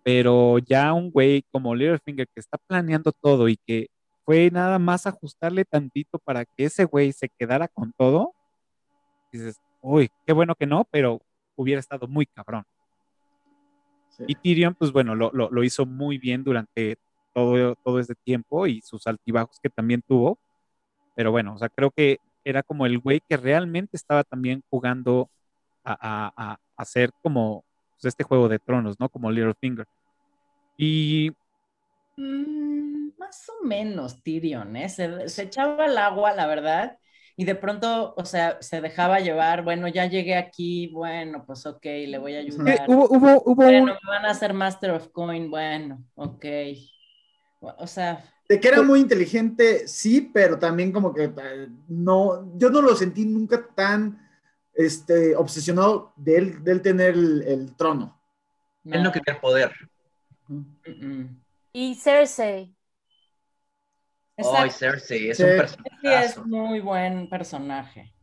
pero 0.08 0.58
ya 0.60 0.94
un 0.94 1.12
güey 1.12 1.44
como 1.52 1.76
Littlefinger 1.76 2.30
que 2.30 2.40
está 2.40 2.58
planeando 2.58 3.12
todo 3.12 3.50
y 3.50 3.58
que 3.58 3.88
fue 4.24 4.50
nada 4.50 4.80
más 4.80 5.06
ajustarle 5.06 5.66
tantito 5.66 6.18
para 6.20 6.46
que 6.46 6.64
ese 6.64 6.86
güey 6.86 7.12
se 7.12 7.28
quedara 7.28 7.68
con 7.68 7.92
todo, 7.92 8.34
dices, 9.34 9.58
uy, 9.82 10.10
qué 10.26 10.32
bueno 10.32 10.56
que 10.56 10.66
no, 10.66 10.88
pero 10.90 11.20
hubiera 11.58 11.80
estado 11.80 12.08
muy 12.08 12.26
cabrón. 12.26 12.64
Sí. 14.10 14.24
Y 14.28 14.36
Tyrion, 14.36 14.74
pues 14.74 14.94
bueno, 14.94 15.14
lo, 15.14 15.32
lo, 15.34 15.50
lo 15.52 15.64
hizo 15.64 15.86
muy 15.86 16.18
bien 16.18 16.44
durante 16.44 16.98
todo, 17.34 17.76
todo 17.84 18.00
este 18.00 18.16
tiempo 18.16 18.66
y 18.66 18.82
sus 18.82 19.06
altibajos 19.06 19.60
que 19.62 19.70
también 19.70 20.02
tuvo. 20.02 20.40
Pero 21.16 21.32
bueno, 21.32 21.56
o 21.56 21.58
sea, 21.58 21.68
creo 21.68 21.92
que 21.92 22.20
era 22.46 22.64
como 22.64 22.86
el 22.86 23.00
güey 23.00 23.22
que 23.28 23.36
realmente 23.36 23.98
estaba 23.98 24.24
también 24.24 24.64
jugando 24.70 25.30
a, 25.84 25.92
a, 25.94 26.34
a, 26.36 26.52
a 26.54 26.60
hacer 26.78 27.12
como 27.22 27.66
pues, 27.92 28.06
este 28.06 28.24
juego 28.24 28.48
de 28.48 28.60
tronos, 28.60 29.00
¿no? 29.00 29.10
Como 29.10 29.30
Littlefinger. 29.30 29.86
Y 30.78 31.32
Mm, 32.18 33.12
más 33.18 33.48
o 33.50 33.64
menos 33.64 34.24
Tyrion, 34.24 34.76
¿eh? 34.76 34.90
Se, 34.90 35.30
se 35.30 35.44
echaba 35.44 35.86
al 35.86 35.98
agua, 35.98 36.34
la 36.34 36.48
verdad, 36.48 36.98
y 37.40 37.46
de 37.46 37.54
pronto, 37.54 38.16
o 38.18 38.26
sea, 38.26 38.58
se 38.62 38.82
dejaba 38.82 39.20
llevar, 39.20 39.64
bueno, 39.64 39.88
ya 39.88 40.08
llegué 40.08 40.36
aquí, 40.36 40.88
bueno, 40.88 41.46
pues 41.46 41.68
ok, 41.68 41.86
le 41.86 42.18
voy 42.18 42.34
a 42.34 42.40
eh, 42.40 42.48
ayudar. 42.48 42.86
hubo, 42.88 43.08
hubo, 43.10 43.44
hubo 43.46 43.56
Bueno, 43.56 43.84
un, 43.84 43.90
me 43.90 44.10
van 44.10 44.26
a 44.26 44.32
hacer 44.32 44.56
Master 44.56 44.90
of 44.90 45.10
Coin, 45.10 45.52
bueno, 45.52 46.04
ok. 46.16 46.46
O 47.60 47.86
sea, 47.86 48.24
De 48.50 48.60
que 48.60 48.68
era 48.68 48.82
muy 48.82 49.00
inteligente, 49.02 49.88
sí, 49.88 50.32
pero 50.34 50.58
también 50.58 50.92
como 50.92 51.14
que 51.14 51.26
eh, 51.26 51.68
no, 51.88 52.58
yo 52.58 52.72
no 52.72 52.82
lo 52.82 52.96
sentí 52.96 53.24
nunca 53.24 53.68
tan 53.68 54.20
este, 54.74 55.36
obsesionado 55.36 56.14
de 56.16 56.38
él, 56.38 56.64
de 56.64 56.72
él 56.72 56.82
tener 56.82 57.14
el, 57.14 57.44
el 57.44 57.76
trono. 57.76 58.20
Él 58.84 59.04
no 59.04 59.12
quería 59.12 59.36
el 59.36 59.40
poder. 59.40 59.72
Mm, 60.48 60.62
mm. 60.88 61.42
Y 61.74 61.94
Cersei. 61.94 62.77
Ay, 64.38 64.46
Exacto, 64.46 64.72
Cersei, 64.78 65.30
es 65.32 65.38
Sí. 65.38 65.44
un 65.44 65.50
es 65.50 65.56
personaje. 65.58 66.40
muy 66.46 66.80
buen 66.80 67.30
personaje. 67.30 68.14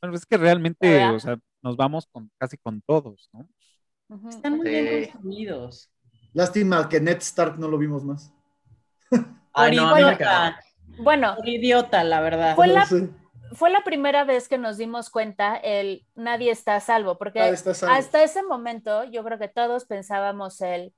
bueno, 0.00 0.16
es 0.16 0.26
que 0.26 0.36
realmente, 0.36 0.88
¿Verdad? 0.88 1.14
o 1.14 1.20
sea, 1.20 1.38
nos 1.62 1.76
vamos 1.76 2.06
con 2.10 2.28
casi 2.38 2.56
con 2.58 2.82
todos, 2.82 3.30
¿no? 3.32 3.46
Están 4.28 4.56
muy 4.56 4.66
Sí. 4.66 4.72
bien 4.72 5.10
construidos. 5.12 5.90
Lástima 6.34 6.88
que 6.88 7.00
Ned 7.00 7.18
Stark 7.18 7.56
no 7.58 7.68
lo 7.68 7.78
vimos 7.78 8.02
más. 8.04 8.32
Ay, 9.52 9.76
no, 9.76 9.96
idiota, 9.98 10.58
Bueno, 10.98 11.36
por 11.36 11.48
idiota, 11.48 12.04
la 12.04 12.20
verdad. 12.20 12.56
Fue 12.56 12.66
la- 12.66 12.84
Sí. 12.84 13.08
fue 13.54 13.70
la 13.70 13.82
primera 13.84 14.24
vez 14.24 14.48
que 14.48 14.58
nos 14.58 14.76
dimos 14.76 15.08
cuenta 15.08 15.56
el 15.56 16.04
nadie 16.14 16.50
está 16.50 16.74
a 16.74 16.80
salvo, 16.80 17.16
porque 17.16 17.40
Ah, 17.40 17.48
está 17.48 17.72
salvo. 17.72 17.94
hasta 17.94 18.22
ese 18.22 18.42
momento 18.42 19.04
yo 19.04 19.22
creo 19.24 19.38
que 19.38 19.48
todos 19.48 19.84
pensábamos 19.86 20.60
el, 20.62 20.92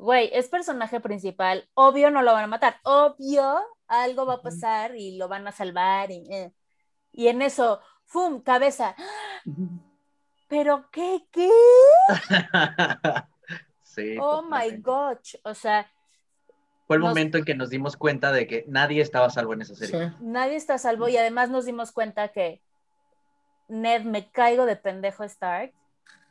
güey, 0.00 0.30
es 0.32 0.48
personaje 0.48 1.00
principal, 1.00 1.68
obvio 1.74 2.10
no 2.10 2.22
lo 2.22 2.32
van 2.32 2.44
a 2.44 2.48
matar, 2.48 2.76
obvio 2.84 3.58
algo 3.88 4.24
va 4.26 4.34
a 4.34 4.42
pasar 4.42 4.94
y 4.96 5.16
lo 5.16 5.28
van 5.28 5.46
a 5.48 5.52
salvar 5.52 6.10
y, 6.10 6.26
eh. 6.32 6.52
y 7.12 7.28
en 7.28 7.42
eso, 7.42 7.80
¡fum! 8.06 8.40
cabeza, 8.40 8.94
pero 10.48 10.88
qué, 10.92 11.26
qué, 11.32 11.50
sí. 13.82 14.16
oh 14.20 14.42
my 14.42 14.76
gosh, 14.80 15.34
o 15.44 15.54
sea, 15.54 15.90
Fue 16.86 16.96
el 16.96 17.00
nos- 17.02 17.10
momento 17.10 17.38
en 17.38 17.44
que 17.44 17.54
nos 17.54 17.70
dimos 17.70 17.96
cuenta 17.96 18.32
de 18.32 18.46
que 18.46 18.64
nadie 18.68 19.02
estaba 19.02 19.26
a 19.26 19.30
salvo 19.30 19.52
en 19.54 19.62
esa 19.62 19.74
serie. 19.74 20.08
Sí. 20.10 20.14
nadie 20.20 20.56
está 20.56 20.74
a 20.74 20.78
salvo 20.78 21.08
y 21.08 21.16
además 21.16 21.50
nos 21.50 21.64
dimos 21.66 21.92
cuenta 21.92 22.28
que 22.28 22.62
Ned 23.68 24.02
me 24.04 24.30
caigo 24.30 24.64
de 24.64 24.76
pendejo 24.76 25.24
Stark. 25.24 25.74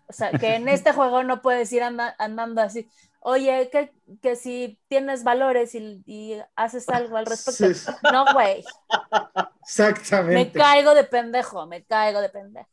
O 0.10 0.14
sea, 0.14 0.32
que 0.32 0.56
en 0.56 0.68
este 0.70 0.92
juego 0.94 1.24
no 1.24 1.42
puedes 1.44 1.72
ir 1.74 1.84
anda- 1.84 2.16
andando 2.18 2.62
así. 2.62 2.90
Oye, 3.20 3.70
que, 3.72 3.92
que 4.22 4.36
si 4.36 4.80
tienes 4.88 5.24
valores 5.24 5.76
y, 5.76 6.02
y 6.06 6.38
haces 6.56 6.88
algo 6.90 7.18
al 7.18 7.26
respecto. 7.26 7.74
Sí. 7.74 7.92
No, 8.12 8.26
güey. 8.34 8.64
Me 8.64 9.44
Exactamente. 9.62 10.58
caigo 10.60 10.94
de 10.94 11.04
pendejo, 11.04 11.66
me 11.68 11.84
caigo 11.84 12.22
de 12.22 12.30
pendejo. 12.30 12.70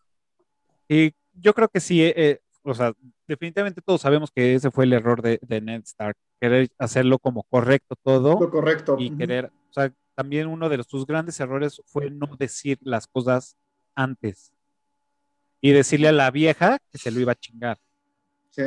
Y 0.89 1.15
yo 1.33 1.55
creo 1.55 1.69
que 1.69 1.81
sí, 1.81 2.03
eh, 2.05 2.15
eh, 2.17 2.41
o 2.63 2.75
sea, 2.75 2.93
definitivamente 3.27 3.81
todos 3.83 4.01
sabemos 4.03 4.31
que 4.31 4.55
ese 4.55 4.71
fue 4.71 4.85
el 4.85 4.93
error 4.93 5.23
de, 5.23 5.39
de 5.43 5.61
Ned 5.61 5.83
Stark, 5.85 6.17
querer 6.41 6.69
hacerlo 6.79 7.19
como 7.19 7.43
correcto 7.45 7.97
todo 8.03 8.39
Lo 8.39 8.51
correcto. 8.51 8.97
y 8.99 9.17
querer, 9.17 9.47
o 9.47 9.73
sea, 9.73 9.93
también 10.15 10.47
uno 10.47 10.69
de 10.69 10.77
los- 10.77 10.87
sus 10.87 11.07
grandes 11.07 11.41
errores 11.41 11.83
fue 11.87 12.11
no 12.11 12.29
decir 12.39 12.79
las 12.83 13.07
cosas 13.09 13.57
antes 13.97 14.53
y 15.61 15.73
decirle 15.73 16.09
a 16.09 16.13
la 16.13 16.31
vieja 16.31 16.79
que 16.93 16.99
se 16.99 17.11
lo 17.11 17.19
iba 17.19 17.33
a 17.33 17.37
chingar. 17.37 17.79
Sí. 18.51 18.63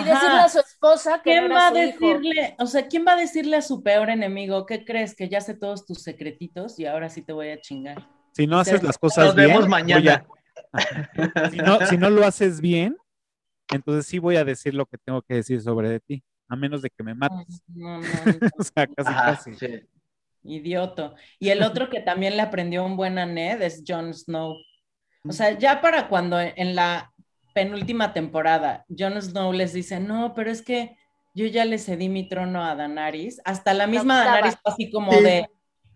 Y 0.00 0.04
decirle 0.04 0.38
a 0.40 0.48
su 0.48 0.58
esposa 0.60 1.20
que 1.22 1.30
¿Quién 1.32 1.48
no 1.48 1.54
va 1.54 1.68
a 1.68 1.70
su 1.70 1.76
hijo. 1.78 2.06
decirle, 2.08 2.56
o 2.58 2.66
sea, 2.66 2.86
quién 2.88 3.04
va 3.06 3.12
a 3.12 3.16
decirle 3.16 3.56
a 3.56 3.62
su 3.62 3.82
peor 3.82 4.10
enemigo, 4.10 4.64
¿qué 4.66 4.84
crees? 4.84 5.14
Que 5.14 5.28
ya 5.28 5.40
sé 5.40 5.54
todos 5.54 5.84
tus 5.86 6.02
secretitos 6.02 6.78
y 6.78 6.86
ahora 6.86 7.08
sí 7.08 7.22
te 7.22 7.32
voy 7.32 7.50
a 7.50 7.60
chingar. 7.60 8.08
Si 8.32 8.46
no 8.46 8.58
haces 8.58 8.82
las 8.82 8.96
cosas 8.98 9.26
Nos 9.26 9.34
bien, 9.36 9.48
vemos 9.48 9.62
voy 9.62 9.70
mañana. 9.70 10.24
a- 10.72 11.50
si, 11.50 11.56
no, 11.58 11.86
si 11.86 11.96
no 11.98 12.08
lo 12.10 12.24
haces 12.24 12.60
bien, 12.60 12.96
entonces 13.70 14.06
sí 14.06 14.18
voy 14.18 14.36
a 14.36 14.44
decir 14.44 14.74
lo 14.74 14.86
que 14.86 14.98
tengo 14.98 15.20
que 15.22 15.34
decir 15.34 15.60
sobre 15.60 15.88
de 15.90 16.00
ti, 16.00 16.22
a 16.48 16.56
menos 16.56 16.82
de 16.82 16.90
que 16.90 17.02
me 17.02 17.14
mates. 17.14 17.62
No, 17.68 17.98
no, 17.98 18.02
no, 18.02 18.04
O 18.58 18.62
sea, 18.62 18.86
casi, 18.86 19.10
Ajá, 19.10 19.24
casi. 19.36 19.54
sí. 19.54 19.80
idioto. 20.44 21.14
Y 21.38 21.50
el 21.50 21.62
otro 21.62 21.88
que 21.90 22.00
también 22.00 22.36
le 22.36 22.42
aprendió 22.42 22.84
un 22.84 22.96
buen 22.96 23.18
a 23.18 23.26
Ned 23.26 23.60
es 23.62 23.82
Jon 23.86 24.12
Snow. 24.14 24.56
O 25.24 25.32
sea, 25.32 25.56
ya 25.56 25.80
para 25.80 26.08
cuando 26.08 26.40
en 26.40 26.74
la 26.74 27.11
penúltima 27.54 28.12
temporada 28.12 28.84
Jon 28.88 29.20
Snow 29.20 29.52
les 29.52 29.72
dice, 29.72 30.00
no, 30.00 30.34
pero 30.34 30.50
es 30.50 30.62
que 30.62 30.96
yo 31.34 31.46
ya 31.46 31.64
le 31.64 31.78
cedí 31.78 32.08
mi 32.08 32.28
trono 32.28 32.64
a 32.64 32.74
Danaris, 32.74 33.40
hasta 33.44 33.72
la 33.74 33.86
misma. 33.86 34.24
Danaris 34.24 34.56
fue 34.62 34.72
así 34.72 34.90
como 34.90 35.12
Sí. 35.12 35.22
de, 35.22 35.48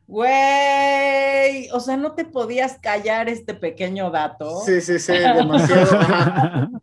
güey, 0.06 1.68
o 1.72 1.80
sea, 1.80 1.96
no 1.96 2.12
te 2.14 2.24
podías 2.24 2.78
callar 2.78 3.28
este 3.28 3.54
pequeño 3.54 4.10
dato. 4.10 4.60
Sí, 4.64 4.80
sí, 4.80 4.98
sí, 4.98 5.12
demasiado. 5.18 6.82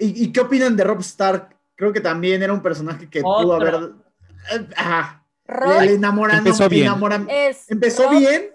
¿Y, 0.00 0.24
y 0.24 0.32
qué 0.32 0.40
opinan 0.40 0.76
de 0.76 0.84
Rob 0.84 1.00
Stark? 1.00 1.56
Creo 1.76 1.92
que 1.92 2.00
también 2.00 2.42
era 2.42 2.52
un 2.52 2.62
personaje 2.62 3.08
que 3.08 3.20
pudo 3.20 3.54
Otro. 3.54 3.54
haber. 3.68 3.90
eh, 4.52 4.66
Ajá. 4.76 5.24
Rob 5.46 5.80
Empezó 5.82 6.68
bien. 6.68 6.86
enamoran- 6.88 7.26
es 7.30 7.70
Empezó 7.70 8.02
Rob, 8.10 8.18
bien. 8.18 8.50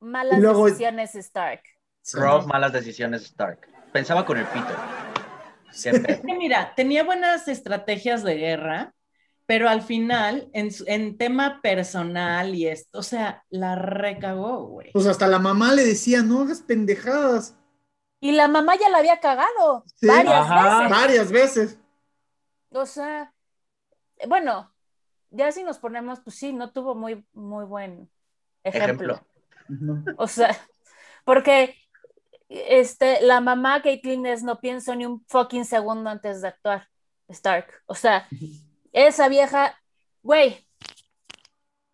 Malas 0.00 0.38
luego- 0.40 0.66
decisiones 0.66 1.14
Stark. 1.14 1.62
Rob, 2.14 2.46
malas 2.46 2.72
decisiones, 2.72 3.22
Stark. 3.24 3.68
Pensaba 3.96 4.26
con 4.26 4.36
el 4.36 4.44
pito. 4.44 4.74
Es 5.72 5.84
que 6.20 6.36
mira, 6.36 6.74
tenía 6.74 7.02
buenas 7.02 7.48
estrategias 7.48 8.22
de 8.22 8.34
guerra, 8.34 8.94
pero 9.46 9.70
al 9.70 9.80
final, 9.80 10.50
en, 10.52 10.68
en 10.86 11.16
tema 11.16 11.62
personal 11.62 12.54
y 12.54 12.66
esto, 12.66 12.98
o 12.98 13.02
sea, 13.02 13.42
la 13.48 13.74
recagó, 13.74 14.66
güey. 14.66 14.92
Pues 14.92 15.06
hasta 15.06 15.26
la 15.26 15.38
mamá 15.38 15.72
le 15.72 15.82
decía, 15.82 16.20
no 16.22 16.42
hagas 16.42 16.60
pendejadas. 16.60 17.56
Y 18.20 18.32
la 18.32 18.48
mamá 18.48 18.74
ya 18.78 18.90
la 18.90 18.98
había 18.98 19.18
cagado 19.18 19.82
Sí. 19.94 20.08
varias 20.08 20.34
Ajá. 20.50 20.78
veces. 20.80 20.90
Varias 20.90 21.32
veces. 21.32 21.78
O 22.68 22.84
sea, 22.84 23.32
bueno, 24.28 24.74
ya 25.30 25.50
si 25.52 25.62
nos 25.62 25.78
ponemos, 25.78 26.20
pues 26.20 26.36
sí, 26.36 26.52
no 26.52 26.70
tuvo 26.70 26.94
muy, 26.94 27.24
muy 27.32 27.64
buen 27.64 28.10
ejemplo. 28.62 29.22
Ejemplo. 29.70 30.14
O 30.18 30.28
sea, 30.28 30.54
porque 31.24 31.74
este, 32.48 33.20
la 33.22 33.40
mamá 33.40 33.82
Caitlyn 33.82 34.26
es 34.26 34.42
no 34.42 34.60
pienso 34.60 34.94
ni 34.94 35.06
un 35.06 35.24
fucking 35.26 35.64
segundo 35.64 36.10
antes 36.10 36.42
de 36.42 36.48
actuar, 36.48 36.88
Stark. 37.28 37.82
O 37.86 37.94
sea, 37.94 38.28
esa 38.92 39.28
vieja, 39.28 39.78
güey, 40.22 40.66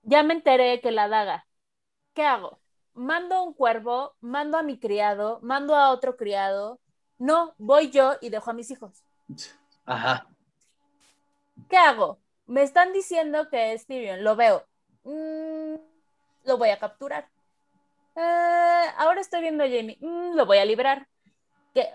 ya 0.02 0.22
me 0.22 0.34
enteré 0.34 0.80
que 0.80 0.90
la 0.90 1.08
daga. 1.08 1.46
¿Qué 2.14 2.22
hago? 2.22 2.60
Mando 2.94 3.42
un 3.42 3.54
cuervo, 3.54 4.14
mando 4.20 4.58
a 4.58 4.62
mi 4.62 4.78
criado, 4.78 5.40
mando 5.42 5.74
a 5.74 5.90
otro 5.90 6.16
criado. 6.16 6.80
No, 7.18 7.54
voy 7.56 7.90
yo 7.90 8.16
y 8.20 8.28
dejo 8.28 8.50
a 8.50 8.54
mis 8.54 8.70
hijos. 8.70 9.02
Ajá. 9.86 10.26
¿Qué 11.68 11.76
hago? 11.76 12.18
Me 12.46 12.62
están 12.62 12.92
diciendo 12.92 13.48
que 13.48 13.72
es 13.72 13.86
Tyrion, 13.86 14.22
lo 14.24 14.36
veo. 14.36 14.66
Mm, 15.04 15.76
lo 16.44 16.58
voy 16.58 16.70
a 16.70 16.78
capturar. 16.78 17.28
Eh, 18.14 18.84
ahora 18.98 19.20
estoy 19.20 19.40
viendo 19.42 19.64
a 19.64 19.68
Jamie, 19.68 19.98
Mm, 20.00 20.36
lo 20.36 20.46
voy 20.46 20.58
a 20.58 20.64
liberar. 20.64 21.08
¿Qué? 21.74 21.88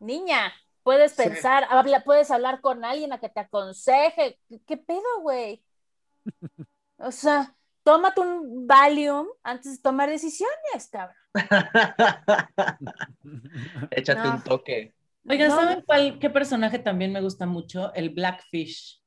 Niña, 0.00 0.52
puedes 0.82 1.12
Sí. 1.12 1.22
pensar, 1.24 1.66
habla- 1.70 2.04
puedes 2.04 2.30
hablar 2.30 2.60
con 2.60 2.84
alguien 2.84 3.12
a 3.12 3.18
que 3.20 3.28
te 3.28 3.40
aconseje. 3.40 4.38
¿Qué, 4.48 4.60
qué 4.66 4.76
pedo, 4.76 5.02
güey? 5.22 5.62
O 6.98 7.12
sea, 7.12 7.54
tómate 7.84 8.20
un 8.20 8.66
Valium 8.66 9.26
antes 9.42 9.76
de 9.76 9.82
tomar 9.82 10.08
decisiones, 10.10 10.88
cabrón. 10.90 11.16
Échate 13.90 14.22
No. 14.28 14.34
un 14.36 14.42
toque. 14.42 14.94
Oigan, 15.28 15.48
No. 15.48 15.56
¿saben 15.56 15.82
cuál, 15.86 16.18
qué 16.18 16.30
personaje 16.30 16.78
también 16.78 17.12
me 17.12 17.20
gusta 17.20 17.46
mucho? 17.46 17.92
El 17.94 18.10
Blackfish. 18.10 19.02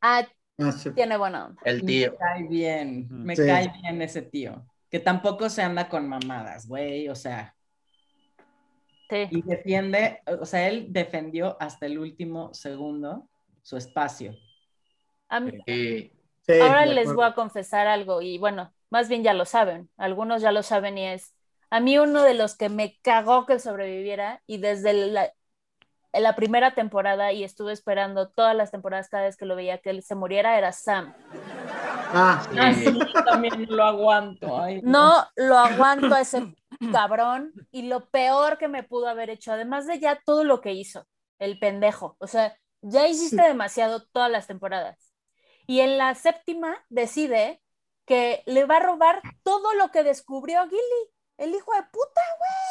Ah, 0.00 0.26
Ah, 0.58 0.72
sí. 0.72 0.90
tiene 0.92 1.16
buena 1.16 1.46
onda. 1.46 1.60
El 1.64 1.84
tío. 1.84 2.12
Me 2.12 2.16
cae 2.18 2.42
bien, 2.48 3.06
me 3.10 3.36
Sí. 3.36 3.46
cae 3.46 3.72
bien 3.80 4.02
ese 4.02 4.22
tío. 4.22 4.66
Que 4.90 4.98
tampoco 5.00 5.48
se 5.50 5.62
anda 5.62 5.88
con 5.88 6.08
mamadas, 6.08 6.66
güey, 6.66 7.08
o 7.08 7.14
sea, 7.14 7.54
Sí. 9.10 9.26
y 9.30 9.42
defiende, 9.42 10.20
o 10.40 10.44
sea, 10.44 10.68
él 10.68 10.86
defendió 10.90 11.56
hasta 11.60 11.86
el 11.86 11.98
último 11.98 12.52
segundo 12.52 13.26
su 13.62 13.76
espacio. 13.78 14.34
A 15.28 15.40
mí- 15.40 15.52
Sí, 15.66 16.12
ahora 16.62 16.86
les 16.86 17.12
voy 17.12 17.24
a 17.26 17.34
confesar 17.34 17.86
algo 17.86 18.22
y 18.22 18.38
bueno, 18.38 18.72
más 18.90 19.08
bien 19.10 19.22
ya 19.22 19.34
lo 19.34 19.44
saben, 19.44 19.90
algunos 19.98 20.40
ya 20.42 20.52
lo 20.52 20.62
saben 20.62 20.96
y 20.98 21.06
es, 21.06 21.34
a 21.70 21.80
mí 21.80 21.98
uno 21.98 22.22
de 22.22 22.32
los 22.34 22.56
que 22.56 22.70
me 22.70 22.98
cagó 23.02 23.44
que 23.44 23.58
sobreviviera 23.58 24.42
y 24.46 24.56
desde 24.58 24.94
la, 24.94 25.32
en 26.14 26.22
la 26.22 26.34
primera 26.36 26.74
temporada 26.74 27.32
y 27.32 27.44
estuve 27.44 27.72
esperando 27.74 28.28
todas 28.30 28.56
las 28.56 28.70
temporadas 28.70 29.10
cada 29.10 29.24
vez 29.24 29.36
que 29.36 29.44
lo 29.44 29.56
veía 29.56 29.78
que 29.78 29.90
él 29.90 30.02
se 30.02 30.14
muriera 30.14 30.56
era 30.56 30.72
Sam. 30.72 31.14
Ah, 32.10 32.46
Ah, 32.56 32.72
yo 32.72 33.24
también 33.24 33.66
no 33.68 33.76
lo 33.76 33.84
aguanto. 33.84 34.60
ay, 34.60 34.80
No 34.82 35.26
lo 35.36 35.58
aguanto 35.58 36.14
a 36.14 36.20
ese 36.20 36.54
cabrón 36.92 37.52
y 37.70 37.82
lo 37.82 38.08
peor 38.10 38.58
que 38.58 38.68
me 38.68 38.82
pudo 38.82 39.08
haber 39.08 39.30
hecho, 39.30 39.52
además 39.52 39.86
de 39.86 39.98
ya 40.00 40.20
todo 40.24 40.44
lo 40.44 40.60
que 40.60 40.72
hizo, 40.72 41.06
el 41.38 41.58
pendejo. 41.58 42.16
O 42.18 42.26
sea, 42.26 42.56
ya 42.82 43.06
hiciste 43.08 43.42
demasiado 43.42 44.06
todas 44.12 44.30
las 44.30 44.46
temporadas. 44.46 45.12
Y 45.66 45.80
en 45.80 45.98
la 45.98 46.14
séptima 46.14 46.76
decide 46.88 47.60
que 48.06 48.42
le 48.46 48.64
va 48.64 48.76
a 48.78 48.80
robar 48.80 49.22
todo 49.42 49.74
lo 49.74 49.90
que 49.90 50.02
descubrió 50.02 50.64
Gilly, 50.64 51.10
el 51.36 51.54
hijo 51.54 51.72
de 51.74 51.82
puta. 51.92 52.20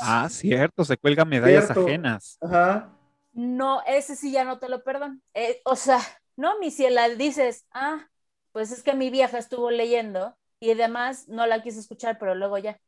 Ah, 0.02 0.28
cierto, 0.30 0.84
se 0.84 0.98
cuelga 0.98 1.26
medallas 1.26 1.66
Cierto. 1.66 1.86
ajenas. 1.86 2.38
ajá. 2.42 2.90
No, 3.34 3.84
ese 3.86 4.16
sí 4.16 4.32
ya 4.32 4.44
no 4.44 4.58
te 4.58 4.68
lo 4.68 4.84
perdono. 4.84 5.20
Eh, 5.36 5.62
o 5.64 5.76
sea, 5.76 6.00
no, 6.36 6.58
mi 6.60 6.72
ciela, 6.72 7.08
dices, 7.10 7.68
ah, 7.72 8.08
pues 8.58 8.72
es 8.72 8.82
que 8.82 8.96
mi 8.96 9.12
vieja 9.12 9.38
estuvo 9.38 9.70
leyendo 9.70 10.36
y 10.60 10.72
además 10.72 11.28
no 11.28 11.46
la 11.46 11.62
quise 11.62 11.80
escuchar, 11.80 12.18
pero 12.18 12.34
luego 12.34 12.58
ya. 12.58 12.80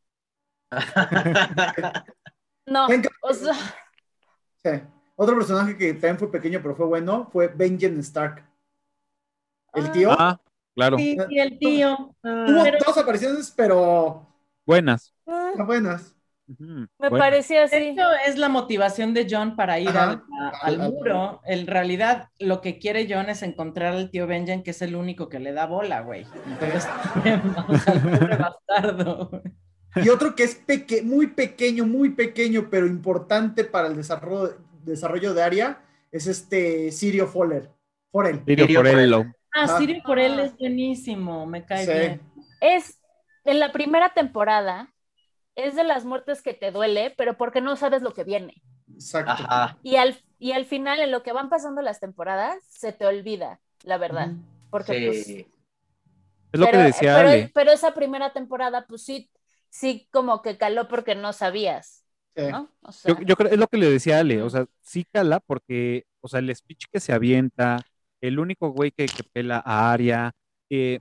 No, 2.66 2.88
Venga. 2.88 3.08
o 3.22 3.32
sea, 3.36 3.54
Sí. 4.64 4.82
Otro 5.16 5.36
personaje 5.36 5.78
que 5.78 5.94
también 5.94 6.18
fue 6.18 6.32
pequeño 6.32 6.60
pero 6.64 6.76
fue 6.76 6.88
bueno 6.88 7.30
fue 7.32 7.50
Benjamin 7.50 8.00
Stark. 8.00 8.44
El 9.74 9.86
Ah. 9.86 9.92
tío. 9.92 10.12
Ah, 10.18 10.42
claro, 10.74 10.98
Sí, 10.98 11.16
y 11.30 11.40
el 11.40 11.60
tío. 11.60 12.16
Tuvo 12.24 12.62
ah, 12.64 12.72
dos 12.84 12.98
apariciones, 12.98 13.54
pero 13.56 14.26
buenas. 14.66 15.14
ah, 15.28 15.54
buenas. 15.68 16.16
Me 16.58 16.88
De 17.32 17.38
así. 17.38 17.56
hecho, 17.76 18.02
es 18.26 18.38
la 18.38 18.50
motivación 18.50 19.14
de 19.14 19.28
John 19.30 19.56
para 19.56 19.80
ir 19.80 19.90
Ajá. 19.90 20.04
al, 20.04 20.24
a- 20.42 20.50
al 20.62 20.74
Al- 20.76 20.82
al- 20.82 20.92
muro. 20.92 21.42
En 21.46 21.68
realidad, 21.68 22.30
lo 22.40 22.62
que 22.62 22.80
quiere 22.80 23.08
John 23.10 23.30
es 23.30 23.44
encontrar 23.44 23.94
al 23.94 24.10
tío 24.10 24.26
Benjen, 24.26 24.64
que 24.64 24.72
es 24.72 24.82
el 24.82 24.96
único 24.96 25.30
que 25.30 25.40
le 25.40 25.52
da 25.54 25.66
bola, 25.68 26.02
güey. 26.02 26.26
Entonces, 26.48 26.88
el 27.26 27.42
pobre 28.12 28.36
bastardo. 28.38 29.30
güey. 29.30 29.42
Y 30.06 30.10
otro 30.10 30.36
que 30.36 30.44
es 30.44 30.56
peque 30.56 31.02
muy 31.02 31.28
pequeño, 31.28 31.86
muy 31.86 32.10
pequeño, 32.12 32.68
pero 32.70 32.86
importante 32.88 33.64
para 33.64 33.88
el 33.88 33.96
desarrollo, 33.96 34.56
desarrollo 34.84 35.34
de 35.34 35.44
área, 35.44 35.82
es 36.12 36.28
este 36.28 36.92
Sirio 36.92 37.28
Foller. 37.28 37.70
Forel. 38.12 38.42
Sirio 38.46 38.66
Sirio 38.66 38.80
Forello. 38.84 39.26
Ah, 39.54 39.66
Ah. 39.68 39.78
Sirio 39.80 40.02
por 40.06 40.20
él 40.20 40.40
es 40.40 40.56
buenísimo, 40.58 41.46
me 41.48 41.66
cae 41.66 41.86
Sí. 41.86 41.92
bien. 41.92 42.22
Es 42.62 43.00
en 43.46 43.60
la 43.60 43.72
primera 43.72 44.10
temporada, 44.14 44.94
es 45.66 45.76
de 45.76 45.84
las 45.84 46.06
muertes 46.06 46.42
que 46.42 46.54
te 46.54 46.72
duele, 46.72 47.14
pero 47.18 47.38
porque 47.38 47.62
no 47.62 47.76
sabes 47.76 48.02
lo 48.02 48.14
que 48.14 48.24
viene. 48.24 48.62
Exacto. 48.94 49.32
Ajá. 49.32 49.78
Y 49.84 49.96
al, 49.98 50.18
y 50.40 50.52
al 50.54 50.66
final, 50.66 51.00
en 51.00 51.12
lo 51.12 51.24
que 51.24 51.32
van 51.34 51.50
pasando 51.50 51.82
las 51.82 52.00
temporadas, 52.00 52.58
se 52.70 52.92
te 52.94 53.06
olvida, 53.06 53.60
la 53.84 53.98
verdad. 53.98 54.36
Porque 54.70 55.06
pues, 55.08 55.26
Sí. 55.26 55.48
Es 56.52 56.60
lo 56.60 56.66
que 56.72 56.72
pero, 56.72 56.84
decía 56.84 57.16
pero, 57.16 57.30
Ale. 57.30 57.52
pero 57.54 57.72
esa 57.72 57.94
primera 57.94 58.34
temporada, 58.34 58.86
pues 58.88 59.04
sí, 59.04 59.30
sí 59.70 60.08
como 60.12 60.42
que 60.42 60.58
caló 60.58 60.88
porque 60.88 61.16
no 61.16 61.34
sabías, 61.34 62.06
Sí. 62.36 62.44
¿no? 62.52 62.70
O 62.82 62.92
sea, 62.92 63.14
Yo, 63.16 63.22
yo 63.22 63.36
creo, 63.36 63.52
es 63.52 63.58
lo 63.60 63.68
que 63.68 63.78
le 63.78 63.90
decía 63.90 64.20
Ale, 64.20 64.42
o 64.42 64.50
sea, 64.50 64.66
sí 64.82 65.06
cala 65.12 65.40
porque, 65.40 66.06
o 66.22 66.28
sea, 66.28 66.40
el 66.40 66.56
speech 66.56 66.86
que 66.92 67.00
se 67.00 67.14
avienta, 67.14 67.82
el 68.22 68.40
único 68.40 68.70
güey 68.72 68.92
que, 68.92 69.06
que 69.06 69.24
pela 69.24 69.62
a 69.66 69.92
Aria, 69.92 70.32
eh, 70.70 71.00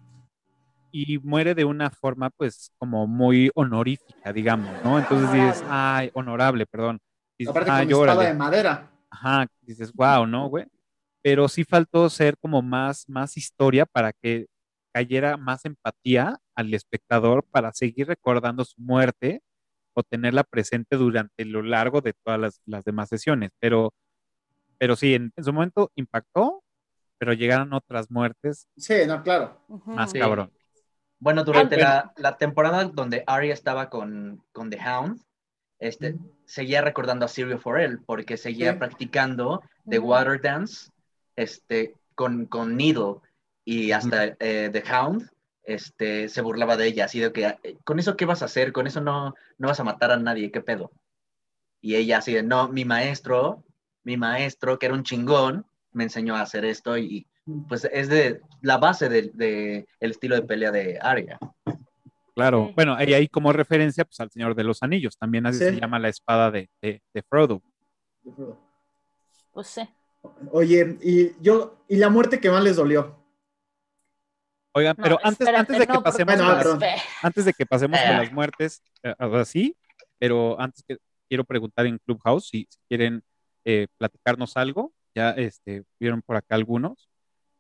y 0.91 1.19
muere 1.19 1.55
de 1.55 1.65
una 1.65 1.91
forma, 1.91 2.31
pues, 2.31 2.73
como 2.79 3.07
muy 3.07 3.51
honorífica, 3.55 4.33
digamos, 4.33 4.71
¿no? 4.85 4.99
Entonces 4.99 5.33
dices, 5.33 5.63
Honorable. 5.63 5.69
ay, 5.71 6.11
honorable, 6.15 6.67
perdón. 6.67 6.99
Dices, 7.39 7.51
Aparte 7.51 7.71
ah, 7.71 7.87
con 7.87 8.19
de 8.19 8.35
madera. 8.35 8.91
Ajá, 9.11 9.47
dices, 9.63 9.93
wow, 9.93 10.27
¿no, 10.27 10.49
güey? 10.49 10.67
Pero 11.23 11.49
sí 11.49 11.65
faltó 11.65 12.09
ser 12.11 12.37
como 12.39 12.63
más, 12.63 13.09
más 13.09 13.37
historia 13.37 13.87
para 13.87 14.13
que 14.13 14.47
cayera 14.93 15.37
más 15.37 15.65
empatía 15.65 16.39
al 16.55 16.73
espectador 16.75 17.45
para 17.45 17.73
seguir 17.73 18.09
recordando 18.09 18.65
su 18.65 18.81
muerte 18.81 19.43
o 19.95 20.03
tenerla 20.03 20.45
presente 20.45 20.97
durante 20.97 21.45
lo 21.45 21.63
largo 21.63 22.01
de 22.01 22.13
todas 22.25 22.41
las, 22.41 22.61
las 22.67 22.85
demás 22.85 23.09
sesiones. 23.09 23.51
Pero, 23.61 23.93
pero 24.79 24.97
sí, 24.97 25.15
en, 25.15 25.33
en 25.37 25.45
su 25.45 25.53
momento 25.53 25.91
impactó, 25.95 26.63
pero 27.19 27.33
llegaron 27.33 27.73
otras 27.73 28.11
muertes 28.11 28.69
Sí, 28.77 28.95
no, 29.07 29.23
claro. 29.23 29.61
más 29.87 30.11
Sí. 30.13 30.19
cabrón. 30.19 30.53
Bueno, 31.21 31.45
durante 31.45 31.77
bueno. 31.77 31.91
la, 31.91 32.13
la 32.17 32.37
temporada 32.37 32.85
donde 32.85 33.25
Arya 33.27 33.53
estaba 33.55 33.91
con, 33.91 34.43
con 34.53 34.71
The 34.71 34.79
Hound, 34.79 35.21
este, 35.81 36.17
seguía 36.45 36.81
recordando 36.81 37.25
a 37.25 37.29
Sirio 37.29 37.59
Forel 37.59 38.01
porque 38.05 38.37
seguía 38.37 38.73
Sí. 38.73 38.79
practicando 38.79 39.63
The. 39.89 39.99
Water 39.99 40.41
Dance 40.41 40.91
este, 41.37 41.95
con, 42.15 42.47
con 42.47 42.77
Needle 42.77 43.17
y 43.65 43.93
hasta 43.93 44.37
eh, 44.41 44.71
The 44.73 44.83
Hound 44.93 45.31
este, 45.63 46.29
se 46.29 46.41
burlaba 46.41 46.77
de 46.77 46.87
ella, 46.87 47.05
así 47.05 47.21
de 47.21 47.33
que, 47.33 47.45
eh, 47.63 47.77
¿con 47.85 47.99
eso 47.99 48.17
qué 48.17 48.25
vas 48.25 48.43
a 48.43 48.47
hacer? 48.47 48.73
Con 48.73 48.87
eso 48.87 49.01
no, 49.01 49.35
no 49.59 49.69
vas 49.69 49.79
a 49.81 49.85
matar 49.85 50.11
a 50.11 50.17
nadie, 50.17 50.51
¿qué 50.51 50.61
pedo? 50.63 50.91
Y 51.81 51.95
ella 51.97 52.19
así 52.19 52.33
de, 52.33 52.43
no, 52.43 52.69
mi 52.69 52.85
maestro, 52.85 53.63
mi 54.03 54.17
maestro, 54.17 54.79
que 54.79 54.87
era 54.87 54.95
un 54.95 55.03
chingón, 55.05 55.67
me 55.93 56.05
enseñó 56.05 56.35
a 56.37 56.41
hacer 56.41 56.65
esto 56.65 56.97
y 56.97 57.27
pues 57.69 57.85
es 57.93 58.09
de 58.09 58.41
la 58.63 58.79
base 58.79 59.09
del 59.09 59.31
de, 59.35 59.87
el 60.01 60.11
estilo 60.11 60.35
de 60.37 60.43
pelea 60.43 60.71
de 60.71 60.99
Arya. 61.01 61.39
Claro. 62.35 62.67
Sí. 62.69 62.73
Bueno, 62.77 62.97
y 63.03 63.15
ahí 63.15 63.29
como 63.29 63.53
referencia, 63.53 64.05
pues 64.05 64.21
al 64.21 64.31
Señor 64.31 64.55
de 64.55 64.65
los 64.65 64.83
Anillos, 64.83 65.17
también 65.19 65.47
así 65.47 65.59
Sí. 65.59 65.65
se 65.75 65.81
llama 65.81 65.99
la 65.99 66.09
espada 66.09 66.51
de, 66.51 66.71
de, 66.81 67.03
de 67.13 67.23
Frodo. 67.23 67.63
Pues 69.53 69.67
sí. 69.67 69.83
Oye, 70.53 70.99
y 71.03 71.33
yo, 71.43 71.79
y 71.89 71.97
la 71.97 72.09
muerte 72.11 72.41
que 72.41 72.51
más 72.51 72.63
les 72.63 72.77
dolió. 72.77 73.17
Oigan, 74.73 74.95
No, 74.99 75.03
pero 75.03 75.19
antes, 75.23 75.41
espérate, 75.41 75.59
antes 75.61 75.79
de 75.79 75.87
que 75.87 75.93
no, 75.93 76.03
pasemos 76.03 76.35
a 76.35 76.37
las- 76.39 76.57
perdón. 76.59 76.75
Espera. 76.83 77.03
antes 77.23 77.45
de 77.45 77.53
que 77.53 77.67
pasemos 77.67 77.99
con 78.01 78.11
Eh. 78.11 78.17
las 78.19 78.33
muertes, 78.33 78.83
eh, 79.03 79.15
ahora 79.19 79.45
sí, 79.45 79.77
pero 80.19 80.61
antes 80.61 80.85
que 80.87 80.99
quiero 81.29 81.45
preguntar 81.45 81.87
en 81.87 81.99
Clubhouse 81.99 82.49
si, 82.49 82.67
si 82.71 82.79
quieren 82.89 83.23
eh, 83.65 83.87
platicarnos 83.99 84.57
algo, 84.57 84.93
ya 85.15 85.31
este, 85.33 85.85
vieron 85.99 86.23
por 86.23 86.37
acá 86.37 86.55
algunos. 86.55 87.08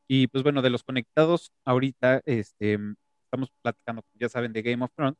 Y 0.09 0.27
pues 0.29 0.43
bueno, 0.43 0.63
de 0.63 0.71
los 0.71 0.83
conectados 0.83 1.53
ahorita, 1.67 2.23
este, 2.25 2.79
estamos 3.25 3.51
platicando, 3.63 4.03
ya 4.15 4.29
saben, 4.31 4.53
de 4.55 4.63
Game 4.63 4.83
of 4.83 4.91
Thrones. 4.97 5.19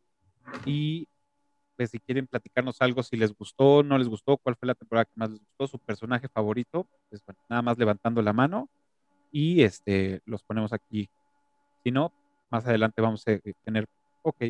Y 0.65 1.07
pues 1.77 1.91
si 1.91 2.01
quieren 2.01 2.27
platicarnos 2.27 2.81
algo, 2.81 3.03
si 3.03 3.17
les 3.17 3.35
gustó, 3.35 3.83
no 3.83 3.99
les 3.99 4.09
gustó, 4.09 4.39
cuál 4.39 4.57
fue 4.57 4.67
la 4.67 4.75
temporada 4.75 5.05
que 5.05 5.13
más 5.15 5.31
les 5.31 5.41
gustó, 5.41 5.69
su 5.69 5.79
personaje 5.79 6.29
favorito, 6.29 6.89
pues 7.11 7.23
bueno, 7.27 7.39
nada 7.49 7.63
más 7.63 7.79
levantando 7.79 8.23
la 8.23 8.33
mano 8.33 8.69
y 9.31 9.63
este, 9.63 10.23
los 10.25 10.43
ponemos 10.43 10.73
aquí. 10.73 11.09
Si 11.85 11.91
no, 11.91 12.13
más 12.51 12.67
adelante 12.67 13.03
vamos 13.03 13.23
a 13.29 13.33
eh, 13.33 13.55
tener, 13.65 13.87
ok, 14.23 14.47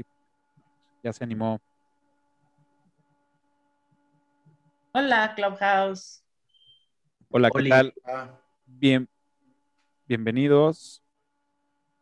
ya 1.02 1.12
se 1.12 1.24
animó. 1.24 1.60
Hola, 4.92 5.34
Clubhouse. 5.34 6.24
Hola, 7.28 7.50
¿qué 7.50 7.58
Oli. 7.58 7.70
tal? 7.70 7.94
Ah, 8.04 8.40
Bien, 8.64 9.08
bienvenidos. 10.08 11.02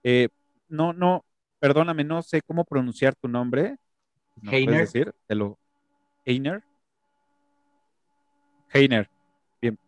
Eh, 0.05 0.29
no, 0.69 0.93
no, 0.93 1.25
perdóname, 1.59 2.05
no 2.05 2.23
sé 2.23 2.41
cómo 2.41 2.65
pronunciar 2.65 3.17
tu 3.17 3.27
nombre. 3.29 3.77
¿No 4.41 4.53
Heiner. 4.53 4.75
puedes 4.75 4.93
decir? 4.93 5.15
Te 5.27 5.35
lo. 5.35 5.59
Heiner. 6.25 6.63
Heiner. 8.73 9.11
Bien. 9.61 9.79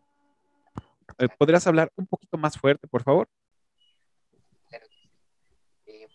Eh, 1.17 1.27
¿Podrías 1.37 1.65
hablar 1.65 1.91
un 1.95 2.07
poquito 2.07 2.37
más 2.37 2.57
fuerte, 2.57 2.87
por 2.87 3.03
favor? 3.03 3.29
Claro 4.67 4.85
que 4.89 4.97
sí. 4.97 5.09
Eh, 5.85 6.07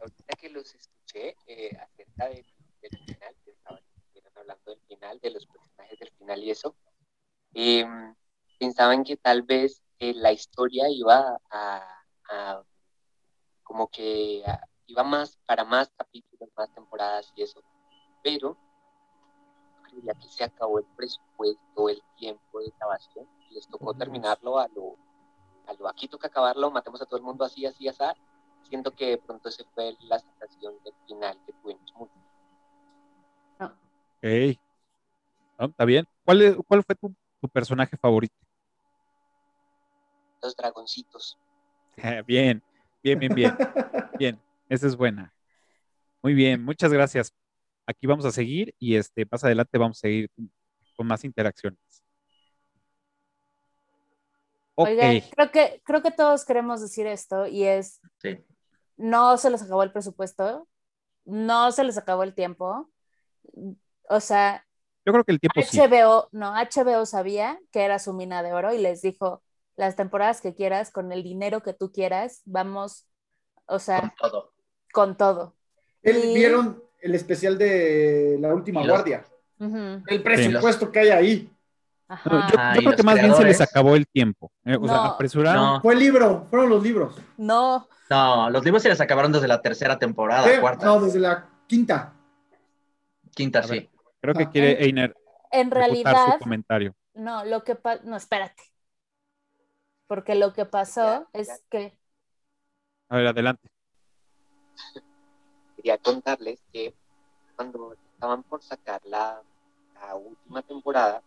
ahorita 0.00 0.36
que 0.36 0.50
los 0.50 0.74
escuché 0.74 1.36
eh, 1.46 1.76
acerca 1.80 2.28
del, 2.28 2.44
del 2.80 2.98
final, 2.98 3.36
que 3.44 3.50
estaban 3.52 3.80
hablando 4.34 4.72
del 4.72 4.80
final, 4.88 5.20
de 5.20 5.30
los 5.30 5.46
personajes 5.46 5.98
del 6.00 6.10
final 6.18 6.42
y 6.42 6.50
eso, 6.50 6.76
eh, 7.54 7.86
pensaban 8.58 9.04
que 9.04 9.16
tal 9.16 9.42
vez 9.42 9.82
la 10.14 10.32
historia 10.32 10.88
iba 10.90 11.38
a, 11.50 12.02
a- 12.30 12.62
como 13.62 13.88
que 13.88 14.42
a- 14.46 14.60
iba 14.86 15.02
más 15.04 15.38
para 15.46 15.64
más 15.64 15.90
capítulos, 15.96 16.48
más 16.56 16.70
temporadas 16.72 17.32
y 17.36 17.42
eso, 17.42 17.62
pero 18.22 18.58
creía 19.84 20.14
que 20.14 20.28
se 20.28 20.44
acabó 20.44 20.78
el 20.80 20.86
presupuesto, 20.96 21.88
el 21.88 22.02
tiempo 22.16 22.60
de 22.60 22.72
grabación, 22.78 23.26
y 23.50 23.54
les 23.54 23.68
tocó 23.68 23.94
terminarlo 23.94 24.58
a 24.58 24.68
lo, 24.74 24.96
a 25.66 25.74
lo 25.74 25.88
aquí 25.88 26.08
toca 26.08 26.26
acabarlo, 26.28 26.70
matemos 26.70 27.00
a 27.02 27.06
todo 27.06 27.18
el 27.18 27.22
mundo 27.24 27.44
así, 27.44 27.64
así, 27.66 27.86
así. 27.88 28.02
Siento 28.64 28.92
que 28.94 29.06
de 29.10 29.18
pronto 29.18 29.48
ese 29.50 29.64
fue 29.74 29.94
la 30.00 30.18
sensación 30.18 30.74
del 30.84 30.94
final 31.06 31.38
que 31.46 31.52
tuvimos 31.54 31.92
mucho. 31.94 32.12
Ok. 33.60 34.58
No, 35.58 35.66
Está 35.66 35.84
bien. 35.84 36.06
¿Cuál, 36.24 36.42
es- 36.42 36.56
cuál 36.66 36.82
fue 36.84 36.94
tu, 36.96 37.14
tu 37.40 37.48
personaje 37.48 37.96
favorito? 37.96 38.34
Los 40.42 40.56
dragoncitos. 40.56 41.38
Bien, 42.26 42.62
bien, 43.02 43.18
bien, 43.18 43.34
bien. 43.34 43.56
Bien, 44.18 44.40
esa 44.68 44.86
es 44.86 44.96
buena. 44.96 45.34
Muy 46.22 46.34
bien, 46.34 46.62
muchas 46.62 46.92
gracias. 46.92 47.34
Aquí 47.86 48.06
vamos 48.06 48.24
a 48.24 48.30
seguir 48.30 48.74
y 48.78 48.94
este, 48.94 49.26
más 49.28 49.42
adelante 49.42 49.78
vamos 49.78 49.98
a 49.98 50.00
seguir 50.02 50.30
con 50.96 51.06
más 51.06 51.24
interacciones. 51.24 51.80
Ok, 54.74 54.88
Oigan, 54.88 55.20
creo 55.34 55.50
que, 55.50 55.82
creo 55.84 56.02
que 56.02 56.10
todos 56.12 56.44
queremos 56.44 56.80
decir 56.80 57.06
esto 57.06 57.46
y 57.46 57.64
es, 57.64 58.00
Sí. 58.18 58.38
no 58.96 59.36
se 59.36 59.50
les 59.50 59.62
acabó 59.62 59.82
el 59.82 59.92
presupuesto, 59.92 60.68
no 61.24 61.72
se 61.72 61.84
les 61.84 61.98
acabó 61.98 62.22
el 62.22 62.34
tiempo. 62.34 62.90
O 64.08 64.20
sea, 64.20 64.64
yo 65.04 65.12
creo 65.12 65.24
que 65.24 65.32
el 65.32 65.40
tiempo 65.40 65.60
sí. 65.62 65.78
HBO, 65.78 66.28
no, 66.30 66.54
HBO 66.54 67.06
sabía 67.06 67.58
que 67.72 67.82
era 67.82 67.98
su 67.98 68.12
mina 68.12 68.42
de 68.42 68.52
oro 68.52 68.72
y 68.72 68.78
les 68.78 69.02
dijo, 69.02 69.42
las 69.86 69.96
temporadas 69.96 70.40
que 70.40 70.54
quieras, 70.54 70.90
con 70.90 71.12
el 71.12 71.22
dinero 71.22 71.62
que 71.62 71.72
tú 71.74 71.92
quieras, 71.92 72.42
vamos, 72.44 73.06
o 73.66 73.78
sea, 73.78 74.00
Con 74.00 74.12
todo. 74.30 74.52
con 74.92 75.16
todo. 75.16 75.54
¿El- 76.02 76.24
Y- 76.24 76.34
¿Vieron 76.34 76.82
el 77.00 77.14
especial 77.14 77.58
de 77.58 78.36
La 78.40 78.54
Última 78.54 78.80
los- 78.80 78.90
Guardia? 78.90 79.24
El 80.08 80.22
presupuesto 80.22 80.90
que 80.90 80.98
hay 81.00 81.08
ahí. 81.10 81.48
Ajá. 82.08 82.74
yo, 82.74 82.82
creo 82.82 82.96
que 82.96 83.02
más 83.04 83.14
bien 83.14 83.34
se 83.34 83.42
les 83.44 83.60
acabó 83.62 83.96
el 83.96 84.06
tiempo. 84.06 84.52
eh, 84.66 84.76
o 84.78 84.86
sea, 84.86 85.06
apresuraron. 85.06 85.62
No, 85.62 85.80
Fue 85.80 85.94
el 85.94 85.98
libro, 86.00 86.46
fueron 86.50 86.68
los 86.68 86.82
libros. 86.82 87.16
No, 87.38 87.88
no, 88.10 88.50
los 88.50 88.62
libros 88.64 88.82
se 88.82 88.90
les 88.90 89.00
acabaron 89.00 89.32
desde 89.32 89.48
la 89.48 89.62
tercera 89.62 89.98
temporada, 89.98 90.60
cuarta, 90.60 90.84
No, 90.86 91.00
desde 91.00 91.18
la 91.20 91.48
quinta. 91.66 92.12
quinta, 93.34 93.60
A 93.60 93.66
ver. 93.66 93.80
sí. 93.82 93.90
Creo 94.20 94.34
que 94.34 94.42
Ah. 94.44 94.50
quiere 94.50 94.84
Einer 94.84 95.14
en 95.50 95.70
realidad, 95.70 96.34
su 96.34 96.38
comentario. 96.40 96.94
no, 97.14 97.44
lo 97.46 97.64
que 97.64 97.76
pasó, 97.76 98.02
no, 98.04 98.16
espérate. 98.16 98.62
Porque 100.12 100.34
lo 100.34 100.52
que 100.52 100.66
pasó 100.66 101.00
Ya, 101.06 101.26
es 101.32 101.48
ya. 101.48 101.58
que, 101.70 101.98
A 103.08 103.16
ver, 103.16 103.26
adelante. 103.28 103.70
Quería 105.74 105.96
contarles 105.96 106.60
que 106.70 106.94
cuando 107.56 107.94
estaban 107.94 108.42
por 108.42 108.62
sacar 108.62 109.00
la, 109.06 109.42
la 109.94 110.14
última 110.16 110.60
temporada, 110.60 111.22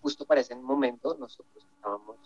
justo 0.00 0.24
para 0.24 0.40
ese 0.40 0.54
momento 0.54 1.16
nosotros 1.18 1.66
estábamos, 1.74 2.16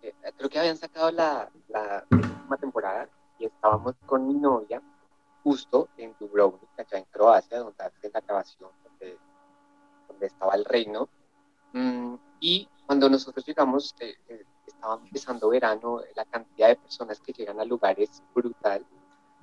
eh, 0.00 0.14
creo 0.38 0.48
que 0.48 0.58
habían 0.60 0.78
sacado 0.78 1.10
la, 1.10 1.50
la 1.68 2.06
última 2.10 2.56
temporada 2.56 3.10
y 3.38 3.44
estábamos 3.44 3.96
con 4.06 4.26
mi 4.26 4.32
novia 4.32 4.80
justo 5.44 5.90
en 5.98 6.16
Dubrovnik, 6.18 6.70
allá 6.78 6.96
en 7.00 7.04
Croacia, 7.04 7.58
donde 7.58 7.84
hace 7.84 8.10
la 8.14 8.20
grabación, 8.22 8.70
donde, 8.82 9.18
donde 10.08 10.26
estaba 10.26 10.54
el 10.54 10.64
reino. 10.64 11.10
Mm, 11.74 12.14
y 12.40 12.66
cuando 12.86 13.10
nosotros 13.10 13.44
llegamos, 13.46 13.94
eh, 14.00 14.14
eh, 14.28 14.46
estaba 14.68 14.94
empezando 15.02 15.48
verano, 15.50 16.00
la 16.16 16.24
cantidad 16.26 16.68
de 16.68 16.76
personas 16.76 17.20
que 17.20 17.32
llegan 17.32 17.60
al 17.60 17.68
lugar 17.68 17.98
es 18.00 18.22
brutal 18.34 18.86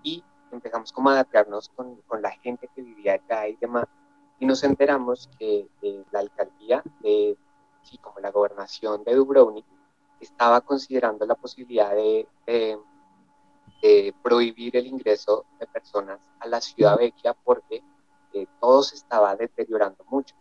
y 0.03 0.23
empezamos 0.51 0.91
como 0.91 1.09
a 1.09 1.13
adaptarnos 1.13 1.69
con, 1.69 2.01
con 2.03 2.21
la 2.21 2.31
gente 2.31 2.69
que 2.73 2.81
vivía 2.81 3.13
allá 3.13 3.47
y 3.49 3.55
demás. 3.57 3.85
Y 4.39 4.45
nos 4.45 4.63
enteramos 4.63 5.29
que 5.39 5.69
eh, 5.81 6.05
la 6.11 6.19
alcaldía 6.19 6.83
de, 6.99 7.37
sí, 7.83 7.97
como 7.99 8.19
la 8.19 8.31
gobernación 8.31 9.03
de 9.03 9.15
Dubrovnik, 9.15 9.65
estaba 10.19 10.61
considerando 10.61 11.25
la 11.25 11.35
posibilidad 11.35 11.91
de, 11.95 12.27
de- 12.45 12.79
de 13.81 14.13
prohibir 14.23 14.75
el 14.77 14.87
ingreso 14.87 15.45
de 15.59 15.67
personas 15.67 16.19
a 16.39 16.47
la 16.47 16.61
ciudad 16.61 16.97
vecchia 16.97 17.33
porque 17.33 17.83
eh, 18.33 18.47
todo 18.59 18.83
se 18.83 18.95
estaba 18.95 19.35
deteriorando 19.35 20.03
mucho 20.09 20.35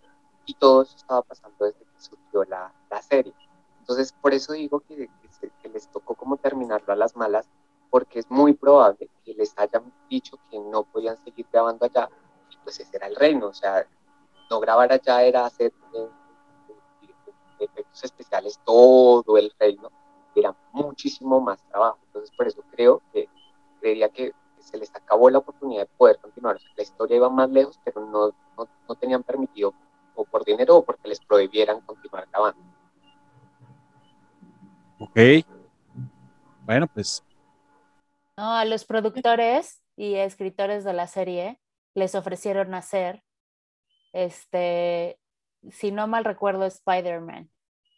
y 0.47 0.55
todo 0.55 0.82
eso 0.82 0.97
estaba 0.97 1.22
pasando 1.22 1.64
desde 1.64 1.80
que 1.80 2.01
surgió 2.01 2.45
la, 2.45 2.72
la 2.91 3.03
serie. 3.03 3.35
Entonces, 3.85 4.14
por 4.14 4.32
eso 4.32 4.55
digo 4.55 4.80
que, 4.80 5.11
les 5.70 5.89
tocó 5.89 6.14
como 6.14 6.39
terminarlo 6.39 6.91
a 6.91 6.97
las 6.97 7.14
malas, 7.16 7.51
porque 7.91 8.18
es 8.20 8.30
muy 8.30 8.55
probable 8.55 9.11
que 9.22 9.35
les 9.35 9.53
hayan 9.59 9.93
dicho 10.09 10.39
que 10.51 10.59
no 10.59 10.85
podían 10.85 11.22
seguir 11.22 11.47
grabando 11.53 11.85
allá, 11.85 12.09
y 12.51 12.57
pues 12.64 12.80
ese 12.80 12.97
era 12.97 13.09
el 13.09 13.14
reino, 13.14 13.49
o 13.49 13.53
sea, 13.53 13.87
no 14.49 14.59
grabar 14.59 14.91
allá 14.91 15.22
era 15.22 15.45
hacer 15.45 15.70
eh, 15.93 16.09
eh, 17.03 17.12
efectos 17.59 18.05
especiales 18.05 18.59
todo 18.64 19.37
el 19.37 19.53
reino, 19.59 19.91
era 20.35 20.57
muchísimo 20.72 21.43
más 21.43 21.62
trabajo. 21.68 21.99
Entonces, 22.07 22.35
por 22.35 22.47
eso 22.47 22.62
creo 22.70 23.03
que 23.12 23.28
creería 23.80 24.09
que 24.09 24.32
se 24.61 24.78
les 24.78 24.95
acabó 24.97 25.28
la 25.28 25.39
oportunidad 25.41 25.82
de 25.82 25.91
poder 25.99 26.18
continuar. 26.20 26.59
La 26.74 26.82
historia 26.82 27.18
iba 27.18 27.28
más 27.28 27.51
lejos, 27.51 27.78
pero 27.85 28.01
no, 28.01 28.28
no, 28.57 28.66
no 28.89 28.95
tenían 28.95 29.22
permitido, 29.22 29.74
o 30.14 30.24
por 30.24 30.43
dinero 30.43 30.78
o 30.78 30.85
porque 30.87 31.07
les 31.07 31.20
prohibieran 31.20 31.82
continuar 31.82 32.26
grabando. 32.30 32.73
Ok. 35.05 35.18
Bueno, 36.62 36.86
pues 36.86 37.22
no, 38.38 38.55
a 38.55 38.64
los 38.64 38.86
productores 38.86 39.82
y 39.96 40.14
escritores 40.14 40.82
de 40.82 40.94
la 40.94 41.07
serie 41.07 41.61
les 41.94 42.14
ofrecieron 42.14 42.74
hacer, 42.74 43.22
este, 44.12 45.18
si 45.70 45.92
no 45.92 46.07
mal 46.07 46.24
recuerdo, 46.24 46.64
Spider-Man. 46.64 47.50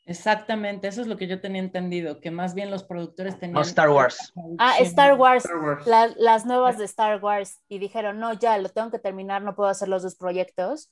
Exactamente, 0.05 0.89
eso 0.89 1.01
es 1.01 1.07
lo 1.07 1.17
que 1.17 1.27
yo 1.27 1.41
tenía 1.41 1.61
entendido, 1.61 2.21
que 2.21 2.31
más 2.31 2.55
bien 2.55 2.71
los 2.71 2.85
productores 2.85 3.39
tenían... 3.39 3.55
No, 3.55 3.61
Star 3.63 3.89
Wars. 3.89 4.33
Ah, 4.59 4.79
Star 4.81 5.15
Wars, 5.15 5.45
Star 5.45 5.59
Wars. 5.59 5.87
la- 5.87 6.15
las 6.17 6.45
nuevas 6.45 6.77
de 6.77 6.85
Star 6.85 7.23
Wars, 7.23 7.61
y 7.69 7.79
dijeron, 7.79 8.19
no, 8.19 8.33
ya, 8.33 8.59
lo 8.59 8.69
tengo 8.69 8.91
que 8.91 8.99
terminar, 8.99 9.43
no 9.43 9.55
puedo 9.55 9.71
hacer 9.71 9.89
los 9.89 10.03
dos 10.03 10.17
proyectos. 10.17 10.91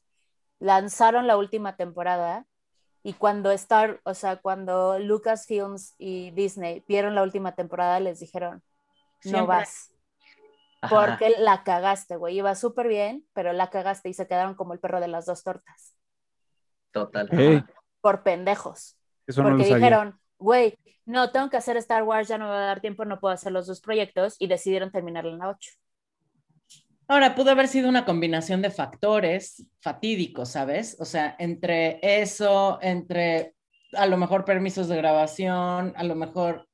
Lanzaron 0.59 1.27
la 1.27 1.37
última 1.37 1.77
temporada 1.77 2.47
y 3.05 3.13
cuando 3.13 3.53
Star, 3.53 4.01
o 4.05 4.15
sea, 4.15 4.37
cuando 4.37 4.99
Lucasfilms 4.99 5.95
y 5.99 6.33
Disney 6.33 6.83
vieron 6.89 7.15
la 7.15 7.23
última 7.23 7.55
temporada, 7.55 8.01
les 8.01 8.19
dijeron, 8.19 8.63
no 9.25 9.31
Siempre- 9.31 9.47
vas, 9.47 9.93
Ajá. 10.81 10.97
porque 11.07 11.35
la 11.39 11.63
cagaste, 11.63 12.17
güey, 12.17 12.37
iba 12.39 12.55
súper 12.57 12.89
bien, 12.89 13.25
pero 13.33 13.53
la 13.53 13.71
cagaste 13.71 14.09
y 14.09 14.15
se 14.15 14.27
quedaron 14.27 14.55
como 14.57 14.73
el 14.73 14.81
perro 14.81 15.01
de 15.01 15.09
las 15.09 15.27
dos 15.27 15.45
tortas, 15.45 15.95
Total. 16.93 17.29
Por 18.01 18.23
pendejos. 18.23 18.97
eso 19.27 19.43
no 19.43 19.51
porque 19.51 19.65
sabía. 19.65 19.77
dijeron, 19.77 20.21
güey, 20.39 20.79
no, 21.07 21.31
tengo 21.33 21.51
que 21.51 21.57
hacer 21.59 21.77
Star 21.77 22.03
Wars, 22.05 22.29
ya 22.29 22.39
no 22.39 22.45
me 22.47 22.51
va 22.53 22.63
a 22.63 22.67
dar 22.67 22.81
tiempo, 22.81 23.05
no 23.05 23.21
puedo 23.21 23.35
hacer 23.35 23.53
los 23.53 23.67
dos 23.67 23.81
proyectos 23.81 24.37
y 24.39 24.47
decidieron 24.47 24.91
terminarla 24.91 25.31
en 25.31 25.39
la 25.39 25.49
8. 25.51 25.73
Ahora, 27.07 27.35
pudo 27.35 27.51
haber 27.51 27.69
sido 27.69 27.89
una 27.89 28.05
combinación 28.05 28.63
de 28.63 28.71
factores 28.71 29.67
fatídicos, 29.81 30.51
¿sabes? 30.51 30.97
O 31.01 31.05
sea, 31.05 31.37
entre 31.39 31.99
eso, 32.03 32.79
entre 32.83 33.55
a 33.93 34.07
lo 34.07 34.17
mejor 34.17 34.45
permisos 34.45 34.89
de 34.89 34.97
grabación, 34.97 35.93
a 35.97 36.05
lo 36.05 36.15
mejor, 36.15 36.67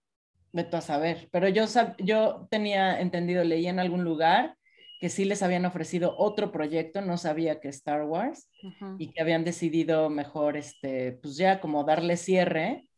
vete 0.52 0.76
a 0.76 0.80
saber. 0.80 1.28
Pero 1.32 1.48
yo, 1.48 1.64
sab- 1.64 1.96
yo 1.98 2.46
tenía 2.50 3.00
entendido, 3.00 3.44
leí 3.44 3.66
en 3.66 3.80
algún 3.80 4.04
lugar 4.04 4.56
que 5.00 5.08
sí 5.10 5.24
les 5.24 5.42
habían 5.42 5.64
ofrecido 5.64 6.14
otro 6.18 6.52
proyecto, 6.52 7.00
no 7.00 7.16
sabía 7.18 7.60
que 7.60 7.68
Star 7.68 8.04
Wars, 8.04 8.50
y 8.98 9.12
que 9.12 9.22
habían 9.22 9.44
decidido 9.44 10.10
mejor, 10.10 10.56
este, 10.56 11.12
pues 11.12 11.36
ya 11.36 11.60
como 11.60 11.84
darle 11.84 12.16
cierre. 12.16 12.89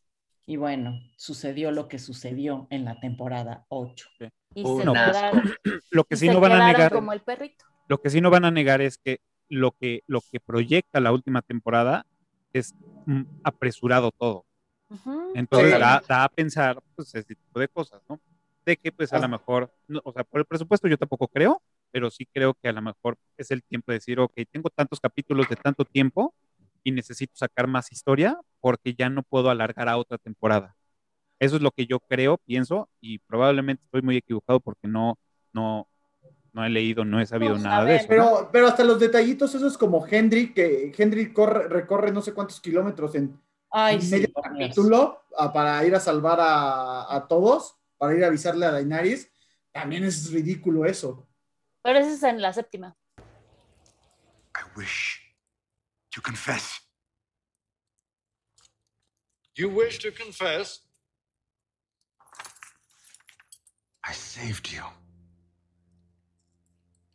Y 0.47 0.57
bueno, 0.57 0.99
sucedió 1.16 1.70
lo 1.70 1.88
que 1.88 1.99
sucedió 1.99 2.66
en 2.70 2.84
la 2.84 2.99
temporada 3.01 3.64
8. 3.68 4.09
Y 4.55 4.64
se 4.64 4.82
quedaron, 4.82 5.43
Lo 5.90 6.05
que 6.05 6.16
sí 6.16 6.28
no 6.28 6.40
van 6.40 6.53
a 6.53 6.66
negar, 6.66 6.93
como 6.93 7.12
el 7.12 7.20
perrito. 7.20 7.64
lo 7.88 7.99
que 7.99 8.11
sí 8.11 8.20
no 8.20 8.30
van 8.30 8.45
a 8.45 8.51
negar 8.51 8.80
es 8.80 8.99
que 8.99 9.20
lo 9.49 9.72
que 9.72 10.03
lo 10.07 10.20
que 10.30 10.40
proyecta 10.40 11.01
la 11.01 11.12
última 11.12 11.43
temporada 11.43 12.05
es 12.53 12.74
mm, 13.07 13.22
apresurado 13.45 14.11
todo. 14.12 14.45
Ujú. 14.90 15.32
Entonces 15.34 15.72
Sí. 15.74 15.78
da, 15.80 16.03
da 16.07 16.24
a 16.24 16.28
pensar 16.28 16.78
pues 16.95 17.14
ese 17.14 17.34
tipo 17.34 17.61
de 17.61 17.68
cosas, 17.68 18.03
¿no? 18.09 18.20
De 18.66 18.76
que 18.76 18.93
pues 18.93 19.12
a 19.12 19.18
lo 19.18 19.28
mejor, 19.28 19.72
no, 19.88 20.01
o 20.05 20.12
sea, 20.12 20.24
por 20.24 20.40
el 20.40 20.47
presupuesto 20.47 20.86
yo 20.88 20.97
tampoco 20.99 21.28
creo, 21.28 21.62
pero 21.90 22.11
sí 22.11 22.26
creo 22.26 22.55
que 22.55 22.68
a 22.68 22.72
lo 22.72 22.82
mejor 22.82 23.16
es 23.36 23.51
el 23.51 23.62
tiempo 23.62 23.90
de 23.93 23.99
decir, 23.99 24.20
ok, 24.20 24.32
tengo 24.51 24.70
tantos 24.70 25.01
capítulos 25.01 25.49
de 25.49 25.57
tanto 25.57 25.84
tiempo 25.84 26.34
y 26.85 26.93
necesito 26.93 27.35
sacar 27.37 27.66
más 27.66 27.93
historia 27.93 28.39
porque 28.61 28.95
ya 28.95 29.09
no 29.09 29.22
puedo 29.22 29.51
alargar 29.51 29.89
a 29.89 29.97
otra 29.97 30.18
temporada. 30.18 30.76
Eso 31.39 31.57
es 31.57 31.62
lo 31.62 31.72
que 31.72 31.87
yo 31.87 31.99
creo, 32.01 32.39
pienso, 32.39 32.89
y 33.01 33.18
probablemente 33.18 33.83
estoy 33.85 34.03
muy 34.03 34.16
equivocado 34.16 34.61
porque 34.61 34.87
no, 34.87 35.18
no, 35.53 35.89
no 36.53 36.64
he 36.64 36.68
leído, 36.68 37.05
no 37.05 37.20
he 37.20 37.26
sabido 37.26 37.57
No 37.57 37.64
nada 37.64 37.85
de 37.85 37.97
eso. 37.97 38.07
Pero, 38.09 38.49
pero 38.53 38.68
hasta 38.68 38.85
los 38.85 39.01
detallitos, 39.01 39.55
eso 39.55 39.66
es 39.66 39.76
como 39.76 40.07
Henry, 40.07 40.53
que 40.53 40.93
Henry 40.97 41.33
corre, 41.33 41.68
recorre 41.68 42.12
no 42.12 42.22
sé 42.22 42.33
cuántos 42.33 42.61
kilómetros 42.61 43.14
en 43.16 43.41
Ay, 43.70 43.97
en 43.97 44.03
sí, 44.03 44.11
medio 44.11 44.33
capítulo 44.33 45.24
ah, 45.37 45.53
para 45.53 45.85
ir 45.85 45.95
a 45.95 46.01
salvar 46.01 46.39
a, 46.41 47.12
a 47.12 47.26
todos, 47.26 47.76
para 47.97 48.14
ir 48.14 48.22
a 48.22 48.28
avisarle 48.28 48.66
a 48.66 48.70
Daenerys. 48.70 49.30
También 49.72 50.05
es 50.05 50.30
ridículo 50.30 50.85
eso. 50.85 51.26
Pero 51.83 51.99
eso 51.99 52.11
es 52.11 52.22
en 52.22 52.41
la 52.41 52.53
séptima. 52.53 52.95
I 54.55 54.61
wish 54.76 55.22
to 56.12 56.20
confess. 56.20 56.80
You 59.56 59.68
wish 59.68 59.98
to 60.00 60.10
confess? 60.10 60.80
I 64.04 64.12
saved 64.12 64.72
you. 64.72 64.82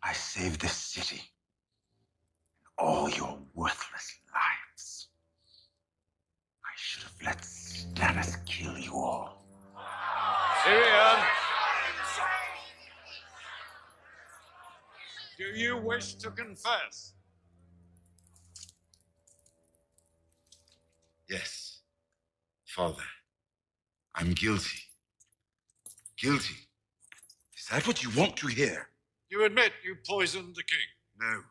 I 0.03 0.13
saved 0.13 0.61
this 0.61 0.71
city 0.73 1.21
and 2.59 2.67
all 2.77 3.09
your 3.09 3.39
worthless 3.53 4.19
lives. 4.33 5.09
I 6.63 6.73
should 6.75 7.03
have 7.03 7.15
let 7.23 7.41
Stannis 7.41 8.45
kill 8.45 8.77
you 8.77 8.93
all. 8.93 9.43
Tyrion! 10.63 11.23
Do 15.37 15.43
you 15.43 15.77
wish 15.77 16.15
to 16.15 16.31
confess? 16.31 17.13
Yes, 21.29 21.81
Father, 22.65 23.03
I'm 24.15 24.31
guilty. 24.33 24.79
Guilty. 26.17 26.55
Is 27.57 27.65
that 27.69 27.85
what 27.85 28.01
you 28.03 28.09
want 28.17 28.37
to 28.37 28.47
hear? 28.47 28.87
You 29.29 29.43
admit 29.43 29.73
you 29.83 29.97
poisoned 30.07 30.55
the 30.55 30.63
king. 30.63 30.79
No. 31.19 31.41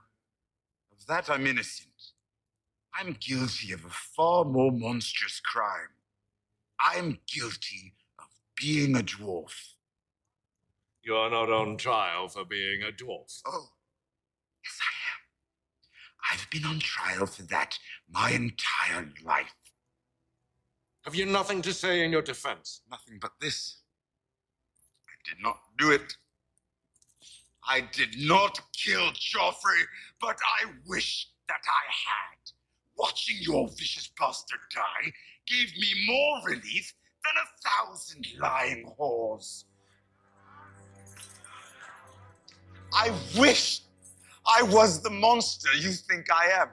Of 0.93 1.07
that 1.09 1.29
I'm 1.29 1.47
innocent. 1.47 1.89
I'm 2.95 3.17
guilty 3.21 3.73
of 3.73 3.85
a 3.85 3.91
far 3.91 4.45
more 4.45 4.73
monstrous 4.73 5.41
crime. 5.41 5.93
I'm 6.81 7.19
guilty 7.27 7.95
of 8.19 8.27
being 8.57 8.97
a 8.97 9.01
dwarf. 9.01 9.75
You 11.03 11.17
are 11.17 11.31
not 11.31 11.51
on 11.51 11.77
trial 11.77 12.29
for 12.29 12.45
being 12.45 12.83
a 12.83 12.93
dwarf. 12.93 13.43
Oh, 13.47 13.69
yes, 14.65 14.79
I 14.81 14.95
am. 15.13 16.39
I've 16.39 16.51
been 16.51 16.65
on 16.65 16.79
trial 16.79 17.27
for 17.27 17.43
that 17.43 17.79
my 18.09 18.31
entire 18.31 19.13
life. 19.25 19.53
Have 21.07 21.15
you 21.15 21.25
nothing 21.25 21.63
to 21.63 21.73
say 21.73 22.05
in 22.05 22.11
your 22.11 22.21
defense? 22.21 22.81
Nothing 22.91 23.19
but 23.21 23.31
this. 23.41 23.77
I 25.07 25.15
did 25.31 25.41
not 25.41 25.61
do 25.79 25.93
it. 25.93 26.17
I 27.69 27.83
did 27.93 28.19
not 28.19 28.61
kill 28.73 29.13
Joffrey, 29.13 29.85
but 30.21 30.37
I 30.61 30.73
wish 30.85 31.29
that 31.47 31.61
I 31.65 31.93
had. 32.09 32.51
Watching 32.99 33.37
your 33.41 33.69
vicious 33.69 34.11
bastard 34.19 34.59
die 34.75 35.13
gave 35.47 35.73
me 35.77 36.07
more 36.09 36.41
relief 36.45 36.93
than 37.23 37.35
a 37.41 37.87
thousand 37.87 38.27
lying 38.41 38.93
whores. 38.99 39.63
I 42.93 43.13
wish 43.39 43.83
I 44.45 44.65
was 44.65 45.03
the 45.03 45.11
monster 45.11 45.73
you 45.77 45.93
think 45.93 46.27
I 46.33 46.63
am. 46.63 46.69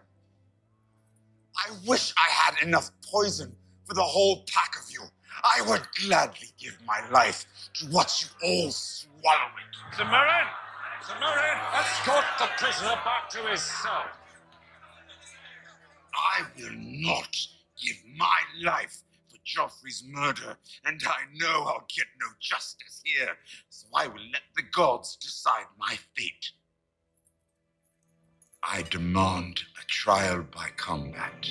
I 1.56 1.70
wish 1.86 2.16
I 2.18 2.30
had 2.32 2.64
enough 2.68 2.90
poison 3.04 3.56
for 3.86 3.94
the 3.94 4.04
whole 4.04 4.44
pack 4.52 4.76
of 4.82 4.92
you. 4.92 5.02
I 5.44 5.62
would 5.68 5.82
gladly 6.06 6.50
give 6.58 6.78
my 6.86 7.02
life 7.12 7.46
to 7.76 7.88
watch 7.90 8.24
you 8.24 8.48
all 8.48 8.72
swallow 8.72 9.52
it. 9.60 9.96
Samarin! 9.98 10.48
Samarin, 11.02 11.60
escort 11.76 12.26
the 12.40 12.48
prisoner 12.58 12.96
back 13.04 13.30
to 13.32 13.40
his 13.50 13.62
cell. 13.62 14.06
I 16.14 16.44
will 16.58 16.76
not 16.76 17.36
give 17.84 17.98
my 18.16 18.40
life 18.64 19.04
for 19.28 19.38
Joffrey's 19.46 20.04
murder, 20.08 20.58
and 20.86 21.02
I 21.06 21.24
know 21.36 21.64
I'll 21.64 21.86
get 21.94 22.08
no 22.22 22.28
justice 22.40 23.02
here, 23.04 23.36
so 23.70 23.88
I 23.94 24.08
will 24.08 24.24
let 24.32 24.44
the 24.56 24.64
gods 24.72 25.18
decide 25.18 25.66
my 25.78 25.98
fate. 26.16 26.52
I 28.64 28.84
demand 28.84 29.64
a 29.82 29.86
trial 29.88 30.44
by 30.44 30.70
combat. 30.78 31.50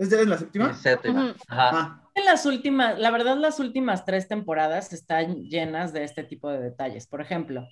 ¿Es 0.00 0.08
de 0.08 0.24
la 0.24 0.38
séptima? 0.38 0.72
Séptima. 0.72 1.36
Ajá. 1.46 1.70
Ah, 1.72 2.10
En 2.14 2.24
las 2.24 2.46
últimas, 2.46 2.98
la 2.98 3.10
verdad, 3.10 3.36
las 3.36 3.60
últimas 3.60 4.06
tres 4.06 4.28
temporadas 4.28 4.94
están 4.94 5.44
llenas 5.44 5.92
de 5.92 6.04
este 6.04 6.24
tipo 6.24 6.50
de 6.50 6.58
detalles. 6.58 7.06
Por 7.06 7.20
ejemplo, 7.20 7.68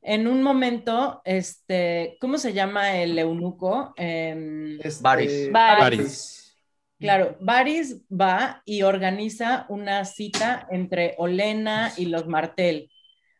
en 0.00 0.28
un 0.28 0.40
momento, 0.40 1.20
este, 1.24 2.16
¿cómo 2.20 2.38
se 2.38 2.52
llama 2.52 2.96
el 2.98 3.18
eunuco? 3.18 3.92
Este, 3.96 5.02
Varys. 5.02 5.50
Varys. 5.50 6.56
Claro, 7.00 7.36
Varys 7.40 8.02
va 8.08 8.62
y 8.64 8.82
organiza 8.82 9.66
una 9.68 10.04
cita 10.04 10.68
entre 10.70 11.16
Olena 11.18 11.92
y 11.96 12.06
los 12.06 12.28
Martel. 12.28 12.88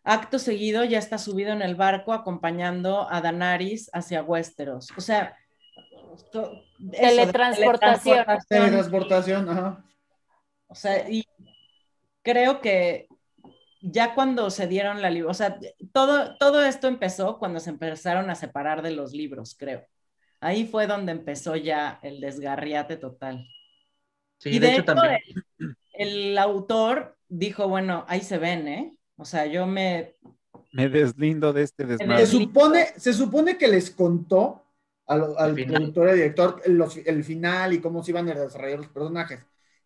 Acto 0.02 0.40
seguido 0.40 0.82
ya 0.82 0.98
está 0.98 1.18
subido 1.18 1.52
en 1.52 1.62
el 1.62 1.76
barco 1.76 2.12
acompañando 2.12 3.06
a 3.08 3.20
Danaris 3.20 3.88
hacia 3.92 4.24
Westeros. 4.24 4.88
O 4.96 5.00
sea, 5.00 5.36
to- 6.30 6.52
eso 6.52 6.62
de 6.78 6.98
Teletransportación. 6.98 8.26
teletransportación. 8.48 9.48
Ajá. 9.48 9.84
O 10.68 10.74
sea, 10.74 11.08
y 11.08 11.24
creo 12.22 12.60
que 12.60 13.08
ya 13.82 14.14
cuando 14.14 14.50
se 14.50 14.66
dieron 14.66 15.02
la 15.02 15.10
libro, 15.10 15.30
o 15.30 15.34
sea, 15.34 15.58
todo, 15.92 16.36
todo 16.38 16.64
esto 16.64 16.88
empezó 16.88 17.38
cuando 17.38 17.60
se 17.60 17.70
empezaron 17.70 18.30
a 18.30 18.34
separar 18.34 18.82
de 18.82 18.90
los 18.92 19.12
libros, 19.12 19.54
creo. 19.58 19.84
Ahí 20.40 20.66
fue 20.66 20.86
donde 20.86 21.12
empezó 21.12 21.56
ya 21.56 21.98
el 22.02 22.20
desgarriate 22.20 22.96
total. 22.96 23.46
Sí, 24.38 24.50
y 24.50 24.58
de, 24.58 24.66
de, 24.66 24.72
hecho 24.72 24.82
hecho, 24.82 24.94
también. 24.94 25.20
el, 25.58 25.76
el 26.28 26.38
autor 26.38 27.16
dijo, 27.28 27.68
bueno, 27.68 28.04
ahí 28.08 28.20
se 28.20 28.38
ven, 28.38 28.68
¿eh? 28.68 28.94
O 29.16 29.24
sea, 29.24 29.46
yo 29.46 29.66
me... 29.66 30.16
Me 30.72 30.88
deslindo 30.88 31.52
de 31.52 31.62
este 31.62 31.84
Se 31.84 31.96
desmadre. 31.96 32.26
supone, 32.26 32.86
se 32.96 33.12
supone 33.12 33.56
que 33.56 33.68
les 33.68 33.90
contó 33.90 34.63
al, 35.06 35.34
al 35.36 35.54
productor 35.54 36.08
y 36.08 36.12
director 36.14 36.62
los- 36.66 36.96
el 36.96 37.24
final 37.24 37.72
y 37.72 37.80
cómo 37.80 38.02
se 38.02 38.10
iban 38.10 38.28
a 38.28 38.34
desarrollar 38.34 38.78
los 38.78 38.88
personajes. 38.88 39.40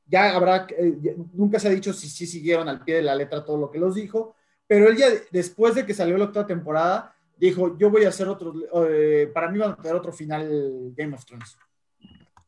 Ya 0.06 0.34
habrá, 0.34 0.66
eh, 0.70 0.96
ya- 1.00 1.12
nunca 1.34 1.58
se 1.58 1.68
ha 1.68 1.70
dicho 1.72 1.92
si 1.92 2.08
sí 2.08 2.26
siguieron 2.26 2.68
al 2.68 2.82
pie 2.84 2.96
de 2.96 3.02
la 3.02 3.14
letra 3.14 3.44
todo 3.44 3.58
lo 3.58 3.70
que 3.70 3.78
los 3.78 3.94
dijo, 3.94 4.36
pero 4.66 4.88
él 4.88 4.96
ya 4.96 5.08
después 5.30 5.74
de 5.74 5.84
que 5.84 5.94
salió 5.94 6.16
la 6.18 6.24
octava 6.24 6.46
temporada, 6.46 7.14
dijo, 7.36 7.76
yo 7.78 7.90
voy 7.90 8.04
a 8.04 8.08
hacer 8.08 8.26
otro, 8.28 8.52
eh, 8.90 9.30
para 9.32 9.50
mí 9.50 9.58
van 9.58 9.72
a 9.72 9.76
tener 9.76 9.94
otro 9.94 10.12
final 10.12 10.92
Game 10.96 11.14
of 11.14 11.24
Thrones. 11.24 11.56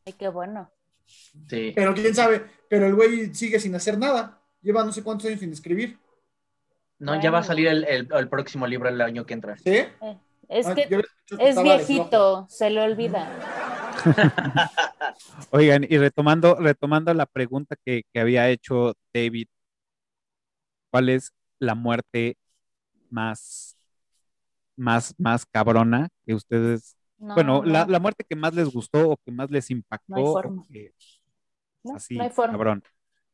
Ay, 0.05 0.13
qué 0.13 0.27
bueno. 0.29 0.71
Sí. 1.05 1.73
Pero 1.75 1.93
quién 1.93 2.15
sabe, 2.15 2.45
pero 2.69 2.87
el 2.87 2.95
güey 2.95 3.33
sigue 3.33 3.59
sin 3.59 3.75
hacer 3.75 3.97
nada. 3.97 4.41
Lleva 4.61 4.83
no 4.83 4.91
sé 4.91 5.03
cuántos 5.03 5.27
años 5.27 5.39
sin 5.39 5.51
escribir. 5.51 5.97
No, 6.99 7.19
ya 7.21 7.31
va 7.31 7.39
a 7.39 7.43
salir 7.43 7.67
el, 7.67 7.83
el- 7.85 8.07
el 8.11 8.29
próximo 8.29 8.67
libro 8.67 8.87
el 8.87 9.01
año 9.01 9.25
que 9.25 9.33
entra. 9.33 9.57
¿Sí? 9.57 9.79
Es 10.51 10.67
Ah, 10.67 10.75
que 10.75 11.01
es 11.39 11.63
viejito, 11.63 12.45
se 12.49 12.69
le 12.69 12.81
olvida. 12.81 13.25
Oigan, 15.51 15.85
y 15.87 15.97
retomando, 15.97 16.55
retomando 16.55 17.13
la 17.13 17.25
pregunta 17.25 17.77
que, 17.85 18.03
que 18.11 18.19
había 18.19 18.49
hecho 18.49 18.93
David, 19.13 19.47
¿cuál 20.91 21.07
es 21.07 21.31
la 21.59 21.73
muerte 21.73 22.35
más, 23.09 23.77
más, 24.75 25.15
más 25.17 25.45
cabrona 25.45 26.09
que 26.25 26.33
ustedes, 26.33 26.97
No, 27.17 27.33
bueno, 27.35 27.63
la, 27.63 27.85
no, 27.85 27.91
la 27.91 27.99
muerte 27.99 28.25
que 28.27 28.35
más 28.35 28.53
les 28.53 28.69
gustó 28.69 29.11
o 29.11 29.17
que 29.25 29.31
más 29.31 29.49
les 29.49 29.71
impactó? 29.71 30.07
No 30.07 30.17
hay 30.17 30.25
forma. 30.33 30.65
que- 30.69 30.93
no, 31.83 31.95
así, 31.95 32.17
no 32.17 32.23
hay 32.23 32.29
forma. 32.29 32.51
cabrón. 32.53 32.83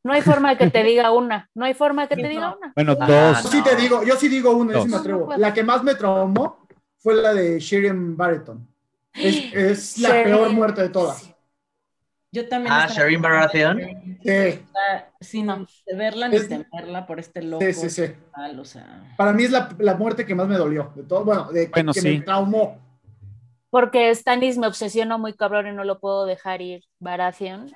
No 0.04 0.12
hay 0.12 0.22
forma 0.22 0.50
de 0.50 0.58
que 0.58 0.70
te 0.70 0.84
diga 0.84 1.10
una. 1.10 1.50
No 1.54 1.64
hay 1.64 1.74
forma 1.74 2.02
de 2.06 2.08
que 2.14 2.22
te 2.22 2.28
diga 2.28 2.54
una. 2.56 2.72
Bueno, 2.76 2.96
Ah, 3.00 3.06
dos. 3.42 3.42
Yo 3.42 3.50
sí 3.50 3.62
te 3.64 3.74
digo, 3.74 4.04
yo 4.04 4.14
sí 4.14 4.28
digo 4.28 4.52
uno, 4.52 4.72
yo 4.72 4.82
sí 4.82 4.88
me 4.88 4.96
atrevo. 4.96 5.18
No, 5.18 5.24
no 5.24 5.26
puedo. 5.26 5.40
la 5.40 5.52
que 5.52 5.64
más 5.64 5.82
me 5.82 5.94
traumó 5.96 6.57
fue 6.98 7.14
la 7.14 7.34
de 7.34 7.58
Sheridan 7.60 8.16
Barretton. 8.16 8.66
Es, 9.14 9.52
es 9.54 9.98
la 9.98 10.10
peor 10.10 10.50
muerte 10.52 10.82
de 10.82 10.88
todas. 10.90 11.28
Yo 12.30 12.46
también... 12.46 12.72
Ah, 12.74 12.86
Shireen 12.88 13.22
Baratheon. 13.22 13.80
Sí, 15.20 15.42
No. 15.42 15.66
verla 15.96 16.28
ni 16.28 16.36
Es- 16.36 16.48
temerla 16.48 17.06
por 17.06 17.18
este 17.18 17.42
loco. 17.42 17.64
sí, 17.64 17.72
sí, 17.72 17.88
sí. 17.90 18.12
tal, 18.34 18.60
o 18.60 18.64
sea... 18.64 19.14
Para 19.16 19.32
mí 19.32 19.44
es 19.44 19.50
la, 19.50 19.74
la 19.78 19.94
muerte 19.94 20.26
que 20.26 20.34
más 20.34 20.46
me 20.46 20.56
dolió. 20.56 20.92
De 20.94 21.04
todo, 21.04 21.24
bueno, 21.24 21.50
de, 21.50 21.68
Bueno, 21.68 21.92
que 21.92 22.00
sí. 22.00 22.18
me 22.18 22.20
traumó. 22.24 22.78
Porque 23.70 24.14
Stannis 24.14 24.58
me 24.58 24.66
obsesionó 24.66 25.18
muy 25.18 25.34
cabrón 25.34 25.68
y 25.68 25.72
no 25.72 25.84
lo 25.84 26.00
puedo 26.00 26.26
dejar 26.26 26.60
ir. 26.60 26.84
Baratheon. 26.98 27.70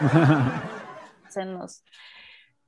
se 1.28 1.44
nos- 1.44 1.82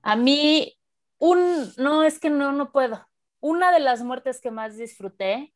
A 0.03 0.15
mí, 0.17 0.79
un, 1.19 1.73
no, 1.79 2.05
es 2.05 2.21
que 2.21 2.31
no, 2.31 2.53
no 2.53 2.71
puedo. 2.71 3.07
Una 3.41 3.73
de 3.73 3.81
las 3.81 4.03
muertes 4.03 4.41
que 4.41 4.51
más 4.53 4.77
disfruté 4.77 5.53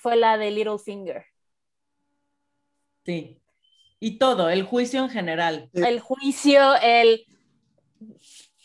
fue 0.00 0.16
la 0.16 0.38
de 0.38 0.50
Littlefinger. 0.50 1.24
Sí. 3.04 3.38
Y 3.98 4.18
todo, 4.18 4.48
el 4.48 4.62
juicio 4.62 5.00
en 5.00 5.10
general. 5.10 5.70
El 5.74 6.00
juicio, 6.00 6.74
el... 6.82 7.26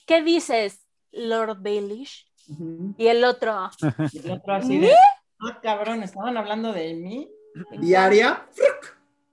¿Qué 0.05 0.23
dices, 0.23 0.85
Lord 1.11 1.61
Baelish? 1.61 2.25
Y 2.97 3.07
el 3.07 3.23
otro, 3.25 3.69
Y 4.13 4.19
el 4.19 4.31
otro 4.31 4.53
así 4.53 4.79
de, 4.79 4.93
ah, 4.93 5.59
cabrón, 5.61 6.03
estaban 6.03 6.37
hablando 6.37 6.71
de 6.71 6.93
mí. 6.93 7.27
Diaria, 7.79 8.47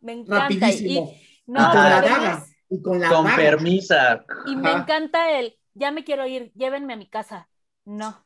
me 0.01 0.13
encanta. 0.13 0.53
Y, 0.53 0.59
rapidísimo. 0.59 1.15
no, 1.47 1.61
y 1.61 1.65
con 1.65 1.75
la 1.75 2.01
daga. 2.01 2.47
Y 2.69 2.83
con 2.83 3.01
la 3.01 3.09
Con 3.11 3.25
daga. 3.25 3.37
permisa. 3.37 4.25
Y 4.47 4.57
me 4.57 4.73
encanta 4.73 5.39
el, 5.39 5.57
ya 5.75 5.91
me 5.93 6.05
quiero 6.05 6.27
ir, 6.27 6.53
llévenme 6.55 6.95
a 6.95 6.97
mi 6.97 7.07
casa. 7.07 7.49
No. 7.85 8.25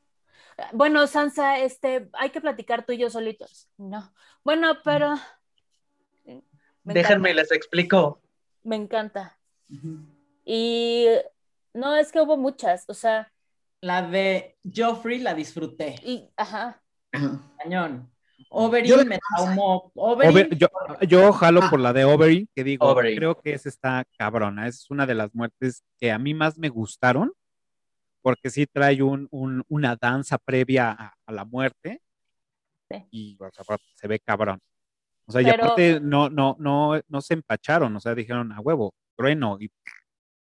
Bueno, 0.72 1.06
Sansa, 1.06 1.58
este, 1.58 2.08
hay 2.14 2.30
que 2.30 2.40
platicar 2.40 2.84
tú 2.86 2.92
y 2.92 2.98
yo 2.98 3.10
solitos. 3.10 3.68
No. 3.76 4.12
Bueno, 4.44 4.74
pero. 4.84 5.16
Me 6.24 6.94
Déjenme, 6.94 7.30
encanta, 7.30 7.42
les 7.42 7.52
explico. 7.52 8.22
Me 8.62 8.76
encanta. 8.76 9.38
Y 10.44 11.06
no, 11.74 11.96
es 11.96 12.12
que 12.12 12.20
hubo 12.20 12.36
muchas, 12.36 12.84
o 12.88 12.94
sea, 12.94 13.32
La 13.80 14.02
de 14.02 14.56
Joffrey 14.74 15.18
la 15.18 15.34
disfruté. 15.34 15.96
y, 16.02 16.30
ajá. 16.36 16.80
Cañón. 17.58 18.10
De- 18.48 19.04
me 19.04 19.18
traumó. 19.36 19.90
Oberyn, 19.94 20.32
Ober- 20.32 20.56
yo, 20.56 20.68
yo 21.06 21.32
jalo 21.32 21.60
Ah. 21.64 21.70
por 21.70 21.80
la 21.80 21.92
de 21.92 22.04
Oberyn, 22.04 22.48
que 22.54 22.62
digo, 22.64 22.86
Oberyn. 22.86 23.16
creo 23.16 23.40
que 23.40 23.52
esa 23.54 23.68
está 23.68 24.04
cabrona. 24.16 24.68
Es 24.68 24.88
una 24.90 25.04
de 25.04 25.14
las 25.14 25.34
muertes 25.34 25.82
que 25.98 26.12
a 26.12 26.18
mí 26.18 26.32
más 26.32 26.56
me 26.56 26.68
gustaron, 26.68 27.32
porque 28.26 28.50
sí 28.50 28.66
trae 28.66 29.00
un, 29.04 29.28
un- 29.30 29.62
una 29.68 29.94
danza 29.94 30.36
previa 30.36 30.90
a, 30.90 31.14
a 31.24 31.32
la 31.32 31.44
muerte 31.44 32.00
Sí. 32.90 33.04
Y 33.10 33.36
o 33.40 33.48
sea, 33.52 33.64
se 33.94 34.06
ve 34.08 34.18
cabrón. 34.20 34.60
O 35.26 35.32
sea, 35.32 35.42
y 35.42 35.44
Pero- 35.44 35.64
aparte 35.64 36.00
no, 36.00 36.28
no, 36.28 36.56
no, 36.58 37.00
no 37.08 37.20
se 37.20 37.34
empacharon, 37.34 37.94
o 37.94 38.00
sea, 38.00 38.14
dijeron 38.16 38.50
a 38.52 38.60
huevo, 38.60 38.94
trueno, 39.16 39.56
y, 39.60 39.66
o 39.66 39.70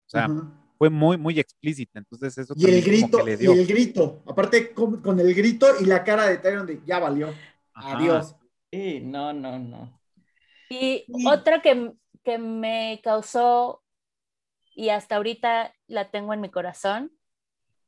sea, 0.07 0.25
Ajá. 0.25 0.51
fue 0.77 0.89
muy, 0.89 1.17
muy 1.17 1.39
explícita. 1.39 1.99
Entonces, 1.99 2.35
eso 2.37 2.53
Y 2.57 2.65
el 2.65 2.81
como 2.83 2.85
grito, 2.93 3.17
que 3.19 3.23
le 3.23 3.33
y 3.33 3.37
dio. 3.37 3.51
el 3.53 3.65
grito. 3.67 4.23
Aparte, 4.27 4.73
con, 4.73 5.01
con 5.01 5.19
el 5.19 5.33
grito 5.35 5.67
y 5.79 5.85
la 5.85 6.03
cara 6.03 6.25
de 6.27 6.37
Tyrion 6.39 6.65
de 6.67 6.81
ya 6.85 6.97
valió. 6.99 7.31
Ajá. 7.73 7.97
Adiós. 7.97 8.35
Sí, 8.71 9.01
no, 9.01 9.33
no, 9.33 9.59
no. 9.59 9.99
Y 10.69 11.05
Y- 11.07 11.27
otra 11.27 11.61
que, 11.61 11.93
que 12.23 12.37
me 12.39 12.99
causó, 13.03 13.83
y 14.73 14.89
hasta 14.89 15.17
ahorita 15.17 15.73
la 15.87 16.09
tengo 16.09 16.33
en 16.33 16.41
mi 16.41 16.49
corazón, 16.49 17.11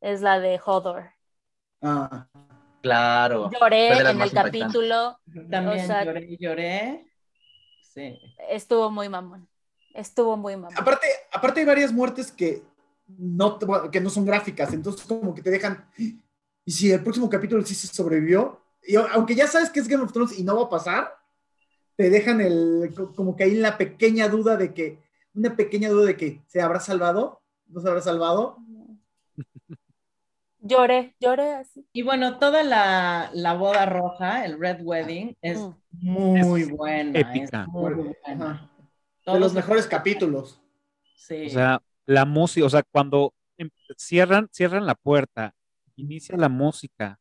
es 0.03 0.21
la 0.21 0.39
de 0.39 0.59
Hodor. 0.63 1.05
Ah, 1.81 2.27
Claro. 2.81 3.49
Lloré 3.49 3.87
en 3.87 4.05
el 4.07 4.11
impactantes. 4.15 4.61
capítulo, 4.61 5.17
También 5.49 5.83
O 5.85 5.87
sea- 5.87 6.03
lloré, 6.03 6.37
lloré. 6.37 7.07
Sí. 7.81 8.19
estuvo 8.49 8.91
muy 8.91 9.07
mamón. 9.07 9.47
Estuvo 9.93 10.35
muy 10.35 10.55
mamón. 10.57 10.77
aparte, 10.77 11.07
aparte 11.31 11.59
hay 11.61 11.65
varias 11.65 11.93
muertes 11.93 12.31
que 12.31 12.61
no, 13.07 13.57
que 13.91 14.01
no 14.01 14.09
son 14.09 14.25
gráficas, 14.25 14.73
entonces 14.73 15.05
como 15.05 15.33
que 15.33 15.41
te 15.41 15.49
dejan. 15.51 15.87
Y 16.65 16.71
si 16.71 16.91
el 16.91 17.01
próximo 17.03 17.29
capítulo 17.29 17.63
sí 17.63 17.73
se 17.75 17.87
sobrevivió, 17.87 18.59
y 18.85 18.95
aunque 18.95 19.35
ya 19.35 19.47
sabes 19.47 19.69
que 19.69 19.79
es 19.79 19.87
Game 19.87 20.03
of 20.03 20.11
Thrones 20.11 20.37
y 20.37 20.43
no 20.43 20.57
va 20.57 20.63
a 20.63 20.69
pasar, 20.69 21.15
te 21.95 22.09
dejan 22.09 22.41
el 22.41 22.91
co- 22.95 23.13
como 23.15 23.35
que 23.35 23.43
hay 23.45 23.53
la 23.55 23.77
pequeña 23.77 24.27
duda 24.27 24.57
de 24.57 24.73
que, 24.73 24.99
una 25.35 25.55
pequeña 25.55 25.87
duda 25.89 26.07
de 26.07 26.17
que 26.17 26.41
se 26.47 26.61
habrá 26.61 26.79
salvado, 26.81 27.41
no 27.67 27.79
se 27.79 27.87
habrá 27.87 28.01
salvado. 28.01 28.57
Lloré, 30.65 31.13
lloré 31.19 31.55
así. 31.55 31.85
Y 31.91 32.03
bueno, 32.03 32.39
toda 32.39 32.63
la, 32.63 33.29
la 33.33 33.53
boda 33.53 33.85
roja, 33.85 34.45
el 34.45 34.57
Red 34.59 34.77
Wedding, 34.81 35.35
es 35.41 35.59
Mm. 35.59 35.73
muy 35.91 36.61
Es 36.61 36.69
buena. 36.71 37.19
épica. 37.19 37.63
Es 37.63 37.67
muy 37.67 37.93
buena. 38.25 38.71
De 38.77 39.23
Todos 39.25 39.39
los 39.39 39.53
mejores 39.53 39.87
capítulos. 39.87 40.61
Sí. 41.17 41.47
O 41.47 41.49
sea, 41.49 41.81
la 42.05 42.23
música, 42.25 42.65
o 42.65 42.69
sea, 42.69 42.81
cuando 42.91 43.33
em- 43.57 43.69
cierran, 43.97 44.47
cierran 44.53 44.85
la 44.85 44.95
puerta, 44.95 45.53
inicia 45.97 46.37
la 46.37 46.47
música. 46.49 47.19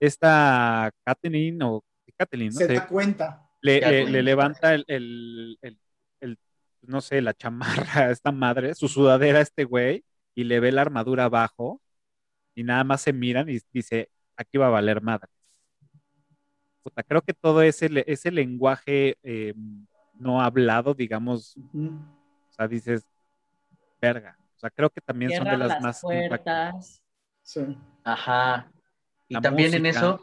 Esta 0.00 0.90
Kathleen 1.04 1.62
o 1.62 1.84
Kathleen, 2.16 2.48
¿no? 2.52 2.58
Se 2.58 2.66
Se- 2.66 2.74
da 2.74 2.86
cuenta. 2.86 3.48
le, 3.62 4.06
le 4.10 4.22
levanta 4.22 4.74
el, 4.74 4.84
el- 4.88 5.58
el- 5.62 5.78
el, 6.20 6.38
no 6.82 7.00
sé, 7.00 7.22
la 7.22 7.32
chamarra 7.34 8.06
a 8.06 8.10
esta 8.10 8.32
madre, 8.32 8.74
su 8.74 8.88
sudadera 8.88 9.38
a 9.38 9.42
este 9.42 9.64
güey, 9.64 10.04
y 10.34 10.44
le 10.44 10.60
ve 10.60 10.72
la 10.72 10.82
armadura 10.82 11.24
abajo, 11.24 11.80
y 12.54 12.62
nada 12.64 12.84
más 12.84 13.00
se 13.02 13.12
miran 13.12 13.48
y 13.48 13.58
dice, 13.72 14.10
aquí 14.36 14.58
va 14.58 14.66
a 14.66 14.70
valer 14.70 15.00
madre. 15.02 15.28
Puta, 16.82 17.02
creo 17.02 17.22
que 17.22 17.32
todo 17.32 17.62
ese, 17.62 17.88
ese 18.06 18.30
lenguaje 18.30 19.16
eh, 19.22 19.54
no 20.18 20.40
hablado, 20.42 20.92
digamos, 20.94 21.56
Ujú. 21.56 21.86
o 22.50 22.52
sea, 22.52 22.68
dices, 22.68 23.06
verga. 24.00 24.36
O 24.56 24.58
sea, 24.58 24.70
creo 24.70 24.90
que 24.90 25.00
también 25.00 25.30
son 25.32 25.44
de 25.44 25.56
las 25.56 25.68
las 25.68 25.80
más 25.80 26.02
impactantes. 26.04 26.28
puertas. 26.44 27.02
Sí. 27.42 27.78
Ajá. 28.04 28.70
Y 29.28 29.34
La 29.34 29.40
también 29.40 29.72
en 29.74 29.82
música. 29.82 29.98
eso, 29.98 30.20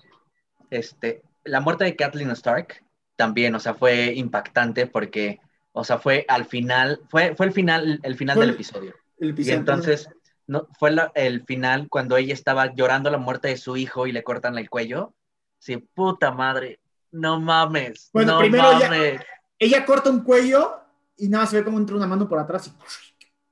este, 0.70 1.24
la 1.44 1.62
muerte 1.62 1.84
de 1.84 1.96
Kathleen 1.96 2.32
Stark 2.32 2.84
también, 3.16 3.54
o 3.56 3.60
sea, 3.60 3.74
fue 3.74 4.14
impactante 4.14 4.86
porque, 4.88 5.40
o 5.74 5.84
sea, 5.84 5.98
fue 5.98 6.26
al 6.28 6.46
final, 6.46 7.02
fue, 7.10 7.36
fue 7.36 7.48
el 7.48 7.52
final, 7.54 8.00
el 8.04 8.16
final 8.16 8.36
Fue 8.36 8.44
del 8.46 8.50
el- 8.52 8.56
episodio. 8.56 8.96
El 9.20 9.28
Y 9.30 9.32
episodio. 9.32 9.58
entonces, 9.58 10.10
no, 10.52 10.68
fue 10.78 10.92
la- 10.92 11.12
el 11.16 11.46
final 11.46 11.88
cuando 11.90 12.18
ella 12.18 12.34
estaba 12.34 12.74
llorando 12.76 13.10
la 13.10 13.18
muerte 13.18 13.48
de 13.48 13.58
su 13.58 13.78
hijo 13.78 14.06
y 14.08 14.12
le 14.12 14.24
cortan 14.24 14.58
el 14.58 14.70
cuello. 14.70 15.16
Sí, 15.60 15.78
puta 15.78 16.32
madre, 16.32 16.80
no 17.12 17.40
mames, 17.40 18.10
Bueno, 18.14 18.34
no 18.34 18.40
primero 18.40 18.74
mames. 18.74 19.22
Ella 19.58 19.86
corta 19.86 20.10
un 20.10 20.24
cuello 20.24 20.82
y 21.18 21.30
nada 21.30 21.44
más 21.44 21.52
se 21.52 21.58
ve 21.58 21.64
como 21.64 21.78
entra 21.78 21.96
una 21.96 22.08
mano 22.08 22.28
por 22.28 22.40
atrás. 22.40 22.68
y- 22.68 22.74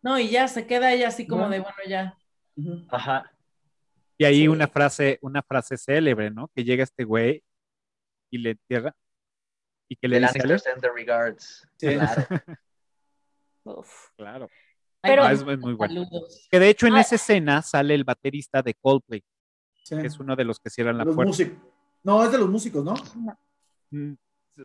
No, 0.02 0.18
y 0.20 0.30
ya 0.30 0.48
se 0.48 0.66
queda 0.68 0.92
ella 0.92 1.08
así 1.10 1.26
como 1.28 1.44
No. 1.44 1.50
de, 1.50 1.60
bueno, 1.60 1.78
ya. 1.88 2.18
Ajá. 2.90 3.32
Y 4.18 4.26
ahí 4.26 4.40
Sí. 4.42 4.48
una 4.50 4.68
frase, 4.68 5.20
una 5.22 5.42
frase 5.42 5.78
célebre, 5.78 6.30
¿no? 6.32 6.50
Que 6.54 6.64
llega 6.64 6.84
este 6.84 7.04
güey 7.06 7.44
y 8.30 8.38
le 8.40 8.52
entierra 8.52 8.96
y 9.88 9.96
que 9.96 10.08
le 10.08 10.20
The 10.20 10.28
dice 10.34 10.60
the 10.82 10.90
regards. 10.94 11.68
Sí. 11.78 11.88
Claro. 11.96 12.28
Uf. 13.64 14.10
Claro. 14.18 14.50
Pero- 15.02 15.24
Ah, 15.24 15.32
es 15.32 15.44
muy- 15.46 15.58
muy 15.58 15.74
bueno. 15.74 16.04
Saludos. 16.06 16.48
Que 16.52 16.60
de 16.60 16.70
hecho 16.70 16.88
en 16.88 16.96
Ah. 16.96 17.02
esa 17.02 17.16
escena 17.16 17.62
sale 17.62 17.96
el 17.96 18.04
baterista 18.04 18.62
de 18.62 18.74
Coldplay, 18.74 19.24
Sí. 19.84 19.96
que 19.98 20.08
es 20.08 20.20
uno 20.20 20.36
de 20.36 20.44
los 20.44 20.60
que 20.60 20.70
cierran 20.70 20.98
la 20.98 21.06
Los 21.06 21.16
puerta. 21.16 21.30
músicos. 21.30 21.58
No, 22.04 22.24
es 22.24 22.32
de 22.32 22.38
los 22.38 22.50
músicos, 22.50 22.84
¿no? 22.84 22.94
Mm, 23.92 24.14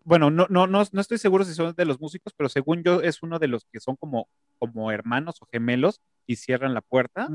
Bueno, 0.03 0.29
no, 0.29 0.47
no, 0.51 0.67
no, 0.67 0.83
no 0.91 1.01
estoy 1.01 1.19
seguro 1.19 1.45
si 1.45 1.55
son 1.55 1.73
de 1.77 1.85
los 1.85 2.01
músicos, 2.01 2.33
pero 2.37 2.49
según 2.49 2.83
yo 2.83 3.01
es 3.01 3.23
uno 3.23 3.39
de 3.39 3.47
los 3.47 3.65
que 3.73 3.79
son 3.79 3.95
como, 3.95 4.29
como 4.59 4.91
hermanos 4.91 5.41
o 5.41 5.47
gemelos 5.53 6.01
y 6.27 6.35
cierran 6.35 6.75
la 6.75 6.81
puerta 6.81 7.29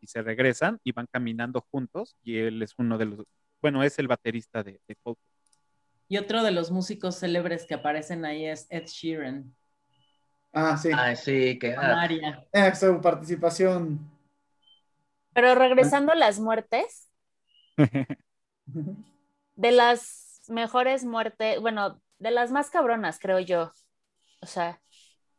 y 0.00 0.06
se 0.06 0.22
regresan 0.22 0.80
y 0.84 0.92
van 0.92 1.06
caminando 1.12 1.60
juntos 1.70 2.16
y 2.22 2.38
él 2.38 2.62
es 2.62 2.72
uno 2.78 2.96
de 2.96 3.04
los, 3.04 3.26
bueno, 3.60 3.82
es 3.84 3.98
el 3.98 4.08
baterista 4.08 4.62
de, 4.62 4.80
de 4.88 4.96
Coldplay. 5.02 5.28
Y 6.08 6.16
otro 6.16 6.42
de 6.42 6.50
los 6.50 6.70
músicos 6.70 7.18
célebres 7.20 7.66
que 7.66 7.74
aparecen 7.74 8.24
ahí 8.24 8.46
es 8.46 8.66
Ed 8.70 8.86
Sheeran. 8.86 9.54
Ah, 10.52 10.76
sí. 10.76 10.90
Ay, 10.94 11.16
sí, 11.16 11.58
que. 11.58 11.74
Ah. 11.76 12.08
Eh, 12.52 12.74
su 12.74 13.00
participación. 13.00 13.98
Pero 15.32 15.54
regresando 15.54 16.12
a 16.12 16.16
las 16.16 16.40
muertes, 16.40 17.08
de 19.56 19.72
las 19.72 20.42
mejores 20.48 21.04
muertes, 21.04 21.60
bueno, 21.60 22.00
de 22.18 22.30
las 22.30 22.50
más 22.50 22.70
cabronas, 22.70 23.18
creo 23.20 23.38
yo. 23.38 23.72
O 24.40 24.46
sea, 24.46 24.80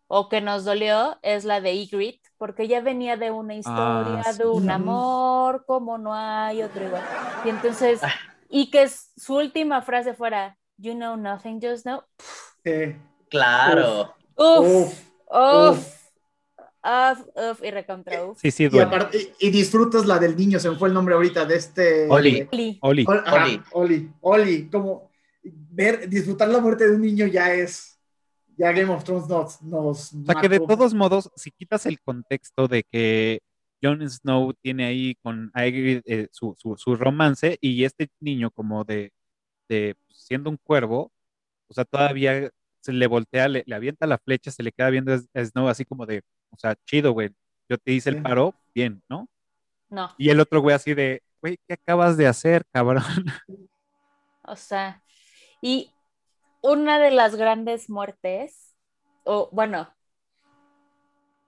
o 0.08 0.30
que 0.30 0.42
nos 0.42 0.64
dolió 0.64 1.20
es 1.22 1.44
la 1.44 1.62
de 1.62 1.74
Ygritte, 1.74 2.30
porque 2.38 2.68
ya 2.68 2.82
venía 2.82 3.18
de 3.18 3.32
una 3.32 3.56
historia, 3.56 4.24
sí. 4.24 4.38
de 4.38 4.48
un 4.48 4.70
amor, 4.70 5.66
como 5.66 5.98
no 5.98 6.14
hay 6.14 6.64
otro 6.64 6.86
igual. 6.86 7.04
Y 7.46 7.50
entonces, 7.50 8.02
y 8.50 8.72
que 8.72 8.88
su 8.88 9.36
última 9.36 9.82
frase 9.82 10.14
fuera, 10.14 10.58
You 10.82 10.94
know 10.94 11.18
nothing, 11.18 11.60
just 11.60 11.84
know. 11.84 12.04
Sí. 12.64 12.96
Claro. 13.30 14.02
Uf, 14.02 14.10
Uf, 14.40 14.94
uf, 15.28 15.78
uf, 16.82 17.28
uf, 17.36 17.64
y 17.64 17.72
recontra 17.72 18.24
uf. 18.26 18.40
Sí, 18.40 18.52
sí, 18.52 18.64
Y, 18.64 18.70
duele. 18.70 18.86
aparte, 18.86 19.18
y, 19.40 19.48
y 19.48 19.50
disfrutas 19.52 20.06
la 20.06 20.18
del 20.18 20.36
niño, 20.38 20.60
se 20.60 20.70
me 20.70 20.78
fue 20.78 20.88
el 20.88 20.94
nombre 20.94 21.14
ahorita 21.16 21.46
de 21.46 21.56
este. 21.56 22.08
Oli. 22.10 22.48
Oli. 22.52 22.80
Oli. 22.82 23.06
Ajá, 23.08 23.46
Oli. 23.46 23.62
Oli. 23.72 24.12
Oli. 24.22 24.70
Como 24.70 25.10
ver, 25.44 26.08
disfrutar 26.10 26.48
la 26.50 26.60
muerte 26.60 26.88
de 26.88 26.96
un 26.96 27.02
niño 27.02 27.28
ya 27.28 27.54
es. 27.54 28.00
Ya 28.58 28.72
Game 28.74 28.94
of 28.94 29.04
Thrones 29.04 29.28
nos. 29.30 29.62
nos 29.62 30.14
O 30.14 30.26
sea 30.26 30.36
que 30.42 30.50
de 30.50 30.60
todos 30.60 30.94
modos, 30.94 31.32
si 31.36 31.50
quitas 31.52 31.86
el 31.86 32.00
contexto 32.02 32.68
de 32.68 32.84
que 32.84 33.40
Jon 33.82 34.08
Snow 34.10 34.54
tiene 34.54 34.86
ahí 34.86 35.16
con 35.24 35.50
Aegir 35.54 36.02
eh, 36.06 36.28
su, 36.32 36.56
su, 36.58 36.76
su 36.76 36.96
romance 36.96 37.58
y 37.62 37.86
este 37.86 38.10
niño 38.20 38.52
como 38.52 38.84
de, 38.84 39.14
de 39.70 39.96
pues, 40.06 40.18
siendo 40.26 40.50
un 40.50 40.58
cuervo, 40.58 41.14
o 41.70 41.74
sea, 41.74 41.86
todavía 41.86 42.50
se 42.82 42.94
le 42.94 43.08
voltea, 43.08 43.48
le, 43.48 43.64
le 43.66 43.76
avienta 43.76 44.08
la 44.08 44.18
flecha, 44.18 44.52
se 44.52 44.64
le 44.64 44.72
queda 44.72 44.90
viendo 44.90 45.14
a 45.14 45.46
Snow 45.46 45.68
así 45.68 45.86
como 45.86 46.06
de, 46.06 46.22
o 46.52 46.58
sea, 46.58 46.76
chido, 46.86 47.12
güey, 47.12 47.30
yo 47.68 47.78
te 47.78 47.92
hice 47.92 48.10
el 48.10 48.22
paro, 48.22 48.54
bien, 48.74 49.02
¿no? 49.10 49.30
No, 49.90 50.14
Y 50.18 50.30
el 50.30 50.40
otro 50.40 50.62
güey 50.62 50.76
así 50.76 50.94
de, 50.94 51.24
güey, 51.42 51.58
¿qué 51.68 51.74
acabas 51.74 52.16
de 52.18 52.28
hacer, 52.28 52.64
cabrón? 52.72 53.04
o 54.44 54.56
sea, 54.56 55.04
y 55.62 55.92
una 56.62 57.00
de 57.00 57.12
las 57.12 57.36
grandes 57.36 57.90
muertes, 57.90 58.76
o 59.24 59.50
bueno, 59.52 59.94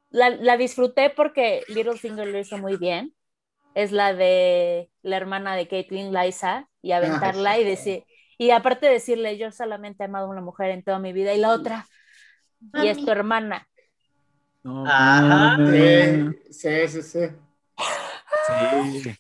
la, 0.10 0.30
la 0.30 0.58
disfruté 0.58 1.10
porque 1.10 1.64
Littlefinger 1.68 2.28
lo 2.28 2.40
hizo 2.40 2.58
muy 2.58 2.78
bien, 2.78 3.14
es 3.74 3.92
la 3.92 4.14
de 4.14 4.90
la 5.02 5.18
hermana 5.18 5.56
de 5.56 5.68
Caitlyn, 5.68 6.12
Liza, 6.14 6.70
y 6.82 6.92
aventarla 6.92 7.60
y 7.60 7.64
decir, 7.64 8.04
y 8.42 8.50
aparte 8.50 8.88
decirle, 8.88 9.38
yo 9.38 9.52
solamente 9.52 10.02
he 10.02 10.08
amado 10.08 10.26
a 10.26 10.30
una 10.30 10.42
mujer 10.42 10.72
en 10.72 10.82
toda 10.82 10.98
mi 10.98 11.14
vida, 11.14 11.32
y 11.32 11.38
la 11.38 11.50
otra, 11.50 11.86
y 12.74 12.88
es 12.88 12.98
tu 12.98 13.12
hermana. 13.12 13.68
No, 14.64 14.84
Ajá. 14.88 15.58
Sí, 15.70 16.52
sí, 16.52 16.88
sí. 16.88 17.02
sí. 17.04 17.20
Sí. 19.04 19.16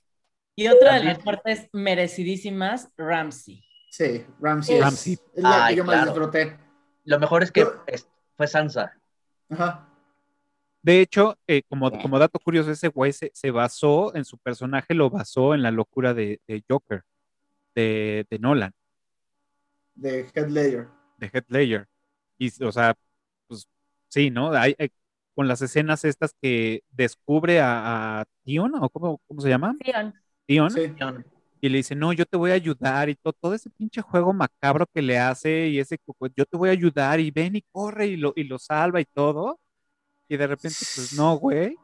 Y 0.56 0.68
otra 0.70 0.96
de 0.96 1.04
las 1.04 1.20
partes 1.20 1.70
merecidísimas, 1.72 2.92
Ramsey. 2.98 3.64
Sí, 3.92 4.26
Ramsey. 4.40 4.78
Es- 4.78 4.82
Ramsey. 4.82 5.14
Es 5.36 5.44
la 5.44 5.66
Ay, 5.66 5.76
que 5.76 5.78
yo 5.78 5.86
más 5.86 5.96
claro. 5.98 6.12
disfruté. 6.12 6.58
Lo 7.06 7.20
mejor 7.20 7.44
es 7.44 7.52
que 7.52 7.68
fue 8.36 8.48
Sansa. 8.48 8.92
Ajá. 9.52 9.88
De 10.82 11.00
hecho, 11.00 11.38
eh, 11.46 11.62
como, 11.70 11.92
como 11.92 12.18
dato 12.18 12.40
curioso, 12.40 12.72
ese 12.72 12.88
güey 12.88 13.14
se, 13.14 13.30
se 13.36 13.52
basó 13.52 14.16
en 14.16 14.26
su 14.26 14.40
personaje, 14.40 14.96
lo 14.96 15.12
basó 15.12 15.54
en 15.54 15.62
la 15.62 15.70
locura 15.70 16.16
de, 16.16 16.42
de 16.48 16.64
Joker, 16.68 17.04
de, 17.76 18.26
de 18.28 18.40
Nolan, 18.40 18.74
De 19.96 20.28
Head 20.34 20.50
Layer. 20.50 20.88
de 21.18 21.28
Heath 21.34 21.46
Ledger. 21.50 21.88
Y, 22.38 22.64
o 22.64 22.72
sea, 22.72 22.96
pues 23.48 23.68
sí, 24.10 24.30
¿no? 24.32 24.52
Hay, 24.54 24.76
hay- 24.80 24.92
con 25.34 25.48
las 25.48 25.62
escenas 25.62 26.04
estas 26.04 26.36
que 26.42 26.84
descubre 26.92 27.62
a, 27.62 28.22
a 28.22 28.26
Tion, 28.44 28.74
¿o 28.76 28.90
cómo, 28.90 29.22
cómo 29.28 29.40
se 29.42 29.50
llama? 29.50 29.76
Sion. 29.84 30.14
Tion, 30.48 30.70
Sí. 30.72 30.94
y 31.62 31.70
le 31.70 31.78
dice, 31.78 31.96
no, 31.96 32.12
yo 32.14 32.26
te 32.26 32.36
voy 32.38 32.52
a 32.52 32.56
ayudar 32.56 33.08
y 33.10 33.16
todo, 33.16 33.34
todo 33.34 33.54
ese 33.54 33.70
pinche 33.70 34.02
juego 34.02 34.34
macabro 34.34 34.86
que 34.94 35.02
le 35.02 35.18
hace 35.20 35.68
y 35.70 35.80
ese, 35.80 35.98
co- 36.00 36.16
yo 36.36 36.46
te 36.46 36.58
voy 36.58 36.70
a 36.70 36.74
ayudar 36.74 37.20
y 37.20 37.32
ven 37.32 37.56
y 37.56 37.62
corre 37.72 38.08
y 38.08 38.18
lo, 38.18 38.34
y 38.36 38.44
lo 38.44 38.60
salva 38.60 39.00
y 39.00 39.06
todo. 39.06 39.60
Y 40.28 40.38
de 40.38 40.48
repente, 40.48 40.78
pues 40.96 41.14
no, 41.14 41.36
güey. 41.38 41.76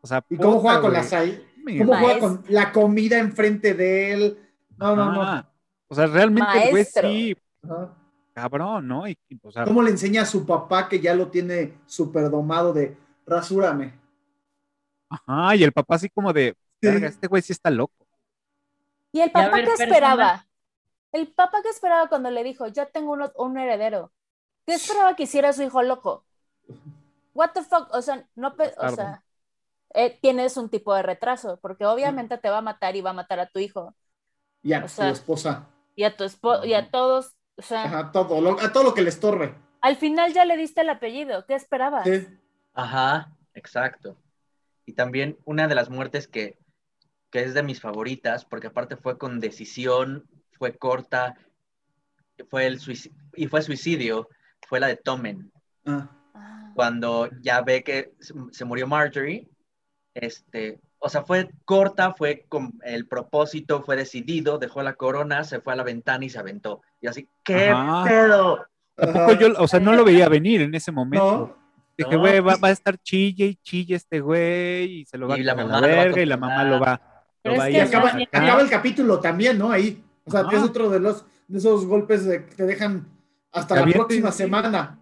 O 0.00 0.06
sea, 0.06 0.24
¿Y 0.28 0.36
cómo 0.36 0.56
puta, 0.56 0.60
juega 0.62 0.80
con 0.80 0.90
güey. 0.90 1.02
las 1.02 1.12
ahí? 1.12 1.44
¿Cómo 1.78 1.96
juega 1.96 2.18
con 2.18 2.44
la 2.48 2.72
comida 2.72 3.18
enfrente 3.18 3.74
de 3.74 4.12
él? 4.12 4.38
No, 4.76 4.94
no, 4.96 5.12
no. 5.12 5.46
O 5.88 5.94
sea, 5.94 6.06
realmente 6.06 6.50
el 6.64 6.70
güey 6.70 6.72
Maestro. 6.84 7.08
sí, 7.08 7.36
Ajá. 7.64 7.94
cabrón, 8.34 8.86
¿no? 8.88 9.08
Y, 9.08 9.18
o 9.42 9.50
sea, 9.50 9.64
¿Cómo 9.64 9.82
le 9.82 9.90
enseña 9.90 10.22
a 10.22 10.26
su 10.26 10.44
papá 10.46 10.88
que 10.88 11.00
ya 11.00 11.14
lo 11.14 11.28
tiene 11.28 11.78
súper 11.86 12.30
domado 12.30 12.72
de 12.72 12.96
rasúrame? 13.26 13.94
ajá, 15.10 15.56
y 15.56 15.64
el 15.64 15.72
papá 15.72 15.94
así 15.96 16.08
como 16.10 16.32
de, 16.32 16.54
Sí. 16.80 16.86
"Verga, 16.88 17.08
este 17.08 17.26
güey 17.26 17.42
sí 17.42 17.52
está 17.52 17.70
loco. 17.70 18.06
¿Y 19.12 19.20
el 19.20 19.30
papá 19.32 19.56
qué 19.56 19.72
esperaba? 19.72 20.46
El 21.12 21.28
papá 21.28 21.62
que 21.62 21.70
esperaba 21.70 22.08
cuando 22.10 22.30
le 22.30 22.44
dijo, 22.44 22.66
yo 22.68 22.86
tengo 22.88 23.12
uno- 23.12 23.32
un 23.36 23.56
heredero. 23.58 24.12
¿Qué 24.66 24.74
esperaba 24.74 25.16
que 25.16 25.22
hiciera 25.22 25.52
su 25.54 25.62
hijo 25.62 25.82
loco? 25.82 26.24
What 27.34 27.52
the 27.54 27.62
fuck? 27.64 27.88
O 27.94 28.02
sea, 28.02 28.26
no, 28.36 28.54
o 28.78 28.88
sea, 28.90 29.22
eh, 29.94 30.18
tienes 30.20 30.58
un 30.58 30.68
tipo 30.68 30.94
de 30.94 31.02
retraso, 31.02 31.58
porque 31.62 31.86
obviamente 31.86 32.36
te 32.36 32.50
va 32.50 32.58
a 32.58 32.62
matar 32.62 32.94
y 32.94 33.00
va 33.00 33.10
a 33.10 33.14
matar 33.14 33.40
a 33.40 33.48
tu 33.48 33.58
hijo 33.58 33.94
Y 34.62 34.74
a 34.74 34.84
O 34.84 34.88
sea, 34.88 35.06
su 35.08 35.12
esposa. 35.14 35.66
Y 35.98 36.04
a 36.04 36.16
tu 36.16 36.22
esposo 36.22 36.64
y 36.64 36.74
a 36.74 36.92
todos. 36.92 37.34
O 37.56 37.62
sea, 37.62 37.82
Ajá, 37.82 38.12
todo, 38.12 38.40
lo- 38.40 38.60
a 38.60 38.70
todo 38.72 38.84
lo 38.84 38.94
que 38.94 39.02
le 39.02 39.08
estorbe. 39.08 39.52
al 39.80 39.96
final 39.96 40.32
ya 40.32 40.44
le 40.44 40.56
diste 40.56 40.82
el 40.82 40.90
apellido. 40.90 41.44
¿Qué 41.44 41.54
esperabas? 41.56 42.04
Sí. 42.04 42.24
Ajá, 42.72 43.36
exacto. 43.52 44.16
Y 44.86 44.92
también 44.92 45.36
una 45.44 45.66
de 45.66 45.74
las 45.74 45.90
muertes 45.90 46.28
que, 46.28 46.56
que 47.30 47.42
es 47.42 47.52
de 47.54 47.64
mis 47.64 47.80
favoritas, 47.80 48.44
porque 48.44 48.68
aparte 48.68 48.96
fue 48.96 49.18
con 49.18 49.40
decisión, 49.40 50.24
fue 50.56 50.78
corta, 50.78 51.34
fue 52.48 52.66
el 52.66 52.78
y 53.34 53.48
fue 53.48 53.60
suicidio, 53.62 54.28
fue 54.68 54.78
la 54.78 54.86
de 54.86 54.96
Tommen. 54.96 55.50
Ah, 55.84 56.10
Ah. 56.34 56.70
Cuando 56.76 57.28
ya 57.40 57.60
ve 57.62 57.82
que 57.82 58.12
se 58.52 58.64
murió 58.64 58.86
Marjorie, 58.86 59.48
este, 60.14 60.78
o 61.00 61.08
sea, 61.08 61.22
fue 61.22 61.50
corta, 61.64 62.12
fue 62.14 62.44
con 62.48 62.74
el 62.84 63.06
propósito, 63.06 63.82
fue 63.82 63.96
decidido, 63.96 64.58
dejó 64.58 64.82
la 64.82 64.94
corona, 64.94 65.44
se 65.44 65.60
fue 65.60 65.72
a 65.72 65.76
la 65.76 65.84
ventana 65.84 66.24
y 66.24 66.30
se 66.30 66.38
aventó. 66.38 66.82
Y 67.00 67.06
así, 67.06 67.28
¿qué 67.44 67.68
Ajá. 67.70 68.04
pedo? 68.04 68.66
Tampoco 68.96 69.32
yo, 69.34 69.48
o 69.58 69.68
sea, 69.68 69.78
no 69.80 69.92
lo 69.92 70.04
veía 70.04 70.28
venir 70.28 70.60
en 70.62 70.74
ese 70.74 70.90
momento. 70.92 71.54
No, 71.54 71.58
Dije, 71.96 72.12
No, 72.12 72.20
güey, 72.20 72.38
va, 72.40 72.56
va 72.56 72.68
a 72.68 72.72
estar 72.72 72.96
chille 72.98 73.46
y 73.46 73.54
chille 73.56 73.96
este 73.96 74.20
güey 74.20 75.00
y 75.00 75.04
se 75.04 75.18
lo 75.18 75.26
va 75.26 75.36
Y 75.36 75.40
a 75.40 75.44
la 75.44 75.54
mamá 75.56 75.80
la 75.80 75.86
lo 75.88 75.94
va 75.96 76.00
a 76.00 76.04
verga 76.04 76.22
y 76.22 76.26
la 76.26 76.36
mamá 76.36 76.64
lo 76.64 76.78
va, 76.80 77.00
lo 77.42 77.56
va 77.56 77.66
que 77.68 77.80
acaba, 77.82 78.12
acaba 78.32 78.60
el 78.60 78.70
capítulo 78.70 79.18
también, 79.18 79.58
¿no? 79.58 79.70
Ahí. 79.72 80.04
O 80.24 80.30
sea, 80.30 80.40
Ajá. 80.40 80.56
es 80.56 80.62
otro 80.62 80.90
de 80.90 81.00
los 81.00 81.24
de 81.48 81.58
esos 81.58 81.86
golpes 81.86 82.24
de- 82.24 82.44
que 82.46 82.54
te 82.54 82.66
dejan 82.66 83.08
hasta 83.50 83.80
la 83.84 83.88
y- 83.90 83.92
próxima 83.94 84.30
semana. 84.30 84.98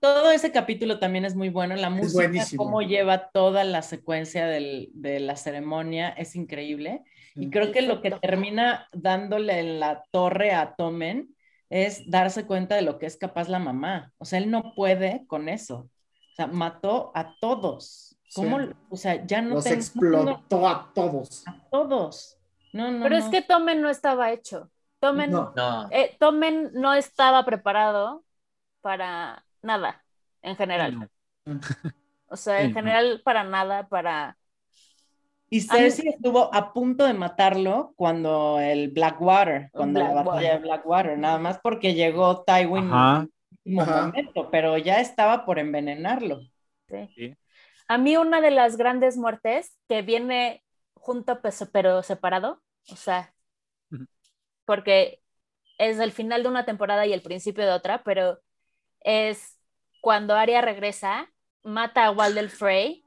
Todo 0.00 0.30
ese 0.32 0.50
capítulo 0.50 0.98
también 0.98 1.24
es 1.26 1.34
muy 1.36 1.50
bueno. 1.50 1.76
La 1.76 1.90
música, 1.90 2.30
cómo 2.56 2.80
lleva 2.80 3.30
toda 3.30 3.64
la 3.64 3.82
secuencia 3.82 4.46
del- 4.46 4.88
de 4.94 5.20
la 5.20 5.36
ceremonia, 5.36 6.08
es 6.10 6.36
increíble. 6.36 7.02
Y 7.34 7.50
creo 7.50 7.70
que 7.70 7.82
lo 7.82 8.00
que 8.00 8.10
termina 8.12 8.88
dándole 8.92 9.58
en 9.60 9.78
la 9.78 10.02
torre 10.10 10.52
a 10.52 10.74
Tomen 10.74 11.34
es 11.68 12.10
darse 12.10 12.46
cuenta 12.46 12.74
de 12.74 12.82
lo 12.82 12.98
que 12.98 13.06
es 13.06 13.16
capaz 13.16 13.48
la 13.48 13.58
mamá. 13.58 14.12
O 14.18 14.24
sea, 14.24 14.38
él 14.38 14.50
no 14.50 14.74
puede 14.74 15.26
con 15.26 15.48
eso. 15.48 15.88
O 16.32 16.34
sea, 16.34 16.46
mató 16.46 17.12
a 17.14 17.34
todos. 17.40 18.16
¿Cómo? 18.34 18.58
Sí. 18.60 18.66
O 18.88 18.96
sea, 18.96 19.24
ya 19.26 19.42
no 19.42 19.56
Los 19.56 19.64
tengo- 19.64 19.76
explotó 19.76 20.66
a 20.68 20.90
todos. 20.94 21.46
a 21.46 21.60
todos. 21.70 22.38
No, 22.72 22.90
no, 22.90 23.02
Pero 23.02 23.16
es 23.16 23.24
que 23.26 23.42
Tomen 23.42 23.82
no 23.82 23.90
estaba 23.90 24.32
hecho. 24.32 24.70
Tomen 24.98 25.30
No. 25.30 25.52
No, 25.56 25.88
eh, 25.90 26.16
Tomen 26.18 26.70
no 26.74 26.94
estaba 26.94 27.44
preparado 27.44 28.24
para 28.80 29.44
nada, 29.62 30.04
en 30.42 30.56
general. 30.56 30.98
No. 30.98 31.08
O 32.28 32.36
sea, 32.36 32.62
en 32.62 32.72
general 32.72 33.20
para 33.24 33.44
nada, 33.44 33.88
para... 33.88 34.38
Y 35.48 35.60
Cersei 35.62 36.08
estuvo 36.08 36.52
a 36.54 36.72
punto 36.72 37.04
de 37.04 37.12
matarlo 37.14 37.92
cuando 37.96 38.60
el 38.60 38.90
Blackwater, 38.90 39.70
cuando 39.72 40.00
la 40.00 40.12
Blackwater. 40.12 40.24
batalla 40.24 40.52
de 40.54 40.58
Blackwater, 40.60 41.18
nada 41.18 41.38
más 41.38 41.58
porque 41.60 41.94
llegó 41.94 42.44
Tywin 42.44 42.94
Ajá. 42.94 43.26
en 43.64 43.80
el 43.80 43.80
Ajá. 43.80 44.02
momento, 44.12 44.48
pero 44.50 44.78
ya 44.78 45.00
estaba 45.00 45.44
por 45.44 45.58
envenenarlo. 45.58 46.40
sí. 46.88 47.10
Sí. 47.14 47.36
A 47.88 47.98
mí 47.98 48.16
una 48.16 48.40
de 48.40 48.50
las 48.50 48.76
grandes 48.76 49.16
muertes 49.16 49.76
que 49.88 50.02
viene 50.02 50.64
junto 50.94 51.40
pues, 51.42 51.68
pero 51.72 52.02
separado, 52.02 52.62
o 52.90 52.96
sea, 52.96 53.34
porque 54.64 55.22
es 55.78 55.98
el 55.98 56.12
final 56.12 56.42
de 56.42 56.48
una 56.48 56.64
temporada 56.66 57.06
y 57.06 57.12
el 57.12 57.22
principio 57.22 57.64
de 57.64 57.72
otra, 57.72 58.02
pero 58.04 58.40
es 59.00 59.58
cuando 60.00 60.34
Arya 60.34 60.60
regresa, 60.60 61.30
mata 61.62 62.06
a 62.06 62.10
Walder 62.12 62.48
Frey, 62.50 63.04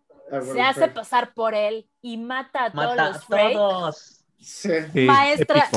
se 0.54 0.62
hace 0.62 0.88
pasar 0.88 1.34
por 1.34 1.54
él 1.56 1.89
y 2.02 2.18
mata 2.18 2.66
a 2.66 2.72
todos 2.72 2.96
mata 2.96 3.10
los 3.10 3.26
Frey. 3.26 3.54
todos. 3.54 4.24
Sí. 4.39 4.70
Sí, 4.94 5.06
Maestra-. 5.06 5.68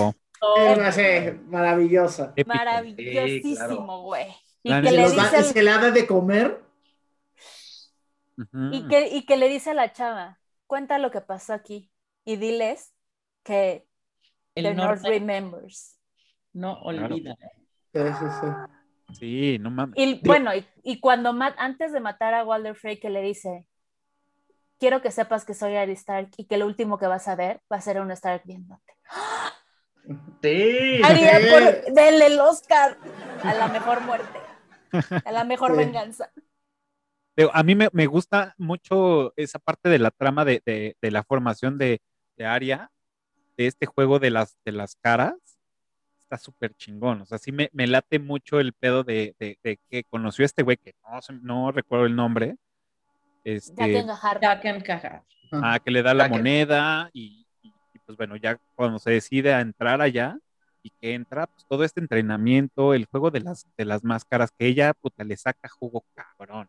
Era 0.59 0.89
así, 0.89 1.03
maravillosa. 1.47 2.33
épico. 2.37 2.55
Maravillosísimo, 2.57 4.03
güey. 4.03 4.35
Y 4.63 4.71
La 4.71 4.83
que 4.83 4.91
neta. 4.91 4.97
le 5.03 5.11
dice 5.11 5.41
y 5.41 5.45
se 5.45 5.63
la 5.63 5.79
da 5.79 5.91
de 5.91 6.07
comer. 6.07 6.63
Y 8.73 8.87
que, 8.89 9.09
y 9.09 9.25
que 9.25 9.37
le 9.37 9.49
dice 9.49 9.71
a 9.71 9.75
la 9.75 9.93
chava, 9.93 10.39
cuenta 10.67 10.99
lo 10.99 11.11
que 11.11 11.23
pasó 11.23 11.55
aquí 11.55 11.91
y 12.25 12.37
diles 12.37 12.93
que 13.45 13.87
El 14.55 14.65
the 14.65 14.75
North 14.75 15.03
remembers. 15.05 15.99
no 16.53 16.75
olvida. 16.83 17.35
Sí, 17.95 18.01
sí, 18.19 18.27
sí. 18.41 18.47
Sí, 19.13 19.59
no 19.61 19.71
mames. 19.71 19.95
Y 19.97 20.21
bueno, 20.27 20.55
y, 20.55 20.67
y 20.83 21.01
cuando 21.01 21.33
ma- 21.33 21.55
antes 21.59 21.93
de 21.93 22.01
matar 22.01 22.35
a 22.35 22.45
Walder 22.45 22.75
Frey 22.75 22.99
que 22.99 23.09
le 23.11 23.23
dice, 23.23 23.67
quiero 24.79 25.01
que 25.01 25.11
sepas 25.11 25.45
que 25.45 25.55
soy 25.55 25.77
Arya 25.77 25.95
Stark 25.95 26.31
y 26.37 26.45
que 26.47 26.57
lo 26.59 26.67
último 26.67 26.99
que 26.99 27.07
vas 27.07 27.29
a 27.29 27.37
ver 27.37 27.61
va 27.73 27.77
a 27.77 27.81
ser 27.81 28.01
un 28.01 28.11
Stark 28.11 28.43
viéndote. 28.45 28.95
Sí. 30.43 31.01
Arya, 31.03 31.41
Sí. 31.41 31.47
por, 31.51 31.95
denle 31.95 32.27
el 32.27 32.39
Oscar 32.39 32.97
a 33.43 33.55
la 33.55 33.67
mejor 33.67 34.03
muerte, 34.03 34.39
a 35.25 35.33
la 35.33 35.43
mejor 35.43 35.73
Sí. 35.73 35.79
venganza. 35.79 36.31
Digo, 37.37 37.51
A 37.53 37.63
mí 37.65 37.75
me, 37.75 37.89
me 37.93 38.07
gusta 38.07 38.55
mucho 38.57 39.33
esa 39.37 39.59
parte 39.59 39.89
de 39.89 39.99
la 39.99 40.11
trama 40.13 40.45
de, 40.45 40.63
de- 40.65 40.97
de 41.03 41.11
la 41.11 41.25
formación 41.25 41.77
de, 41.77 42.01
de 42.37 42.47
Aria, 42.47 42.91
de 43.57 43.67
este 43.67 43.87
juego 43.87 44.21
de 44.21 44.31
las, 44.31 44.57
de 44.65 44.73
las 44.73 44.95
caras. 44.95 45.35
Está 46.27 46.39
súper 46.39 46.75
chingón. 46.75 47.21
O 47.23 47.25
sea, 47.27 47.39
sí 47.39 47.53
me, 47.53 47.71
me 47.73 47.87
late 47.87 48.19
mucho 48.19 48.59
el 48.59 48.73
pedo 48.73 49.05
de, 49.05 49.37
de- 49.39 49.59
de 49.63 49.79
que 49.89 50.03
conoció 50.03 50.45
a 50.45 50.47
este 50.47 50.65
güey 50.65 50.77
que 50.77 50.93
no, 51.05 51.21
no 51.43 51.71
recuerdo 51.71 52.07
el 52.07 52.17
nombre. 52.17 52.57
Este, 53.45 54.05
ah, 55.63 55.79
que 55.79 55.91
le 55.93 56.03
da 56.03 56.15
la 56.15 56.27
moneda 56.29 57.11
y, 57.13 57.47
y- 57.63 57.73
y, 57.95 57.99
pues 58.05 58.19
bueno, 58.19 58.35
ya 58.35 58.59
cuando 58.75 58.99
se 58.99 59.13
decide 59.13 59.55
a 59.55 59.61
entrar 59.61 60.01
allá 60.01 60.37
y 60.83 60.91
que 60.91 61.15
entra, 61.15 61.47
pues 61.47 61.65
todo 61.69 61.85
este 61.85 62.01
entrenamiento, 62.01 62.93
el 62.93 63.07
juego 63.07 63.31
de 63.31 63.41
las, 63.43 63.65
de 63.77 63.85
las 63.85 64.03
máscaras, 64.03 64.51
que 64.51 64.67
ella 64.67 64.95
puta 64.95 65.23
le 65.23 65.37
saca 65.37 65.69
jugo 65.69 66.05
cabrón. 66.15 66.69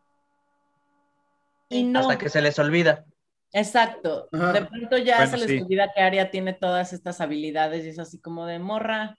Y 1.68 1.82
no, 1.82 1.98
Hasta 2.00 2.16
que 2.18 2.28
se 2.28 2.40
les 2.40 2.56
olvida. 2.60 3.04
exacto. 3.52 4.28
Ajá. 4.32 4.52
De 4.52 4.64
pronto 4.66 4.98
ya 4.98 5.16
Bueno, 5.16 5.30
se 5.32 5.38
les 5.38 5.50
sí. 5.50 5.58
olvida 5.64 5.90
que 5.92 6.00
Arya 6.00 6.30
tiene 6.30 6.52
todas 6.52 6.92
estas 6.92 7.20
habilidades 7.20 7.84
y 7.84 7.88
es 7.88 7.98
así 7.98 8.20
como 8.20 8.46
de 8.46 8.60
morra. 8.60 9.16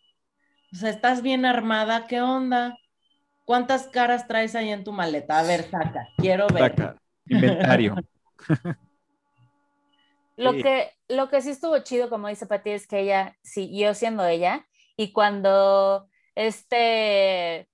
O 0.71 0.75
sea, 0.75 0.89
estás 0.89 1.21
bien 1.21 1.45
armada, 1.45 2.05
¿qué 2.07 2.21
onda? 2.21 2.77
¿Cuántas 3.45 3.87
caras 3.87 4.27
traes 4.27 4.55
ahí 4.55 4.69
en 4.69 4.83
tu 4.83 4.91
maleta? 4.91 5.39
A 5.39 5.43
ver, 5.43 5.69
saca, 5.69 6.07
quiero 6.17 6.47
ver. 6.47 6.75
Saca, 6.75 6.95
inventario. 7.27 7.95
Lo 10.37 10.53
Sí. 10.53 10.63
que, 10.63 10.91
lo 11.09 11.27
que 11.29 11.41
sí 11.41 11.49
estuvo 11.49 11.77
chido, 11.79 12.09
como 12.09 12.29
dice 12.29 12.45
Pati, 12.45 12.69
es 12.69 12.87
que 12.87 12.99
ella 13.01 13.35
siguió 13.43 13.93
siendo 13.93 14.25
ella. 14.25 14.65
Y 14.95 15.11
cuando 15.11 16.07
este 16.33 17.67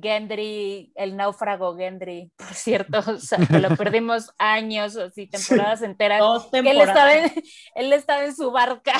Gendry, 0.00 0.92
el 0.94 1.14
náufrago 1.16 1.76
Gendry, 1.76 2.32
por 2.36 2.54
cierto, 2.54 3.00
o 3.00 3.18
sea, 3.18 3.38
que 3.46 3.58
lo 3.58 3.76
perdimos 3.76 4.32
años, 4.38 4.96
así, 4.96 5.26
temporadas 5.66 5.82
enteras, 5.82 6.20
Dos 6.20 6.46
que 6.46 6.58
él 6.60 6.80
estaba, 6.80 7.10
temporadas. 7.12 7.36
en, 7.36 7.84
él 7.84 7.92
estaba 7.92 8.24
en 8.24 8.34
su 8.34 8.50
barca. 8.50 8.94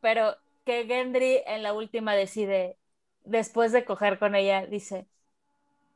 Pero 0.00 0.36
que 0.64 0.86
Gendry 0.86 1.42
en 1.46 1.62
la 1.62 1.72
última 1.72 2.14
decide, 2.14 2.78
después 3.24 3.72
de 3.72 3.84
coger 3.84 4.18
con 4.18 4.34
ella, 4.34 4.66
dice, 4.66 5.06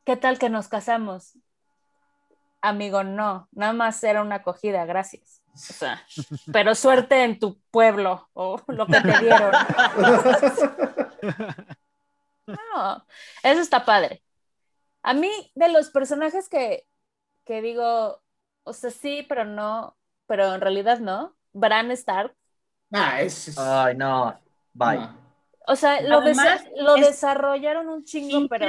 ¿qué 0.04 0.16
tal 0.16 0.38
que 0.38 0.50
nos 0.50 0.68
casamos? 0.68 1.38
Amigo, 2.60 3.04
no, 3.04 3.48
nada 3.52 3.72
más 3.72 4.02
era 4.02 4.20
una 4.22 4.36
acogida, 4.36 4.84
gracias. 4.84 5.42
O 5.54 5.56
sea, 5.58 6.02
pero 6.52 6.74
suerte 6.74 7.24
en 7.24 7.38
tu 7.38 7.60
pueblo 7.70 8.28
o 8.32 8.60
lo 8.68 8.86
que 8.86 9.00
te 9.00 9.18
dieron. 9.20 9.52
No, 12.46 13.06
eso 13.42 13.60
está 13.60 13.84
padre. 13.84 14.22
A 15.02 15.14
mí, 15.14 15.30
de 15.54 15.68
los 15.68 15.90
personajes 15.90 16.48
que, 16.48 16.86
que 17.44 17.62
digo, 17.62 18.22
o 18.64 18.72
sea, 18.72 18.90
sí, 18.90 19.24
pero 19.28 19.44
no, 19.44 19.96
pero 20.26 20.54
en 20.54 20.60
realidad 20.60 20.98
no, 20.98 21.36
Bran 21.52 21.90
Stark 21.92 22.34
Ah, 22.92 23.20
es, 23.20 23.48
es- 23.48 23.58
Ay, 23.58 23.96
no. 23.96 24.34
Bye. 24.78 24.98
no. 24.98 25.18
O 25.66 25.76
sea, 25.76 26.00
lo, 26.00 26.18
Además, 26.20 26.62
desa- 26.64 26.70
lo 26.82 26.96
es- 26.96 27.06
desarrollaron 27.08 27.88
un 27.88 28.04
chingo, 28.04 28.48
pero 28.48 28.66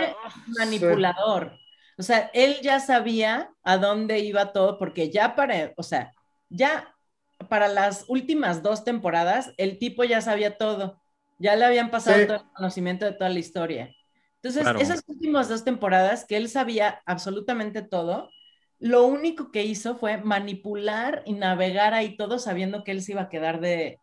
manipulador. 0.60 1.54
O 1.98 2.04
sea, 2.04 2.30
él 2.34 2.58
ya 2.62 2.80
sabía 2.80 3.52
a 3.64 3.78
dónde 3.78 4.20
iba 4.20 4.52
todo, 4.54 4.78
porque 4.78 5.10
ya 5.10 5.36
para, 5.36 5.74
o 5.78 5.84
sea, 5.84 6.12
ya 6.50 6.94
para 7.50 7.68
las 7.68 8.06
últimas 8.08 8.64
dos 8.64 8.84
temporadas, 8.84 9.54
el 9.58 9.78
tipo 9.80 10.04
ya 10.04 10.22
sabía 10.22 10.58
todo. 10.58 11.02
Ya 11.40 11.56
le 11.56 11.66
habían 11.66 11.90
pasado 11.90 12.18
Sí. 12.20 12.26
todo 12.28 12.38
el 12.38 12.52
conocimiento 12.54 13.06
de 13.06 13.14
toda 13.14 13.30
la 13.30 13.40
historia. 13.40 13.96
Entonces, 14.36 14.64
Claro. 14.64 14.80
esas 14.80 15.04
últimas 15.08 15.48
dos 15.50 15.64
temporadas 15.64 16.26
que 16.26 16.36
él 16.38 16.50
sabía 16.50 17.02
absolutamente 17.06 17.82
todo, 17.82 18.30
lo 18.80 19.06
único 19.06 19.52
que 19.52 19.64
hizo 19.64 19.96
fue 19.98 20.18
manipular 20.18 21.24
y 21.26 21.34
navegar 21.34 21.94
ahí 21.94 22.16
todo 22.18 22.40
sabiendo 22.40 22.84
que 22.84 22.92
él 22.92 23.02
se 23.02 23.14
iba 23.14 23.22
a 23.24 23.30
quedar 23.30 23.60
de 23.62 24.00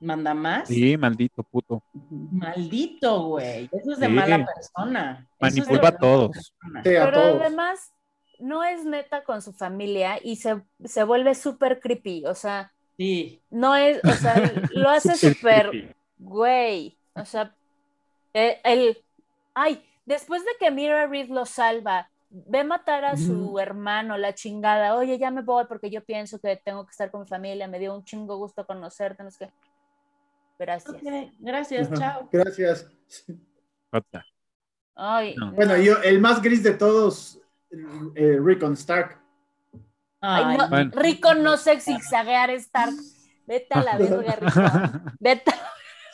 mandamás. 0.00 0.68
Sí, 0.68 0.96
maldito 0.96 1.42
puto. 1.42 1.82
Maldito, 1.94 3.26
güey. 3.26 3.68
Eso 3.72 3.92
es 3.92 3.98
de 4.00 4.06
Sí. 4.06 4.12
mala 4.12 4.44
persona. 4.46 5.28
Es 5.40 5.54
Manipula 5.56 5.88
a 5.88 5.96
todos. 5.96 6.30
persona. 6.32 6.82
Sí, 6.82 6.96
a 6.96 7.04
Pero 7.04 7.22
todos. 7.22 7.40
además 7.42 7.92
no 8.38 8.64
es 8.64 8.84
neta 8.84 9.22
con 9.24 9.42
su 9.42 9.52
familia 9.52 10.18
y 10.22 10.36
se, 10.36 10.62
se 10.84 11.04
vuelve 11.04 11.34
súper 11.34 11.80
creepy. 11.80 12.24
O 12.26 12.34
sea, 12.34 12.72
Sí. 12.96 13.42
no 13.50 13.76
es, 13.76 14.00
o 14.04 14.10
sea, 14.12 14.34
lo 14.74 14.88
hace 14.88 15.14
Súper 15.16 15.94
güey. 16.18 16.96
O 17.14 17.24
sea, 17.24 17.54
eh, 18.34 18.60
el, 18.64 18.98
ay, 19.54 19.84
después 20.06 20.42
de 20.44 20.50
que 20.58 20.70
Mira 20.70 21.06
Reed 21.06 21.28
lo 21.30 21.44
salva, 21.46 22.08
ve 22.30 22.62
matar 22.62 23.04
a 23.04 23.16
su 23.16 23.58
hermano, 23.58 24.16
la 24.16 24.34
chingada. 24.34 24.94
Oye, 24.96 25.18
ya 25.18 25.30
me 25.32 25.42
voy 25.42 25.64
porque 25.66 25.90
yo 25.90 26.04
pienso 26.04 26.38
que 26.38 26.56
tengo 26.56 26.84
que 26.84 26.92
estar 26.92 27.10
con 27.10 27.22
mi 27.22 27.26
familia. 27.26 27.66
Me 27.66 27.78
dio 27.80 27.92
un 27.94 28.04
chingo 28.04 28.36
gusto 28.36 28.64
conocerte. 28.64 29.24
No 29.24 29.30
sé 29.32 29.46
qué. 29.46 29.50
Gracias. 30.64 30.94
Gracias, 31.38 31.90
chao. 31.98 32.28
Gracias. 32.30 32.86
Ay, 34.94 35.34
No. 35.36 35.52
Bueno, 35.52 35.76
no. 35.76 35.82
yo, 35.82 35.96
el 36.02 36.20
más 36.20 36.42
gris 36.42 36.62
de 36.62 36.74
todos, 36.74 37.40
eh, 38.14 38.38
Rickon 38.42 38.74
Stark. 38.74 39.18
Ay, 40.20 40.44
Ay, 40.46 40.56
no, 40.58 40.68
Bueno. 40.68 40.90
Rico 40.94 41.34
no 41.34 41.56
sé 41.56 41.80
zigzaguear 41.80 42.50
Stark. 42.50 42.92
Vete 43.46 43.68
a 43.70 43.82
la 43.82 43.96
verga, 43.98 44.36
Rico. 44.36 45.14
Vete. 45.18 45.52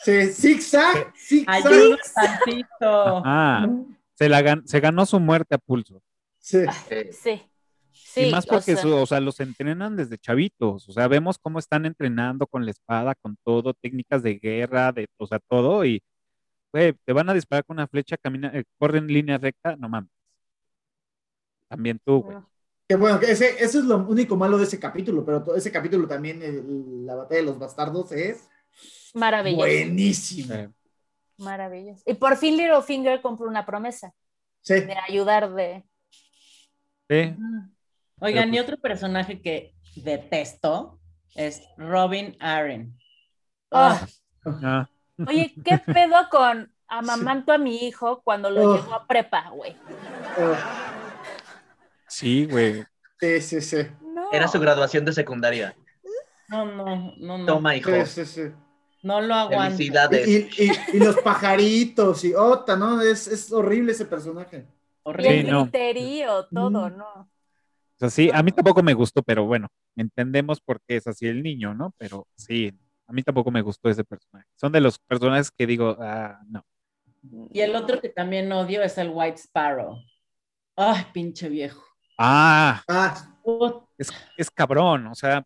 Sí, 0.03 0.27
zigzag, 0.27 1.13
zigzag. 1.17 1.97
tantito. 2.15 3.21
Ah, 3.25 3.67
se, 4.13 4.29
la 4.29 4.41
gan- 4.41 4.65
se 4.65 4.79
ganó 4.79 5.05
su 5.05 5.19
muerte 5.19 5.55
a 5.55 5.57
pulso. 5.57 6.01
Sí. 6.39 6.59
Eh, 6.89 7.09
Sí. 7.11 7.41
Sí. 8.17 8.27
y 8.27 8.31
más 8.31 8.45
o 8.45 8.49
porque 8.49 8.73
sea, 8.73 8.81
su- 8.81 8.95
o 8.95 9.05
sea, 9.05 9.19
los 9.19 9.39
entrenan 9.39 9.95
desde 9.95 10.17
chavitos. 10.17 10.87
O 10.89 10.91
sea, 10.91 11.07
vemos 11.07 11.37
cómo 11.37 11.59
están 11.59 11.85
entrenando 11.85 12.47
con 12.47 12.65
la 12.65 12.71
espada, 12.71 13.15
con 13.15 13.37
todo, 13.43 13.73
técnicas 13.73 14.23
de 14.23 14.39
guerra, 14.39 14.91
de, 14.91 15.07
o 15.17 15.27
sea, 15.27 15.39
todo. 15.39 15.85
Y, 15.85 16.01
güey, 16.73 16.93
te 17.05 17.13
van 17.13 17.29
a 17.29 17.33
disparar 17.33 17.63
con 17.65 17.77
una 17.77 17.87
flecha, 17.87 18.17
camina, 18.17 18.51
eh, 18.53 18.63
corre 18.77 18.97
en 18.99 19.07
línea 19.07 19.37
recta, 19.37 19.75
no 19.75 19.87
mames. 19.89 20.09
También 21.69 21.99
tú, 22.03 22.21
güey. 22.23 22.37
Que 22.87 22.95
bueno, 22.95 23.19
que 23.19 23.29
ese, 23.31 23.61
eso 23.63 23.79
es 23.79 23.85
lo 23.85 23.97
único 23.97 24.37
malo 24.37 24.57
de 24.57 24.63
ese 24.63 24.79
capítulo, 24.79 25.25
pero 25.25 25.43
todo 25.43 25.55
ese 25.57 25.71
capítulo 25.71 26.07
también, 26.07 26.41
el- 26.41 27.05
la 27.05 27.15
batalla 27.15 27.41
de 27.41 27.45
los 27.45 27.59
bastardos, 27.59 28.11
es 28.13 28.47
Maravilloso. 29.13 29.57
buenísimo. 29.63 30.53
Eh, 30.53 30.69
Maravilloso. 31.39 32.01
Y 32.05 32.13
por 32.13 32.37
fin 32.37 32.55
Littlefinger 32.55 33.21
compró 33.21 33.47
una 33.47 33.65
promesa 33.65 34.13
Sí. 34.61 34.75
de 34.75 34.95
ayudar 35.07 35.53
de. 35.53 35.83
sí, 37.09 37.35
Oigan, 38.19 38.45
Pero 38.49 38.53
y 38.53 38.57
pues- 38.57 38.63
otro 38.63 38.77
personaje 38.81 39.41
que 39.41 39.73
detesto 39.95 40.99
es 41.35 41.61
Robin 41.77 42.35
Aaron. 42.39 42.97
Ah, 43.71 44.05
ah, 44.45 44.89
Oye, 45.27 45.53
¿qué 45.63 45.77
pedo 45.85 46.15
con 46.31 46.71
amamanto 46.87 47.51
a 47.53 47.57
mi 47.57 47.85
hijo 47.85 48.21
cuando 48.23 48.49
lo 48.49 48.61
Oh. 48.71 48.75
llevó 48.77 48.93
a 48.95 49.07
prepa, 49.07 49.49
güey? 49.49 49.75
Ah, 50.37 50.91
sí, 52.07 52.45
güey. 52.45 52.83
sí, 53.19 53.41
sí, 53.41 53.61
sí. 53.61 53.77
No. 54.01 54.31
Era 54.31 54.47
su 54.47 54.59
graduación 54.59 55.05
de 55.05 55.13
secundaria. 55.13 55.75
No, 56.49 56.65
no, 56.65 57.13
no, 57.17 57.37
no. 57.39 57.45
Toma, 57.45 57.75
hijo. 57.75 57.91
Sí, 58.05 58.05
sí, 58.05 58.25
sí. 58.25 58.41
No 59.03 59.21
lo 59.21 59.35
aguanto. 59.35 59.75
Felicidades. 59.77 60.27
Y, 60.27 60.49
y- 60.57 60.71
y 60.93 60.99
los 60.99 61.17
pajaritos 61.17 62.23
y 62.23 62.33
Ota, 62.33 62.75
¿no? 62.75 63.01
Es, 63.01 63.27
es 63.27 63.51
horrible 63.51 63.91
ese 63.91 64.05
personaje. 64.05 64.57
Y 64.57 64.59
el 64.59 64.67
Horrible. 65.03 65.41
Sí, 65.41 65.47
no. 65.51 65.61
griterío, 65.63 66.45
todo, 66.47 66.89
Mm. 66.89 66.97
¿no? 66.97 67.29
O 67.97 67.99
sea, 67.99 68.09
sí, 68.11 68.29
a 68.33 68.43
mí 68.43 68.51
tampoco 68.51 68.83
me 68.83 68.93
gustó, 68.93 69.23
pero 69.23 69.45
bueno, 69.45 69.69
entendemos 69.95 70.61
por 70.61 70.79
qué 70.87 70.97
es 70.97 71.07
así 71.07 71.27
el 71.27 71.41
niño, 71.41 71.73
¿no? 71.73 71.93
Pero 71.97 72.27
sí, 72.35 72.71
a 73.07 73.13
mí 73.13 73.23
tampoco 73.23 73.49
me 73.51 73.61
gustó 73.61 73.89
ese 73.89 74.03
personaje. 74.03 74.47
Son 74.55 74.71
de 74.71 74.81
los 74.81 74.99
personajes 74.99 75.49
que 75.51 75.65
digo, 75.65 75.97
ah, 75.99 76.39
no. 76.47 76.63
Y 77.51 77.61
el 77.61 77.75
otro 77.75 77.99
que 77.99 78.09
también 78.09 78.51
odio 78.51 78.83
es 78.83 78.97
el 78.97 79.09
White 79.09 79.37
Sparrow. 79.39 79.97
Ay, 80.75 81.05
pinche 81.13 81.49
viejo. 81.49 81.83
Ah, 82.19 82.83
Ah, 82.87 83.15
es, 83.97 84.11
es 84.37 84.51
cabrón, 84.51 85.07
o 85.07 85.15
sea, 85.15 85.43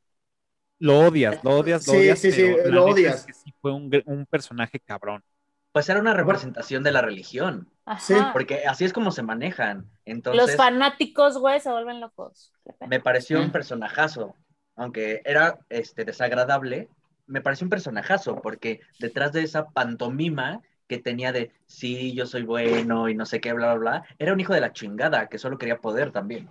lo 0.79 0.99
odias, 1.07 1.43
lo 1.43 1.51
odias, 1.59 1.85
lo 1.87 1.93
Sí, 1.93 1.99
odias. 1.99 2.19
sí, 2.19 2.31
sí, 2.31 2.43
la 2.65 2.67
lo 2.69 2.85
odias. 2.85 3.15
es 3.21 3.25
que 3.25 3.33
sí 3.33 3.53
fue 3.61 3.71
un, 3.73 3.89
un 4.05 4.25
personaje 4.25 4.79
cabrón. 4.79 5.23
Pues 5.71 5.87
era 5.89 5.99
una 5.99 6.13
representación 6.13 6.83
de 6.83 6.91
la 6.91 7.01
religión, 7.01 7.70
Ajá. 7.85 7.99
Sí, 7.99 8.15
porque 8.33 8.65
así 8.65 8.85
es 8.85 8.93
como 8.93 9.11
se 9.11 9.23
manejan. 9.23 9.79
Los 9.79 9.89
Entonces, 10.05 10.55
fanáticos, 10.55 11.37
güey, 11.37 11.59
se 11.59 11.71
vuelven 11.71 11.99
locos. 11.99 12.53
Me 12.87 12.99
pareció 12.99 13.39
un 13.41 13.51
personajazo. 13.51 14.35
Aunque 14.75 15.21
era 15.25 15.59
este, 15.69 16.05
desagradable, 16.05 16.89
me 17.27 17.41
pareció 17.41 17.65
un 17.65 17.69
personajazo, 17.69 18.41
porque 18.41 18.81
detrás 18.99 19.31
de 19.31 19.43
esa 19.43 19.69
pantomima 19.69 20.61
que 20.87 20.97
tenía 20.97 21.31
de 21.31 21.51
sí, 21.67 22.13
yo 22.13 22.25
soy 22.25 22.43
bueno 22.43 23.09
y 23.09 23.15
no 23.15 23.25
sé 23.25 23.39
qué, 23.39 23.53
bla, 23.53 23.73
bla, 23.75 23.79
bla, 23.99 24.05
era 24.19 24.33
un 24.33 24.39
hijo 24.39 24.53
de 24.53 24.61
la 24.61 24.73
chingada 24.73 25.27
que 25.27 25.37
solo 25.37 25.57
quería 25.57 25.79
poder 25.79 26.11
también. 26.11 26.49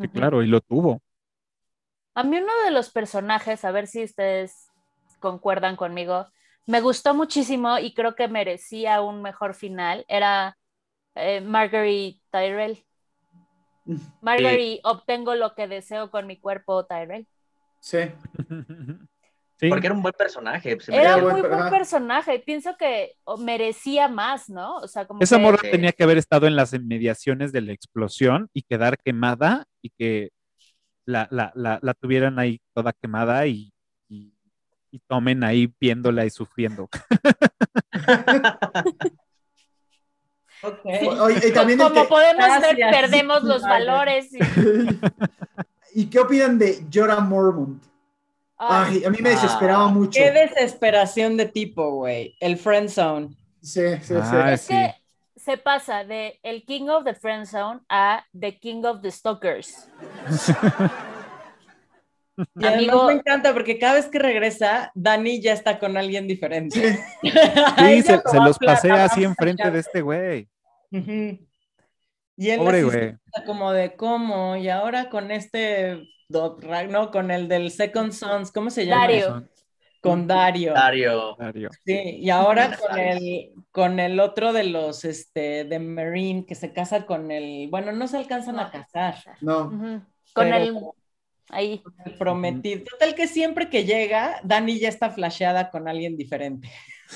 Sí, 0.00 0.08
claro, 0.08 0.42
y 0.42 0.48
lo 0.48 0.60
tuvo. 0.60 1.00
A 2.14 2.24
mí 2.24 2.38
uno 2.38 2.52
de 2.64 2.70
los 2.70 2.90
personajes, 2.90 3.64
a 3.64 3.70
ver 3.70 3.86
si 3.86 4.02
ustedes 4.02 4.70
concuerdan 5.20 5.76
conmigo, 5.76 6.26
me 6.66 6.80
gustó 6.80 7.14
muchísimo 7.14 7.78
y 7.78 7.94
creo 7.94 8.14
que 8.16 8.26
merecía 8.26 9.02
un 9.02 9.22
mejor 9.22 9.54
final, 9.54 10.04
era 10.08 10.56
eh, 11.16 11.40
Marguerite 11.40 12.20
Tyrell. 12.30 12.84
Marguerite, 14.22 14.80
obtengo 14.84 15.34
lo 15.34 15.54
que 15.54 15.66
deseo 15.68 16.10
con 16.10 16.26
mi 16.26 16.38
cuerpo, 16.38 16.84
Tyrell. 16.86 17.26
sí. 17.80 17.98
Sí, 19.58 19.70
Porque 19.70 19.86
era 19.86 19.94
un 19.96 20.02
buen 20.02 20.12
personaje. 20.12 20.78
se 20.78 20.94
Era 20.94 21.16
merecía- 21.16 21.32
muy 21.32 21.40
buen- 21.40 21.50
buen 21.60 21.70
personaje, 21.70 22.38
pienso 22.40 22.76
que 22.76 23.14
merecía 23.38 24.06
más, 24.06 24.50
¿no? 24.50 24.76
O 24.76 24.86
sea, 24.86 25.06
como 25.06 25.22
esa 25.22 25.36
que- 25.38 25.42
morra 25.42 25.56
tenía 25.62 25.92
que 25.92 26.02
haber 26.02 26.18
estado 26.18 26.46
en 26.46 26.56
las 26.56 26.74
inmediaciones 26.74 27.52
de 27.52 27.62
la 27.62 27.72
explosión 27.72 28.50
y 28.52 28.64
quedar 28.64 28.98
quemada 28.98 29.64
y 29.80 29.88
que 29.96 30.28
la, 31.06 31.26
la, 31.30 31.52
la, 31.54 31.78
la 31.80 31.94
tuvieran 31.94 32.38
ahí 32.38 32.60
toda 32.74 32.92
quemada 32.92 33.46
y, 33.46 33.72
y, 34.10 34.34
y 34.90 34.98
tomen 35.08 35.42
ahí 35.42 35.72
viéndola 35.80 36.26
y 36.26 36.30
sufriendo. 36.30 36.90
Y 40.84 41.52
también 41.54 41.78
como 41.78 42.02
que- 42.02 42.08
podemos 42.08 42.60
ver, 42.60 42.76
perdemos 42.90 43.42
los 43.44 43.62
Vale. 43.62 43.86
valores. 43.86 44.28
y- 44.34 44.38
¿Y 46.02 46.06
qué 46.06 46.18
opinan 46.20 46.58
de 46.58 46.84
Jorah 46.92 47.20
Mormont? 47.20 47.82
Ay, 48.58 48.98
Ay, 48.98 49.04
a 49.04 49.10
mí 49.10 49.18
me 49.20 49.30
desesperaba 49.30 49.84
Ah, 49.84 49.88
mucho. 49.88 50.18
Qué 50.18 50.30
desesperación 50.30 51.36
de 51.36 51.46
tipo, 51.46 51.90
güey. 51.92 52.36
El 52.40 52.56
friend 52.58 52.88
zone. 52.88 53.28
Sí, 53.62 53.82
sí, 54.02 54.14
sí. 54.14 54.14
Ah, 54.32 54.52
es 54.52 54.60
sí. 54.62 54.74
que 54.74 54.94
se 55.36 55.56
pasa 55.58 56.04
de 56.04 56.38
el 56.42 56.64
King 56.64 56.88
of 56.88 57.04
the 57.04 57.14
Friend 57.14 57.46
Zone 57.46 57.80
a 57.88 58.24
The 58.38 58.58
King 58.58 58.84
of 58.84 59.00
the 59.02 59.10
Stalkers. 59.10 59.88
Y 62.54 62.64
además 62.66 62.74
Amigo- 62.74 63.06
me 63.06 63.12
encanta 63.14 63.52
porque 63.54 63.78
cada 63.78 63.94
vez 63.94 64.06
que 64.06 64.18
regresa, 64.18 64.90
Dani 64.94 65.40
ya 65.40 65.52
está 65.54 65.78
con 65.78 65.96
alguien 65.96 66.26
diferente. 66.28 66.98
Sí. 67.22 67.30
Sí, 67.78 68.02
se, 68.02 68.20
se 68.24 68.36
los 68.38 68.58
pasé 68.58 68.90
así 68.90 69.24
enfrente 69.24 69.70
de 69.70 69.78
este 69.80 70.00
güey. 70.02 70.48
Y 72.38 72.50
él 72.50 72.58
Pobre 72.58 72.82
güey. 72.84 73.14
como 73.46 73.72
de 73.72 73.96
cómo, 73.96 74.56
y 74.56 74.68
ahora 74.68 75.08
con 75.08 75.30
este 75.30 76.06
no, 76.28 77.10
con 77.10 77.30
el 77.30 77.48
del 77.48 77.70
Second 77.70 78.12
Sons, 78.12 78.50
¿cómo 78.52 78.70
se 78.70 78.86
llama? 78.86 79.02
Dario. 79.02 79.48
Con 80.00 80.26
Dario. 80.26 80.72
Dario. 80.74 81.36
Dario. 81.38 81.70
Sí, 81.84 82.18
y 82.20 82.30
ahora 82.30 82.76
con 82.76 82.98
el, 82.98 83.52
con 83.72 83.98
el 83.98 84.20
otro 84.20 84.52
de 84.52 84.64
los 84.64 85.04
este 85.04 85.64
de 85.64 85.78
Marine 85.78 86.44
que 86.46 86.54
se 86.54 86.72
casa 86.72 87.06
con 87.06 87.30
el, 87.30 87.68
bueno, 87.70 87.92
no 87.92 88.06
se 88.06 88.18
alcanzan 88.18 88.58
a 88.60 88.70
casar, 88.70 89.16
No. 89.40 90.04
Con 90.32 90.52
el 90.52 90.76
ahí. 91.48 91.82
el 92.04 92.14
prometido. 92.14 92.84
Total 92.84 93.14
que 93.14 93.26
siempre 93.26 93.70
que 93.70 93.84
llega, 93.84 94.40
Dani 94.44 94.78
ya 94.78 94.88
está 94.88 95.10
flasheada 95.10 95.70
con 95.70 95.88
alguien 95.88 96.16
diferente. 96.16 96.70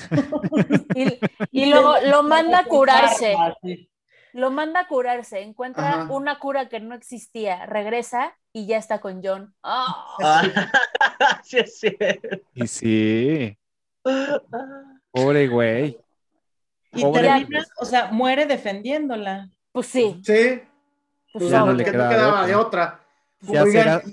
Y, 0.95 1.19
y 1.51 1.65
luego 1.67 1.95
lo 2.05 2.23
manda 2.23 2.59
a 2.59 2.65
curarse. 2.65 3.35
Lo 4.33 4.49
manda 4.51 4.81
a 4.81 4.87
curarse. 4.87 5.41
Encuentra 5.41 5.89
Ajá. 6.03 6.13
una 6.13 6.39
cura 6.39 6.69
que 6.69 6.79
no 6.79 6.95
existía. 6.95 7.65
Regresa 7.65 8.33
y 8.53 8.65
ya 8.67 8.77
está 8.77 8.99
con 9.01 9.21
John. 9.23 9.53
Ah, 9.63 10.05
Ah, 10.21 11.41
sí, 11.43 11.57
es 11.59 11.79
cierto. 11.79 12.37
Y 12.53 12.67
sí. 12.67 13.57
Pobre 15.11 15.47
güey. 15.47 15.97
Y 16.93 17.01
Pobre 17.03 17.21
termina, 17.23 17.63
o 17.77 17.85
sea, 17.85 18.07
muere 18.11 18.45
defendiéndola. 18.45 19.49
Pues 19.71 19.87
sí. 19.87 20.21
Sí, 20.25 20.61
Pues 21.33 21.49
Ya 21.49 21.59
no. 21.59 21.73
le 21.73 21.83
quedaba 21.85 22.09
de 22.09 22.15
quedaba 22.15 22.33
otra. 22.41 22.47
de 22.47 22.55
otra. 22.55 22.99
Ya 23.41 23.63
Oigan, 23.63 24.01
será- 24.01 24.03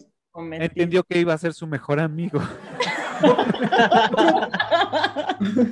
Entendió 0.65 1.03
que 1.03 1.19
iba 1.19 1.35
a 1.35 1.39
ser 1.39 1.53
su 1.53 1.67
mejor 1.67 1.99
amigo. 2.01 2.41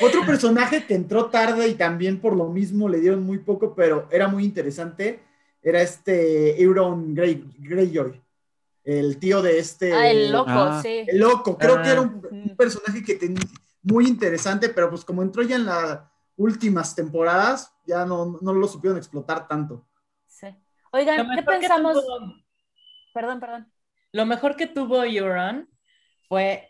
Otro 0.00 0.24
personaje 0.24 0.86
que 0.86 0.94
entró 0.94 1.26
tarde 1.26 1.68
y 1.68 1.74
también 1.74 2.20
por 2.20 2.36
lo 2.36 2.48
mismo 2.48 2.88
le 2.88 3.00
dieron 3.00 3.24
muy 3.24 3.38
poco, 3.38 3.74
pero 3.74 4.06
era 4.10 4.28
muy 4.28 4.44
interesante, 4.44 5.20
era 5.62 5.82
este 5.82 6.60
Euron 6.62 7.12
Grey, 7.14 7.44
Greyjoy, 7.58 8.20
el 8.84 9.18
tío 9.18 9.42
de 9.42 9.58
este... 9.58 9.92
Ah, 9.92 10.08
el 10.08 10.30
loco, 10.30 10.50
Ah. 10.50 10.80
sí. 10.82 11.04
El 11.08 11.18
loco, 11.18 11.58
creo 11.58 11.76
Ah. 11.78 11.82
que 11.82 11.88
era 11.90 12.00
un, 12.02 12.24
un 12.30 12.56
personaje 12.56 13.02
que 13.02 13.16
tenía 13.16 13.42
muy 13.82 14.06
interesante, 14.06 14.68
pero 14.68 14.88
pues 14.90 15.04
como 15.04 15.22
entró 15.22 15.42
ya 15.42 15.56
en 15.56 15.66
las 15.66 16.00
últimas 16.36 16.94
temporadas, 16.94 17.72
ya 17.84 18.06
no, 18.06 18.38
no 18.40 18.52
lo 18.54 18.68
supieron 18.68 18.96
explotar 18.98 19.48
tanto. 19.48 19.84
sí. 20.26 20.46
Oigan, 20.92 21.28
¿qué 21.34 21.42
pensamos? 21.42 21.94
tuvo- 22.02 22.34
Perdón, 23.12 23.40
perdón. 23.40 23.70
Lo 24.12 24.24
mejor 24.24 24.56
que 24.56 24.66
tuvo 24.66 25.04
Euron 25.04 25.68
fue 26.28 26.68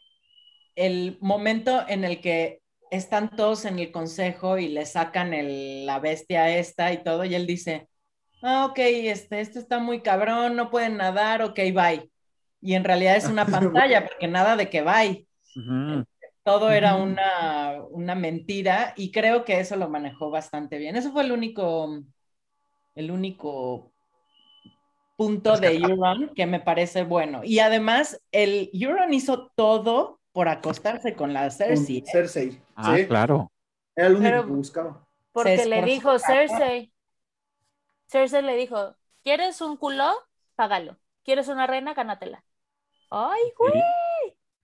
el 0.76 1.18
momento 1.20 1.84
en 1.88 2.04
el 2.04 2.20
que 2.20 2.60
están 2.90 3.30
todos 3.36 3.64
en 3.64 3.78
el 3.78 3.92
consejo 3.92 4.58
y 4.58 4.68
le 4.68 4.86
sacan 4.86 5.34
el- 5.34 5.86
la 5.86 5.98
bestia 6.00 6.56
esta 6.58 6.92
y 6.92 7.02
todo, 7.04 7.24
y 7.24 7.34
él 7.34 7.46
dice, 7.46 7.88
ah, 8.42 8.66
ok, 8.66 8.78
este, 8.80 9.40
este 9.40 9.58
está 9.60 9.78
muy 9.80 10.02
cabrón, 10.02 10.56
no 10.56 10.70
pueden 10.70 10.96
nadar, 10.98 11.42
ok, 11.42 11.58
bye. 11.74 12.10
Y 12.62 12.74
en 12.74 12.84
realidad 12.84 13.16
es 13.16 13.28
una 13.28 13.46
pantalla, 13.50 14.06
porque 14.06 14.28
nada 14.28 14.56
de 14.56 14.70
que 14.70 14.82
bye. 14.82 15.26
Todo 16.44 16.70
era 16.72 16.96
una, 16.96 17.82
una 17.90 18.14
mentira 18.14 18.94
y 18.96 19.12
creo 19.12 19.44
que 19.44 19.60
eso 19.60 19.76
lo 19.76 19.88
manejó 19.90 20.30
bastante 20.30 20.78
bien. 20.78 20.96
Eso 20.96 21.12
fue 21.12 21.22
el 21.24 21.32
único, 21.32 22.02
el 22.94 23.10
único 23.10 23.92
punto 25.18 25.56
de 25.58 25.74
Euron 25.76 26.30
que 26.34 26.46
me 26.46 26.60
parece 26.60 27.02
bueno. 27.02 27.40
Y 27.42 27.58
además, 27.58 28.22
el 28.30 28.70
Euron 28.72 29.12
hizo 29.12 29.48
todo 29.56 30.20
por 30.32 30.48
acostarse 30.48 31.14
con 31.14 31.32
la 31.32 31.42
Con 31.42 31.50
Cersei. 31.50 31.98
¿eh? 31.98 32.04
Cersei. 32.10 32.62
Ah, 32.76 32.96
sí, 32.96 33.06
claro. 33.06 33.50
Era 33.96 34.06
el 34.06 34.14
único 34.14 34.30
Pero- 34.30 34.46
que 34.46 34.52
buscaba. 34.52 35.08
Porque 35.32 35.66
le 35.66 35.82
dijo. 35.82 36.18
Cersei. 36.20 36.92
Cersei 38.06 38.42
le 38.42 38.56
dijo, 38.56 38.94
¿quieres 39.24 39.60
un 39.60 39.76
culo? 39.76 40.08
Págalo. 40.54 40.96
¿Quieres 41.24 41.48
una 41.48 41.66
reina? 41.66 41.94
Gánatela. 41.94 42.44
Ay, 43.10 43.40
güey. 43.56 43.72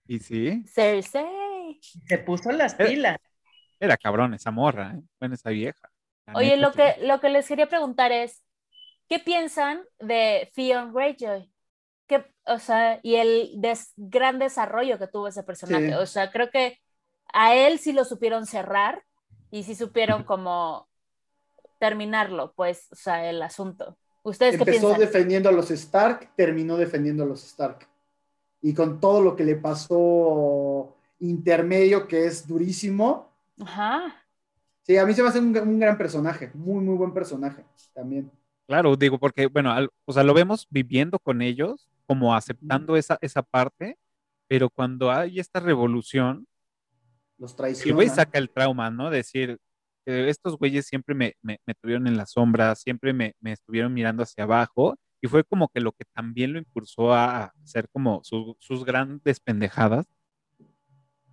Y 0.07 0.19
sí, 0.19 0.63
Cersei. 0.67 1.79
Se 2.07 2.17
puso 2.19 2.51
las 2.51 2.75
pilas. 2.75 3.17
era 3.79 3.97
cabrón 3.97 4.33
esa 4.33 4.51
morra, 4.51 4.93
¿eh? 4.95 5.01
Bueno, 5.19 5.35
esa 5.35 5.49
vieja. 5.49 5.91
Oye, 6.33 6.55
neta, 6.55 6.61
lo 6.67 6.71
que, 6.71 6.95
lo 7.05 7.19
que 7.19 7.29
les 7.29 7.47
quería 7.47 7.67
preguntar 7.67 8.11
es, 8.13 8.44
¿qué 9.09 9.19
piensan 9.19 9.81
de 9.99 10.51
Theon 10.55 10.93
Greyjoy? 10.93 11.51
¿Qué, 12.07 12.25
o 12.45 12.59
sea, 12.59 12.99
y 13.03 13.15
el 13.15 13.51
des- 13.57 13.93
gran 13.95 14.39
desarrollo 14.39 14.99
que 14.99 15.07
tuvo 15.07 15.27
ese 15.27 15.43
personaje. 15.43 15.87
Sí. 15.87 15.93
O 15.93 16.05
sea, 16.05 16.31
creo 16.31 16.49
que 16.51 16.79
a 17.33 17.55
él 17.55 17.79
sí 17.79 17.93
lo 17.93 18.05
supieron 18.05 18.45
cerrar 18.45 19.03
y 19.51 19.63
sí 19.63 19.75
supieron 19.75 20.23
como 20.23 20.87
terminarlo, 21.79 22.53
pues, 22.55 22.87
o 22.91 22.95
sea, 22.95 23.29
el 23.29 23.41
asunto. 23.41 23.97
¿Ustedes 24.23 24.57
qué 24.57 24.63
Empezó 24.63 24.93
piensan? 24.93 24.99
defendiendo 24.99 25.49
a 25.49 25.51
los 25.51 25.69
Stark, 25.71 26.31
terminó 26.35 26.77
defendiendo 26.77 27.23
a 27.23 27.27
los 27.27 27.43
Stark. 27.43 27.87
Y 28.61 28.73
con 28.73 28.99
todo 28.99 29.21
lo 29.21 29.35
que 29.35 29.43
le 29.43 29.55
pasó 29.55 30.95
intermedio, 31.19 32.07
que 32.07 32.25
es 32.25 32.47
durísimo. 32.47 33.29
Ajá. 33.61 34.15
Sí, 34.83 34.97
a 34.97 35.05
mí 35.05 35.13
se 35.13 35.23
me 35.23 35.29
hace 35.29 35.39
un, 35.39 35.55
un 35.57 35.79
gran 35.79 35.97
personaje, 35.97 36.51
muy, 36.53 36.83
muy 36.83 36.95
buen 36.95 37.13
personaje 37.13 37.65
también. 37.93 38.31
Claro, 38.67 38.95
digo, 38.95 39.19
porque, 39.19 39.47
bueno, 39.47 39.71
al- 39.71 39.89
o 40.05 40.13
sea, 40.13 40.23
lo 40.23 40.33
vemos 40.33 40.67
viviendo 40.69 41.19
con 41.19 41.41
ellos, 41.41 41.89
como 42.07 42.35
aceptando 42.35 42.95
esa, 42.97 43.17
esa 43.21 43.43
parte, 43.43 43.97
pero 44.47 44.69
cuando 44.69 45.11
hay 45.11 45.39
esta 45.39 45.59
revolución, 45.59 46.47
Los 47.37 47.51
el 47.51 47.57
traiciona. 47.57 47.95
güey 47.95 48.09
saca 48.09 48.37
el 48.39 48.49
trauma, 48.49 48.89
¿no? 48.89 49.09
Decir, 49.09 49.57
eh, 50.07 50.25
estos 50.29 50.57
güeyes 50.57 50.85
siempre 50.87 51.13
me, 51.15 51.35
me, 51.41 51.59
me 51.65 51.73
tuvieron 51.75 52.07
en 52.07 52.17
la 52.17 52.25
sombra, 52.25 52.73
siempre 52.75 53.13
me, 53.13 53.33
me 53.39 53.51
estuvieron 53.51 53.93
mirando 53.93 54.23
hacia 54.23 54.43
abajo, 54.45 54.95
y 55.21 55.27
fue 55.27 55.43
como 55.43 55.67
que 55.69 55.79
lo 55.81 55.91
que 55.91 56.05
también 56.13 56.53
lo 56.53 56.59
impulsó 56.59 57.13
a 57.13 57.45
hacer 57.63 57.87
como 57.89 58.21
su- 58.23 58.55
sus 58.59 58.83
grandes 58.85 59.39
pendejadas, 59.39 60.05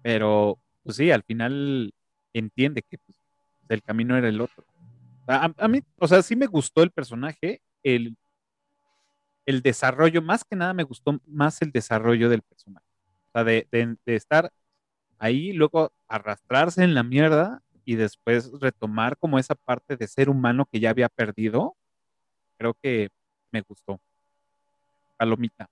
pero, 0.03 0.59
pues 0.83 0.97
sí, 0.97 1.11
al 1.11 1.23
final 1.23 1.93
entiende 2.33 2.83
que 2.83 2.99
pues, 2.99 3.19
el 3.69 3.83
camino 3.83 4.17
era 4.17 4.29
el 4.29 4.41
otro. 4.41 4.65
A, 5.27 5.53
a 5.57 5.69
mí, 5.69 5.81
o 5.99 6.09
sea, 6.09 6.23
sí 6.23 6.37
me 6.37 6.47
gustó 6.47 6.83
el 6.83 6.91
personaje, 6.91 7.63
el, 7.83 8.17
el 9.47 9.63
desarrollo, 9.63 10.23
más 10.23 10.45
que 10.45 10.57
nada 10.57 10.73
me 10.75 10.85
gustó 10.85 11.21
más 11.27 11.61
el 11.63 11.73
desarrollo 11.73 12.29
del 12.29 12.43
personaje. 12.43 12.87
O 13.29 13.31
sea, 13.33 13.45
de, 13.45 13.69
de- 13.73 13.97
de 14.07 14.17
estar 14.17 14.53
ahí, 15.19 15.53
luego 15.53 15.93
arrastrarse 16.09 16.85
en 16.85 16.95
la 16.95 17.03
mierda 17.05 17.63
y 17.85 17.97
después 17.97 18.53
retomar 18.61 19.17
como 19.19 19.39
esa 19.39 19.55
parte 19.55 19.97
de 19.97 20.09
ser 20.09 20.31
humano 20.31 20.67
que 20.71 20.81
ya 20.81 20.91
había 20.91 21.09
perdido, 21.09 21.77
creo 22.59 22.75
que 22.83 23.11
me 23.53 23.63
gustó. 23.63 24.01
Palomita. 25.17 25.69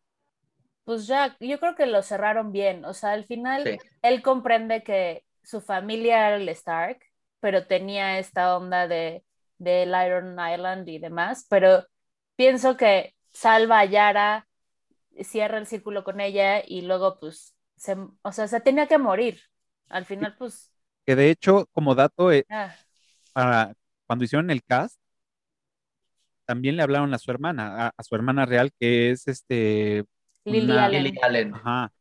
Pues 0.84 1.06
ya, 1.06 1.36
yo 1.40 1.60
creo 1.60 1.74
que 1.76 1.86
lo 1.86 2.02
cerraron 2.02 2.52
bien. 2.52 2.84
O 2.84 2.94
sea, 2.94 3.12
al 3.12 3.24
final 3.24 3.70
Sí. 3.72 3.78
él 4.02 4.22
comprende 4.22 4.82
que 4.82 5.24
su 5.42 5.60
familia 5.60 6.28
era 6.28 6.36
el 6.36 6.48
Stark, 6.50 7.00
pero 7.40 7.66
tenía 7.66 8.18
esta 8.18 8.56
onda 8.56 8.88
de, 8.88 9.24
del 9.60 9.90
Iron 10.06 10.32
Island 10.32 10.88
y 10.88 10.98
demás. 10.98 11.46
Pero 11.48 11.86
pienso 12.36 12.76
que 12.76 13.14
salva 13.32 13.80
a 13.80 13.84
Yara, 13.84 14.48
cierra 15.22 15.58
el 15.58 15.66
círculo 15.66 16.04
con 16.04 16.20
ella 16.20 16.62
y 16.66 16.82
luego, 16.82 17.18
pues, 17.20 17.54
se, 17.76 17.96
o 18.22 18.32
sea, 18.32 18.48
se 18.48 18.60
tenía 18.60 18.88
que 18.88 18.98
morir. 18.98 19.40
Al 19.88 20.04
final, 20.06 20.34
pues, 20.38 20.72
Que 21.06 21.16
de 21.16 21.30
hecho, 21.30 21.66
como 21.72 21.94
dato, 21.94 22.32
eh, 22.32 22.46
ah, 22.50 22.74
para 23.32 23.74
cuando 24.06 24.24
hicieron 24.24 24.50
el 24.50 24.62
cast, 24.64 24.98
también 26.46 26.76
le 26.76 26.82
hablaron 26.82 27.14
a 27.14 27.18
su 27.18 27.30
hermana, 27.30 27.86
a, 27.88 27.92
a 27.96 28.02
su 28.02 28.14
hermana 28.14 28.46
real, 28.46 28.72
que 28.78 29.10
es 29.10 29.28
este, 29.28 30.04
Lily 30.44 30.72
Una- 30.72 30.84
Allen. 30.86 31.04
Lily 31.04 31.18
Allen. 31.22 31.54
ajá, 31.54 31.92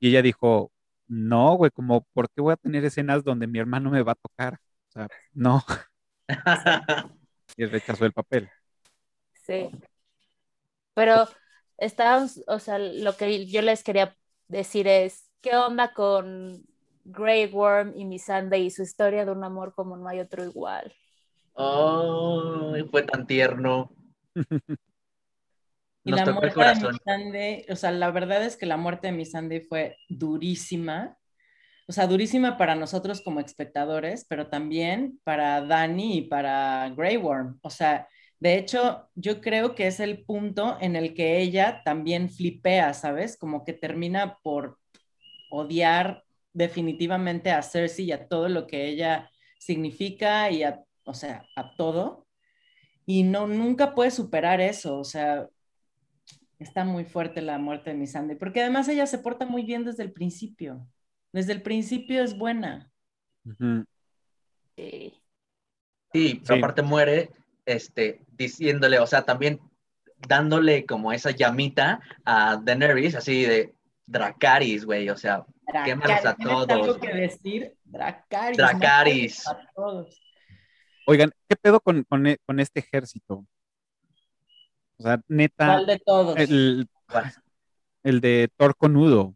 y 0.00 0.08
ella 0.10 0.22
dijo, 0.22 0.72
no, 1.08 1.54
güey, 1.56 1.70
como, 1.70 2.02
¿por 2.12 2.30
qué 2.30 2.40
voy 2.40 2.52
a 2.54 2.56
tener 2.56 2.84
escenas 2.84 3.24
donde 3.24 3.46
mi 3.46 3.58
hermano 3.58 3.90
me 3.90 4.02
va 4.02 4.12
a 4.12 4.14
tocar? 4.16 4.54
O 4.88 4.92
sea, 4.92 5.08
no, 5.32 5.64
y 7.56 7.64
rechazó 7.66 8.04
el 8.04 8.12
papel. 8.12 8.48
Sí. 9.46 9.70
Pero 10.94 11.28
estábamos, 11.78 12.42
o 12.46 12.58
sea, 12.58 12.78
lo 12.78 13.16
que 13.16 13.46
yo 13.46 13.62
les 13.62 13.82
quería 13.82 14.16
decir 14.48 14.88
es, 14.88 15.30
¿qué 15.40 15.56
onda 15.56 15.92
con 15.92 16.66
Grey 17.04 17.46
Worm 17.46 17.94
y 17.96 18.04
Missandei 18.04 18.66
y 18.66 18.70
su 18.70 18.82
historia 18.82 19.24
de 19.24 19.32
un 19.32 19.44
amor 19.44 19.74
como 19.74 19.96
no 19.96 20.08
hay 20.08 20.20
otro 20.20 20.44
igual? 20.44 20.94
Oh, 21.54 22.74
fue 22.90 23.02
tan 23.02 23.26
tierno. 23.26 23.90
Y 26.04 26.10
Nos 26.10 26.20
la 26.20 26.24
tocó 26.24 26.46
el 26.46 26.54
muerte 26.54 26.60
de 26.60 26.64
corazón. 26.64 26.92
Missandei, 26.94 27.66
o 27.68 27.76
sea, 27.76 27.90
la 27.90 28.10
verdad 28.10 28.42
es 28.42 28.56
que 28.56 28.64
la 28.64 28.78
muerte 28.78 29.08
de 29.08 29.12
Missandei 29.12 29.60
fue 29.60 29.96
durísima. 30.08 31.17
O 31.88 31.92
sea, 31.92 32.06
durísima 32.06 32.58
para 32.58 32.74
nosotros 32.74 33.22
como 33.22 33.40
espectadores, 33.40 34.26
pero 34.28 34.48
también 34.48 35.18
para 35.24 35.62
Dani 35.62 36.18
y 36.18 36.22
para 36.22 36.90
Grey 36.90 37.16
Worm. 37.16 37.58
O 37.62 37.70
sea, 37.70 38.06
de 38.40 38.58
hecho, 38.58 39.08
yo 39.14 39.40
creo 39.40 39.74
que 39.74 39.86
es 39.86 39.98
el 39.98 40.22
punto 40.24 40.76
en 40.82 40.96
el 40.96 41.14
que 41.14 41.38
ella 41.40 41.82
también 41.84 42.28
flipea, 42.28 42.92
¿sabes? 42.92 43.38
Como 43.38 43.64
que 43.64 43.72
termina 43.72 44.36
por 44.42 44.78
odiar 45.50 46.24
definitivamente 46.52 47.50
a 47.52 47.62
Cersei 47.62 48.04
y 48.06 48.12
a 48.12 48.28
todo 48.28 48.50
lo 48.50 48.66
que 48.66 48.86
ella 48.88 49.30
significa 49.58 50.50
y 50.50 50.64
a, 50.64 50.84
o 51.04 51.14
sea, 51.14 51.46
a 51.56 51.74
todo. 51.76 52.26
Y 53.06 53.22
no, 53.22 53.46
nunca 53.46 53.94
puede 53.94 54.10
superar 54.10 54.60
eso, 54.60 54.98
o 54.98 55.04
sea, 55.04 55.48
está 56.58 56.84
muy 56.84 57.04
fuerte 57.06 57.40
la 57.40 57.58
muerte 57.58 57.90
de 57.90 57.96
Missandei, 57.96 58.36
porque 58.36 58.60
además 58.60 58.88
ella 58.88 59.06
se 59.06 59.18
porta 59.18 59.46
muy 59.46 59.62
bien 59.62 59.84
desde 59.84 60.02
el 60.02 60.12
principio. 60.12 60.86
Desde 61.32 61.52
el 61.52 61.62
principio 61.62 62.22
es 62.22 62.36
buena. 62.36 62.90
Sí. 64.76 65.14
Sí, 66.12 66.40
pero 66.44 66.54
Sí. 66.56 66.58
aparte 66.58 66.82
muere 66.82 67.30
este, 67.66 68.24
diciéndole, 68.32 68.98
o 68.98 69.06
sea, 69.06 69.22
también 69.24 69.60
dándole 70.26 70.86
como 70.86 71.12
esa 71.12 71.30
llamita 71.32 72.00
a 72.24 72.56
Daenerys, 72.56 73.14
así 73.14 73.44
de 73.44 73.74
Dracaris, 74.06 74.84
güey, 74.84 75.08
o 75.10 75.16
sea, 75.16 75.44
Quémalos 75.84 76.24
a 76.24 76.34
¿Tienes 76.34 76.54
todos. 76.54 76.70
algo 76.70 76.98
que 76.98 77.12
decir? 77.14 77.74
Dracaris. 77.84 79.46
A 79.46 79.60
todos. 79.74 80.18
Oigan, 81.06 81.30
¿qué 81.46 81.56
pedo 81.56 81.78
con, 81.80 82.04
con, 82.04 82.26
e- 82.26 82.38
con 82.46 82.58
este 82.58 82.80
ejército? 82.80 83.44
O 84.96 85.02
sea, 85.02 85.20
neta, 85.28 85.66
¿Cuál 85.66 85.86
de 85.86 85.98
todos? 85.98 86.38
el, 86.38 86.88
el 88.02 88.20
de 88.22 88.50
Torco 88.56 88.88
Nudo. 88.88 89.34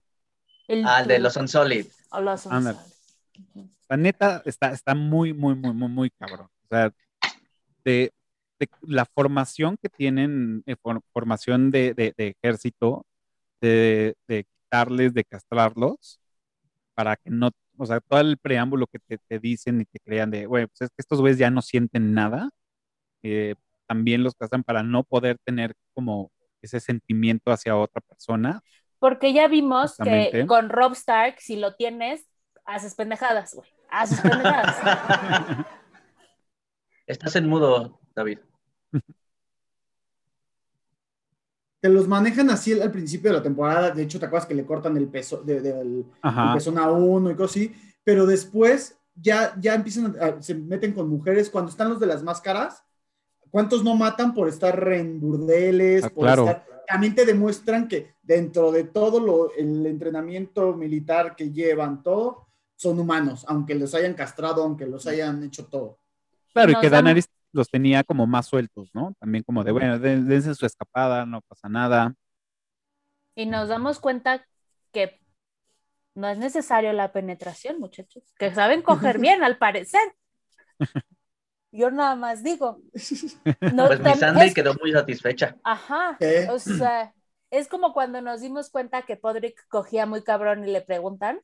El 0.72 0.86
Ah, 0.86 1.02
el 1.02 1.08
de 1.08 1.18
los 1.18 1.36
Unsolid. 1.36 1.86
O 2.10 2.20
los. 2.20 2.46
Ujú. 2.46 3.68
La 3.90 3.96
neta 3.98 4.42
está, 4.46 4.72
está 4.72 4.94
muy, 4.94 5.34
muy, 5.34 5.54
muy, 5.54 5.74
muy, 5.74 5.88
muy 5.88 6.10
cabrón. 6.10 6.46
O 6.46 6.68
sea, 6.70 6.90
de, 7.84 8.10
de 8.58 8.68
la 8.82 9.04
formación 9.04 9.76
que 9.76 9.90
tienen, 9.90 10.62
eh, 10.64 10.76
for- 10.80 11.02
formación 11.12 11.70
de, 11.70 11.92
de- 11.92 12.14
de 12.16 12.28
ejército, 12.42 13.04
de, 13.60 14.14
de 14.26 14.44
quitarles, 14.44 15.12
de 15.12 15.24
castrarlos, 15.24 16.20
para 16.94 17.16
que 17.16 17.28
no, 17.30 17.50
o 17.76 17.84
sea, 17.86 18.00
todo 18.00 18.20
el 18.20 18.38
preámbulo 18.38 18.86
que 18.86 18.98
te, 18.98 19.18
te 19.18 19.38
dicen 19.38 19.82
y 19.82 19.84
te 19.84 20.00
crean 20.00 20.30
de, 20.30 20.46
güey, 20.46 20.66
pues 20.68 20.82
es 20.82 20.88
que 20.88 20.94
estos 21.02 21.20
güeyes 21.20 21.38
ya 21.38 21.50
no 21.50 21.60
sienten 21.60 22.14
nada, 22.14 22.48
eh, 23.22 23.56
también 23.86 24.22
los 24.22 24.34
castran 24.34 24.64
para 24.64 24.82
no 24.82 25.04
poder 25.04 25.36
tener 25.44 25.74
como 25.92 26.32
ese 26.62 26.80
sentimiento 26.80 27.52
hacia 27.52 27.76
otra 27.76 28.00
persona. 28.00 28.62
Porque 29.02 29.32
ya 29.32 29.48
vimos 29.48 29.96
que 29.96 30.44
con 30.46 30.68
Rob 30.68 30.92
Stark, 30.92 31.34
si 31.40 31.56
lo 31.56 31.74
tienes, 31.74 32.24
haces 32.64 32.94
pendejadas, 32.94 33.52
güey. 33.52 33.68
Haces 33.90 34.20
pendejadas. 34.20 34.76
Estás 37.08 37.34
en 37.34 37.48
mudo, 37.48 37.98
David. 38.14 38.38
Te 41.80 41.88
los 41.88 42.06
manejan 42.06 42.48
así 42.50 42.80
al 42.80 42.92
principio 42.92 43.32
de 43.32 43.38
la 43.38 43.42
temporada. 43.42 43.90
De 43.90 44.04
hecho, 44.04 44.20
te 44.20 44.26
acuerdas 44.26 44.46
que 44.46 44.54
le 44.54 44.64
cortan 44.64 44.96
el 44.96 45.08
peso 45.08 45.38
de- 45.42 45.60
del 45.60 46.06
Ajá. 46.22 46.50
el 46.50 46.54
pezón 46.54 46.78
a 46.78 46.88
uno 46.92 47.28
y 47.28 47.34
cosas 47.34 47.56
así. 47.56 47.74
Pero 48.04 48.24
después 48.24 48.96
ya, 49.16 49.52
ya 49.58 49.74
empiezan 49.74 50.14
a, 50.20 50.40
se 50.40 50.54
meten 50.54 50.92
con 50.92 51.08
mujeres. 51.08 51.50
Cuando 51.50 51.72
están 51.72 51.88
los 51.88 51.98
de 51.98 52.06
las 52.06 52.22
máscaras, 52.22 52.84
¿cuántos 53.50 53.82
no 53.82 53.96
matan 53.96 54.32
por 54.32 54.46
estar 54.48 54.92
en 54.92 55.18
burdeles? 55.20 56.04
Ah, 56.04 56.10
por 56.10 56.24
claro. 56.24 56.44
estar- 56.46 56.71
también 56.93 57.14
te 57.14 57.24
demuestran 57.24 57.89
que 57.89 58.14
dentro 58.23 58.70
de 58.70 58.85
todo 58.85 59.19
lo, 59.20 59.55
el 59.55 59.86
entrenamiento 59.86 60.74
militar 60.74 61.35
que 61.36 61.51
llevan, 61.51 62.02
todo, 62.02 62.48
son 62.77 62.98
humanos, 62.98 63.44
aunque 63.48 63.74
los 63.74 63.94
hayan 63.94 64.14
castrado, 64.14 64.62
aunque 64.62 64.86
los 64.86 65.06
hayan 65.06 65.43
hecho 65.43 65.66
todo. 65.66 65.98
Claro, 66.52 66.73
y 66.73 66.74
que 66.77 66.90
Daenerys 66.90 67.28
los 67.52 67.69
tenía 67.69 68.02
como 68.05 68.27
más 68.27 68.47
sueltos, 68.47 68.90
¿no? 68.94 69.14
También 69.20 69.44
como 69.44 69.62
de, 69.64 69.73
bueno, 69.73 69.98
den- 69.98 70.27
dense 70.27 70.55
su 70.55 70.66
escapada, 70.66 71.24
no 71.27 71.40
pasa 71.43 71.69
nada. 71.69 72.14
y 73.35 73.47
nos 73.47 73.69
damos 73.69 73.98
cuenta 73.98 74.47
que 74.93 75.20
no 76.14 76.28
es 76.28 76.36
necesario 76.39 76.93
la 76.93 77.12
penetración, 77.12 77.78
muchachos. 77.81 78.23
Que 78.39 78.55
saben 78.55 78.82
coger 78.82 79.19
bien, 79.19 79.43
al 79.43 79.56
parecer. 79.59 80.02
Yo 81.72 81.90
nada 81.90 82.14
más 82.16 82.42
digo. 82.42 82.80
No, 83.74 83.86
Pues 83.86 84.00
mi 84.00 84.14
Sandy 84.14 84.46
es- 84.46 84.54
quedó 84.54 84.74
muy 84.80 84.92
satisfecha. 84.92 85.56
Ajá. 85.64 86.18
O 86.50 86.58
sea, 86.58 87.12
es 87.50 87.66
como 87.68 87.92
cuando 87.92 88.20
nos 88.20 88.40
dimos 88.42 88.70
cuenta 88.70 89.02
que 89.02 89.16
Podrick 89.16 89.66
cogía 89.68 90.06
muy 90.06 90.22
cabrón 90.22 90.66
y 90.66 90.70
le 90.70 90.82
preguntan. 90.82 91.40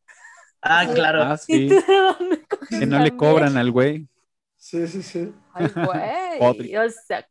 Ah, 0.61 0.85
Sí. 0.87 0.95
claro. 0.95 1.23
Ah, 1.23 1.35
¿Y 1.35 1.39
sí, 1.39 1.69
tú 1.69 1.75
de 1.75 1.97
dónde 1.99 2.47
coges 2.47 2.79
que 2.81 2.87
no 2.87 2.99
le 2.99 3.17
cobran 3.17 3.57
al 3.57 3.71
güey. 3.71 4.09
Sí, 4.57 4.87
sí, 4.89 5.03
sí. 5.03 5.33
Ay, 5.55 5.67
güey. 5.75 6.39
Podrick. 6.39 6.79
O 6.79 6.91
sea, 7.07 7.27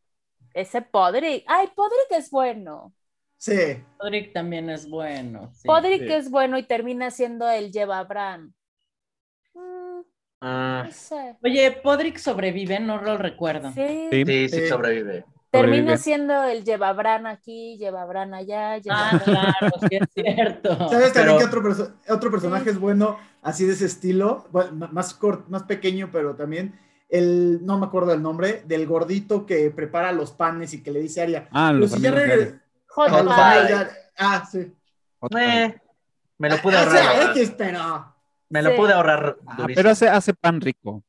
ese 0.54 0.82
Podrick. 0.82 1.44
Ay, 1.48 1.68
Podrick 1.76 2.12
es 2.12 2.30
bueno. 2.32 2.94
Sí. 3.38 3.84
Podrick 4.00 4.34
también 4.34 4.70
es 4.70 4.90
bueno. 4.90 5.52
sí. 5.54 5.68
Podrick 5.68 6.04
sí. 6.08 6.14
es 6.14 6.32
bueno 6.32 6.58
y 6.58 6.64
termina 6.64 7.12
siendo 7.12 7.48
el 7.50 7.72
lleva 7.72 8.00
a 8.00 8.04
Bran. 8.06 8.54
Ah, 10.42 10.84
no 10.86 10.92
sé. 10.92 11.36
Oye, 11.44 11.72
Podrick 11.84 12.18
sobrevive, 12.18 12.80
no 12.80 13.02
lo 13.02 13.18
recuerdo. 13.18 13.72
Sí. 13.74 14.08
Sí. 14.12 14.24
sí, 14.26 14.50
sí 14.50 14.68
sobrevive. 14.68 15.26
Termina 15.50 15.78
sobrevive. 15.78 15.98
siendo 15.98 16.44
el 16.44 16.64
lleva 16.64 16.90
a 16.90 16.94
Bran 16.94 17.26
aquí, 17.26 17.78
lleva 17.78 18.02
a 18.02 18.06
Bran 18.06 18.34
allá, 18.34 18.76
Ah, 18.90 19.20
claro, 19.24 19.72
sí 19.90 19.96
es 19.96 20.08
cierto. 20.14 20.70
¿Sabes 20.90 21.14
también 21.14 21.38
Pero- 21.38 21.40
que 21.40 21.46
otro, 21.46 21.62
perso- 21.64 21.94
otro 22.10 22.30
personaje 22.32 22.70
es 22.70 22.80
bueno, 22.80 23.18
así 23.42 23.66
de 23.66 23.74
ese 23.74 23.86
estilo? 23.86 24.46
Bueno, 24.52 24.90
más, 24.92 25.20
cort- 25.20 25.48
más 25.48 25.64
pequeño, 25.64 26.10
pero 26.12 26.36
también 26.36 26.78
el, 27.10 27.66
no 27.66 27.80
me 27.80 27.86
acuerdo 27.88 28.14
el 28.14 28.22
nombre, 28.22 28.62
del 28.68 28.86
gordito 28.86 29.46
que 29.46 29.72
prepara 29.72 30.12
los 30.12 30.34
panes 30.34 30.74
y 30.74 30.84
que 30.84 30.92
le 30.92 31.00
dice 31.00 31.22
a 31.22 31.24
Aria. 31.24 31.48
Ah, 31.52 31.68
"Pero 31.70 31.80
los 31.80 31.92
si 31.92 32.02
ya 32.02 32.10
amigos 32.10 32.28
de 32.28 32.36
regre- 32.36 32.42
Aria. 32.48 32.62
Hot 32.90 33.08
Ajá, 33.10 33.24
los 33.24 33.34
Pie. 33.36 33.44
amigos 33.44 33.68
de 33.70 33.74
Aria". 33.76 33.92
Ah, 34.18 34.46
sí. 34.52 34.74
Eh, 35.40 35.76
me 36.38 36.50
lo 36.50 36.58
pude 36.58 36.76
O 36.76 36.90
sea, 36.92 37.10
ahorrar. 37.12 37.38
X, 37.38 37.54
pero. 37.58 38.14
Me 38.50 38.62
lo 38.62 38.72
Sí. 38.72 38.78
pude 38.78 38.94
ahorrar 38.94 39.38
Ah, 39.46 39.68
pero 39.76 39.90
hace, 39.90 40.08
hace 40.08 40.34
pan 40.34 40.62
rico, 40.62 41.04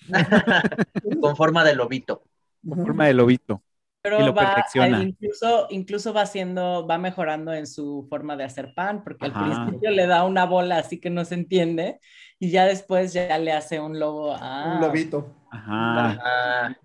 Con 1.20 1.36
forma 1.36 1.64
de 1.64 1.74
lobito. 1.74 2.22
con 2.68 2.84
forma 2.84 3.06
de 3.06 3.14
lobito. 3.14 3.62
Pero 4.04 4.20
y 4.20 4.24
lo 4.26 4.34
va, 4.34 4.54
perfecciona. 4.54 5.00
eh, 5.00 5.04
incluso, 5.04 5.66
incluso 5.70 6.12
va 6.12 6.22
haciendo, 6.22 6.84
va 6.88 6.98
mejorando 6.98 7.52
en 7.52 7.68
su 7.68 8.04
forma 8.10 8.34
de 8.36 8.42
hacer 8.44 8.74
pan, 8.74 9.04
porque 9.04 9.26
Ajá. 9.26 9.44
al 9.44 9.62
principio 9.64 9.90
le 9.92 10.06
da 10.08 10.24
una 10.24 10.44
bola 10.44 10.78
así 10.78 10.98
que 10.98 11.08
no 11.08 11.24
se 11.24 11.34
entiende, 11.36 12.00
y 12.40 12.50
ya 12.50 12.64
después 12.64 13.12
ya 13.12 13.38
le 13.38 13.52
hace 13.52 13.78
un 13.78 14.00
lobo. 14.00 14.34
Ah, 14.38 14.72
Un 14.74 14.80
lobito. 14.80 15.32
Ajá. 15.50 16.18
Ah, 16.20 16.76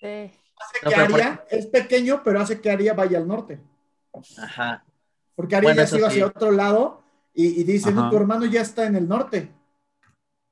Sí. 0.00 0.30
Hace 0.56 0.78
No, 0.84 0.90
que 0.90 0.96
por- 1.10 1.20
Aria 1.20 1.44
es 1.50 1.66
pequeño, 1.66 2.22
pero 2.24 2.40
hace 2.40 2.60
que 2.60 2.70
Aria 2.70 2.94
vaya 2.94 3.18
al 3.18 3.28
norte. 3.28 3.60
ajá. 4.38 4.84
Porque 5.34 5.56
Aria 5.56 5.68
Bueno, 5.74 5.84
ya 5.84 5.98
iba 5.98 6.08
sí. 6.10 6.14
hacia 6.14 6.26
otro 6.26 6.50
lado 6.50 7.03
y, 7.34 7.60
y 7.60 7.64
dice: 7.64 7.92
No, 7.92 8.02
Ajá. 8.02 8.10
tu 8.10 8.16
hermano 8.16 8.46
ya 8.46 8.60
está 8.62 8.86
en 8.86 8.96
el 8.96 9.08
norte. 9.08 9.50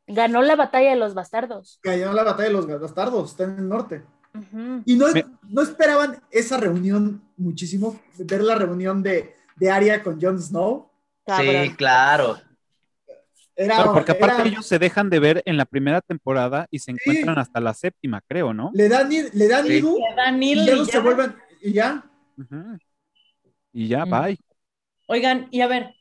Ganó 0.06 0.42
la 0.42 0.56
batalla 0.56 0.90
de 0.90 0.96
los 0.96 1.14
bastardos. 1.14 1.78
Cayó 1.82 2.12
la 2.12 2.24
batalla 2.24 2.48
de 2.48 2.54
los 2.54 2.66
bastardos, 2.80 3.30
está 3.30 3.44
en 3.44 3.59
el 3.59 3.68
norte. 3.68 4.02
Y 4.86 4.96
no, 4.96 5.09
Me- 5.12 5.26
no 5.48 5.62
esperaban 5.62 6.20
esa 6.30 6.56
reunión 6.56 7.22
muchísimo, 7.36 8.00
ver 8.18 8.42
la 8.42 8.54
reunión 8.56 9.02
de, 9.02 9.36
de 9.56 9.70
Arya 9.70 10.02
con 10.02 10.20
Jon 10.20 10.40
Snow. 10.40 10.90
Cabrón. 11.26 11.64
Sí, 11.64 11.74
claro. 11.76 12.38
Era, 13.54 13.74
Claro, 13.76 13.92
porque 13.92 14.12
aparte 14.12 14.40
era- 14.40 14.48
ellos 14.48 14.66
se 14.66 14.78
dejan 14.78 15.10
de 15.10 15.20
ver 15.20 15.42
en 15.44 15.56
la 15.59 15.66
primera 15.66 16.00
temporada 16.00 16.66
y 16.70 16.78
se 16.78 16.90
encuentran 16.92 17.38
hasta 17.38 17.60
la 17.60 17.74
séptima, 17.74 18.22
creo, 18.26 18.54
¿no? 18.54 18.70
le 18.74 18.88
dan, 18.88 19.09
le 19.10 19.48
dan 19.48 19.66
Sí. 19.66 19.82
Le 19.82 20.14
da 20.16 20.30
Neil 20.32 20.59
y 20.60 20.66
ya 20.66 20.72
y 20.72 20.78
no 20.78 20.84
ya. 20.86 20.92
se 20.92 20.98
vuelven, 21.00 21.36
y 21.60 21.72
ya. 21.74 22.04
Y 23.72 23.88
ya, 23.88 24.04
Mm. 24.06 24.10
bye. 24.10 24.38
Oigan, 25.09 25.48
y 25.50 25.60
a 25.60 25.66
ver, 25.66 25.94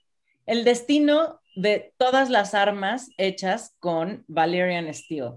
el 0.45 0.63
destino 0.63 1.39
de 1.55 1.93
todas 1.97 2.30
las 2.30 2.53
armas 2.53 3.09
hechas 3.18 3.76
con 3.80 4.23
Valerian 4.27 4.91
Steel. 4.93 5.34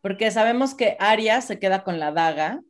Porque 0.00 0.30
sabemos 0.30 0.74
que 0.74 0.96
Arya 1.00 1.40
se 1.40 1.58
queda 1.58 1.82
con 1.82 1.98
la 1.98 2.12
daga, 2.12 2.60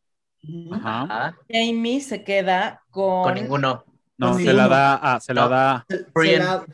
Ajá. 0.72 1.36
Jamie 1.50 2.00
se 2.00 2.22
queda 2.22 2.82
con, 2.90 3.22
Con 3.24 3.34
ninguno. 3.34 3.84
No, 4.18 4.28
Con 4.28 4.36
se 4.38 4.44
ninguno. 4.44 4.62
la 4.62 4.68
da, 4.68 4.94
a- 5.14 5.20
se 5.20 5.34
la 5.34 5.42
No. 5.42 5.48
da, 5.48 5.84
Se, 5.88 5.98
se 5.98 6.04
Brienne. 6.14 6.44
la, 6.44 6.64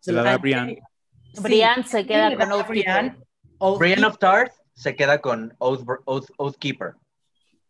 se 0.00 0.12
la 0.12 0.22
da 0.22 0.30
Ah, 0.30 0.34
a 0.34 0.38
Brian. 0.38 0.68
Sí, 0.68 0.78
Brian 1.40 1.84
se 1.86 2.06
queda 2.06 2.34
con 2.36 2.50
Oathkeeper. 2.52 2.66
Brian, 2.68 3.24
Oathkeeper, 3.58 3.78
Brienne 3.78 4.06
of 4.06 4.18
Tarth 4.18 4.52
se 4.74 4.96
queda 4.96 5.20
con 5.20 5.54
Oath, 5.58 5.84
Oath, 6.06 6.30
Oathkeeper. 6.38 6.94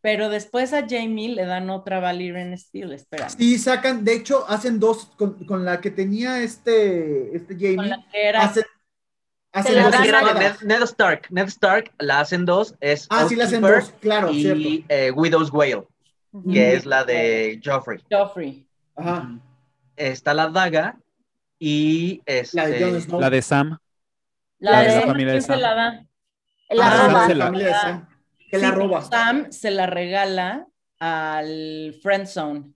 Pero 0.03 0.29
después 0.29 0.73
a 0.73 0.85
Jamie 0.89 1.29
le 1.35 1.47
dan 1.47 1.71
otra 1.71 2.01
Valerian 2.01 2.57
Steel, 2.59 2.93
espera. 2.93 3.29
sí, 3.31 3.57
sacan, 3.59 4.05
de 4.05 4.15
hecho, 4.15 4.45
hacen 4.49 4.79
dos, 4.81 5.07
con, 5.17 5.45
con 5.47 5.65
la 5.65 5.81
que 5.81 5.91
tenía 5.93 6.43
este, 6.43 7.35
este 7.37 7.55
Con 7.55 7.63
Jamie, 7.77 7.89
la 7.89 8.05
que 8.11 8.29
era 8.29 8.43
hacen, 8.43 8.65
hacen 9.53 9.77
la 9.77 9.91
dos. 9.91 10.35
Ned, 10.35 10.53
Ned 10.65 10.83
Stark. 10.83 11.27
Ned 11.31 11.47
Stark 11.47 11.93
la 11.99 12.19
hacen 12.21 12.45
dos. 12.45 12.75
Es 12.81 13.07
Ah, 13.11 13.27
sí, 13.29 13.37
le 13.37 13.45
hacen 13.45 13.63
dos, 13.63 13.93
claro, 14.01 14.33
cierto. 14.33 14.59
y 14.61 14.85
eh, 14.89 15.13
Widow's 15.13 15.51
Whale, 15.53 15.87
Ujú. 16.33 16.53
que 16.53 16.75
es 16.75 16.85
la 16.85 17.05
de 17.05 17.61
Joffrey. 17.65 18.03
Joffrey. 18.11 18.67
Ajá. 18.97 19.39
Está 19.97 20.35
la 20.35 20.49
daga 20.49 20.99
y 21.61 22.21
este, 22.27 22.57
La 22.57 22.67
de 22.67 23.01
Snow. 23.03 23.21
La 23.21 23.31
de 23.31 23.41
Sam. 23.43 23.79
La, 24.59 24.71
La 24.73 24.79
de 24.81 24.85
de 24.89 24.95
la 24.95 25.01
Sam, 25.01 25.09
familia 25.11 25.33
de 25.35 25.39
¿quién 25.39 25.43
se 25.43 25.47
Sam. 25.53 25.61
la 25.61 25.75
da? 25.75 26.07
La 26.71 26.87
Ah, 26.91 27.29
la 27.35 27.45
familia 27.47 27.67
de 27.69 27.75
Sam, 27.75 28.09
que 28.53 28.59
la 28.59 28.69
Sí, 28.69 28.75
roba. 28.75 29.03
Sam 29.03 29.51
se 29.51 29.71
la 29.73 29.87
regala 29.87 30.67
al 31.01 31.95
Friendzone. 32.03 32.73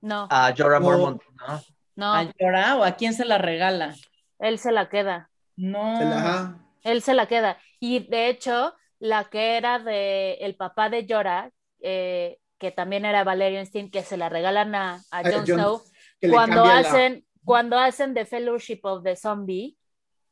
No, 0.00 0.26
a 0.30 0.52
Jorah 0.56 0.80
No. 0.80 0.84
Mormont, 0.86 1.22
¿no? 1.46 1.60
no, 1.96 2.14
¿A 2.14 2.26
Jorah 2.40 2.76
o 2.78 2.82
a 2.84 2.92
quién 2.96 3.14
se 3.14 3.24
la 3.24 3.38
regala? 3.38 3.94
él 4.40 4.58
se 4.58 4.72
la 4.72 4.88
queda. 4.88 5.30
No. 5.56 5.96
Se 5.98 6.04
la- 6.04 6.16
ajá. 6.18 6.58
Él 6.82 7.00
se 7.02 7.14
la 7.14 7.26
queda. 7.26 7.58
Y 7.78 8.00
de 8.08 8.28
hecho, 8.28 8.74
la 8.98 9.24
que 9.30 9.56
era 9.56 9.78
de 9.78 10.34
el 10.40 10.56
papá 10.56 10.88
de 10.88 11.06
Jorah, 11.08 11.50
eh, 11.80 12.38
que 12.58 12.72
también 12.72 13.04
era 13.04 13.22
Valerian 13.22 13.64
Stein, 13.66 13.90
que 13.90 14.02
se 14.02 14.16
la 14.16 14.28
regalan 14.28 14.74
a, 14.74 15.00
a 15.12 15.22
Jon 15.22 15.46
Snow, 15.46 15.82
cuando 16.30 16.64
la- 16.64 16.78
hacen, 16.78 17.24
cuando 17.44 17.78
hacen 17.78 18.14
The 18.14 18.24
Fellowship 18.26 18.80
of 18.82 19.04
the 19.04 19.14
Zombie, 19.14 19.76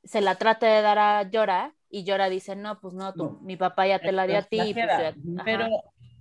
se 0.02 0.20
la 0.20 0.34
trata 0.36 0.66
de 0.66 0.82
dar 0.82 0.98
a 0.98 1.28
Jorah, 1.32 1.72
y 1.90 2.04
Jorah 2.08 2.28
dice, 2.28 2.54
no, 2.56 2.80
pues 2.80 2.94
no, 2.94 3.12
tú- 3.12 3.24
No. 3.24 3.38
mi 3.42 3.56
papá 3.56 3.86
ya 3.86 3.98
te 3.98 4.12
la 4.12 4.26
dio 4.26 4.38
a 4.38 4.42
ti. 4.42 4.60
Y 4.60 4.74
pues 4.74 4.86
ya-. 4.86 5.14
Pero 5.44 5.66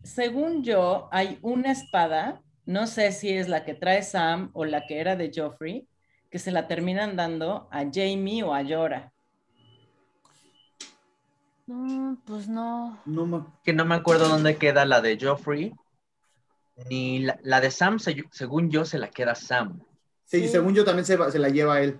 según 0.04 0.64
yo, 0.64 1.08
hay 1.12 1.38
una 1.42 1.72
espada, 1.72 2.42
no 2.66 2.88
sé 2.88 3.12
si 3.12 3.30
es 3.30 3.48
la 3.48 3.64
que 3.66 3.74
trae 3.76 4.02
Sam 4.04 4.50
o 4.54 4.66
la 4.66 4.86
que 4.88 5.00
era 5.00 5.16
de 5.16 5.32
Joffrey, 5.34 5.88
que 6.32 6.40
se 6.40 6.52
la 6.52 6.68
terminan 6.68 7.16
dando 7.16 7.68
a 7.72 7.84
Jamie 7.92 8.44
o 8.44 8.54
a 8.54 8.64
Jorah. 8.66 9.12
Mm, 11.68 12.16
pues 12.26 12.48
no. 12.48 13.00
No 13.06 13.26
me- 13.26 13.46
Que 13.64 13.74
no 13.74 13.86
me 13.86 13.96
acuerdo 13.96 14.28
dónde 14.28 14.58
queda 14.58 14.86
la 14.86 15.02
de 15.02 15.18
Joffrey. 15.22 15.74
Ni 16.90 17.20
la, 17.20 17.38
la 17.44 17.62
de 17.62 17.72
Sam, 17.72 18.00
se- 18.00 18.24
según 18.32 18.72
yo, 18.72 18.86
se 18.86 18.98
la 18.98 19.10
queda 19.10 19.36
Sam. 19.36 19.80
Sí, 20.26 20.42
Sí. 20.44 20.48
según 20.48 20.74
yo 20.74 20.86
también 20.86 21.06
se 21.06 21.18
la 21.40 21.50
lleva 21.50 21.82
él. 21.82 22.00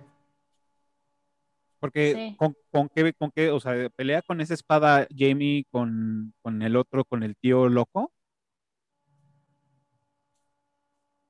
Porque 1.80 2.14
Sí. 2.14 2.36
con, 2.38 2.54
con 2.70 2.88
qué, 2.90 3.12
con 3.14 3.30
qué, 3.32 3.50
o 3.50 3.58
sea, 3.58 3.88
pelea 3.96 4.22
con 4.22 4.40
esa 4.40 4.54
espada 4.54 5.08
Jamie 5.16 5.64
con, 5.70 6.34
con 6.42 6.62
el 6.62 6.76
otro, 6.76 7.04
con 7.04 7.22
el 7.22 7.36
tío 7.36 7.68
loco. 7.68 8.12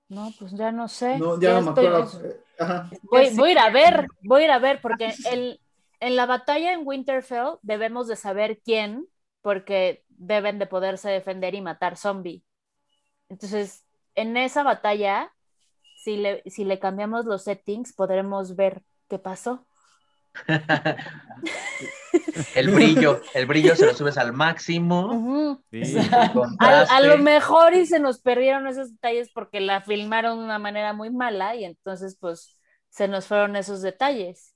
No, 0.09 0.31
pues 0.39 0.53
ya 0.53 0.73
no 0.73 0.89
sé. 0.89 1.19
No, 1.19 1.41
ya 1.41 1.55
no 1.55 1.63
me 1.63 1.69
estoy- 1.71 1.87
acuerdo. 1.87 2.35
Ajá. 2.59 2.91
Voy, 3.05 3.27
Sí. 3.29 3.37
voy 3.37 3.49
a 3.51 3.53
ir 3.53 3.59
a 3.61 3.71
ver, 3.71 4.07
voy 4.23 4.43
a 4.43 4.45
ir 4.47 4.51
a 4.51 4.59
ver, 4.59 4.81
porque 4.83 5.07
el, 5.39 5.61
en 6.01 6.17
la 6.17 6.27
batalla 6.27 6.73
en 6.73 6.83
Winterfell 6.85 7.59
debemos 7.63 8.09
de 8.09 8.17
saber 8.17 8.61
quién, 8.65 9.07
porque 9.41 10.05
deben 10.09 10.59
de 10.59 10.67
poderse 10.67 11.09
defender 11.11 11.55
y 11.55 11.61
matar 11.61 11.97
zombie. 11.97 12.43
Entonces, 13.29 13.87
en 14.17 14.37
esa 14.37 14.65
batalla, 14.65 15.33
si 15.97 16.17
le, 16.17 16.43
si 16.47 16.65
le 16.65 16.79
cambiamos 16.81 17.25
los 17.25 17.45
settings, 17.45 17.93
podremos 17.93 18.57
ver 18.57 18.83
qué 19.09 19.19
pasó. 19.19 19.67
el 22.55 22.71
brillo, 22.71 23.21
el 23.35 23.47
brillo 23.47 23.77
se 23.77 23.87
lo 23.87 23.95
subes 23.95 24.19
al 24.19 24.33
máximo. 24.33 25.63
Sí. 25.71 25.83
A, 26.59 27.01
lo 27.01 27.19
mejor 27.19 27.75
y 27.75 27.87
se 27.87 27.99
nos 27.99 28.21
perdieron 28.21 28.67
esos 28.67 28.93
detalles 28.93 29.31
porque 29.33 29.61
la 29.61 29.81
filmaron 29.81 30.39
de 30.39 30.45
una 30.45 30.59
manera 30.59 30.93
muy 30.93 31.11
mala 31.11 31.55
y 31.57 31.65
entonces 31.65 32.17
pues 32.19 32.59
se 32.89 33.09
nos 33.09 33.27
fueron 33.27 33.57
esos 33.57 33.83
detalles. 33.83 34.55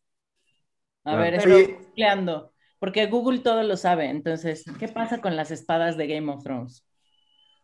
A 1.04 1.16
ver, 1.16 1.38
Pero- 1.38 1.58
estoy 1.58 1.74
googleando, 1.74 2.52
porque 2.78 3.06
Google 3.06 3.40
todo 3.40 3.62
lo 3.62 3.76
sabe. 3.76 4.08
Entonces, 4.08 4.64
¿qué 4.78 4.88
pasa 4.88 5.20
con 5.20 5.36
las 5.36 5.50
espadas 5.50 5.96
de 5.96 6.06
Game 6.06 6.32
of 6.32 6.42
Thrones? 6.42 6.86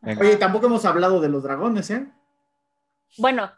Venga. 0.02 0.20
Oye, 0.20 0.36
tampoco 0.36 0.66
hemos 0.66 0.84
hablado 0.84 1.20
de 1.20 1.28
los 1.28 1.42
dragones, 1.42 1.90
¿eh? 1.90 2.06
Bueno, 3.18 3.51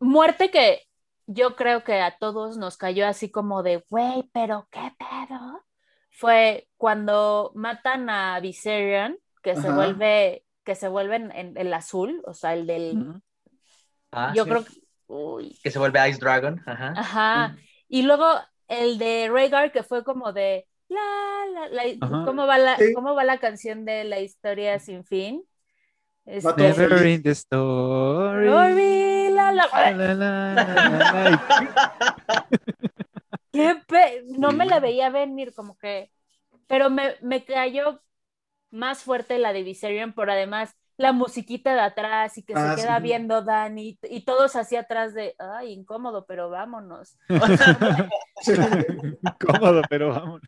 muerte 0.00 0.50
que 0.50 0.85
yo 1.26 1.56
creo 1.56 1.84
que 1.84 2.00
a 2.00 2.16
todos 2.18 2.56
nos 2.56 2.76
cayó 2.76 3.06
así 3.06 3.30
como 3.30 3.62
de, 3.62 3.84
güey, 3.90 4.28
pero 4.32 4.68
qué 4.70 4.92
pedo. 4.98 5.64
Fue 6.10 6.68
cuando 6.76 7.52
matan 7.54 8.08
a 8.08 8.40
Viserion, 8.40 9.18
que 9.42 9.54
se 9.56 9.70
vuelve, 9.70 10.44
que 10.64 10.74
se 10.74 10.88
vuelve 10.88 11.16
en, 11.16 11.30
en 11.32 11.56
el 11.56 11.72
azul, 11.74 12.22
o 12.26 12.32
sea, 12.34 12.54
el 12.54 12.66
del. 12.66 13.20
Ah, 14.12 14.32
yo 14.34 14.44
sí. 14.44 14.50
creo 14.50 14.64
que, 14.64 14.72
uy, 15.08 15.58
que 15.62 15.70
se 15.70 15.78
vuelve 15.78 16.08
Ice 16.08 16.18
Dragon. 16.18 16.62
Ajá. 16.64 16.94
ajá. 16.96 17.56
Y 17.88 18.02
luego 18.02 18.26
el 18.68 18.98
de 18.98 19.28
Rhaegar, 19.30 19.72
que 19.72 19.82
fue 19.82 20.04
como 20.04 20.32
de, 20.32 20.66
la, 20.88 21.68
la. 21.70 21.82
¿cómo 22.24 22.46
va 22.46 22.58
la, 22.58 22.76
Sí. 22.76 22.92
cómo 22.94 23.14
va 23.14 23.24
la 23.24 23.38
canción 23.38 23.84
de 23.84 24.04
la 24.04 24.20
historia 24.20 24.78
sin 24.78 25.04
fin? 25.04 25.44
Este, 26.24 26.54
Never 26.56 26.88
feliz. 26.88 27.16
in 27.16 27.22
the 27.22 27.30
story. 27.30 28.46
Story, 28.48 29.15
No 34.38 34.52
me 34.52 34.66
la 34.66 34.80
veía 34.80 35.10
venir, 35.10 35.54
como 35.54 35.78
que. 35.78 36.12
Pero 36.66 36.90
me, 36.90 37.16
me 37.22 37.44
cayó 37.44 38.02
más 38.70 39.02
fuerte 39.04 39.38
la 39.38 39.52
de 39.52 39.62
Viserion, 39.64 40.12
por 40.14 40.30
además 40.30 40.76
la 40.98 41.12
musiquita 41.12 41.74
de 41.74 41.80
atrás 41.80 42.38
y 42.38 42.44
que 42.44 42.54
Ah, 42.54 42.74
se 42.74 42.82
queda 42.82 42.98
sí. 42.98 43.04
viendo 43.04 43.42
Dani 43.42 43.98
y 44.04 44.24
todos 44.24 44.56
así 44.56 44.76
atrás 44.76 45.14
de, 45.14 45.34
ay, 45.38 45.72
incómodo, 45.72 46.26
pero 46.26 46.50
vámonos. 46.50 47.18
Sí. 48.42 48.52
Cómodo, 49.40 49.82
pero 49.88 50.08
vamos. 50.10 50.40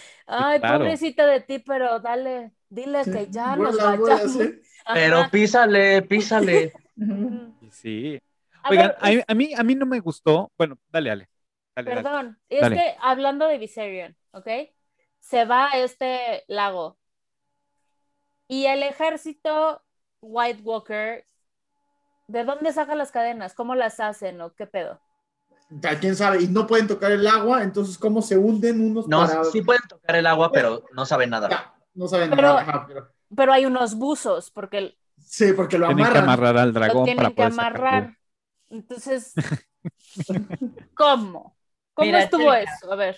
Ay, 0.26 0.60
claro. 0.60 0.84
pobrecita 0.84 1.26
de 1.26 1.40
ti, 1.40 1.58
pero 1.58 2.00
dale, 2.00 2.52
dile 2.74 3.04
que 3.04 3.28
ya 3.30 3.56
nos 3.56 3.76
vayamos. 3.76 4.36
Pero 4.94 5.30
písale, 5.30 6.02
písale. 6.02 6.72
Sí. 7.70 8.20
A 8.64 8.70
Oigan, 8.70 8.88
ver, 8.88 8.96
a, 9.00 9.10
mí- 9.10 9.22
a 9.26 9.34
mí, 9.34 9.54
a 9.56 9.62
mí 9.62 9.74
no 9.74 9.86
me 9.86 10.00
gustó. 10.00 10.52
Bueno, 10.58 10.78
dale, 10.90 11.08
dale. 11.08 11.28
Dale, 11.74 11.90
dale. 11.90 12.02
Perdón, 12.02 12.38
es 12.48 12.60
Dale. 12.60 12.76
que 12.76 12.96
hablando 13.00 13.46
de 13.46 13.58
Viserion, 13.58 14.16
¿ok? 14.32 14.46
Se 15.20 15.44
va 15.46 15.70
a 15.72 15.78
este 15.78 16.44
lago 16.48 16.98
y 18.46 18.66
el 18.66 18.82
ejército 18.82 19.82
White 20.20 20.60
Walker, 20.62 21.26
¿de 22.28 22.44
dónde 22.44 22.72
sacan 22.72 22.98
las 22.98 23.10
cadenas? 23.10 23.54
¿Cómo 23.54 23.74
las 23.74 24.00
hacen 24.00 24.40
o 24.40 24.54
qué 24.54 24.66
pedo? 24.66 25.00
Ya, 25.70 25.98
¿Quién 25.98 26.14
sabe? 26.14 26.42
Y 26.42 26.48
no 26.48 26.66
pueden 26.66 26.86
tocar 26.86 27.10
el 27.12 27.26
agua, 27.26 27.62
entonces 27.62 27.96
¿cómo 27.96 28.20
se 28.20 28.36
hunden 28.36 28.80
unos 28.90 29.08
No, 29.08 29.20
para...? 29.26 29.44
sí 29.44 29.62
pueden 29.62 29.82
tocar 29.88 30.16
el 30.16 30.26
agua, 30.26 30.52
pero 30.52 30.84
no 30.92 31.06
saben 31.06 31.30
nada. 31.30 31.48
Ya, 31.48 31.74
no 31.94 32.08
saben 32.08 32.30
Pero- 32.30 32.42
nada. 32.42 32.60
ajá, 32.62 32.84
pero- 32.86 33.08
Pero 33.34 33.52
hay 33.52 33.64
unos 33.66 33.94
buzos 33.94 34.50
porque 34.50 34.96
Sí, 35.24 35.52
porque 35.52 35.78
lo 35.78 35.86
Tienen 35.86 36.04
que 36.04 36.10
amarran. 36.18 36.24
amarrar 36.24 36.56
al 36.58 36.68
lo 36.68 36.72
dragón 36.74 37.04
para 37.04 37.04
tienen 37.04 37.26
que 37.28 37.34
poder 37.34 37.52
sacarlo. 37.52 37.78
amarrar. 37.86 38.16
Entonces, 38.70 39.32
¿cómo? 40.94 41.56
¿Cómo 41.94 42.06
Mira, 42.06 42.22
estuvo 42.22 42.52
eso? 42.52 42.92
A 42.92 42.96
ver. 42.96 43.16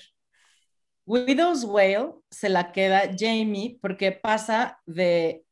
Widow's 1.07 1.65
Whale 1.65 2.13
se 2.31 2.49
la 2.49 2.73
queda 2.73 3.03
Jamie 3.17 3.79
porque 3.81 4.13
pasa 4.13 4.81
de, 4.87 5.45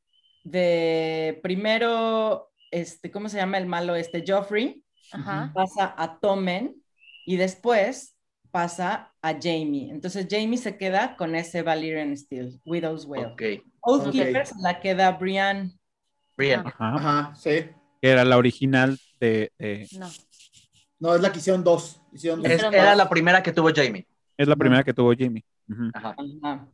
de 0.44 1.38
primero, 1.42 2.50
este, 2.70 3.10
¿cómo 3.10 3.28
se 3.28 3.36
llama 3.38 3.58
el 3.58 3.66
malo 3.66 3.94
este? 3.94 4.24
Joffrey, 4.26 4.82
Ajá. 5.12 5.52
pasa 5.54 5.94
a 5.96 6.18
Tommen 6.20 6.82
y 7.26 7.36
después 7.36 8.16
pasa 8.52 9.12
a 9.22 9.32
Jamie. 9.32 9.90
Entonces 9.90 10.28
Jamie 10.30 10.58
se 10.58 10.76
queda 10.76 11.16
con 11.16 11.34
ese 11.34 11.62
Valyrian 11.62 12.16
Steel, 12.16 12.60
Widow's 12.64 13.04
Whale. 13.06 13.26
Ok. 13.32 13.42
Oathkeeper 13.80 14.42
Ok. 14.42 14.46
se 14.46 14.54
la 14.62 14.78
queda 14.78 15.10
Brian. 15.12 15.72
Bien. 16.38 16.60
Ajá. 16.64 16.94
Ajá, 16.94 17.34
sí. 17.34 17.66
Que 18.00 18.10
era 18.10 18.24
la 18.24 18.36
original 18.36 18.98
de, 19.18 19.50
de- 19.58 19.88
No. 19.98 20.08
No, 21.00 21.14
es 21.16 21.20
la 21.20 21.32
que 21.32 21.38
hicieron 21.38 21.64
dos. 21.64 22.00
Hicieron 22.12 22.40
dos. 22.42 22.46
Es- 22.50 22.56
Hicieron 22.58 22.74
era 22.74 22.90
dos. 22.90 22.98
la 22.98 23.08
primera 23.08 23.42
que 23.42 23.50
tuvo 23.52 23.70
Jamie. 23.74 24.06
Es 24.36 24.46
la 24.46 24.54
primera 24.56 24.84
que 24.84 24.94
tuvo 24.94 25.12
Jamie. 25.18 25.44
Ajá. 25.94 26.14
Ajá. 26.42 26.68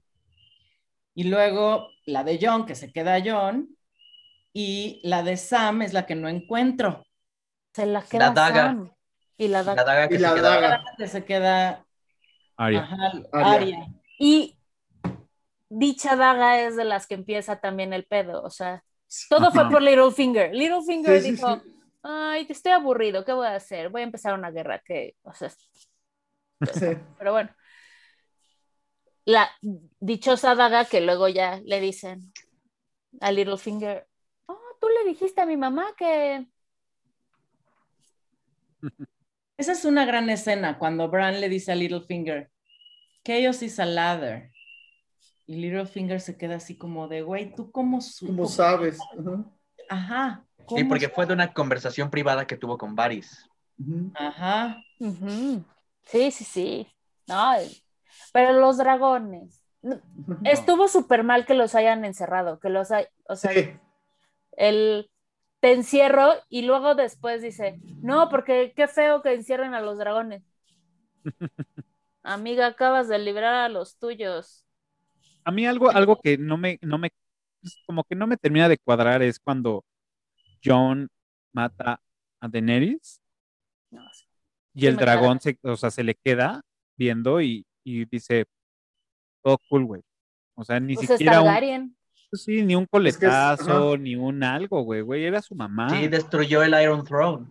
Y 1.14 1.24
luego 1.24 1.88
la 2.06 2.24
de 2.24 2.38
John, 2.40 2.66
que 2.66 2.74
se 2.74 2.92
queda 2.92 3.18
John. 3.24 3.68
Y 4.52 5.00
la 5.04 5.22
de 5.22 5.36
Sam 5.36 5.82
es 5.82 5.92
la 5.92 6.06
que 6.06 6.14
no 6.14 6.28
encuentro. 6.28 7.04
Se 7.74 7.86
la 7.86 8.02
queda 8.02 8.30
daga. 8.32 8.66
Sam. 8.66 8.90
Y 9.38 9.48
la 9.48 9.62
La 9.62 9.74
daga. 9.74 9.84
daga 9.84 10.08
que 10.08 10.14
Y 10.14 10.18
se 10.18 10.22
la 10.22 10.34
quedaba. 10.34 10.60
daga. 10.60 10.84
Que 10.98 11.06
se 11.08 11.24
queda 11.24 11.86
Arya. 12.56 12.80
ajá, 12.82 12.96
Arya. 13.32 13.52
Arya. 13.52 13.86
Y 14.18 14.58
dicha 15.70 16.16
daga 16.16 16.60
es 16.60 16.76
de 16.76 16.84
las 16.84 17.06
que 17.06 17.14
empieza 17.14 17.60
también 17.60 17.92
el 17.92 18.04
pedo. 18.04 18.42
O 18.42 18.50
sea, 18.50 18.82
todo 19.30 19.50
fue 19.52 19.62
Ajá. 19.62 19.70
por 19.70 19.82
Littlefinger. 19.82 20.54
Littlefinger 20.54 21.20
Sí, 21.22 21.24
sí, 21.26 21.30
dijo, 21.36 21.60
sí. 21.60 21.74
ay, 22.02 22.44
te 22.46 22.52
estoy 22.52 22.72
aburrido, 22.72 23.24
¿qué 23.24 23.32
voy 23.32 23.46
a 23.46 23.54
hacer? 23.54 23.88
Voy 23.90 24.00
a 24.02 24.04
empezar 24.04 24.34
una 24.34 24.50
guerra 24.50 24.80
que, 24.84 25.14
o 25.22 25.32
sea, 25.32 25.48
Sí. 25.50 26.86
pero 27.18 27.32
bueno. 27.32 27.50
La 29.24 29.48
dichosa 30.00 30.54
daga 30.56 30.86
que 30.86 31.00
luego 31.02 31.28
ya 31.28 31.60
le 31.64 31.80
dicen 31.80 32.32
a 33.20 33.30
Littlefinger, 33.30 34.08
oh, 34.46 34.58
tú 34.80 34.88
le 34.88 35.08
dijiste 35.08 35.40
a 35.42 35.46
mi 35.46 35.56
mamá 35.56 35.94
que... 35.96 36.46
Esa 39.58 39.72
es 39.72 39.84
una 39.84 40.06
gran 40.06 40.30
escena 40.30 40.78
cuando 40.78 41.08
Bran 41.08 41.40
le 41.40 41.48
dice 41.48 41.72
a 41.72 41.74
Littlefinger, 41.74 42.50
Chaos 43.24 43.60
is 43.62 43.80
a 43.80 43.84
ladder. 43.84 44.52
Y 45.46 45.56
Littlefinger 45.56 46.20
se 46.20 46.36
queda 46.38 46.56
así 46.56 46.76
como 46.78 47.08
de, 47.08 47.22
güey, 47.22 47.52
¿tú 47.54 47.72
cómo 47.72 48.00
supo? 48.00 48.32
¿Cómo 48.32 48.46
sabes? 48.46 48.98
Ajá. 49.88 50.44
Sí, 50.58 50.64
¿cómo 50.64 50.88
porque 50.90 51.08
fue 51.08 51.26
de 51.26 51.32
una 51.32 51.52
conversación 51.52 52.08
privada 52.08 52.46
que 52.46 52.56
tuvo 52.56 52.78
con 52.78 52.94
Varys. 52.94 53.48
Ajá. 54.14 54.80
Sí, 56.04 56.30
sí, 56.30 56.44
sí. 56.44 56.86
No, 57.26 57.52
pero 58.32 58.52
los 58.52 58.78
dragones. 58.78 59.64
Estuvo 60.44 60.86
súper 60.86 61.24
mal 61.24 61.46
que 61.46 61.54
los 61.54 61.74
hayan 61.74 62.04
encerrado, 62.04 62.60
que 62.60 62.68
los 62.68 62.90
hay, 62.90 63.06
o 63.28 63.34
sea, 63.36 63.52
Sí. 63.52 63.70
el 64.52 65.10
te 65.60 65.72
encierro 65.72 66.34
y 66.48 66.62
luego 66.62 66.94
después 66.94 67.42
dice, 67.42 67.80
no, 68.02 68.28
porque 68.28 68.72
qué 68.76 68.88
feo 68.88 69.22
que 69.22 69.34
encierren 69.34 69.74
a 69.74 69.80
los 69.80 69.98
dragones. 69.98 70.42
Amiga, 72.22 72.66
acabas 72.66 73.08
de 73.08 73.18
librar 73.18 73.54
a 73.54 73.68
los 73.68 73.96
tuyos. 73.98 74.64
A 75.44 75.50
mí 75.50 75.66
algo, 75.66 75.90
algo 75.90 76.20
que 76.20 76.36
no 76.36 76.58
me, 76.58 76.78
no 76.82 76.98
me, 76.98 77.10
como 77.86 78.04
que 78.04 78.14
no 78.14 78.26
me 78.26 78.36
termina 78.36 78.68
de 78.68 78.78
cuadrar 78.78 79.22
es 79.22 79.40
cuando 79.40 79.84
John 80.64 81.08
mata 81.52 82.00
a 82.40 82.48
Daenerys 82.48 83.20
No, 83.90 84.02
y 84.74 84.86
el 84.86 84.96
dragón 84.96 85.40
se, 85.40 85.58
o 85.62 85.76
sea, 85.76 85.90
se 85.90 86.04
le 86.04 86.14
queda 86.14 86.62
viendo 86.96 87.40
y, 87.40 87.66
y 87.82 88.04
dice, 88.04 88.44
todo 89.42 89.58
cool, 89.68 89.84
güey. 89.86 90.02
O 90.54 90.64
sea, 90.64 90.78
ni 90.80 90.94
pues 90.94 91.10
es 91.10 91.18
siquiera 91.18 91.40
un, 91.40 91.46
Targaryen. 91.46 91.96
Sí, 92.32 92.62
ni 92.64 92.74
un 92.74 92.82
Es 92.84 92.88
que 92.90 93.26
es- 93.26 93.32
coletazo, 93.32 93.96
ni 93.96 94.16
un 94.16 94.42
algo, 94.42 94.82
güey, 94.82 95.00
güey, 95.00 95.24
era 95.24 95.40
su 95.42 95.54
mamá. 95.54 95.90
Sí, 95.90 96.08
destruyó 96.08 96.62
el 96.62 96.80
Iron 96.80 97.04
Throne. 97.04 97.46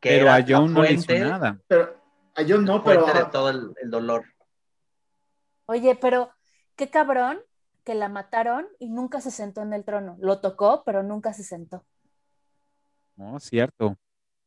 Que 0.00 0.10
pero 0.10 0.22
era 0.26 0.34
a 0.36 0.44
John 0.46 0.72
no 0.74 0.82
le 0.82 0.92
hizo 0.92 1.12
nada. 1.14 1.58
Pero 1.66 1.96
a 2.34 2.42
yo 2.42 2.58
no, 2.58 2.84
pero 2.84 3.06
de 3.06 3.24
todo 3.32 3.50
el, 3.50 3.72
el 3.82 3.90
dolor. 3.90 4.24
Oye, 5.66 5.96
pero 5.96 6.30
qué 6.76 6.90
cabrón 6.90 7.38
que 7.84 7.94
la 7.94 8.08
mataron 8.08 8.66
y 8.78 8.90
nunca 8.90 9.20
se 9.20 9.30
sentó 9.30 9.62
en 9.62 9.72
el 9.72 9.84
trono. 9.84 10.16
Lo 10.20 10.40
tocó, 10.40 10.82
pero 10.84 11.02
nunca 11.02 11.32
se 11.32 11.42
sentó. 11.44 11.84
No, 13.16 13.40
cierto. 13.40 13.96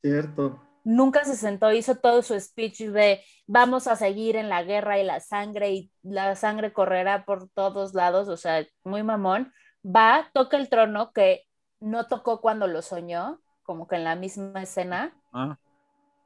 cierto. 0.02 0.62
Nunca 0.90 1.24
se 1.24 1.36
sentó, 1.36 1.72
hizo 1.72 1.95
todo 1.95 2.24
su 2.24 2.40
speech 2.40 2.82
de 2.82 3.24
vamos 3.45 3.86
a 3.86 3.95
seguir 3.95 4.36
en 4.36 4.49
la 4.49 4.64
guerra 4.64 4.98
y 4.98 5.03
la 5.03 5.20
sangre 5.20 5.72
y 5.72 5.91
la 6.02 6.36
sangre 6.36 6.74
correrá 6.74 7.26
por 7.26 7.48
todos 7.49 7.94
lados, 7.94 8.28
o 8.28 8.38
sea, 8.38 8.66
muy 8.84 9.03
mamón. 9.03 9.53
Va, 9.86 10.30
toca 10.34 10.57
el 10.57 10.68
trono 10.68 11.11
que 11.14 11.45
no 11.80 12.07
tocó 12.07 12.41
cuando 12.41 12.66
lo 12.66 12.82
soñó, 12.82 13.40
como 13.64 13.88
que 13.88 13.98
en 13.98 14.03
la 14.03 14.16
misma 14.16 14.64
escena, 14.64 15.14
Ah, 15.32 15.57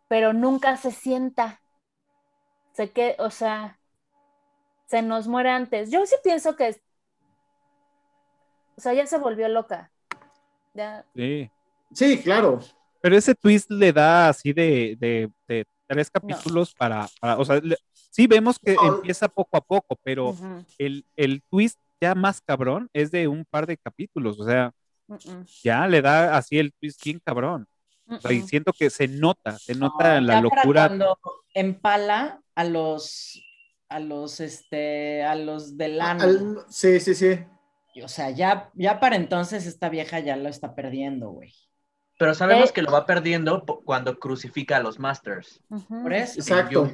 pero 0.08 0.32
nunca 0.32 0.78
se 0.78 0.92
sienta. 0.92 1.60
Se 2.72 2.92
que, 2.92 3.18
o 3.20 3.30
sea, 3.30 3.80
se 4.86 5.02
nos 5.02 5.28
muere 5.28 5.50
antes. 5.50 5.92
Yo 5.92 6.06
sí 6.06 6.16
pienso 6.24 6.56
que, 6.56 6.82
o 8.78 8.82
sea, 8.82 8.94
ya 8.94 9.06
se 9.06 9.18
volvió 9.18 9.50
loca. 9.50 9.92
Ya, 10.74 11.06
sí. 11.16 11.52
Sí, 11.92 12.22
claro. 12.24 12.60
Pero 13.04 13.18
ese 13.18 13.36
twist 13.36 13.70
le 13.70 13.92
da 13.92 14.30
así 14.30 14.54
de, 14.54 14.96
de- 14.98 15.30
de 15.46 15.66
tres 15.88 16.10
capítulos 16.10 16.74
para, 16.74 17.06
para- 17.20 17.38
o 17.38 17.44
sea, 17.44 17.60
le- 17.60 17.76
sí 17.92 18.28
vemos 18.28 18.58
que 18.58 18.76
No. 18.76 18.96
empieza 18.96 19.28
poco 19.28 19.58
a 19.58 19.62
poco, 19.62 20.00
pero 20.04 20.30
ujú, 20.30 20.64
el, 20.78 21.06
el 21.18 21.42
twist 21.52 21.78
ya 22.00 22.16
más 22.16 22.40
cabrón 22.40 22.90
es 22.94 23.12
de 23.12 23.28
un 23.28 23.44
par 23.44 23.68
de 23.68 23.76
capítulos, 23.78 24.40
o 24.40 24.46
sea, 24.46 24.72
mm, 25.08 25.14
mm, 25.16 25.46
ya 25.66 25.86
le 25.88 26.02
da 26.02 26.38
así 26.38 26.58
el 26.58 26.72
twist 26.80 27.04
bien 27.04 27.20
cabrón. 27.24 27.68
O 28.08 28.20
sea, 28.22 28.32
y 28.32 28.42
siento 28.42 28.72
que 28.72 28.90
se 28.90 29.08
nota, 29.10 29.58
se 29.60 29.76
nota 29.76 30.22
No, 30.22 30.28
la 30.28 30.42
locura. 30.42 30.88
Cuando 30.88 31.18
empala 31.54 32.42
a 32.56 32.64
los, 32.64 33.42
a 33.90 34.00
los, 34.00 34.40
este, 34.40 35.24
a 35.24 35.36
los 35.36 35.76
del 35.78 36.00
ano. 36.00 36.24
Al- 36.24 36.58
sí, 36.70 37.00
sí, 37.02 37.16
sí. 37.16 37.40
O 38.02 38.08
sea, 38.08 38.30
ya, 38.32 38.72
ya 38.76 39.00
para 39.02 39.18
entonces 39.18 39.66
esta 39.66 39.90
vieja 39.90 40.20
ya 40.20 40.36
lo 40.38 40.48
está 40.50 40.74
perdiendo, 40.74 41.30
güey. 41.32 41.54
Pero 42.24 42.34
sabemos 42.36 42.70
Eh. 42.70 42.74
que 42.74 42.82
lo 42.82 42.90
va 42.90 43.06
perdiendo 43.06 43.66
cuando 43.84 44.18
crucifica 44.18 44.78
a 44.78 44.80
los 44.80 44.98
Masters. 44.98 45.60
Ujú. 45.70 46.04
Por 46.04 46.14
eso, 46.14 46.40
Exacto. 46.40 46.90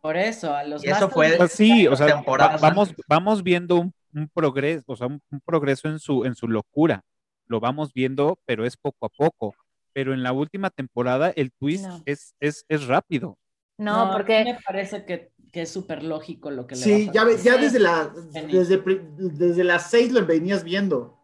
Por 0.00 0.16
eso, 0.16 0.54
a 0.54 0.64
los 0.64 0.82
Y 0.82 0.86
eso 0.86 0.94
Masters 0.94 1.12
fue- 1.12 1.30
de- 1.32 1.36
Pues 1.36 1.52
sí, 1.52 1.86
o 1.86 1.94
sea, 1.94 2.22
va- 2.26 2.56
vamos, 2.56 2.94
vamos 3.06 3.42
viendo 3.42 3.76
un, 3.76 3.92
un 4.14 4.28
progreso, 4.32 4.82
o 4.86 4.96
sea, 4.96 5.08
un, 5.08 5.20
un 5.30 5.40
progreso 5.44 5.88
en 5.88 5.98
su, 5.98 6.24
en 6.24 6.34
su 6.34 6.48
locura. 6.48 7.02
Lo 7.48 7.60
vamos 7.60 7.92
viendo, 7.92 8.38
pero 8.46 8.64
es 8.64 8.78
poco 8.78 9.04
a 9.04 9.08
poco. 9.10 9.54
Pero 9.92 10.14
en 10.14 10.22
la 10.22 10.32
última 10.32 10.70
temporada 10.70 11.30
el 11.36 11.52
twist 11.52 11.84
No. 11.84 12.02
es, 12.06 12.34
es, 12.40 12.64
es 12.70 12.86
rápido. 12.86 13.36
No, 13.76 13.94
a 14.00 14.04
mí 14.06 14.12
porque 14.14 14.42
me 14.44 14.58
parece 14.64 15.04
que, 15.04 15.32
que 15.52 15.62
es 15.62 15.70
súper 15.70 16.02
lógico 16.02 16.50
lo 16.50 16.66
que 16.66 16.76
le 16.76 16.80
Sí, 16.80 17.06
va 17.06 17.10
a 17.10 17.14
ya, 17.36 17.36
ya 17.42 17.56
desde, 17.58 17.78
la, 17.78 18.10
desde, 18.32 18.78
desde 19.18 19.64
las 19.64 19.90
seis 19.90 20.12
lo 20.12 20.24
venías 20.24 20.64
viendo. 20.64 21.19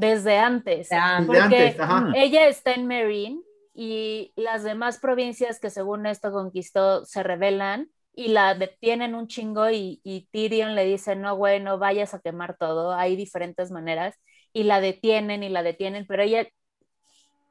Desde 0.00 0.38
antes. 0.38 0.88
Desde 0.88 1.26
Porque 1.26 1.40
antes, 1.40 1.80
ajá. 1.80 2.00
Mm. 2.00 2.14
ella 2.14 2.48
está 2.48 2.72
en 2.72 2.86
Marine 2.86 3.40
y 3.74 4.32
las 4.36 4.64
demás 4.64 4.98
provincias 4.98 5.60
que 5.60 5.70
según 5.70 6.06
esto 6.06 6.32
conquistó 6.32 7.04
se 7.04 7.22
rebelan 7.22 7.88
y 8.14 8.28
la 8.28 8.54
detienen 8.54 9.14
un 9.14 9.28
chingo 9.28 9.70
y, 9.70 10.00
y 10.02 10.26
Tyrion 10.32 10.74
le 10.74 10.84
dice, 10.84 11.14
no, 11.16 11.36
güey, 11.36 11.60
no 11.60 11.78
vayas 11.78 12.12
a 12.12 12.20
quemar 12.20 12.56
todo, 12.56 12.92
hay 12.92 13.14
diferentes 13.14 13.70
maneras 13.70 14.16
y 14.52 14.64
la 14.64 14.80
detienen 14.80 15.42
y 15.42 15.48
la 15.48 15.62
detienen, 15.62 16.06
pero 16.06 16.22
ella 16.22 16.48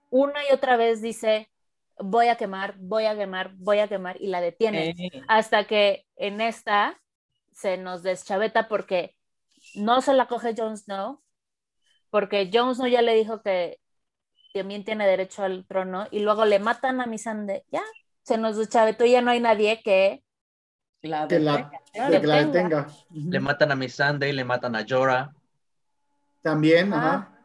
una 0.10 0.40
y 0.50 0.54
otra 0.54 0.76
vez 0.76 1.02
dice, 1.02 1.50
voy 1.98 2.28
a 2.28 2.36
quemar, 2.36 2.76
voy 2.78 3.06
a 3.06 3.16
quemar, 3.16 3.54
voy 3.56 3.80
a 3.80 3.88
quemar 3.88 4.20
y 4.20 4.28
la 4.28 4.42
detienen 4.42 5.00
eh, 5.00 5.24
hasta 5.28 5.66
que 5.66 6.06
en 6.16 6.42
esta 6.42 7.00
se 7.54 7.78
nos 7.78 8.04
deschaveta 8.04 8.68
porque 8.68 9.16
no 9.76 10.02
se 10.02 10.14
la 10.14 10.28
coge 10.28 10.56
Jon 10.58 10.78
Snow, 10.78 11.22
porque 12.10 12.50
Jon 12.54 12.76
Snow 12.76 12.88
ya 12.88 13.02
le 13.02 13.14
dijo 13.16 13.42
que 13.42 13.80
también 14.54 14.84
tiene 14.84 15.06
derecho 15.08 15.44
al 15.44 15.66
trono 15.66 16.08
y 16.12 16.20
luego 16.20 16.46
le 16.46 16.60
matan 16.60 17.02
a 17.02 17.06
Missandei, 17.06 17.64
ya, 17.72 17.84
se 18.24 18.38
nos 18.38 18.58
deschavetó 18.58 19.06
y 19.06 19.12
ya 19.12 19.22
no 19.22 19.32
hay 19.32 19.40
nadie 19.40 19.82
que 19.84 20.24
la 21.02 21.28
Que 21.28 21.40
la, 21.40 21.58
detenga. 21.58 21.82
que 21.94 22.00
la 22.00 22.10
detenga. 22.10 22.46
detenga. 22.46 22.88
Le 23.10 23.40
matan 23.40 23.72
a 23.72 23.76
Miss 23.76 23.96
Sunday, 23.96 24.34
le 24.34 24.44
matan 24.44 24.76
a 24.76 24.86
Jorah. 24.88 25.34
También, 26.42 26.94
Ah. 26.94 26.98
ajá. 26.98 27.36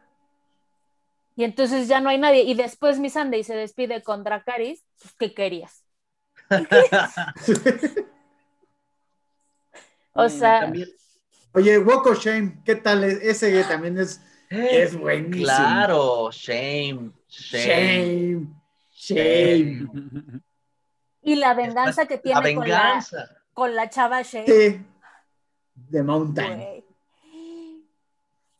y 1.37 1.43
entonces 1.43 1.87
ya 1.89 1.99
no 1.99 2.09
hay 2.09 2.17
nadie 2.17 2.43
y 2.43 2.53
después 2.53 2.97
Missandei 2.99 3.43
se 3.43 3.55
despide 3.55 4.01
con 4.03 4.23
Dracarys, 4.23 4.83
pues, 5.01 5.13
¿qué 5.19 5.33
querías? 5.33 5.83
O 10.17 10.29
sea, 10.29 10.61
También- 10.61 10.87
Oye, 11.53 11.77
Walk 11.79 12.05
of 12.07 12.19
Shame, 12.19 12.61
¿qué 12.65 12.75
tal? 12.75 13.03
Ese 13.03 13.63
también 13.63 13.97
es 13.97 14.21
Es 14.49 14.97
buenísimo. 14.97 15.45
Claro, 15.45 16.31
shame, 16.31 17.11
shame. 17.27 18.47
shame, 18.93 19.87
shame. 19.87 20.41
y 21.21 21.35
la 21.35 21.53
venganza 21.53 22.05
que 22.05 22.15
La 22.23 22.41
tiene 22.41 22.55
con 22.55 22.69
la, 22.69 23.05
con 23.53 23.75
la 23.75 23.89
chava 23.89 24.21
Shea. 24.21 24.45
Sí. 24.45 24.85
The 25.91 26.03
Mountain. 26.03 26.57
güey. 26.57 26.85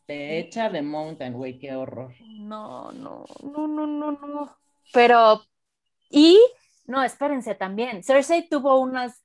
Te 0.06 0.38
echa 0.38 0.68
de 0.68 0.82
Mountain, 0.82 1.32
güey, 1.32 1.58
qué 1.58 1.74
horror. 1.74 2.14
No, 2.20 2.92
no, 2.92 3.24
no, 3.42 3.66
no, 3.66 3.86
no, 3.86 4.12
no. 4.12 4.56
Pero, 4.92 5.42
y, 6.10 6.38
no, 6.86 7.02
espérense 7.02 7.56
también. 7.56 8.04
Cersei 8.04 8.48
tuvo 8.48 8.78
unas 8.78 9.24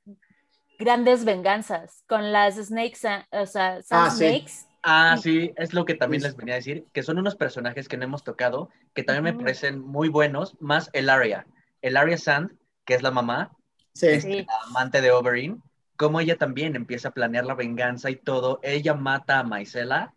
grandes 0.80 1.24
venganzas 1.24 2.04
con 2.08 2.32
las 2.32 2.56
Snakes, 2.56 3.08
o 3.32 3.46
sea, 3.46 3.82
Sand 3.84 4.08
Ah, 4.08 4.10
sí. 4.10 4.44
Ah, 4.84 5.16
sí, 5.22 5.54
es 5.58 5.74
lo 5.74 5.86
que 5.86 5.94
también 5.94 6.24
les 6.24 6.36
venía 6.36 6.56
a 6.56 6.58
decir, 6.58 6.88
que 6.92 7.04
son 7.04 7.20
unos 7.20 7.36
personajes 7.36 7.88
que 7.88 7.98
no 7.98 8.06
hemos 8.06 8.24
tocado, 8.24 8.70
que 8.94 9.04
también 9.04 9.36
me 9.36 9.42
parecen 9.44 9.80
muy 9.80 10.10
buenos, 10.10 10.58
más 10.60 10.90
el 10.94 11.10
Arya. 11.10 11.46
El 11.82 11.98
Arya 11.98 12.18
Sand, 12.18 12.58
que 12.86 12.96
es 12.96 13.04
la 13.04 13.12
mamá, 13.12 13.52
Sí. 13.94 14.22
Sí. 14.22 14.46
la 14.46 14.54
amante 14.68 15.02
de 15.02 15.12
Oberyn, 15.12 15.62
como 15.98 16.20
ella 16.20 16.38
también 16.38 16.76
empieza 16.76 17.10
a 17.10 17.12
planear 17.12 17.46
la 17.46 17.56
venganza 17.56 18.10
y 18.10 18.16
todo. 18.16 18.60
Ella 18.64 18.94
mata 18.96 19.40
a 19.40 19.44
Maisela. 19.44 20.14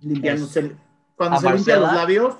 Limpiándose. 0.00 0.76
Cuando 1.16 1.36
¿A 1.36 1.40
se 1.40 1.52
limpia 1.52 1.76
los 1.76 1.92
labios. 1.92 2.36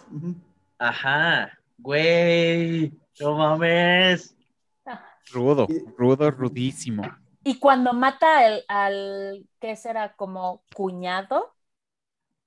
Ajá, 0.78 1.58
güey, 1.76 2.92
no 3.20 3.36
mames. 3.36 4.34
Rudo, 5.32 5.68
rudo, 5.98 6.30
rudísimo. 6.30 7.02
Y 7.42 7.58
cuando 7.58 7.92
mata 7.94 8.38
al, 8.38 8.64
al 8.68 9.46
¿qué 9.60 9.76
será? 9.76 10.14
Como 10.16 10.64
cuñado, 10.74 11.54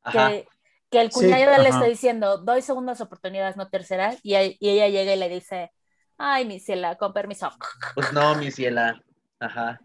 Ajá, 0.04 0.34
que, 0.34 0.48
que 0.90 1.02
el 1.02 1.12
Sí, 1.12 1.12
cuñado 1.12 1.58
le 1.62 1.70
ajá. 1.70 1.70
está 1.70 1.86
diciendo, 1.86 2.38
doy 2.40 2.62
segundas 2.62 3.02
oportunidades, 3.02 3.58
no 3.58 3.70
terceras, 3.70 4.20
y, 4.24 4.36
y 4.60 4.70
ella 4.70 4.88
llega 4.90 5.14
y 5.14 5.20
le 5.20 5.30
dice, 5.30 5.72
ay, 6.18 6.46
mi 6.46 6.60
ciela, 6.60 6.98
con 6.98 7.14
permiso. 7.14 7.52
pues 7.96 8.12
no, 8.14 8.36
mi 8.36 8.52
ciela. 8.52 9.02
Ajá. 9.40 9.80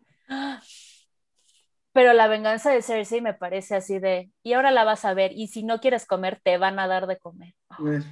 Pero 1.93 2.13
la 2.13 2.29
venganza 2.29 2.71
de 2.71 2.83
Cersei 2.83 3.21
me 3.21 3.35
parece 3.35 3.75
así 3.77 3.99
de, 3.99 4.31
y 4.43 4.53
ahora 4.55 4.71
la 4.71 4.85
vas 4.85 5.05
a 5.05 5.15
ver, 5.15 5.33
y 5.33 5.49
si 5.49 5.65
no 5.65 5.81
quieres 5.81 6.07
comer, 6.07 6.41
te 6.43 6.57
van 6.59 6.79
a 6.79 6.87
dar 6.87 7.07
de 7.07 7.19
comer. 7.19 7.55
Pues, 7.77 8.05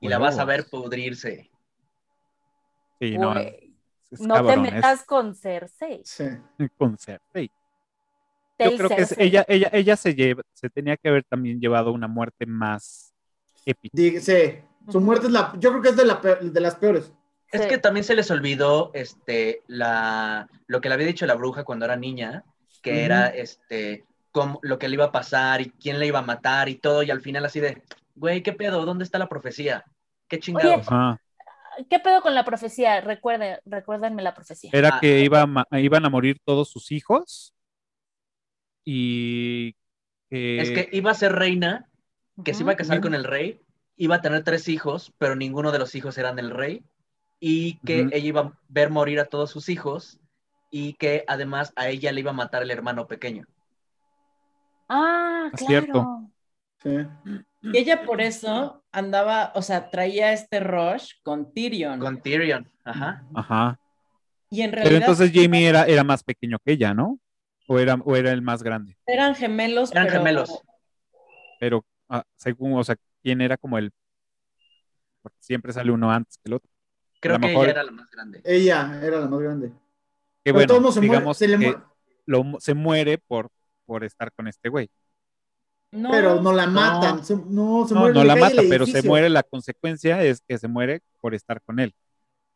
Y 0.00 0.08
la 0.08 0.18
vas 0.18 0.38
a 0.38 0.44
ver 0.46 0.66
pudrirse. 0.70 1.50
Sí, 3.00 3.18
no, 3.18 3.34
Güey, 3.34 3.67
es 4.10 4.20
no 4.20 4.34
cabrón, 4.34 4.62
te 4.62 4.68
es 4.68 4.74
metas 4.74 5.02
con 5.04 5.34
Cersei. 5.34 6.02
Sí. 6.04 6.24
con 6.76 6.96
Cersei. 6.98 7.50
Yo 8.58 8.76
creo 8.76 8.88
que 8.88 9.02
es- 9.02 9.18
ella, 9.18 9.44
ella, 9.48 9.70
ella 9.72 9.96
se 9.96 10.14
lleva, 10.14 10.42
se 10.52 10.68
tenía 10.68 10.96
que 10.96 11.08
haber 11.08 11.24
también 11.24 11.60
llevado 11.60 11.92
una 11.92 12.08
muerte 12.08 12.44
más 12.46 13.12
épica. 13.64 13.96
Sí. 14.20 14.58
Su 14.88 15.00
muerte 15.00 15.26
es 15.26 15.32
la. 15.32 15.52
Yo 15.58 15.70
creo 15.70 15.82
que 15.82 15.88
es 15.90 15.96
de, 15.96 16.04
la 16.04 16.16
de 16.40 16.60
las 16.60 16.74
peores. 16.76 17.12
Es 17.52 17.62
Sí. 17.62 17.68
que 17.68 17.78
también 17.78 18.04
se 18.04 18.14
les 18.14 18.30
olvidó 18.30 18.90
este, 18.94 19.62
la, 19.68 20.48
lo 20.66 20.80
que 20.80 20.88
le 20.88 20.94
había 20.94 21.06
dicho 21.06 21.24
la 21.26 21.34
bruja 21.34 21.64
cuando 21.64 21.84
era 21.84 21.96
niña, 21.96 22.44
que 22.82 23.04
era 23.04 23.28
este, 23.28 24.04
cómo- 24.32 24.58
lo 24.62 24.78
que 24.78 24.88
le 24.88 24.94
iba 24.94 25.06
a 25.06 25.12
pasar 25.12 25.60
y 25.60 25.70
quién 25.70 25.98
le 25.98 26.06
iba 26.06 26.18
a 26.18 26.22
matar 26.22 26.68
y 26.68 26.74
todo, 26.76 27.02
y 27.02 27.10
al 27.10 27.20
final 27.20 27.44
así 27.44 27.60
de, 27.60 27.82
güey, 28.16 28.42
¿qué 28.42 28.52
pedo? 28.52 28.84
¿Dónde 28.84 29.04
está 29.04 29.18
la 29.18 29.28
profecía? 29.28 29.84
¿Qué 30.26 30.38
chingados? 30.40 30.86
Ajá. 30.88 31.20
¿Qué 31.88 31.98
pedo 32.00 32.22
con 32.22 32.34
la 32.34 32.44
profecía? 32.44 33.00
Recuerden, 33.00 33.58
recuérdenme 33.64 34.22
la 34.22 34.34
profecía. 34.34 34.70
Era 34.72 34.90
Ah, 34.94 34.98
que 35.00 35.20
iba 35.20 35.42
a 35.42 35.46
ma- 35.46 35.66
iban 35.72 36.04
a 36.04 36.10
morir 36.10 36.38
todos 36.44 36.68
sus 36.70 36.90
hijos 36.92 37.54
y 38.84 39.72
que, 40.30 40.60
Es 40.60 40.70
que 40.70 40.88
iba 40.92 41.10
a 41.10 41.14
ser 41.14 41.32
reina, 41.32 41.88
que 42.44 42.54
se 42.54 42.62
iba 42.62 42.72
a 42.72 42.76
casar 42.76 43.00
con 43.00 43.14
el 43.14 43.24
rey, 43.24 43.60
iba 43.96 44.16
a 44.16 44.20
tener 44.22 44.44
tres 44.44 44.68
hijos, 44.68 45.12
pero 45.18 45.36
ninguno 45.36 45.72
de 45.72 45.78
los 45.78 45.94
hijos 45.94 46.16
eran 46.18 46.36
del 46.36 46.50
rey, 46.50 46.82
y 47.40 47.78
que 47.80 48.00
ella 48.12 48.16
iba 48.18 48.40
a 48.40 48.52
ver 48.68 48.90
morir 48.90 49.20
a 49.20 49.26
todos 49.26 49.50
sus 49.50 49.68
hijos, 49.68 50.18
y 50.70 50.94
que 50.94 51.24
además 51.26 51.72
a 51.76 51.88
ella 51.88 52.12
le 52.12 52.20
iba 52.20 52.30
a 52.30 52.34
matar 52.34 52.62
el 52.62 52.70
hermano 52.70 53.06
pequeño. 53.06 53.46
Ah, 54.88 55.50
Es 55.52 55.60
claro. 55.60 55.76
cierto. 55.82 56.30
Sí. 56.82 57.40
Y 57.72 57.76
ella 57.78 58.04
por 58.04 58.20
eso 58.20 58.82
andaba, 58.98 59.52
o 59.54 59.62
sea, 59.62 59.90
traía 59.90 60.32
este 60.32 60.60
rush 60.60 61.12
con 61.22 61.52
Tyrion. 61.52 61.98
Con 62.00 62.20
Tyrion, 62.22 62.70
ajá. 62.84 63.24
Ajá. 63.34 63.80
y 64.50 64.62
en 64.62 64.70
Pero 64.70 64.82
realidad 64.82 65.02
entonces 65.08 65.30
Jamie 65.34 65.66
era, 65.68 65.84
era 65.84 66.04
más 66.04 66.22
pequeño 66.22 66.58
que 66.64 66.72
ella, 66.72 66.94
¿no? 66.94 67.18
O 67.66 67.78
era, 67.78 67.94
o 67.94 68.16
era 68.16 68.32
el 68.32 68.42
más 68.42 68.62
grande. 68.62 68.96
eran 69.06 69.34
gemelos, 69.34 69.90
Eran 69.92 70.06
pero 70.06 70.18
gemelos. 70.18 70.62
Pero 71.60 71.84
ah, 72.08 72.24
según, 72.36 72.78
o 72.78 72.84
sea, 72.84 72.96
¿quién 73.22 73.40
era 73.40 73.56
como 73.56 73.76
el? 73.78 73.90
Porque 75.22 75.36
siempre 75.40 75.72
sale 75.72 75.90
uno 75.90 76.10
antes 76.10 76.36
que 76.38 76.48
el 76.48 76.54
otro. 76.54 76.70
Creo 77.20 77.34
A 77.36 77.38
lo 77.38 77.42
que 77.42 77.48
mejor- 77.48 77.64
ella 77.64 77.72
era 77.72 77.82
la 77.84 77.90
más 77.90 78.10
grande. 78.10 78.40
Ella 78.44 79.00
era 79.02 79.18
la 79.20 79.26
más 79.28 79.40
grande. 79.40 79.68
Que 80.44 80.54
Pero 80.54 80.54
bueno, 80.78 80.92
se 80.92 81.00
digamos 81.00 81.36
se 81.36 81.48
le 81.48 81.58
que 81.58 81.66
muere. 81.66 81.82
lo 82.26 82.44
mu- 82.44 82.60
se 82.60 82.74
muere 82.74 83.18
por, 83.18 83.50
por 83.84 84.04
estar 84.04 84.32
con 84.32 84.46
este 84.48 84.68
güey. 84.68 84.88
No, 85.90 86.10
Pero 86.10 86.40
no 86.42 86.52
la 86.52 86.66
matan. 86.66 87.24
se- 87.24 87.34
no, 87.36 87.86
se 87.88 87.94
No, 87.94 88.00
muere 88.00 88.14
no 88.14 88.24
la 88.24 88.36
mata, 88.36 88.62
pero 88.68 88.84
se 88.84 89.02
muere, 89.02 89.30
la 89.30 89.42
consecuencia 89.42 90.22
es 90.22 90.42
que 90.46 90.58
se 90.58 90.68
muere 90.68 91.00
por 91.20 91.34
estar 91.34 91.62
con 91.62 91.80
él. 91.80 91.94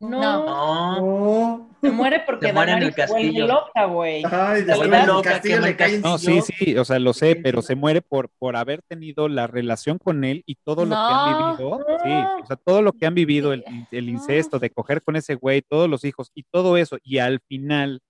no, 0.01 0.21
No, 0.21 0.97
No. 1.01 1.71
se 1.81 1.91
muere 1.91 2.23
porque 2.27 2.49
Se 2.49 2.53
muere 2.53 2.73
en 2.73 2.83
el 2.83 2.93
se 2.93 3.07
vuelve 3.07 3.23
castillo. 3.29 3.47
loca, 3.47 3.85
güey. 3.87 4.23
Ay, 4.31 4.65
Se 4.65 4.75
vuelve 4.75 5.07
loca, 5.07 5.37
el 5.43 5.77
caen 5.77 6.01
No, 6.03 6.19
sí, 6.19 6.41
sí, 6.43 6.77
o 6.77 6.85
sea, 6.85 6.99
lo 6.99 7.13
sé, 7.13 7.37
pero 7.37 7.63
se 7.63 7.75
muere 7.77 8.03
por, 8.03 8.29
por 8.39 8.57
haber 8.57 8.83
tenido 8.83 9.29
la 9.29 9.47
relación 9.47 9.99
con 9.99 10.25
él 10.25 10.43
y 10.45 10.57
todo 10.57 10.85
lo 10.85 10.91
que 10.95 11.01
han 11.01 11.57
vivido. 11.57 11.79
Sí, 12.03 12.11
o 12.43 12.47
sea, 12.47 12.57
todo 12.57 12.83
lo 12.83 12.93
que 12.93 13.07
han 13.07 13.15
vivido, 13.15 13.53
el, 13.53 13.65
incesto, 14.09 14.59
de 14.59 14.71
coger 14.71 15.03
con 15.03 15.15
ese 15.17 15.37
güey, 15.37 15.63
todos 15.63 15.89
los 15.89 16.05
hijos 16.05 16.31
y 16.35 16.43
todo 16.43 16.77
eso, 16.77 16.99
y 17.03 17.19
al 17.19 17.41
final 17.41 18.01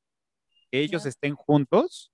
que 0.70 0.80
ellos 0.80 1.04
estén 1.06 1.34
juntos, 1.36 2.10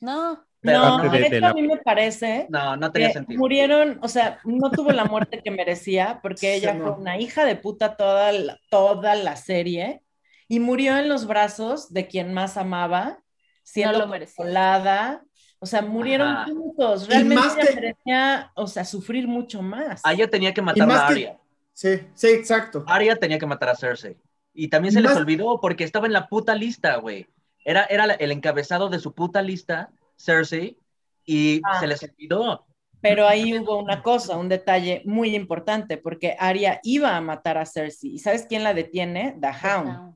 No, 0.00 0.42
Pero 0.62 0.78
no, 0.98 0.98
de, 1.10 1.18
de- 1.18 1.26
hecho 1.26 1.40
la- 1.40 1.48
a 1.50 1.54
mí 1.54 1.62
me 1.62 1.78
parece 1.78 2.46
no, 2.50 2.76
no 2.76 2.92
tenía 2.92 3.08
que 3.08 3.14
sentido. 3.14 3.38
murieron, 3.40 3.98
o 4.02 4.08
sea, 4.08 4.40
no 4.44 4.70
tuvo 4.70 4.92
la 4.92 5.04
muerte 5.06 5.40
que 5.42 5.50
merecía 5.50 6.20
porque 6.22 6.54
ella 6.54 6.72
Sí, 6.72 6.78
no. 6.78 6.84
fue 6.84 7.00
una 7.02 7.18
hija 7.18 7.44
de 7.44 7.56
puta 7.56 7.96
toda 7.96 8.30
la, 8.32 8.58
toda 8.70 9.14
la 9.14 9.36
serie 9.36 10.02
y 10.48 10.60
murió 10.60 10.98
en 10.98 11.08
los 11.08 11.26
brazos 11.26 11.92
de 11.92 12.06
quien 12.08 12.34
más 12.34 12.56
amaba, 12.56 13.20
siendo 13.62 14.06
consolada. 14.08 15.22
O 15.60 15.66
sea, 15.66 15.82
murieron 15.82 16.28
Ajá. 16.28 16.44
juntos. 16.46 17.06
Realmente 17.08 17.44
ella 17.54 17.66
que- 17.68 17.74
merecía, 17.74 18.52
o 18.54 18.66
sea, 18.66 18.84
sufrir 18.84 19.28
mucho 19.28 19.62
más. 19.62 20.00
A 20.04 20.12
ella 20.12 20.28
tenía 20.28 20.52
que 20.54 20.62
matar 20.62 20.90
a 20.90 20.94
que- 21.08 21.12
Arya. 21.12 21.36
Sí, 21.72 22.00
sí, 22.14 22.28
exacto. 22.28 22.84
Arya 22.86 23.16
tenía 23.16 23.38
que 23.38 23.46
matar 23.46 23.68
a 23.70 23.76
Cersei. 23.76 24.16
Y 24.52 24.68
también 24.68 24.92
se 24.92 25.00
les 25.00 25.14
olvidó 25.16 25.60
porque 25.60 25.84
estaba 25.84 26.06
en 26.06 26.12
la 26.12 26.26
puta 26.28 26.54
lista, 26.54 26.96
güey. 26.96 27.26
Era, 27.64 27.84
era 27.84 28.04
el 28.14 28.32
encabezado 28.32 28.88
de 28.88 28.98
su 28.98 29.14
puta 29.14 29.40
lista, 29.42 29.90
Cersei, 30.20 30.76
y 31.24 31.60
Ah. 31.64 31.80
se 31.80 31.86
les 31.86 32.02
olvidó. 32.02 32.66
Pero 33.02 33.26
ahí 33.26 33.56
hubo 33.58 33.78
una 33.78 34.02
cosa, 34.02 34.36
un 34.36 34.48
detalle 34.48 35.02
muy 35.06 35.34
importante, 35.34 35.96
porque 35.96 36.36
Arya 36.38 36.80
iba 36.82 37.16
a 37.16 37.20
matar 37.22 37.56
a 37.56 37.64
Cersei. 37.64 38.10
¿Y 38.14 38.18
sabes 38.18 38.44
quién 38.46 38.62
la 38.62 38.74
detiene? 38.74 39.36
The 39.40 39.48
Hound. 39.66 40.14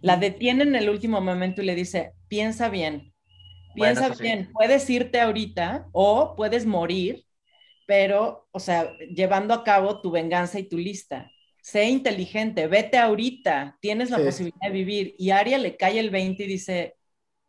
La 0.00 0.16
detiene 0.16 0.62
en 0.64 0.74
el 0.74 0.88
último 0.88 1.20
momento 1.20 1.62
y 1.62 1.66
le 1.66 1.74
dice, 1.74 2.12
piensa 2.28 2.68
bien, 2.68 3.12
Bueno, 3.76 4.00
piensa 4.00 4.14
sí. 4.14 4.22
bien, 4.22 4.50
puedes 4.52 4.88
irte 4.90 5.20
ahorita 5.20 5.88
o 5.92 6.34
puedes 6.36 6.64
morir, 6.66 7.24
pero, 7.86 8.48
o 8.50 8.58
sea, 8.60 8.90
llevando 9.14 9.52
a 9.54 9.62
cabo 9.64 10.00
tu 10.00 10.10
venganza 10.10 10.58
y 10.58 10.64
tu 10.68 10.78
lista. 10.78 11.30
Sé 11.60 11.84
inteligente, 11.88 12.66
vete 12.66 12.96
ahorita, 12.98 13.76
tienes 13.80 14.10
la 14.10 14.18
Sí. 14.18 14.24
posibilidad 14.24 14.66
de 14.66 14.70
vivir. 14.72 15.14
Y 15.18 15.30
Arya 15.30 15.58
le 15.58 15.76
cae 15.76 15.98
el 16.00 16.10
20 16.10 16.44
y 16.44 16.46
dice, 16.48 16.96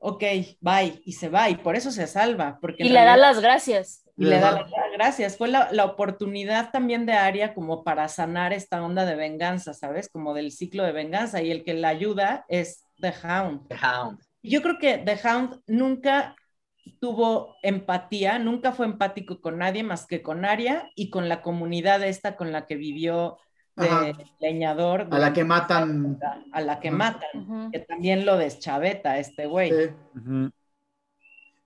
ok, 0.05 0.23
bye, 0.59 1.01
y 1.05 1.13
se 1.13 1.29
va, 1.29 1.49
y 1.49 1.55
por 1.55 1.77
eso 1.77 1.89
se 1.89 2.07
salva. 2.07 2.57
Porque 2.59 2.83
y 2.83 2.89
le 2.89 3.05
da 3.05 3.15
las 3.15 3.39
gracias. 3.39 4.03
y 4.17 4.25
le 4.25 4.39
da 4.39 4.51
las 4.51 4.71
gracias. 4.93 5.37
Fue 5.37 5.47
la, 5.47 5.71
la 5.71 5.85
oportunidad 5.85 6.71
también 6.71 7.05
de 7.05 7.13
Aria 7.13 7.53
como 7.53 7.85
para 7.85 8.09
sanar 8.09 8.51
esta 8.51 8.83
onda 8.83 9.05
de 9.05 9.15
venganza, 9.15 9.73
¿sabes? 9.73 10.09
Como 10.09 10.33
del 10.33 10.51
ciclo 10.51 10.83
de 10.83 10.91
venganza. 10.91 11.41
Y 11.41 11.51
el 11.51 11.63
que 11.63 11.73
la 11.73 11.87
ayuda 11.87 12.45
es 12.49 12.85
The 12.99 13.13
Hound. 13.23 13.69
The 13.69 13.77
Hound. 13.81 14.19
Yo 14.41 14.61
creo 14.61 14.77
que 14.77 14.97
The 14.97 15.17
Hound 15.25 15.61
nunca 15.67 16.35
tuvo 16.99 17.55
empatía, 17.63 18.39
nunca 18.39 18.73
fue 18.73 18.85
empático 18.85 19.39
con 19.39 19.57
nadie 19.57 19.83
más 19.83 20.05
que 20.05 20.21
con 20.21 20.43
Aria 20.43 20.91
y 20.95 21.09
con 21.09 21.29
la 21.29 21.41
comunidad 21.41 22.03
esta 22.03 22.35
con 22.35 22.51
la 22.51 22.65
que 22.65 22.75
vivió 22.75 23.37
de 23.75 23.87
Ajá. 23.87 24.11
leñador. 24.39 25.07
A 25.11 25.17
la 25.19 25.33
que 25.33 25.43
matan. 25.43 26.19
A 26.51 26.61
la 26.61 26.79
que 26.79 26.91
matan. 26.91 27.71
Que 27.71 27.79
también 27.79 28.25
lo 28.25 28.37
deschaveta 28.37 29.17
este 29.17 29.47
güey. 29.47 29.71
Sí. 29.71 29.89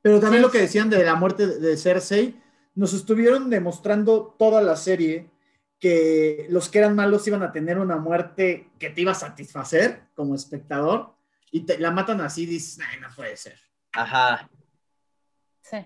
Pero 0.01 0.19
también 0.19 0.41
Sí. 0.41 0.45
lo 0.45 0.51
que 0.51 0.59
decían 0.61 0.89
de 0.89 1.03
la 1.03 1.15
muerte 1.15 1.47
de- 1.47 1.77
Cersei, 1.77 2.39
nos 2.75 2.93
estuvieron 2.93 3.49
demostrando 3.49 4.35
toda 4.39 4.61
la 4.61 4.75
serie 4.75 5.29
que 5.79 6.47
los 6.49 6.69
que 6.69 6.79
eran 6.79 6.95
malos 6.95 7.27
iban 7.27 7.43
a 7.43 7.51
tener 7.51 7.77
una 7.77 7.97
muerte 7.97 8.69
que 8.79 8.89
te 8.89 9.01
iba 9.01 9.11
a 9.11 9.15
satisfacer 9.15 10.03
como 10.15 10.33
espectador 10.35 11.13
y 11.51 11.61
te 11.61 11.77
la 11.77 11.91
matan 11.91 12.21
así 12.21 12.43
y 12.43 12.47
dices, 12.47 12.79
"Ay, 12.79 12.99
no 12.99 13.07
puede 13.15 13.35
ser. 13.37 13.59
Ajá. 13.93 14.49
Sí. 15.61 15.77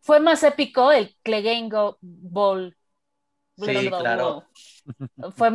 Fue 0.00 0.20
más 0.20 0.42
épico 0.42 0.90
el 0.90 1.16
Clegane 1.22 1.68
Go- 1.68 1.98
Ball. 2.00 2.76
Sí, 3.56 3.88
claro. 3.88 4.44
Fue, 5.36 5.50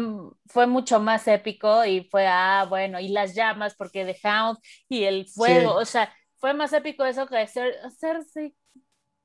fue 0.47 0.67
mucho 0.67 0.99
más 0.99 1.27
épico 1.27 1.83
y 1.85 2.01
fue, 2.05 2.25
ah, 2.27 2.65
bueno, 2.69 2.99
y 2.99 3.09
las 3.09 3.35
llamas, 3.35 3.75
porque 3.75 4.05
The 4.05 4.17
Hound 4.27 4.57
y 4.89 5.03
el 5.03 5.27
fuego, 5.27 5.71
Sí. 5.71 5.81
o 5.81 5.85
sea, 5.85 6.13
fue 6.37 6.53
más 6.53 6.71
épico 6.73 7.03
eso 7.05 7.27
que 7.27 7.45
Cer 7.47 7.75
Cersei. 7.99 8.55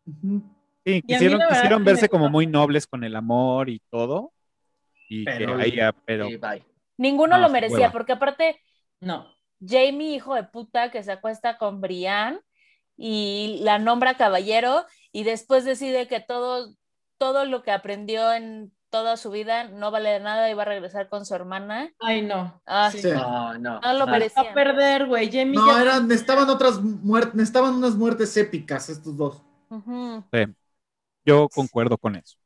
Ujú. 0.07 0.43
Sí, 0.85 1.03
quisieron, 1.03 1.39
verdad 1.39 1.55
quisieron 1.55 1.85
verse 1.85 2.09
como 2.09 2.29
muy 2.29 2.47
nobles 2.47 2.87
con 2.87 3.05
el 3.05 3.15
amor 3.15 3.69
y 3.70 3.81
todo. 3.91 4.33
Y 5.09 5.24
Pero- 5.24 5.57
que 5.57 5.62
ahí 5.62 5.77
ya, 5.77 5.93
pero. 6.05 6.27
Ninguno 6.97 7.37
No, 7.37 7.43
lo 7.43 7.49
merecía, 7.51 7.79
hueva. 7.79 7.93
porque 7.93 8.12
aparte, 8.12 8.61
No. 9.01 9.27
Jamie, 9.65 10.15
hijo 10.16 10.35
de 10.35 10.43
puta, 10.45 10.91
que 10.91 11.03
se 11.05 11.12
acuesta 11.12 11.57
con 11.57 11.81
Brienne 11.81 12.41
y 12.97 13.61
la 13.62 13.79
nombra 13.79 14.16
caballero 14.16 14.85
y 15.12 15.23
después 15.23 15.65
decide 15.65 16.09
que 16.09 16.19
todo, 16.20 16.74
todo 17.19 17.45
lo 17.45 17.62
que 17.62 17.70
aprendió 17.70 18.33
en 18.33 18.73
toda 18.93 19.16
su 19.16 19.31
vida 19.31 19.64
no 19.64 19.90
vale 19.90 20.10
de 20.10 20.20
nada 20.20 20.51
y 20.51 20.55
va 20.55 20.62
a 20.62 20.66
regresar 20.66 21.09
con 21.09 21.24
su 21.24 21.35
hermana. 21.35 21.90
Ay, 21.98 22.20
no. 22.20 22.60
Ah, 22.66 22.90
Sí. 22.93 23.02
No, 23.02 23.55
no. 23.59 23.81
No 23.81 23.93
lo 23.94 24.06
merecía. 24.06 24.51
A 24.51 24.55
perder, 24.55 25.06
güey. 25.06 25.32
Jamie 25.32 25.55
No, 25.55 25.66
ya- 25.66 25.81
eran, 25.81 26.06
necesitaban 26.06 26.51
otras 26.51 26.78
muertes, 26.82 27.35
necesitaban 27.35 27.74
unas 27.74 27.94
muertes 27.97 28.36
épicas 28.36 28.90
estos 28.90 29.16
dos. 29.16 29.43
Yo 31.24 31.48
concuerdo 31.48 31.97
con 31.97 32.16
eso. 32.16 32.36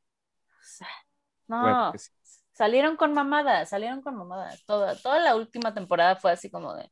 No, 1.48 1.92
sí. 1.96 2.10
salieron 2.52 2.96
con 2.96 3.12
mamadas, 3.12 3.68
salieron 3.68 4.00
con 4.00 4.16
mamadas. 4.16 4.64
Toda, 4.66 4.94
toda 4.96 5.18
la 5.18 5.34
última 5.34 5.74
temporada 5.74 6.14
fue 6.14 6.30
así 6.30 6.48
como 6.48 6.74
de. 6.74 6.88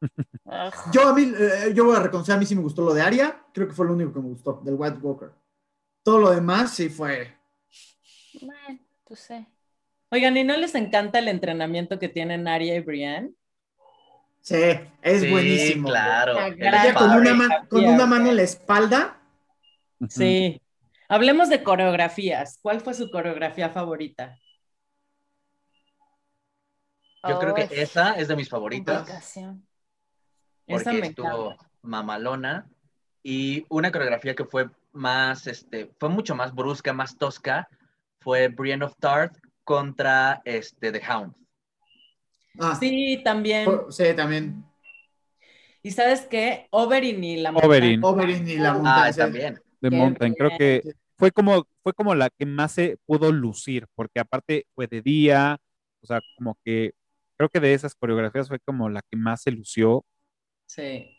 Yo 0.92 1.08
a 1.08 1.14
mí, 1.14 1.32
eh, 1.36 1.72
yo 1.74 1.84
voy 1.86 1.96
a 1.96 2.00
reconocer, 2.00 2.34
a 2.34 2.38
mí 2.38 2.44
sí 2.44 2.54
me 2.54 2.60
gustó 2.62 2.82
lo 2.82 2.92
de 2.92 3.00
Aria, 3.00 3.42
creo 3.54 3.66
que 3.66 3.72
fue 3.74 3.86
lo 3.86 3.94
único 3.94 4.12
que 4.12 4.20
me 4.20 4.28
gustó, 4.28 4.60
del 4.62 4.74
White 4.74 4.98
Walker. 5.00 5.32
Todo 6.02 6.18
lo 6.18 6.30
demás 6.30 6.72
sí 6.72 6.90
fue. 6.90 7.34
Bueno, 8.40 8.78
pues 9.04 9.20
sí. 9.20 9.46
Oigan, 10.10 10.36
¿y 10.36 10.44
no 10.44 10.56
les 10.56 10.74
encanta 10.74 11.18
el 11.18 11.28
entrenamiento 11.28 11.98
que 11.98 12.08
tienen 12.08 12.46
Arya 12.46 12.74
y 12.76 12.80
Brienne? 12.80 13.32
Sí, 14.40 14.78
es 15.02 15.22
Sí, 15.22 15.30
buenísimo. 15.30 15.88
claro. 15.88 16.38
Ella 16.38 16.94
con 16.94 17.10
una, 17.12 17.66
con 17.68 17.96
mano 18.08 18.28
en 18.30 18.36
la 18.36 18.42
espalda. 18.42 19.20
Sí. 20.08 20.60
Hablemos 21.08 21.48
de 21.48 21.62
coreografías. 21.62 22.58
¿Cuál 22.60 22.80
fue 22.80 22.94
su 22.94 23.10
coreografía 23.10 23.70
favorita? 23.70 24.38
Yo 27.26 27.38
creo 27.38 27.54
que 27.54 27.68
esa 27.70 28.12
es 28.14 28.28
de 28.28 28.36
mis 28.36 28.48
favoritas. 28.50 28.98
complicación. 28.98 29.66
Esa 30.66 30.84
porque 30.84 31.00
me 31.00 31.06
estuvo 31.08 31.52
encanta. 31.52 31.70
mamalona 31.82 32.68
y 33.22 33.64
una 33.70 33.90
coreografía 33.90 34.34
que 34.34 34.44
fue 34.44 34.68
más, 34.92 35.46
este, 35.46 35.90
fue 35.98 36.10
mucho 36.10 36.34
más 36.34 36.54
brusca, 36.54 36.92
más 36.92 37.16
tosca, 37.16 37.66
fue 38.24 38.48
Brienne 38.48 38.84
of 38.84 38.96
Tarth 38.98 39.36
contra 39.62 40.42
este, 40.44 40.90
The 40.90 41.00
Hound. 41.08 41.34
Ah, 42.58 42.74
Sí, 42.78 43.20
también. 43.22 43.68
sí, 43.90 44.04
también. 44.16 44.64
¿Y 45.82 45.90
sabes 45.90 46.22
qué? 46.22 46.66
Oberyn 46.70 47.22
y 47.22 47.36
la 47.36 47.50
Oberyn. 47.50 48.00
montaña. 48.00 48.26
Oberyn 48.26 48.48
y 48.48 48.56
la 48.56 48.70
Ah, 48.70 48.74
montaña. 48.74 49.12
sí. 49.12 49.18
también. 49.20 49.60
de 49.80 49.90
Mountain. 49.90 50.34
Creo 50.34 50.50
que 50.58 50.82
fue 51.18 51.30
como, 51.30 51.66
fue 51.82 51.92
como 51.92 52.14
la 52.14 52.30
que 52.30 52.46
más 52.46 52.72
se 52.72 52.96
pudo 53.04 53.30
lucir, 53.30 53.86
porque 53.94 54.18
aparte 54.18 54.66
fue 54.74 54.86
de 54.86 55.02
día, 55.02 55.58
o 56.02 56.06
sea, 56.06 56.20
como 56.38 56.56
que 56.64 56.92
creo 57.36 57.50
que 57.50 57.60
de 57.60 57.74
esas 57.74 57.94
coreografías 57.94 58.48
fue 58.48 58.58
como 58.60 58.88
la 58.88 59.02
que 59.02 59.16
más 59.18 59.42
se 59.42 59.50
lució. 59.50 60.04
Sí. 60.66 60.82
Eh, 60.86 61.18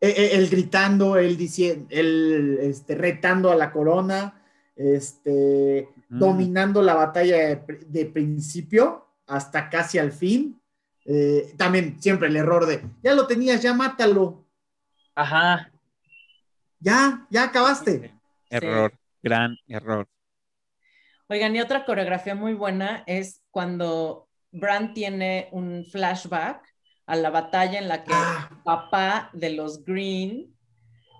eh, 0.00 0.30
Él 0.32 0.48
gritando, 0.48 1.16
él 1.18 1.36
diciendo, 1.36 1.86
él 1.90 2.58
este, 2.62 2.94
retando 2.96 3.50
a 3.52 3.54
la 3.54 3.70
corona, 3.70 4.39
este, 4.80 5.88
Mm. 6.08 6.18
dominando 6.18 6.82
la 6.82 6.94
batalla 6.94 7.36
de, 7.36 7.64
pr- 7.64 7.86
de 7.86 8.06
principio 8.06 9.06
hasta 9.26 9.68
casi 9.70 9.98
al 9.98 10.10
fin. 10.12 10.60
Eh, 11.04 11.54
también 11.56 12.00
siempre 12.02 12.28
el 12.28 12.36
error 12.36 12.66
de, 12.66 12.82
ya 13.02 13.14
lo 13.14 13.26
tenías, 13.26 13.62
ya 13.62 13.72
mátalo, 13.74 14.44
Ajá. 15.14 15.70
ya, 16.80 17.26
ya 17.30 17.44
acabaste. 17.44 18.12
Error, 18.48 18.92
gran 19.22 19.56
error. 19.68 20.06
Oigan, 21.28 21.54
y 21.54 21.60
otra 21.60 21.84
coreografía 21.84 22.34
muy 22.34 22.54
buena 22.54 23.04
es 23.06 23.40
cuando 23.50 24.28
Bran 24.50 24.94
tiene 24.94 25.48
un 25.52 25.84
flashback 25.84 26.62
a 27.06 27.16
la 27.16 27.30
batalla 27.30 27.78
en 27.78 27.86
la 27.88 28.02
que 28.04 28.12
Ah. 28.12 28.48
el 28.50 28.56
papá 28.64 29.30
de 29.32 29.50
los 29.50 29.84
Green 29.84 30.54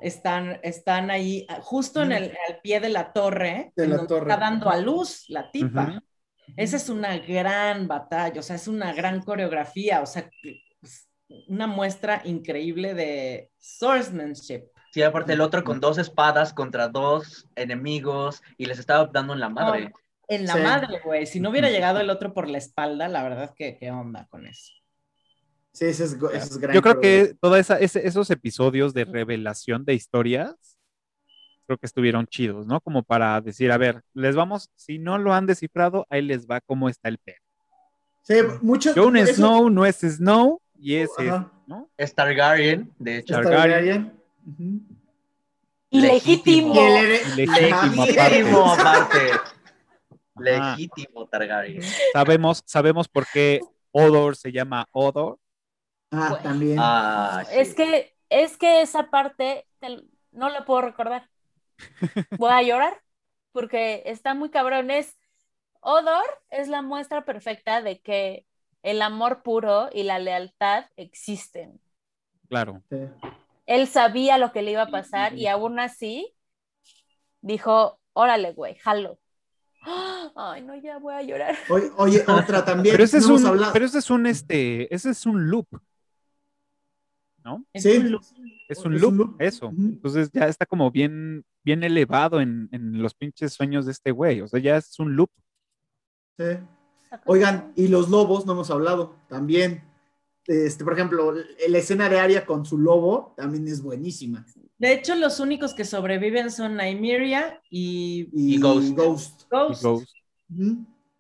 están, 0.03 0.59
están 0.63 1.11
ahí, 1.11 1.47
ah, 1.49 1.61
justo 1.63 2.03
en 2.03 2.13
el 2.13 2.25
al 2.49 2.61
pie 2.63 2.81
de 2.81 2.89
la 2.89 3.13
torre, 3.13 3.73
De 3.77 3.87
la 3.87 3.97
donde 3.97 4.09
torre. 4.09 4.31
está 4.31 4.37
dando 4.41 4.71
a 4.71 4.77
luz 4.79 5.25
la 5.29 5.51
tipa. 5.51 6.03
Esa 6.57 6.77
es 6.77 6.89
una 6.89 7.19
gran 7.19 7.87
batalla, 7.87 8.41
o 8.41 8.43
sea, 8.43 8.57
es 8.57 8.67
una 8.69 8.93
gran 8.93 9.21
coreografía, 9.23 10.01
o 10.03 10.07
sea, 10.07 10.29
una 11.49 11.67
muestra 11.69 12.23
increíble 12.25 12.95
de 12.95 13.51
swordsmanship. 13.59 14.65
Sí, 14.93 15.03
aparte 15.03 15.35
el 15.35 15.41
otro 15.41 15.63
con 15.63 15.79
dos 15.81 15.99
espadas 15.99 16.53
contra 16.53 16.89
dos 16.89 17.47
enemigos 17.55 18.43
y 18.59 18.67
les 18.67 18.81
estaba 18.81 19.07
dando 19.13 19.35
en 19.35 19.41
la 19.41 19.49
madre. 19.49 19.93
En 20.27 20.47
la 20.47 20.55
Sí. 20.55 20.61
madre, 20.61 21.01
güey. 21.05 21.27
Si 21.27 21.39
no 21.41 21.51
hubiera 21.51 21.71
llegado 21.71 22.01
el 22.01 22.11
otro 22.11 22.35
por 22.35 22.49
la 22.49 22.59
espalda, 22.59 23.07
la 23.09 23.23
verdad 23.23 23.55
que 23.57 23.77
qué 23.79 23.91
onda 23.93 24.27
con 24.29 24.47
eso. 24.47 24.73
Sí, 25.73 25.87
ese 25.87 26.05
es, 26.05 26.13
ese 26.15 26.37
es 26.37 26.59
gran 26.59 26.75
Yo 26.75 26.83
creo 26.83 27.01
que 27.01 27.35
todos 27.41 27.71
esos 27.71 28.31
episodios 28.31 28.93
de 28.93 29.05
revelación 29.05 29.85
de 29.85 29.95
historias, 29.95 30.79
creo 31.67 31.79
que 31.79 31.87
estuvieron 31.87 32.27
chidos, 32.27 32.67
¿no? 32.67 32.81
Como 32.81 33.03
para 33.03 33.41
decir, 33.41 33.71
a 33.71 33.79
ver, 33.79 34.03
les 34.13 34.35
vamos, 34.35 34.71
si 34.75 34.99
no 34.99 35.19
lo 35.19 35.33
han 35.33 35.47
descifrado, 35.47 36.07
ahí 36.11 36.23
les 36.23 36.47
va 36.47 36.61
cómo 36.61 36.89
está 36.89 37.09
el 37.09 37.19
pedo. 37.19 37.37
Sí, 38.23 38.35
muchos. 38.63 38.95
Jon 38.97 39.17
eso- 39.17 39.35
Snow 39.35 39.71
no 39.71 39.87
es 39.87 40.01
Snow 40.01 40.61
y 40.79 40.97
es, 40.97 41.11
es. 41.19 41.33
¿no? 41.67 41.89
Es 41.97 42.15
Targaryen, 42.15 42.93
de 42.99 43.19
hecho. 43.19 43.35
Targaryen. 43.35 44.13
Ilegítimo. 45.91 46.75
Legítimo 47.37 48.07
Legítimo 48.07 48.73
aparte. 48.73 49.19
Legítimo 50.37 51.27
Targaryen. 51.27 51.83
Sabemos, 52.13 52.63
sabemos 52.67 53.09
por 53.09 53.27
qué 53.33 53.61
Odor 53.93 54.37
se 54.37 54.53
llama 54.53 54.87
Odor. 54.93 55.39
Ah, 56.11 56.29
Güey. 56.31 56.43
también. 56.43 56.79
Ah, 56.81 57.43
sí. 57.49 57.55
Es 57.59 57.75
que, 57.75 58.17
es 58.29 58.57
que 58.57 58.83
esa 58.83 59.11
parte 59.11 59.67
te- 59.79 60.03
no 60.33 60.49
la 60.49 60.65
puedo 60.65 60.83
recordar. 60.83 61.29
Voy 62.39 62.51
a 62.51 62.63
llorar 62.63 63.01
porque 63.53 64.03
está 64.07 64.35
muy 64.35 64.51
cabrón. 64.51 64.91
Es 64.91 65.17
Odor 65.81 66.25
es 66.51 66.69
la 66.69 66.83
muestra 66.83 67.25
perfecta 67.25 67.81
de 67.81 68.01
que 68.01 68.47
el 68.83 69.01
amor 69.03 69.43
puro 69.43 69.89
y 69.93 70.03
la 70.03 70.19
lealtad 70.19 70.85
existen. 70.97 71.81
Claro. 72.49 72.83
Sí. 72.91 72.97
Él 73.67 73.87
sabía 73.87 74.37
lo 74.37 74.53
que 74.53 74.63
le 74.63 74.73
iba 74.73 74.83
a 74.83 74.91
pasar 74.91 75.35
y 75.39 75.47
aún 75.47 75.79
así 75.79 76.35
dijo, 77.41 78.01
órale, 78.13 78.53
güey, 78.53 78.75
jalo. 78.77 79.19
Ay, 80.37 80.63
no, 80.63 80.75
ya 80.75 80.99
voy 80.99 81.15
a 81.15 81.23
llorar. 81.23 81.57
Oye, 81.71 81.91
oye, 81.97 82.25
otra 82.27 82.65
también. 82.65 82.93
Pero 82.93 83.05
ese 83.05 83.19
es 83.19 83.29
no 83.29 83.35
un, 83.35 83.73
pero 83.73 83.85
ese 83.87 83.99
es 83.99 84.11
un 84.11 84.27
este, 84.27 84.93
ese 84.95 85.11
es 85.11 85.25
un 85.25 85.49
loop, 85.49 85.69
¿no? 87.45 87.65
Es 87.73 87.83
Sí. 87.83 87.97
un 87.99 88.11
look. 88.13 88.23
Es 88.69 88.85
un 88.85 88.95
Es 88.95 89.01
loop, 89.01 89.11
un 89.13 89.19
loop. 89.19 89.37
eso. 89.43 89.73
Entonces 89.77 90.31
ya 90.33 90.47
está 90.47 90.67
como 90.67 90.91
bien, 90.91 91.45
bien 91.65 91.83
elevado 91.85 92.41
en, 92.41 92.69
en 92.73 93.03
los 93.03 93.15
pinches 93.15 93.53
sueños 93.53 93.87
de 93.87 93.93
este 93.93 94.11
güey. 94.13 94.41
O 94.41 94.49
sea, 94.49 94.61
ya 94.61 94.77
es 94.77 94.99
un 94.99 95.17
loop. 95.17 95.31
Sí. 96.39 96.45
Oigan, 97.27 97.73
y 97.77 97.89
los 97.89 98.09
lobos, 98.09 98.47
no 98.47 98.53
hemos 98.53 98.71
hablado 98.71 99.17
también. 99.29 99.83
Este, 100.47 100.85
por 100.85 100.95
ejemplo, 100.95 101.33
la 101.69 101.79
escena 101.79 102.09
de 102.09 102.19
Aria 102.19 102.47
con 102.47 102.65
su 102.65 102.79
lobo 102.79 103.35
también 103.37 103.67
es 103.69 103.83
buenísima. 103.83 104.45
De 104.79 104.93
hecho, 104.95 105.15
los 105.15 105.39
únicos 105.41 105.75
que 105.75 105.85
sobreviven 105.85 106.51
son 106.51 106.77
Nymeria 106.77 107.61
y 107.69 108.29
Y, 108.33 108.55
Y 108.55 108.59
Ghost. 108.61 108.97
Ghost. 108.97 109.43
Y 109.43 109.85
Ghost. 109.85 110.09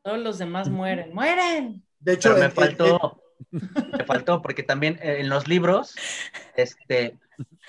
Todos 0.02 0.18
los 0.18 0.38
demás 0.38 0.70
mueren. 0.70 1.14
¡Mueren! 1.14 1.82
De 2.00 2.14
hecho, 2.14 2.30
Pero 2.30 2.40
me 2.44 2.50
faltó, 2.50 3.19
me 3.50 4.04
faltó, 4.04 4.42
porque 4.42 4.62
también 4.62 4.98
eh, 5.02 5.18
en 5.20 5.28
los 5.28 5.48
libros, 5.48 5.94
este, 6.56 7.18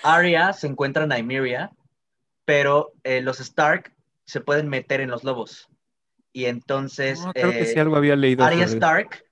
Arya 0.02 0.52
se 0.52 0.66
encuentra 0.66 1.04
en 1.04 1.10
Nymeria, 1.10 1.70
pero 2.44 2.92
eh, 3.04 3.20
los 3.20 3.40
Stark 3.40 3.92
se 4.24 4.40
pueden 4.40 4.68
meter 4.68 5.00
en 5.00 5.10
los 5.10 5.24
lobos. 5.24 5.68
Y 6.32 6.46
entonces 6.46 7.20
No, 7.20 7.32
creo 7.32 7.50
que 7.50 7.62
eh, 7.62 7.66
sí 7.66 7.78
algo 7.78 7.96
había 7.96 8.16
leído. 8.16 8.44
Arya 8.44 8.64
Stark 8.64 9.24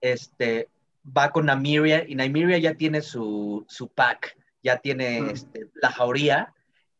este, 0.00 0.68
va 1.16 1.30
con 1.30 1.46
Nymeria 1.46 2.04
y 2.08 2.14
Nymeria 2.14 2.58
ya 2.58 2.74
tiene 2.74 3.02
su, 3.02 3.64
su 3.68 3.88
pack, 3.88 4.36
ya 4.62 4.78
tiene 4.78 5.30
este, 5.30 5.68
la 5.74 5.90
jauría 5.90 6.52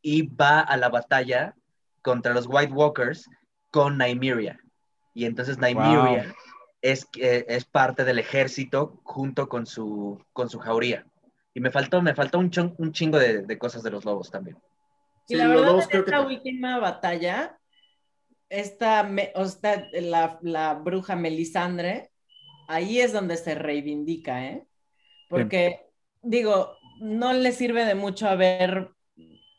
y 0.02 0.22
va 0.22 0.60
a 0.60 0.76
la 0.76 0.88
batalla 0.88 1.54
contra 2.02 2.34
los 2.34 2.46
White 2.46 2.72
Walkers 2.72 3.28
con 3.70 3.98
Nymeria. 3.98 4.60
Y 5.14 5.24
entonces 5.24 5.58
Nymeria 5.58 6.34
es, 6.82 7.08
eh, 7.18 7.44
es 7.48 7.64
parte 7.64 8.04
del 8.04 8.18
ejército 8.18 9.00
junto 9.02 9.48
con 9.48 9.66
su, 9.66 10.24
con 10.32 10.48
su 10.48 10.58
jauría. 10.58 11.06
Y 11.54 11.60
me 11.60 11.70
faltó, 11.70 12.02
me 12.02 12.14
faltó 12.14 12.38
un, 12.38 12.50
chon- 12.50 12.74
un 12.78 12.92
chingo 12.92 13.18
de, 13.18 13.42
de 13.42 13.58
cosas 13.58 13.82
de 13.82 13.90
los 13.90 14.04
lobos 14.04 14.30
también. 14.30 14.58
Y 15.28 15.32
Sí, 15.32 15.36
la 15.36 15.46
los 15.48 15.56
verdad, 15.56 15.66
lobos 15.68 15.84
en 15.84 15.90
que 15.90 15.96
esta 15.98 16.10
ta- 16.10 16.26
última 16.26 16.78
batalla, 16.78 17.58
esta, 18.48 19.02
me- 19.02 19.32
o 19.34 19.46
sea, 19.46 19.88
la, 19.92 20.38
la 20.42 20.74
bruja 20.74 21.16
Melisandre, 21.16 22.10
ahí 22.68 23.00
es 23.00 23.12
donde 23.12 23.36
se 23.36 23.54
reivindica, 23.54 24.44
¿eh? 24.46 24.66
Porque, 25.28 25.86
digo, 26.22 26.76
no 27.00 27.32
le 27.32 27.52
sirve 27.52 27.84
de 27.84 27.94
mucho 27.94 28.28
haber, 28.28 28.90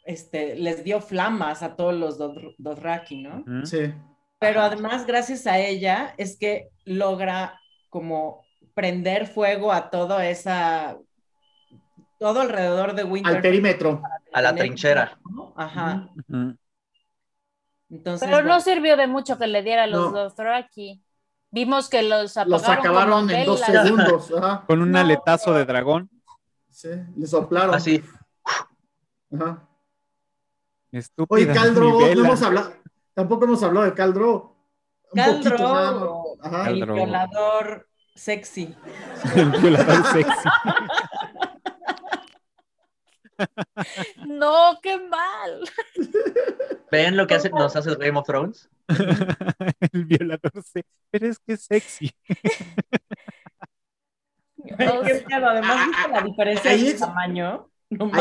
este, 0.06 0.56
les 0.56 0.84
dio 0.84 1.02
flamas 1.02 1.64
a 1.64 1.76
todos 1.76 1.94
los 1.96 2.20
Dothr- 2.20 2.56
Dothraki, 2.58 3.24
¿no? 3.24 3.40
Ujú. 3.40 3.66
Sí. 3.66 3.94
Pero 4.40 4.60
Ajá. 4.60 4.68
además, 4.72 5.06
gracias 5.06 5.48
a 5.48 5.58
ella, 5.60 6.14
es 6.18 6.38
que 6.38 6.70
logra 6.86 7.60
como 7.90 8.46
prender 8.76 9.26
fuego 9.28 9.72
a 9.74 9.90
toda 9.90 10.28
esa, 10.30 10.98
todo 12.20 12.42
alrededor 12.42 12.94
de 12.94 13.02
Al 13.02 13.12
Winter. 13.12 13.42
perímetro. 13.42 14.02
A 14.34 14.42
la 14.42 14.54
trinchera. 14.54 15.18
¿no? 15.30 15.54
Ajá. 15.58 16.10
Entonces, 17.90 18.28
Pero 18.30 18.44
no 18.44 18.60
sirvió 18.60 18.98
de 18.98 19.08
mucho 19.08 19.38
que 19.38 19.48
le 19.48 19.64
diera 19.64 19.84
a 19.84 19.88
los 19.88 20.12
No. 20.12 20.24
Dothraki. 20.24 21.02
Vimos 21.50 21.90
que 21.90 22.04
los 22.04 22.36
apagaron, 22.38 22.52
Los 22.52 22.70
acabaron 22.70 23.30
en 23.32 23.46
dos 23.46 23.62
segundos. 23.62 24.32
Ajá. 24.38 24.64
Con 24.68 24.82
un 24.82 24.92
No. 24.92 25.00
aletazo 25.00 25.54
de 25.54 25.66
dragón. 25.66 26.10
Sí, 26.70 26.90
le 27.16 27.26
soplaron. 27.26 27.74
Así, 27.74 28.04
Ajá. 29.34 29.68
Estúpida. 30.92 31.36
Oye, 31.36 31.54
Caldro, 31.54 32.00
no 32.00 32.06
hemos 32.06 32.42
hablado. 32.44 32.74
Tampoco 33.18 33.46
hemos 33.46 33.64
hablado 33.64 33.88
de 33.88 33.96
Caldro. 33.96 34.56
Ajá. 36.40 36.70
el 36.70 36.86
violador 36.86 37.90
sexy. 38.14 38.76
El 39.36 39.50
violador 39.60 40.06
sexy. 40.14 40.50
No, 44.26 44.80
qué 44.82 44.98
mal. 44.98 45.62
¿ven 46.92 47.16
lo 47.16 47.28
que 47.28 47.36
hace, 47.36 47.52
nos 47.52 47.76
hace 47.76 47.94
Game 47.96 48.18
of 48.18 48.26
Thrones? 48.26 48.68
el 49.94 50.06
violador 50.06 50.52
sexy. 50.64 50.90
Pero 51.12 51.28
es 51.28 51.38
que 51.38 51.54
es 51.54 51.62
sexy. 51.62 52.12
Qué 54.66 54.76
pedo, 54.76 55.04
Además, 55.48 55.88
¿viste 55.88 56.12
la 56.12 56.22
diferencia 56.22 56.72
Ahí 56.72 56.84
de 56.84 56.94
tamaño? 56.96 57.70
No. 57.92 58.12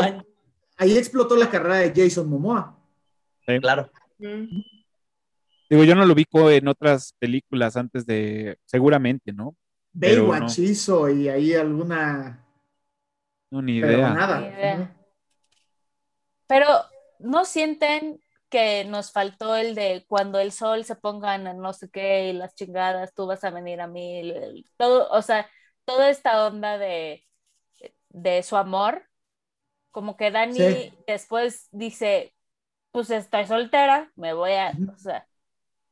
Ahí 0.77 0.95
explotó 0.95 1.35
la 1.35 1.49
carrera 1.49 1.77
de 1.77 1.93
Jason 1.95 2.29
Momoa. 2.29 2.77
Claro. 3.59 3.89
Mm. 4.19 4.76
Digo, 5.69 5.83
yo 5.83 5.95
no 5.95 6.05
lo 6.05 6.13
ubico 6.13 6.49
en 6.51 6.67
otras 6.67 7.13
películas 7.19 7.75
antes 7.77 8.05
de. 8.05 8.57
Seguramente, 8.65 9.33
¿no? 9.33 9.55
Baywatch 9.93 10.59
hizo 10.59 11.09
y 11.09 11.27
ahí 11.29 11.53
alguna. 11.53 12.45
No, 13.51 13.61
ni 13.61 13.79
Pero 13.81 13.97
idea. 13.97 14.09
nada. 14.13 14.39
Ni 14.41 14.47
idea. 14.47 14.73
Ajá. 14.73 14.95
Pero 16.47 16.65
¿no 17.19 17.45
sienten 17.45 18.21
que 18.49 18.85
nos 18.85 19.11
faltó 19.11 19.55
el 19.55 19.75
de 19.75 20.05
cuando 20.07 20.39
el 20.39 20.51
sol 20.51 20.85
se 20.85 20.95
ponga 20.95 21.35
en 21.35 21.43
no 21.59 21.73
sé 21.73 21.89
qué 21.89 22.29
y 22.29 22.33
las 22.33 22.55
chingadas, 22.55 23.13
tú 23.13 23.25
vas 23.27 23.43
a 23.43 23.49
venir 23.51 23.81
a 23.81 23.87
mí? 23.87 24.19
el- 24.19 24.31
el- 24.31 24.65
todo, 24.77 25.09
o 25.11 25.21
sea, 25.21 25.49
toda 25.85 26.09
esta 26.09 26.45
onda 26.47 26.77
de, 26.77 27.25
de 28.09 28.43
su 28.43 28.57
amor, 28.57 29.03
como 29.91 30.17
que 30.17 30.31
Dani 30.31 30.55
Sí. 30.55 30.93
después 31.07 31.69
dice, 31.71 32.35
pues 32.91 33.09
estoy 33.11 33.45
soltera, 33.47 34.11
me 34.15 34.33
voy 34.33 34.53
a, 34.53 34.71
Ujú. 34.73 34.91
o 34.95 34.97
sea, 34.99 35.27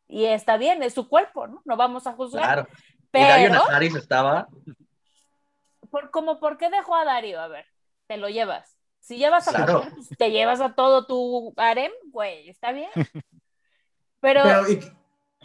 y 0.07 0.26
está 0.26 0.57
bien, 0.57 0.84
es 0.84 0.94
su 0.94 1.07
cuerpo, 1.10 1.48
¿no? 1.48 1.61
No 1.65 1.77
vamos 1.77 2.06
a 2.07 2.14
juzgar. 2.14 2.44
Claro. 2.44 2.68
Y 3.14 3.19
Dario 3.22 3.49
Pero, 3.49 3.64
Najaris 3.65 3.95
estaba. 3.95 4.48
por, 5.90 6.11
como, 6.11 6.40
¿por 6.40 6.57
qué 6.57 6.69
dejó 6.69 6.95
a 6.95 7.06
Dario? 7.06 7.40
A 7.40 7.48
ver, 7.48 7.65
te 8.07 8.18
lo 8.18 8.27
llevas. 8.30 8.77
Si 8.99 9.18
llevas 9.18 9.48
a 9.48 9.52
Claro. 9.53 9.84
pues, 9.94 10.10
te 10.18 10.32
llevas 10.32 10.60
a 10.61 10.73
todo 10.73 11.06
tu 11.06 11.53
harem, 11.57 11.91
güey, 12.11 12.49
está 12.49 12.72
bien. 12.72 12.90
Pero, 14.19 14.41
Pero, 14.44 14.69
y- 14.72 14.80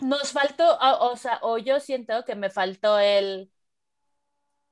nos 0.00 0.32
faltó, 0.32 0.76
o, 0.78 1.10
o 1.12 1.16
sea, 1.16 1.38
o 1.42 1.58
yo 1.58 1.78
siento 1.78 2.24
que 2.24 2.34
me 2.34 2.48
faltó 2.50 2.98
el, 2.98 3.52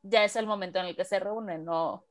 ya 0.03 0.25
es 0.25 0.37
el 0.37 0.47
momento 0.47 0.79
en 0.79 0.87
el 0.87 0.97
que 0.97 1.05
se 1.05 1.21
reúnen, 1.21 1.65
¿no? 1.67 2.05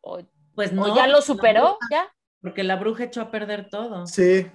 O, 0.00 0.20
Pues 0.54 0.70
o 0.72 0.74
no. 0.74 0.96
ya 0.96 1.06
lo 1.06 1.20
superó, 1.20 1.78
bruja- 1.78 1.88
ya. 1.90 2.14
Porque 2.40 2.62
la 2.64 2.76
bruja 2.76 3.04
echó 3.04 3.20
a 3.22 3.30
perder 3.30 3.68
todo. 3.68 4.06
sí. 4.06 4.50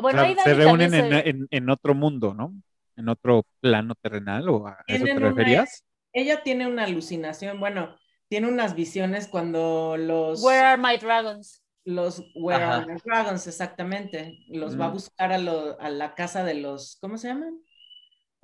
Bueno, 0.00 0.18
O 0.20 0.24
sea, 0.24 0.30
ahí 0.30 0.36
se 0.42 0.54
reúnen 0.54 0.94
en, 0.94 1.10
se- 1.10 1.28
en- 1.30 1.48
en 1.50 1.70
otro 1.70 1.94
mundo, 1.94 2.34
¿no? 2.34 2.54
En 2.96 3.08
otro 3.08 3.44
plano 3.60 3.94
terrenal, 3.94 4.48
¿o 4.48 4.66
a 4.66 4.72
eso 4.86 4.98
te 4.98 5.04
Tienen 5.04 5.16
una- 5.18 5.28
referías? 5.30 5.84
Ella 6.12 6.42
tiene 6.42 6.66
una 6.66 6.84
alucinación, 6.84 7.60
bueno, 7.60 7.96
tiene 8.28 8.48
unas 8.48 8.74
visiones 8.74 9.28
cuando 9.28 9.96
los, 9.98 10.42
Where 10.42 10.60
are 10.60 10.80
my 10.82 10.96
dragons? 10.98 11.62
los 11.84 12.22
Where 12.34 12.62
Ajá. 12.64 12.76
are 12.78 12.86
the 12.96 13.00
Dragons, 13.04 13.46
exactamente, 13.46 14.38
los 14.48 14.78
va 14.78 14.86
a 14.86 14.88
Mm. 14.88 14.92
buscar 14.92 15.32
a, 15.32 15.38
lo- 15.38 15.80
a 15.80 15.88
la 15.90 16.14
casa 16.14 16.44
de 16.44 16.54
los, 16.54 16.98
¿cómo 17.00 17.16
se 17.18 17.28
llaman? 17.28 17.58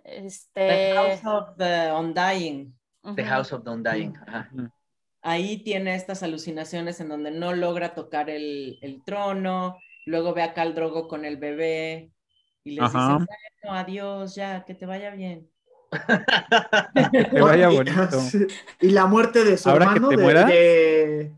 The 0.03 0.27
Este. 0.27 0.93
House 0.95 1.21
of 1.25 1.57
the 1.59 1.93
Undying. 1.93 2.75
The. 3.17 3.25
House 3.25 3.53
of 3.53 3.65
the 3.65 3.71
Undying. 3.71 4.15
Ajá. 4.27 4.51
Ahí 5.23 5.59
tiene 5.63 5.95
estas 5.95 6.23
alucinaciones 6.23 7.01
en 7.01 7.09
donde 7.09 7.31
no 7.31 7.55
logra 7.55 7.95
tocar 7.95 8.29
el, 8.31 8.79
el 8.83 9.03
trono, 9.05 9.79
luego 10.07 10.35
ve 10.35 10.43
a 10.43 10.53
Khal 10.55 10.75
Drogo 10.75 11.09
con 11.09 11.25
el 11.25 11.37
bebé 11.37 12.11
y 12.65 12.73
les 12.77 12.85
Ajá. 12.85 13.19
dice, 13.19 13.27
bueno, 13.63 13.79
adiós, 13.79 14.35
ya, 14.35 14.65
que 14.65 14.75
te 14.75 14.87
vaya 14.87 15.11
bien. 15.11 15.49
Que 17.13 17.25
te 17.25 17.41
vaya 17.41 17.71
Y- 17.71 17.77
bonito. 17.77 18.19
Y 18.81 18.91
la 18.91 19.07
muerte 19.07 19.45
de 19.45 19.57
su 19.57 19.69
Ahora 19.71 19.87
que 19.87 19.93
hermano 19.95 20.09
te 20.09 20.17
de, 20.17 20.23
mueras. 20.23 20.47
de- 20.49 20.55
de 20.55 21.33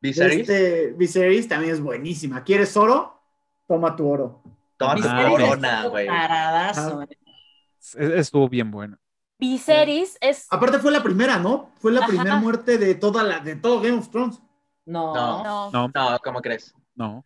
Viserys, 0.00 0.40
este 0.48 0.92
Viserys 0.96 1.46
también 1.48 1.74
es 1.74 1.80
buenísima. 1.80 2.42
¿Quieres 2.42 2.76
oro? 2.76 3.20
Toma 3.68 3.94
tu 3.94 4.08
oro. 4.08 4.42
toma 4.78 4.96
tu 4.96 5.02
corona, 5.02 5.86
güey. 5.88 6.08
Estuvo 7.98 8.48
bien 8.48 8.70
bueno. 8.70 8.96
Viserys 9.38 10.16
es. 10.20 10.46
Aparte 10.50 10.78
fue 10.78 10.90
la 10.90 11.02
primera, 11.02 11.38
¿no? 11.38 11.70
Fue 11.78 11.92
la 11.92 12.00
Ajá. 12.00 12.08
primera 12.08 12.36
muerte 12.36 12.78
de 12.78 12.94
toda 12.94 13.22
la 13.22 13.40
de 13.40 13.56
todo 13.56 13.80
Game 13.80 13.98
of 13.98 14.10
Thrones. 14.10 14.40
No. 14.86 15.14
No. 15.14 15.44
No, 15.44 15.70
No, 15.70 15.88
No, 15.94 16.18
¿cómo 16.24 16.40
crees? 16.40 16.74
no. 16.94 17.24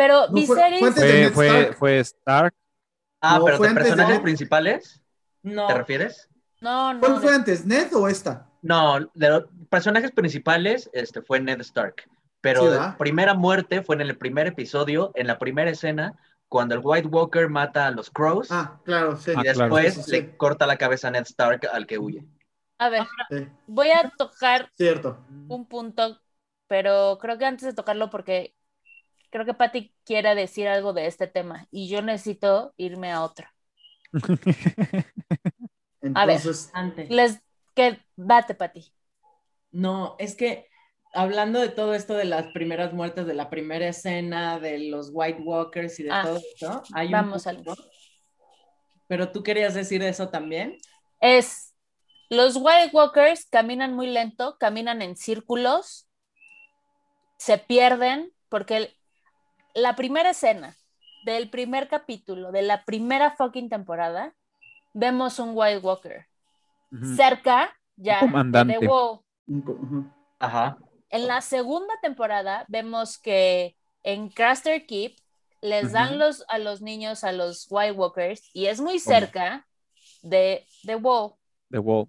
Pero 0.00 0.28
No, 0.28 0.32
Viserys. 0.32 0.80
fue 0.80 1.30
Fue, 1.30 1.46
Stark. 1.48 1.76
fue 1.76 1.98
Stark. 2.00 2.54
Ah, 3.20 3.38
No, 3.38 3.44
pero 3.44 3.56
fue 3.58 3.68
de 3.68 3.74
personajes 3.74 4.20
principales, 4.20 5.02
No. 5.42 5.66
¿te 5.66 5.74
refieres? 5.74 6.26
No, 6.62 6.94
no. 6.94 7.00
¿Cuál 7.00 7.20
fue 7.20 7.34
antes, 7.34 7.66
Ned 7.66 7.94
o 7.94 8.08
esta? 8.08 8.46
No, 8.62 8.98
de 9.12 9.28
los 9.28 9.44
personajes 9.68 10.10
principales 10.12 10.88
este, 10.94 11.20
fue 11.20 11.38
Ned 11.40 11.60
Stark. 11.60 12.08
Pero 12.40 12.60
Sí, 12.60 12.66
la 12.66 12.72
¿verdad? 12.72 12.96
primera 12.96 13.34
muerte 13.34 13.82
fue 13.82 13.96
en 13.96 14.00
el 14.00 14.16
primer 14.16 14.46
episodio, 14.46 15.12
en 15.14 15.26
la 15.26 15.38
primera 15.38 15.70
escena, 15.70 16.18
cuando 16.48 16.74
el 16.74 16.80
White 16.82 17.08
Walker 17.08 17.48
mata 17.50 17.86
a 17.86 17.90
los 17.90 18.10
Crows 18.10 18.48
Ah, 18.50 18.80
claro, 18.84 19.16
sí. 19.16 19.32
y 19.32 19.34
Ah, 19.36 19.42
claro. 19.42 19.58
después 19.60 19.94
Sí, 19.94 20.02
sí, 20.02 20.10
sí. 20.10 20.10
le 20.12 20.36
corta 20.38 20.66
la 20.66 20.78
cabeza 20.78 21.08
a 21.08 21.10
Ned 21.10 21.24
Stark 21.26 21.66
al 21.70 21.86
que 21.86 21.98
huye. 21.98 22.24
A 22.78 22.88
ver, 22.88 23.02
Sí, 23.28 23.46
voy 23.66 23.90
a 23.90 24.10
tocar 24.16 24.70
Cierto. 24.78 25.18
un 25.48 25.66
punto, 25.66 26.18
pero 26.68 27.18
creo 27.20 27.36
que 27.36 27.44
antes 27.44 27.66
de 27.66 27.74
tocarlo, 27.74 28.08
porque 28.08 28.54
creo 29.30 29.44
que 29.44 29.54
Patty 29.54 29.94
quiere 30.04 30.34
decir 30.34 30.68
algo 30.68 30.92
de 30.92 31.06
este 31.06 31.26
tema 31.26 31.66
y 31.70 31.88
yo 31.88 32.02
necesito 32.02 32.74
irme 32.76 33.12
a 33.12 33.22
otro. 33.22 33.48
A 36.14 36.26
ver. 36.26 36.36
Entonces, 36.36 36.70
Antes. 36.72 37.10
Les, 37.10 37.40
que 37.74 38.00
date, 38.16 38.54
Patty. 38.54 38.92
No, 39.70 40.16
es 40.18 40.34
que 40.34 40.68
hablando 41.12 41.60
de 41.60 41.68
todo 41.68 41.94
esto 41.94 42.14
de 42.14 42.24
las 42.24 42.46
primeras 42.52 42.92
muertes, 42.92 43.26
de 43.26 43.34
la 43.34 43.50
primera 43.50 43.88
escena, 43.88 44.58
de 44.58 44.78
los 44.90 45.10
White 45.12 45.42
Walkers 45.42 46.00
y 46.00 46.04
de 46.04 46.10
Ah, 46.10 46.22
todo 46.24 46.36
esto, 46.36 46.82
hay 46.92 47.06
un 47.06 47.12
vamos 47.12 47.46
al- 47.46 47.62
punto. 47.62 47.76
Pero 49.08 49.30
tú 49.32 49.42
querías 49.42 49.74
decir 49.74 50.02
eso 50.02 50.28
también. 50.28 50.78
Es, 51.20 51.74
los 52.28 52.56
White 52.56 52.90
Walkers 52.92 53.44
caminan 53.46 53.94
muy 53.94 54.06
lento, 54.08 54.56
caminan 54.58 55.02
en 55.02 55.16
círculos, 55.16 56.08
se 57.38 57.58
pierden, 57.58 58.32
porque 58.48 58.76
el- 58.76 58.96
la 59.74 59.96
primera 59.96 60.30
escena 60.30 60.76
del 61.24 61.50
primer 61.50 61.88
capítulo 61.88 62.52
de 62.52 62.62
la 62.62 62.84
primera 62.84 63.32
fucking 63.32 63.68
temporada, 63.68 64.34
vemos 64.92 65.38
un 65.38 65.50
White 65.54 65.78
Walker 65.78 66.26
cerca 67.16 67.76
ya 67.96 68.20
comandante. 68.20 68.78
de 68.78 68.86
WoW. 68.86 69.22
ujú. 69.46 70.10
Ajá. 70.38 70.78
En 71.10 71.26
la 71.26 71.40
segunda 71.40 71.94
temporada 72.02 72.64
vemos 72.68 73.18
que 73.18 73.76
en 74.02 74.28
Craster 74.30 74.86
Keep 74.86 75.16
les 75.60 75.92
dan 75.92 76.18
los, 76.18 76.44
a 76.48 76.58
los 76.58 76.80
niños 76.80 77.22
a 77.24 77.32
los 77.32 77.66
White 77.68 77.92
Walkers 77.92 78.50
y 78.54 78.66
es 78.66 78.80
muy 78.80 78.98
cerca 78.98 79.66
de, 80.22 80.66
de 80.84 80.94
WoW. 80.94 81.36
The 81.70 81.78
Wall. 81.78 82.08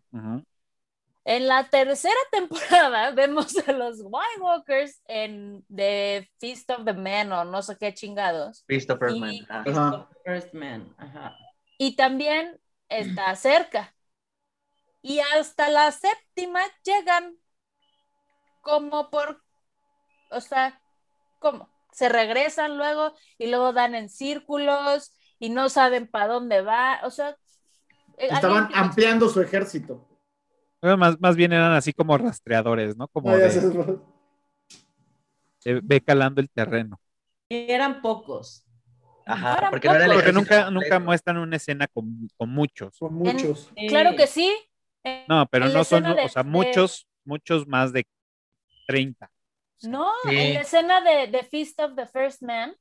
En 1.23 1.47
la 1.47 1.69
tercera 1.69 2.15
temporada 2.31 3.11
vemos 3.11 3.55
a 3.67 3.71
los 3.73 3.99
White 4.01 4.39
Walkers 4.39 5.01
en 5.07 5.63
The 5.73 6.29
Feast 6.39 6.69
of 6.71 6.85
the 6.85 6.93
Men 6.93 7.31
o 7.31 7.43
no 7.45 7.61
sé 7.61 7.77
qué 7.77 7.93
chingados. 7.93 8.63
Christopher 8.67 9.11
Y- 9.11 9.19
Man. 9.19 9.35
ajá. 9.49 9.87
Ajá. 9.87 10.09
First 10.25 10.53
Man. 10.53 10.95
Ajá. 10.97 11.35
Y 11.77 11.95
también 11.95 12.59
está 12.89 13.35
cerca. 13.35 13.93
Y 15.03 15.19
hasta 15.19 15.69
la 15.69 15.91
séptima 15.91 16.61
llegan 16.83 17.35
como 18.61 19.09
por, 19.09 19.41
o 20.29 20.39
sea, 20.41 20.79
¿cómo? 21.39 21.69
Se 21.91 22.07
regresan 22.07 22.77
luego 22.77 23.13
y 23.39 23.47
luego 23.47 23.73
dan 23.73 23.95
en 23.95 24.09
círculos 24.09 25.11
y 25.39 25.49
no 25.49 25.69
saben 25.69 26.07
para 26.07 26.27
dónde 26.27 26.61
va. 26.61 26.99
O 27.03 27.09
sea, 27.09 27.29
eh, 28.17 28.27
Estaban 28.31 28.69
ampliando 28.73 29.27
su 29.27 29.41
ejército. 29.41 30.07
Bueno, 30.81 30.97
Más, 30.97 31.19
más 31.19 31.35
bien 31.35 31.53
eran 31.53 31.73
así 31.73 31.93
como 31.93 32.17
rastreadores, 32.17 32.97
¿no? 32.97 33.07
Como 33.07 33.29
Ah, 33.29 33.37
de, 33.37 33.51
sé. 33.51 33.61
de- 35.63 35.79
ve 35.83 36.01
calando 36.01 36.41
el 36.41 36.49
terreno. 36.49 36.99
Y 37.49 37.69
eran 37.71 38.01
pocos. 38.01 38.65
Ajá, 39.25 39.57
Eran 39.59 39.69
porque 39.71 39.87
no 39.87 39.95
era 39.95 40.31
nunca, 40.31 40.71
nunca 40.71 40.99
muestran 40.99 41.37
una 41.37 41.55
escena 41.57 41.87
con, 41.87 42.27
con 42.37 42.49
muchos. 42.49 42.95
Son 42.95 43.13
muchos. 43.13 43.71
Claro 43.87 44.15
que 44.15 44.27
sí. 44.27 44.51
No, 45.27 45.45
pero 45.47 45.69
no 45.69 45.83
son, 45.83 46.03
de- 46.03 46.23
o 46.25 46.29
sea, 46.29 46.43
de- 46.43 46.49
muchos, 46.49 47.07
muchos 47.23 47.67
más 47.67 47.93
de 47.93 48.07
30. 48.87 49.31
No, 49.83 50.11
Sí. 50.23 50.35
en 50.37 50.53
la 50.55 50.61
escena 50.61 51.01
de 51.01 51.27
The 51.27 51.43
Feast 51.43 51.79
of 51.79 51.95
the 51.95 52.05
First 52.07 52.41
Man, 52.43 52.75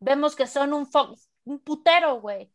vemos 0.00 0.36
que 0.36 0.46
son 0.46 0.72
un, 0.72 0.86
fo- 0.86 1.16
un 1.44 1.60
putero, 1.60 2.20
güey. 2.20 2.50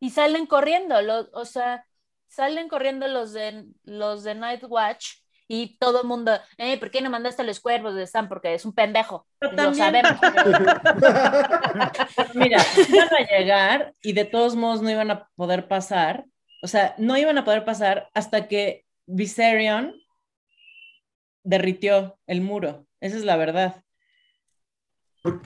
Y 0.00 0.10
salen 0.10 0.46
corriendo, 0.46 0.96
o 1.32 1.44
sea, 1.44 1.86
salen 2.32 2.68
corriendo 2.68 3.06
los 3.08 3.32
de 3.32 3.66
los 3.84 4.24
de 4.24 4.34
Night 4.34 4.64
Watch 4.66 5.18
y 5.48 5.76
todo 5.78 6.00
el 6.00 6.08
mundo, 6.08 6.32
eh, 6.56 6.78
¿por 6.78 6.90
qué 6.90 7.02
no 7.02 7.10
mandaste 7.10 7.42
a 7.42 7.44
los 7.44 7.60
cuervos 7.60 7.94
de 7.94 8.06
Sam? 8.06 8.28
Porque 8.28 8.54
es 8.54 8.64
un 8.64 8.74
pendejo. 8.74 9.26
Pero 9.38 9.52
Lo 9.52 9.56
también- 9.56 9.84
sabemos. 9.84 10.12
Mira, 12.34 12.58
iban 12.88 13.08
a 13.14 13.26
llegar 13.28 13.94
y 14.00 14.14
de 14.14 14.24
todos 14.24 14.56
modos 14.56 14.80
no 14.80 14.88
iban 14.90 15.10
a 15.10 15.28
poder 15.36 15.68
pasar. 15.68 16.24
O 16.62 16.68
sea, 16.68 16.94
no 16.96 17.18
iban 17.18 17.36
a 17.36 17.44
poder 17.44 17.64
pasar 17.64 18.08
hasta 18.14 18.48
que 18.48 18.86
Viserion 19.06 19.94
derritió 21.42 22.18
el 22.26 22.40
muro. 22.40 22.86
Esa 23.00 23.16
es 23.16 23.24
la 23.24 23.36
verdad. 23.36 23.82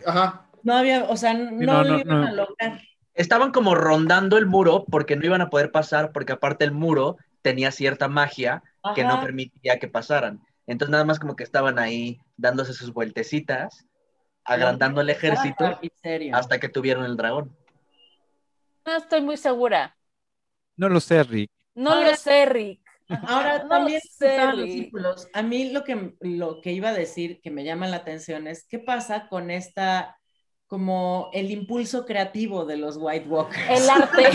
Ajá. 0.06 0.46
No 0.62 0.74
había, 0.74 1.04
o 1.04 1.16
sea, 1.16 1.34
no, 1.34 1.50
no, 1.50 1.82
lo 1.82 1.92
no, 1.94 1.98
iban 2.00 2.20
no. 2.20 2.26
a 2.28 2.32
lograr. 2.32 2.80
Estaban 3.16 3.50
como 3.50 3.74
rondando 3.74 4.38
el 4.38 4.46
muro 4.46 4.84
porque 4.90 5.16
no 5.16 5.24
iban 5.26 5.40
a 5.40 5.50
poder 5.50 5.72
pasar, 5.72 6.12
porque 6.12 6.32
aparte 6.34 6.64
el 6.64 6.72
muro 6.72 7.16
tenía 7.42 7.70
cierta 7.72 8.08
magia 8.08 8.62
que 8.94 9.02
no 9.04 9.20
permitía 9.20 9.78
que 9.78 9.88
pasaran. 9.88 10.40
Entonces 10.66 10.90
nada 10.92 11.04
más 11.04 11.18
como 11.18 11.34
que 11.34 11.42
estaban 11.44 11.78
ahí 11.78 12.20
dándose 12.36 12.72
sus 12.74 12.92
vueltecitas, 12.92 13.86
agrandando 14.44 15.00
el 15.00 15.10
ejército 15.10 15.80
hasta 16.32 16.60
que 16.60 16.68
tuvieron 16.68 17.04
el 17.04 17.16
dragón. 17.16 17.56
No 18.84 18.96
estoy 18.96 19.20
muy 19.22 19.36
segura. 19.36 19.96
No 20.76 20.88
lo 20.88 21.00
sé, 21.00 21.22
Rick. 21.24 21.50
No 21.74 21.92
Ahora- 21.92 22.10
lo 22.10 22.16
sé, 22.16 22.46
Rick. 22.46 22.80
Ahora 23.28 23.62
No 23.62 23.68
también 23.68 24.00
sé, 24.00 24.36
los 24.52 24.64
círculos. 24.70 25.28
A 25.32 25.42
mí 25.42 25.70
lo 25.70 25.84
que, 25.84 26.14
lo 26.20 26.60
que 26.60 26.72
iba 26.72 26.88
a 26.90 26.94
decir 26.94 27.40
que 27.40 27.50
me 27.50 27.64
llama 27.64 27.86
la 27.86 27.96
atención 27.98 28.46
es 28.46 28.66
qué 28.68 28.78
pasa 28.80 29.28
con 29.28 29.50
esta, 29.50 30.18
como 30.66 31.30
el 31.32 31.50
impulso 31.50 32.04
creativo 32.06 32.64
de 32.64 32.76
los 32.76 32.96
White 32.98 33.28
Walkers. 33.28 33.70
El 33.70 33.90
arte. 33.90 34.24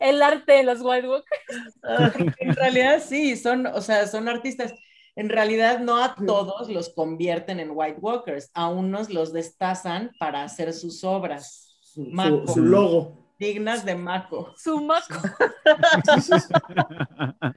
El 0.00 0.22
arte 0.22 0.52
de 0.52 0.62
los 0.62 0.78
White 0.80 1.08
Walkers. 1.08 2.34
en 2.38 2.54
realidad 2.56 3.02
sí, 3.06 3.36
son, 3.36 3.66
o 3.66 3.80
sea, 3.80 4.06
son 4.06 4.28
artistas. 4.28 4.72
En 5.16 5.28
realidad 5.28 5.80
no 5.80 6.02
a 6.02 6.14
todos 6.14 6.68
los 6.70 6.90
convierten 6.90 7.58
en 7.60 7.70
White 7.72 7.98
Walkers, 8.00 8.50
a 8.54 8.68
unos 8.68 9.10
los 9.10 9.32
destazan 9.32 10.12
para 10.20 10.44
hacer 10.44 10.72
sus 10.72 11.02
obras 11.02 11.76
Su, 11.80 12.04
su- 12.46 12.52
su 12.54 12.60
logo. 12.60 13.26
dignas 13.38 13.84
de 13.84 13.96
Mako. 13.96 14.54
Sumaco. 14.56 15.14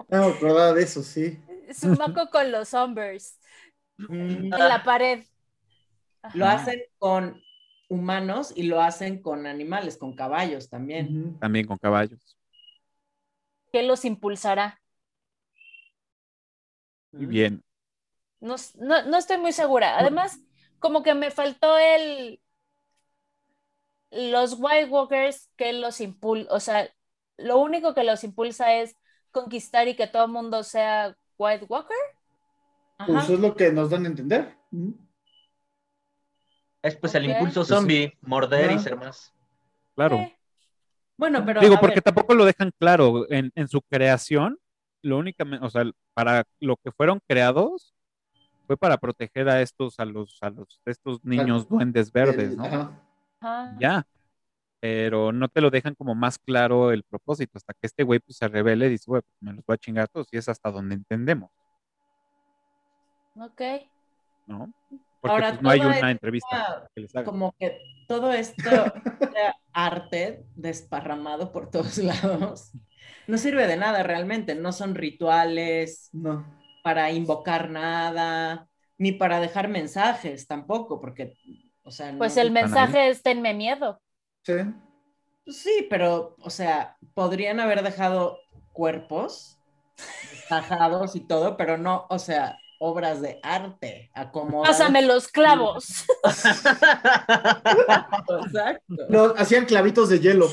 No 0.10 0.28
me 0.28 0.34
acordaba 0.34 0.74
de 0.74 0.84
eso, 0.84 1.04
sí. 1.04 1.40
Sumaco 1.74 2.30
con 2.32 2.52
los 2.52 2.74
Umbers 2.74 3.38
en 4.10 4.50
la 4.50 4.84
pared. 4.84 5.24
Lo 6.34 6.46
hacen 6.46 6.82
con 6.98 7.42
humanos 7.90 8.54
y 8.56 8.64
lo 8.64 8.82
hacen 8.82 9.22
con 9.22 9.46
animales, 9.46 9.98
con 9.98 10.16
caballos 10.16 10.70
también. 10.70 11.38
También 11.40 11.68
con 11.68 11.78
caballos. 11.78 12.38
¿Qué 13.72 13.84
los 13.84 14.06
impulsará? 14.06 14.80
Muy 17.12 17.26
bien. 17.26 17.64
No, 18.40 18.56
no, 18.76 19.04
no 19.04 19.18
estoy 19.18 19.38
muy 19.38 19.52
segura. 19.52 19.98
Además, 19.98 20.40
como 20.80 21.04
que 21.04 21.14
me 21.14 21.32
faltó 21.32 21.78
el. 21.78 22.42
Los 24.10 24.56
White 24.60 24.90
Walkers 24.90 25.50
que 25.56 25.72
los 25.74 26.02
impulsa. 26.02 26.54
O 26.54 26.60
sea, 26.60 26.90
lo 27.38 27.60
único 27.60 27.94
que 27.94 28.04
los 28.04 28.24
impulsa 28.24 28.76
es 28.76 28.98
conquistar 29.32 29.88
y 29.88 29.96
que 29.96 30.08
todo 30.08 30.26
el 30.26 30.32
mundo 30.32 30.64
sea 30.64 31.16
White 31.38 31.66
Walker. 31.70 31.98
Ajá. 33.04 33.14
Pues 33.14 33.30
es 33.30 33.40
lo 33.40 33.56
que 33.56 33.72
nos 33.72 33.90
dan 33.90 34.06
a 34.06 34.08
entender. 34.08 34.58
Es 36.82 36.96
pues 36.96 37.14
el 37.16 37.26
impulso 37.26 37.62
Pues 37.62 37.68
sí. 37.68 37.74
zombie, 37.74 38.18
morder 38.22 38.72
y 38.72 38.80
ser 38.80 38.96
más. 38.98 39.34
Claro. 39.96 40.16
Eh, 40.18 40.38
Bueno, 41.18 41.44
pero. 41.46 41.62
Digo, 41.62 41.78
porque 41.80 41.96
ver, 41.96 42.04
tampoco 42.04 42.34
lo 42.34 42.46
dejan 42.46 42.72
claro 42.80 43.30
en, 43.30 43.52
en 43.56 43.68
su 43.68 43.82
creación. 43.82 44.58
Lo 45.04 45.18
únicamente, 45.18 45.66
o 45.66 45.70
sea, 45.70 45.84
para 46.14 46.44
lo 46.60 46.78
que 46.78 46.92
fueron 46.92 47.20
creados 47.28 47.94
fue 48.68 48.78
para 48.78 48.98
proteger 48.98 49.50
a 49.50 49.62
estos, 49.62 50.00
a 50.00 50.06
los, 50.06 50.38
a 50.42 50.50
los, 50.50 50.80
estos 50.86 51.24
niños 51.26 51.68
duendes 51.68 52.12
verdes, 52.12 52.56
¿no? 52.56 52.66
ajá. 52.66 53.02
ajá. 53.42 53.78
Ya. 53.80 54.08
Pero 54.80 55.32
no 55.32 55.48
te 55.48 55.62
lo 55.62 55.70
dejan 55.70 55.94
como 55.94 56.16
más 56.16 56.40
claro 56.40 56.92
el 56.92 57.04
propósito, 57.04 57.58
hasta 57.58 57.74
que 57.74 57.86
este 57.86 58.04
güey 58.04 58.20
pues, 58.20 58.38
se 58.38 58.48
revele 58.48 58.88
y 58.88 58.90
dice, 58.92 59.06
güey, 59.08 59.22
pues, 59.22 59.36
me 59.40 59.54
los 59.54 59.64
voy 59.66 59.76
a 59.76 59.78
chingar 59.78 60.06
a 60.06 60.08
todos, 60.08 60.28
y 60.32 60.38
es 60.38 60.50
hasta 60.50 60.72
donde 60.72 60.96
entendemos, 60.96 61.52
Ok. 63.42 63.62
¿no? 64.48 64.72
Porque 65.20 65.34
Ahora, 65.34 65.50
pues, 65.52 65.62
no 65.62 65.70
hay 65.70 65.80
una 65.82 65.96
esta- 65.96 66.12
entrevista 66.12 66.90
que 66.96 67.02
les 67.02 67.16
haga. 67.16 67.26
como 67.26 67.54
que 67.60 67.78
todo 68.08 68.32
esto, 68.34 68.70
este 69.20 69.54
arte 69.72 70.46
desparramado 70.56 71.52
por 71.52 71.70
todos 71.70 71.98
lados, 72.48 72.72
no 73.28 73.38
sirve 73.38 73.68
de 73.68 73.78
nada 73.78 74.04
realmente. 74.04 74.56
No 74.56 74.72
son 74.72 74.96
rituales 74.96 76.10
No. 76.12 76.46
para 76.84 77.12
invocar 77.12 77.70
nada, 77.70 78.68
ni 78.98 79.12
para 79.12 79.40
dejar 79.40 79.68
mensajes 79.70 80.48
tampoco, 80.48 81.00
porque, 81.00 81.34
o 81.84 81.92
sea, 81.92 82.14
Pues 82.18 82.38
el 82.38 82.52
mensaje 82.52 83.10
es 83.10 83.22
tenme 83.22 83.54
miedo. 83.54 84.02
Sí. 84.44 84.54
Sí, 85.48 85.88
pero, 85.90 86.36
o 86.40 86.50
sea, 86.50 86.98
podrían 87.14 87.60
haber 87.60 87.84
dejado 87.84 88.40
cuerpos 88.74 89.58
tajados 90.50 91.16
y 91.16 91.22
todo, 91.22 91.58
pero 91.58 91.78
no, 91.78 92.06
o 92.10 92.20
sea, 92.20 92.58
obras 92.84 93.22
de 93.22 93.40
arte. 93.44 94.12
Pásame 94.64 95.04
los 95.04 95.28
clavos. 95.28 96.04
Exacto. 98.44 98.96
No, 99.08 99.34
hacían 99.38 99.66
clavitos 99.66 100.10
de 100.10 100.20
hielo. 100.20 100.48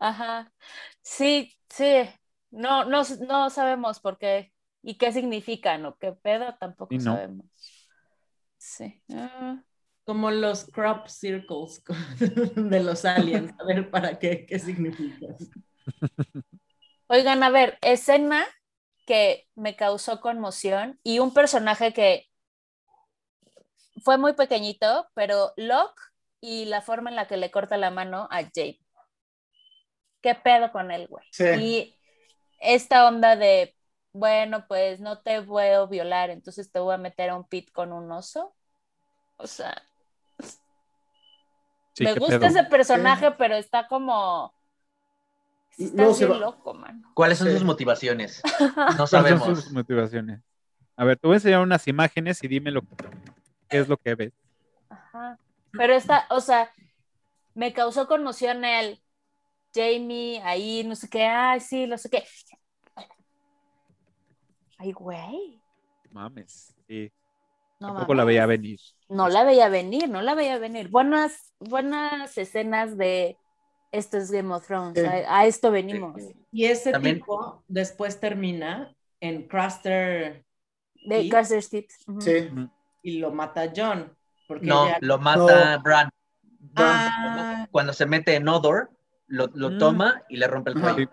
Ajá. 0.00 0.52
Sí, 1.02 1.56
sí. 1.70 2.02
No, 2.50 2.84
no, 2.84 3.02
no 3.28 3.48
sabemos 3.50 4.00
por 4.00 4.18
qué 4.18 4.52
y 4.82 4.98
qué 4.98 5.12
significan 5.12 5.86
o 5.86 5.96
qué 5.96 6.10
pedo, 6.12 6.56
tampoco 6.58 6.94
no. 6.94 7.00
sabemos. 7.00 7.46
Sí. 8.58 9.02
Ah, 9.14 9.62
Como 10.04 10.32
los 10.32 10.64
crop 10.64 11.06
circles 11.06 11.84
de 12.56 12.82
los 12.82 13.04
aliens. 13.04 13.54
A 13.60 13.64
ver, 13.64 13.88
¿para 13.88 14.18
qué? 14.18 14.44
¿Qué 14.46 14.58
significa? 14.58 15.26
Oigan, 17.08 17.42
a 17.42 17.50
ver, 17.50 17.78
escena 17.82 18.46
que 19.06 19.48
me 19.54 19.76
causó 19.76 20.20
conmoción 20.20 20.98
y 21.02 21.20
un 21.20 21.32
personaje 21.32 21.92
que 21.92 22.28
fue 24.02 24.18
muy 24.18 24.34
pequeñito, 24.34 25.08
pero 25.14 25.52
Locke 25.56 26.00
y 26.40 26.66
la 26.66 26.82
forma 26.82 27.10
en 27.10 27.16
la 27.16 27.26
que 27.28 27.36
le 27.36 27.50
corta 27.50 27.76
la 27.76 27.90
mano 27.90 28.28
a 28.30 28.42
Jade. 28.42 28.80
¿Qué 30.20 30.34
pedo 30.34 30.72
con 30.72 30.90
él, 30.90 31.06
güey? 31.08 31.24
Sí. 31.30 31.44
Y 31.44 31.96
esta 32.58 33.06
onda 33.06 33.36
de, 33.36 33.76
bueno, 34.12 34.66
pues 34.66 35.00
no 35.00 35.22
te 35.22 35.40
puedo 35.42 35.88
violar, 35.88 36.30
entonces 36.30 36.72
te 36.72 36.80
voy 36.80 36.94
a 36.94 36.98
meter 36.98 37.30
a 37.30 37.36
un 37.36 37.48
pit 37.48 37.70
con 37.70 37.92
un 37.92 38.10
oso. 38.10 38.54
O 39.36 39.46
sea, 39.46 39.82
Sí, 41.96 42.04
me 42.04 42.14
gusta 42.14 42.38
pedo. 42.38 42.50
ese 42.50 42.64
personaje, 42.64 43.30
pero 43.32 43.54
está 43.56 43.88
como... 43.88 44.55
Está 45.78 46.08
bien 46.08 46.30
va- 46.32 46.38
loco, 46.38 46.74
mano. 46.74 47.10
¿Cuáles 47.14 47.38
son 47.38 47.48
Sí. 47.48 47.54
sus 47.54 47.64
motivaciones? 47.64 48.42
No 48.60 48.74
¿Cuáles 48.74 48.96
son 48.96 49.06
sabemos. 49.08 49.46
sus 49.64 49.72
motivaciones? 49.72 50.40
A 50.96 51.04
ver, 51.04 51.18
te 51.18 51.26
voy 51.26 51.34
a 51.34 51.36
enseñar 51.36 51.60
unas 51.60 51.86
imágenes 51.88 52.42
y 52.42 52.48
dime 52.48 52.70
lo 52.70 52.82
qué 53.68 53.78
es 53.78 53.88
lo 53.88 53.96
que 53.98 54.14
ves. 54.14 54.32
Ajá. 54.88 55.38
Pero 55.72 55.92
está, 55.94 56.26
o 56.30 56.40
sea, 56.40 56.70
me 57.54 57.72
causó 57.74 58.06
conmoción 58.06 58.64
el 58.64 59.02
Jamie 59.74 60.40
ahí, 60.42 60.84
no 60.84 60.94
sé 60.96 61.08
qué, 61.10 61.24
ay, 61.26 61.60
sí, 61.60 61.86
no 61.86 61.98
sé 61.98 62.08
qué. 62.08 62.24
Ay, 64.78 64.92
güey. 64.92 65.60
Mames, 66.10 66.74
sí. 66.86 67.12
No, 67.80 67.88
Tampoco 67.88 68.14
la 68.14 68.24
veía 68.24 68.46
venir. 68.46 68.78
No 69.08 69.28
la 69.28 69.44
veía 69.44 69.68
venir, 69.68 70.08
no 70.08 70.22
la 70.22 70.34
veía 70.34 70.58
venir. 70.58 70.88
Buenas, 70.88 71.52
buenas 71.60 72.36
escenas 72.38 72.96
de 72.96 73.36
esto 73.96 74.16
es 74.18 74.30
Game 74.30 74.52
of 74.54 74.66
Thrones. 74.66 74.98
Sí. 74.98 75.04
A, 75.06 75.40
a 75.40 75.46
esto 75.46 75.70
venimos. 75.70 76.20
Y 76.52 76.64
ese 76.66 76.92
También- 76.92 77.16
tipo 77.16 77.62
después 77.68 78.18
termina 78.20 78.94
en 79.20 79.46
Craster 79.48 80.44
De. 81.06 81.30
Ujú. 82.08 82.20
Sí. 82.20 82.48
y 83.02 83.18
lo 83.18 83.30
mata 83.32 83.72
John. 83.74 84.12
Porque 84.48 84.66
No, 84.66 84.86
ella- 84.86 84.98
lo 85.00 85.18
mata 85.18 85.76
No. 85.76 85.82
Bran. 85.82 86.08
Ah, 86.74 87.66
Cuando 87.70 87.92
se 87.92 88.06
mete 88.06 88.34
en 88.34 88.48
Odor, 88.48 88.90
lo, 89.28 89.46
lo 89.54 89.70
Mm. 89.70 89.78
toma 89.78 90.22
y 90.28 90.36
le 90.36 90.46
rompe 90.46 90.70
el 90.70 90.80
cuello. 90.80 91.10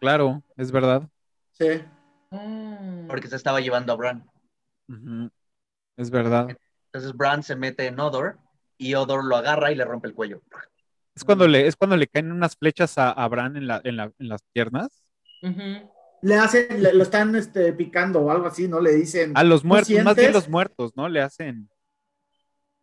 Claro, 0.00 0.42
es 0.56 0.70
verdad. 0.72 1.08
Sí. 1.52 1.82
mm. 2.30 3.06
Porque 3.08 3.28
se 3.28 3.36
estaba 3.36 3.60
llevando 3.60 3.92
a 3.92 3.96
Bran. 3.96 4.30
Es 5.96 6.10
verdad. 6.10 6.56
Entonces 6.86 7.12
Bran 7.16 7.42
se 7.42 7.54
mete 7.56 7.86
en 7.86 8.00
Odor 8.00 8.38
y 8.78 8.94
Odor 8.94 9.24
lo 9.24 9.36
agarra 9.36 9.70
y 9.70 9.74
le 9.76 9.84
rompe 9.84 10.08
el 10.08 10.14
cuello. 10.14 10.40
Es 11.14 11.24
cuando 11.24 11.46
le, 11.48 11.66
es 11.66 11.76
cuando 11.76 11.96
le 11.96 12.06
caen 12.06 12.32
unas 12.32 12.56
flechas 12.56 12.96
a, 12.98 13.10
a 13.10 13.28
Bran 13.28 13.56
en, 13.56 13.66
la, 13.66 13.80
en, 13.84 13.96
la- 13.96 14.12
en 14.18 14.28
las 14.28 14.42
piernas. 14.52 15.04
Le 16.22 16.34
hacen, 16.36 16.82
le- 16.82 16.92
lo 16.92 17.02
están 17.02 17.34
este, 17.34 17.72
picando 17.72 18.20
o 18.20 18.30
algo 18.30 18.46
así, 18.46 18.68
¿no? 18.68 18.80
Le 18.80 18.92
dicen. 18.94 19.32
A 19.34 19.42
los 19.44 19.64
¿No 19.64 19.68
muertos, 19.68 20.02
más 20.04 20.16
bien 20.16 20.32
los 20.32 20.48
muertos, 20.48 20.92
¿no? 20.96 21.08
Le 21.08 21.20
hacen. 21.22 21.68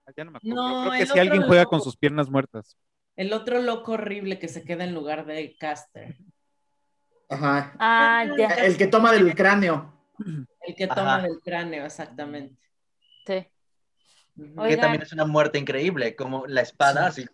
Ah, 0.05 0.11
Ya 0.15 0.25
no 0.25 0.31
me 0.31 0.37
acuerdo. 0.37 0.55
No, 0.55 0.89
creo 0.89 0.99
que 0.99 1.05
si 1.05 1.19
alguien 1.19 1.43
juega 1.43 1.63
loco. 1.63 1.69
con 1.71 1.81
sus 1.81 1.95
piernas 1.97 2.29
muertas. 2.29 2.77
El 3.15 3.33
otro 3.33 3.61
loco 3.61 3.93
horrible 3.93 4.37
que 4.39 4.47
se 4.47 4.63
queda 4.63 4.83
en 4.83 4.93
lugar 4.93 5.25
de 5.25 5.55
Caster. 5.57 6.17
Ajá. 7.29 7.75
Ah, 7.79 8.25
ya. 8.37 8.47
El 8.49 8.77
que 8.77 8.87
toma 8.87 9.11
del 9.11 9.33
cráneo. 9.35 9.93
El 10.61 10.75
que 10.75 10.87
toma 10.87 11.15
Ajá. 11.17 11.27
del 11.27 11.39
cráneo, 11.43 11.85
exactamente. 11.85 12.55
Sí. 13.25 13.45
Que 14.35 14.53
Oigan. 14.55 14.79
también 14.81 15.01
es 15.01 15.13
una 15.13 15.25
muerte 15.25 15.57
increíble, 15.57 16.15
como 16.15 16.45
la 16.47 16.61
espada, 16.61 17.07
así. 17.07 17.25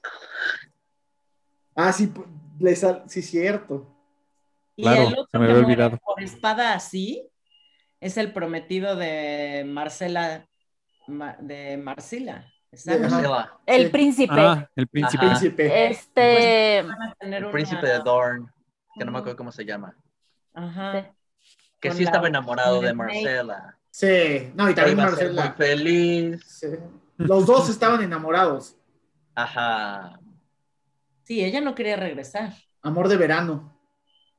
Ah, 1.75 1.91
sí, 1.93 2.11
le 2.59 2.75
sal- 2.75 3.03
sí, 3.07 3.21
cierto. 3.21 3.87
Y 4.75 4.83
Claro, 4.83 5.01
el 5.01 5.07
se 5.13 5.19
otro 5.19 5.39
me 5.39 5.45
que 5.47 5.51
había 5.53 5.65
olvidado. 5.65 5.97
por 5.97 6.21
espada 6.21 6.73
así 6.73 7.27
es 7.99 8.17
el 8.17 8.31
prometido 8.33 8.95
de 8.95 9.63
Marcela, 9.67 10.47
Ma- 11.07 11.37
de 11.39 11.77
Marcela. 11.77 12.47
Marcela, 12.71 13.59
El 13.67 13.83
Sí. 13.85 13.89
príncipe. 13.91 14.33
Ah, 14.35 14.67
el 14.75 14.87
príncipe. 14.87 15.25
Ajá. 15.27 15.39
Este. 15.45 16.83
Tener 17.19 17.43
el 17.43 17.51
príncipe 17.51 17.85
de 17.87 17.99
Dorn, 17.99 18.51
que 18.97 19.05
no 19.05 19.11
me 19.11 19.19
acuerdo 19.19 19.37
cómo 19.37 19.51
se 19.51 19.63
llama. 19.63 19.95
Ajá. 20.55 21.13
Que 21.79 21.89
Con 21.89 21.97
sí 21.97 22.03
la- 22.03 22.09
estaba 22.09 22.27
enamorado 22.27 22.81
de. 22.81 22.93
Marcela. 22.93 23.77
Sí. 23.91 24.51
No, 24.55 24.69
y 24.71 24.73
también 24.73 24.97
iba 24.97 25.07
a 25.07 25.15
ser 25.15 25.27
muy 25.27 25.35
Marcela. 25.35 25.53
feliz. 25.55 26.43
Sí. 26.47 26.67
Los 27.17 27.45
dos 27.45 27.69
estaban 27.69 28.01
enamorados. 28.01 28.75
Ajá, 29.35 30.19
Sí, 31.23 31.43
ella 31.43 31.61
no 31.61 31.75
quería 31.75 31.95
regresar. 31.95 32.53
Amor 32.81 33.07
de 33.07 33.17
verano. 33.17 33.77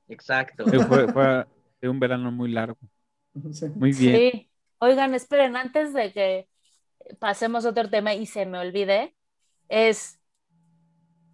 exacto. 0.09 0.65
Sí, 0.69 0.78
fue, 0.78 1.12
fue 1.12 1.47
de 1.81 1.89
un 1.89 1.98
verano 1.98 2.31
muy 2.31 2.51
largo. 2.51 2.78
Sí. 3.52 3.66
Muy 3.74 3.93
bien. 3.93 4.16
Sí. 4.16 4.51
Oigan, 4.78 5.15
esperen, 5.15 5.56
antes 5.56 5.93
de 5.94 6.12
que 6.12 6.48
pasemos 7.19 7.65
a 7.65 7.70
otro 7.70 7.89
tema 7.89 8.15
y 8.15 8.27
se 8.27 8.47
me 8.47 8.59
olvide, 8.59 9.15
es 9.69 10.20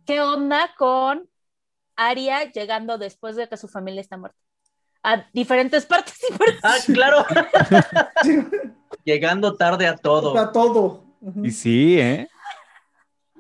¿qué 0.07 0.21
onda 0.21 0.75
con 0.79 1.29
Aria 1.97 2.51
llegando 2.51 2.97
después 2.97 3.37
de 3.37 3.49
que 3.49 3.57
su 3.57 3.69
familia 3.69 4.01
está 4.01 4.17
muerta? 4.17 4.39
A 5.03 5.27
diferentes 5.33 5.85
partes 5.93 6.19
y 6.29 6.33
partes. 6.33 6.61
Ah, 6.63 6.77
claro. 6.87 7.25
Llegando 9.05 9.57
tarde 9.57 9.87
a 9.87 9.97
todo. 9.97 10.35
Está 10.35 10.53
todo. 10.53 11.05
Y 11.43 11.51
sí, 11.51 11.99
¿eh? 12.01 12.29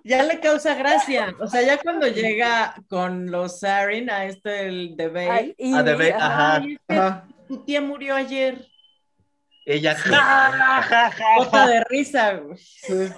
Ya 0.04 0.22
le 0.22 0.40
causa 0.40 0.74
gracia. 0.74 1.34
O 1.40 1.46
sea, 1.46 1.62
ya 1.62 1.78
cuando 1.78 2.06
llega 2.08 2.74
con 2.88 3.30
los 3.30 3.60
Sarin 3.60 4.10
a 4.10 4.24
este 4.24 4.66
el 4.68 4.96
de 4.96 5.08
Bale, 5.08 5.30
Ay, 5.30 5.54
y- 5.58 5.74
Ah, 5.74 5.82
de 5.82 5.92
Bale, 5.94 6.12
ajá. 6.14 6.26
ajá. 6.26 6.54
"Ay, 6.56 6.72
es 6.74 6.80
que 6.88 6.94
Ajá. 6.96 7.28
tu 7.48 7.64
tía 7.64 7.80
murió 7.80 8.14
ayer. 8.16 8.66
Ella. 9.66 9.94
ja. 9.94 11.66
de 11.68 11.84
risa. 11.84 12.32
güey. 12.34 12.56
Sí. 12.58 13.12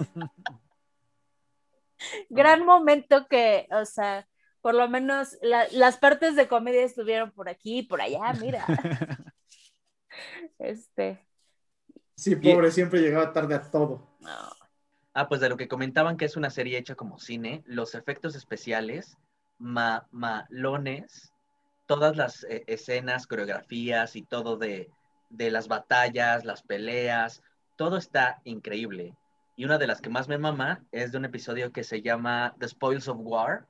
Gran 2.29 2.65
momento 2.65 3.27
que, 3.27 3.67
o 3.71 3.85
sea, 3.85 4.27
por 4.61 4.73
lo 4.75 4.87
menos 4.89 5.37
la- 5.41 5.67
las 5.71 5.97
partes 5.97 6.35
de 6.35 6.47
comedia 6.47 6.83
estuvieron 6.83 7.31
por 7.31 7.47
aquí 7.49 7.79
y 7.79 7.83
por 7.83 8.01
allá, 8.01 8.33
mira. 8.39 8.65
Este, 10.59 11.25
Sí, 12.15 12.35
pobre, 12.35 12.69
siempre 12.71 13.01
llegaba 13.01 13.33
tarde 13.33 13.55
a 13.55 13.61
todo. 13.71 14.15
no. 14.19 14.62
Ah, 15.13 15.27
pues 15.27 15.41
de 15.41 15.49
lo 15.49 15.57
que 15.57 15.67
comentaban 15.67 16.17
que 16.17 16.25
es 16.25 16.35
una 16.37 16.49
serie 16.49 16.77
hecha 16.77 16.95
como 16.95 17.19
cine, 17.19 17.61
los 17.65 17.93
efectos 17.93 18.35
especiales, 18.35 19.17
ma- 19.59 20.07
malones, 20.11 21.31
todas 21.85 22.15
las 22.17 22.43
eh, 22.45 22.63
escenas, 22.67 23.27
coreografías 23.27 24.15
y 24.15 24.23
todo 24.23 24.57
de, 24.57 24.89
de 25.29 25.51
las 25.51 25.67
batallas, 25.67 26.45
las 26.45 26.63
peleas, 26.63 27.43
todo 27.75 27.97
está 27.97 28.41
increíble. 28.43 29.13
Y 29.55 29.65
una 29.65 29.77
de 29.77 29.85
las 29.85 30.01
que 30.01 30.09
más 30.09 30.27
me 30.27 30.39
mama 30.39 30.83
es 30.91 31.11
de 31.11 31.19
un 31.19 31.25
episodio 31.25 31.71
que 31.71 31.83
se 31.83 32.01
llama 32.01 32.55
The 32.59 32.69
Spoils 32.69 33.07
of 33.07 33.17
War, 33.19 33.67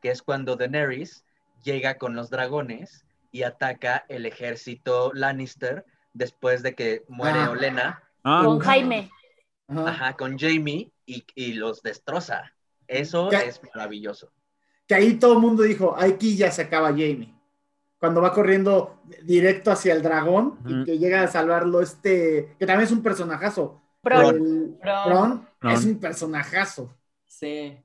que 0.00 0.10
es 0.10 0.22
cuando 0.22 0.54
Daenerys 0.54 1.24
llega 1.64 1.98
con 1.98 2.14
los 2.14 2.30
dragones 2.30 3.04
y 3.32 3.42
ataca 3.42 4.04
el 4.08 4.24
ejército 4.24 5.10
Lannister 5.14 5.84
después 6.14 6.62
de 6.62 6.74
que 6.76 7.04
muere 7.08 7.40
Ah. 7.40 7.50
Olena, 7.50 8.02
Ah, 8.22 8.42
Con 8.44 8.58
Jaime. 8.60 9.10
Ajá. 9.70 9.88
ajá, 9.90 10.16
con 10.16 10.38
Jamie 10.38 10.92
y, 11.06 11.24
y 11.34 11.52
los 11.54 11.82
destroza. 11.82 12.52
Eso 12.88 13.28
¿Qué? 13.30 13.36
es 13.36 13.60
maravilloso. 13.74 14.32
Que 14.86 14.94
ahí 14.96 15.14
todo 15.18 15.34
el 15.34 15.38
mundo 15.38 15.62
dijo, 15.62 15.94
aquí 15.96 16.36
ya 16.36 16.50
se 16.50 16.62
acaba 16.62 16.88
Jamie. 16.88 17.32
Cuando 17.98 18.20
va 18.22 18.32
corriendo 18.32 19.00
directo 19.22 19.70
hacia 19.70 19.92
el 19.94 20.02
dragón 20.02 20.58
y 20.66 20.84
que 20.84 20.98
llega 20.98 21.22
a 21.22 21.28
salvarlo 21.28 21.80
este, 21.82 22.56
que 22.58 22.66
también 22.66 22.86
es 22.86 22.92
un 22.92 23.02
personajazo. 23.02 23.80
Bron. 24.02 24.34
El- 24.36 24.68
Bron. 24.80 25.08
Bron 25.08 25.48
Bron. 25.60 25.72
es 25.74 25.84
un 25.84 26.00
personajazo. 26.00 26.96
Sí. 27.26 27.78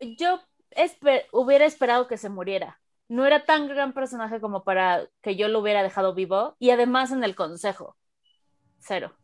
Yo 0.00 0.40
espe- 0.70 1.24
hubiera 1.32 1.64
esperado 1.64 2.06
que 2.06 2.16
se 2.18 2.28
muriera. 2.28 2.80
No 3.08 3.24
era 3.26 3.44
tan 3.46 3.66
gran 3.68 3.94
personaje 3.94 4.40
como 4.40 4.62
para 4.62 5.08
que 5.22 5.34
yo 5.34 5.48
lo 5.48 5.60
hubiera 5.60 5.82
dejado 5.82 6.14
vivo. 6.14 6.54
Y 6.58 6.70
además 6.70 7.10
en 7.10 7.24
el 7.24 7.34
consejo. 7.34 7.96
Cero. 8.78 9.14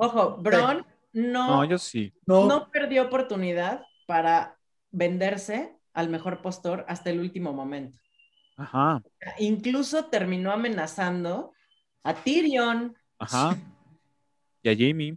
Ojo, 0.00 0.36
Bron 0.38 0.86
no, 1.12 1.48
no, 1.48 1.64
yo 1.64 1.76
sí. 1.76 2.12
No, 2.26 2.46
no 2.46 2.70
perdió 2.70 3.02
oportunidad 3.02 3.82
para 4.06 4.56
venderse 4.92 5.76
al 5.92 6.08
mejor 6.08 6.40
postor 6.40 6.84
hasta 6.88 7.10
el 7.10 7.18
último 7.18 7.52
momento. 7.52 7.98
Ajá, 8.56 9.02
Incluso 9.38 10.06
terminó 10.06 10.52
amenazando 10.52 11.52
a 12.04 12.14
Tyrion. 12.14 12.96
ajá. 13.18 13.56
Y 14.62 14.68
a 14.68 14.74
Jamie. 14.74 15.16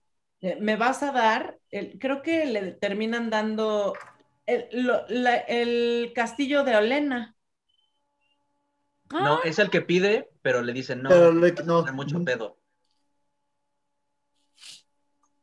Me 0.60 0.76
vas 0.76 1.04
a 1.04 1.12
dar, 1.12 1.60
el- 1.70 2.00
creo 2.00 2.24
que 2.24 2.46
le 2.48 2.72
terminan 2.72 3.30
dando 3.30 3.94
el, 4.48 4.68
lo- 4.72 5.06
la- 5.08 5.38
el 5.38 6.12
castillo 6.16 6.64
de 6.64 6.76
Olena. 6.76 7.36
No, 9.12 9.36
Ah, 9.36 9.40
es 9.44 9.60
el 9.60 9.70
que 9.70 9.82
pide, 9.82 10.30
pero 10.42 10.62
le 10.62 10.74
dicen 10.74 11.02
no, 11.04 11.10
pero 11.10 11.32
le- 11.34 11.54
no. 11.66 11.84
mucho 11.94 12.24
pedo. 12.24 12.58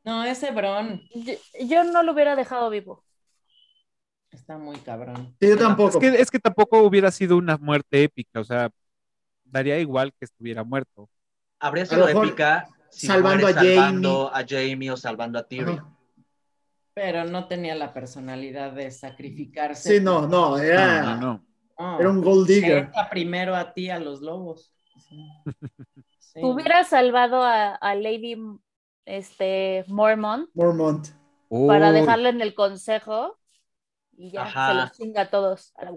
No, 0.08 0.24
ese 0.24 0.52
Bron 0.52 1.02
yo, 1.14 1.34
yo 1.60 1.84
no 1.84 2.02
lo 2.02 2.12
hubiera 2.12 2.34
dejado 2.34 2.70
vivo. 2.70 3.04
está 4.30 4.56
muy 4.56 4.78
cabrón. 4.78 5.36
Sí, 5.38 5.50
yo 5.50 5.58
tampoco. 5.58 5.98
Es 6.00 6.10
que, 6.10 6.22
es 6.22 6.30
que 6.30 6.38
tampoco 6.38 6.82
hubiera 6.82 7.10
sido 7.10 7.36
una 7.36 7.58
muerte 7.58 8.04
épica, 8.04 8.40
o 8.40 8.44
sea, 8.44 8.70
daría 9.44 9.78
igual 9.78 10.14
que 10.18 10.24
estuviera 10.24 10.64
muerto. 10.64 11.10
Habría 11.60 11.84
sido 11.84 12.08
épica 12.08 12.66
si 12.88 13.06
salvando 13.06 13.48
a 13.48 13.52
salvando 13.52 14.30
a 14.34 14.46
Jamie 14.48 14.90
o 14.90 14.96
salvando 14.96 15.38
a 15.38 15.46
Tyrion. 15.46 15.78
Ajá. 15.78 15.94
Pero 16.94 17.24
no 17.24 17.46
tenía 17.46 17.74
la 17.74 17.92
personalidad 17.92 18.72
de 18.72 18.90
sacrificarse. 18.90 19.98
Sí, 19.98 20.02
no, 20.02 20.26
no, 20.26 20.56
era, 20.56 21.02
No, 21.02 21.16
no, 21.16 21.20
no. 21.20 21.44
No. 21.78 22.00
era 22.00 22.10
un 22.10 22.22
gold 22.22 22.48
digger. 22.48 22.90
Primero 23.10 23.54
a 23.54 23.74
ti 23.74 23.90
a 23.90 23.98
los 23.98 24.22
lobos. 24.22 24.72
Sí. 26.30 26.40
Hubiera 26.42 26.84
salvado 26.84 27.42
a, 27.42 27.74
a 27.74 27.94
Lady 27.94 28.36
este, 29.08 29.84
Mormont 29.88 30.48
Mormont. 30.54 31.08
para 31.66 31.90
Uy, 31.90 32.00
dejarle 32.00 32.28
en 32.28 32.40
el 32.40 32.54
consejo 32.54 33.38
y 34.16 34.30
ya 34.32 34.42
Ajá. 34.42 34.68
se 34.68 34.74
los 34.74 34.92
chinga 34.92 35.22
a 35.22 35.30
todos 35.30 35.72
a, 35.76 35.84
la, 35.84 35.90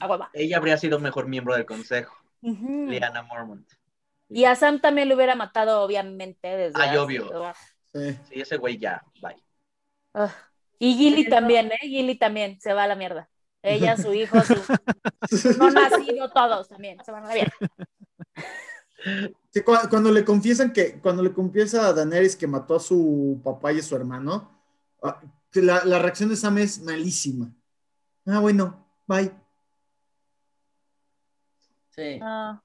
a 0.00 0.06
hueva. 0.06 0.30
Ella 0.32 0.58
habría 0.58 0.76
sido 0.76 0.98
mejor 1.00 1.26
miembro 1.26 1.54
del 1.54 1.66
consejo, 1.66 2.14
Ujú. 2.42 2.86
Liana 2.88 3.22
Mormont. 3.22 3.68
Y 4.28 4.44
a 4.44 4.54
Sam 4.54 4.80
también 4.80 5.08
lo 5.08 5.16
hubiera 5.16 5.34
matado, 5.34 5.82
obviamente. 5.82 6.48
Desde 6.48 6.82
Ay, 6.82 6.96
obvio. 6.96 7.30
Sí. 7.92 8.18
Sí, 8.30 8.40
ese 8.40 8.56
güey 8.56 8.78
ya, 8.78 9.02
bye. 9.20 9.36
Y 10.78 10.94
Gilly 10.94 11.28
también, 11.28 11.70
¿eh? 11.72 11.78
Gilly 11.82 12.16
también 12.18 12.60
se 12.60 12.72
va 12.72 12.84
a 12.84 12.86
la 12.88 12.96
mierda. 12.96 13.28
Ella, 13.62 13.96
su 13.96 14.12
hijo, 14.12 14.40
su 14.42 14.54
no 15.58 15.70
nacido, 15.70 16.30
todos 16.30 16.68
también 16.68 17.02
se 17.04 17.12
van 17.12 17.24
a 17.24 17.28
la 17.28 17.34
mierda. 17.34 17.52
Sí, 19.50 19.60
cu- 19.62 19.88
cuando 19.90 20.10
le 20.10 20.24
confiesan 20.24 20.72
que, 20.72 21.00
cuando 21.00 21.22
le 21.22 21.32
confiesa 21.32 21.86
a 21.88 21.92
Daenerys 21.92 22.36
que 22.36 22.46
mató 22.46 22.76
a 22.76 22.80
su 22.80 23.40
papá 23.44 23.72
y 23.72 23.78
a 23.80 23.82
su 23.82 23.94
hermano, 23.96 24.50
ah, 25.02 25.20
la, 25.54 25.84
la 25.84 25.98
reacción 25.98 26.28
de 26.30 26.36
Sam 26.36 26.58
es 26.58 26.80
malísima. 26.82 27.52
Ah, 28.26 28.38
bueno, 28.40 28.86
bye. 29.06 29.30
Sí. 31.90 32.18
No, 32.18 32.62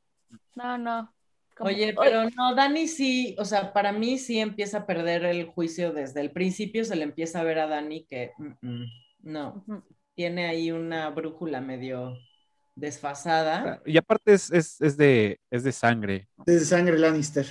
no, 0.56 0.78
no. 0.78 1.14
Como- 1.58 1.70
Oye, 1.72 1.96
pero 2.00 2.30
no, 2.30 2.54
Dani 2.56 2.88
sí, 2.88 3.36
o 3.40 3.44
sea, 3.46 3.74
para 3.74 3.92
mí 3.92 4.20
sí 4.20 4.40
empieza 4.40 4.80
a 4.80 4.86
perder 4.86 5.26
el 5.26 5.48
juicio 5.48 5.92
desde 5.92 6.22
el 6.22 6.32
principio, 6.32 6.86
se 6.86 6.96
le 6.96 7.04
empieza 7.04 7.40
a 7.40 7.44
ver 7.44 7.58
a 7.60 7.68
Dani 7.68 8.06
que 8.06 8.32
mm, 8.38 8.52
mm, 8.68 8.86
no, 9.24 9.66
tiene 10.14 10.48
ahí 10.48 10.72
una 10.72 11.10
brújula 11.10 11.60
medio 11.60 12.14
desfasada. 12.78 13.82
Y 13.86 13.98
aparte 13.98 14.34
es, 14.34 14.52
es, 14.52 14.80
es 14.82 14.96
de, 14.98 15.40
es 15.50 15.64
de 15.64 15.72
sangre, 15.72 16.30
¿no? 16.38 16.44
De 16.46 16.60
sangre 16.60 16.98
Lannister. 16.98 17.46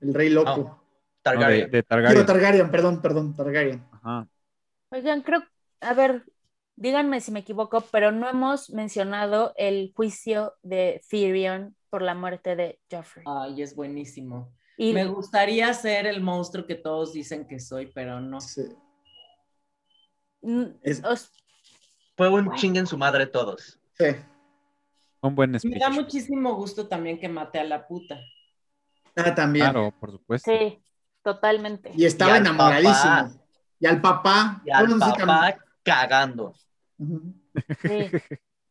El 0.00 0.14
rey 0.14 0.30
loco. 0.30 0.56
No. 0.56 0.64
No, 0.64 0.78
de, 1.22 1.22
Targaryen. 1.22 1.70
Digo, 1.70 1.82
Targaryen. 1.86 2.26
Targaryen, 2.26 2.70
perdón, 2.70 3.02
perdón, 3.02 3.36
Targaryen. 3.36 3.86
Ajá. 3.92 4.26
Oigan, 4.90 5.20
creo, 5.20 5.42
a 5.80 5.92
ver, 5.92 6.24
díganme 6.76 7.20
si 7.20 7.30
me 7.32 7.40
equivoco, 7.40 7.82
pero 7.92 8.10
no 8.12 8.28
hemos 8.28 8.70
mencionado 8.70 9.52
el 9.56 9.92
juicio 9.94 10.54
de 10.62 11.02
Tyrion 11.10 11.76
por 11.90 12.00
la 12.00 12.14
muerte 12.14 12.56
de 12.56 12.80
Joffrey. 12.90 13.24
Ay, 13.28 13.60
es 13.62 13.74
buenísimo. 13.74 14.54
Y 14.78 14.94
Me 14.94 15.04
gustaría 15.06 15.74
ser 15.74 16.06
el 16.06 16.22
monstruo 16.22 16.64
que 16.64 16.76
todos 16.76 17.12
dicen 17.12 17.46
que 17.46 17.58
soy, 17.60 17.86
pero 17.94 18.20
no. 18.20 18.40
Sí. 18.40 18.62
mm, 20.42 20.64
Es- 20.82 21.04
os- 21.04 21.32
Fue 22.16 22.28
un 22.30 22.54
chinguen 22.54 22.86
su 22.86 22.96
madre 22.96 23.26
todos. 23.26 23.78
Sí. 23.98 24.06
Un 25.20 25.34
buen 25.34 25.50
Me 25.50 25.78
da 25.78 25.90
muchísimo 25.90 26.54
gusto 26.54 26.86
también 26.88 27.18
que 27.18 27.28
mate 27.28 27.58
a 27.58 27.64
la 27.64 27.86
puta. 27.86 28.18
Ah, 29.16 29.34
también. 29.34 29.66
Claro, 29.66 29.92
por 29.98 30.12
supuesto. 30.12 30.50
sí, 30.50 30.80
totalmente. 31.22 31.90
Y 31.96 32.04
estaba 32.04 32.32
Y 32.32 32.34
al 32.36 32.40
enamoradísimo. 32.42 32.94
papá. 32.94 33.30
Y 33.80 33.86
al 33.86 34.00
papá. 34.00 34.62
Y 34.64 34.70
al 34.70 34.98
papá 34.98 35.58
cagando. 35.82 36.54
Sí. 36.98 38.10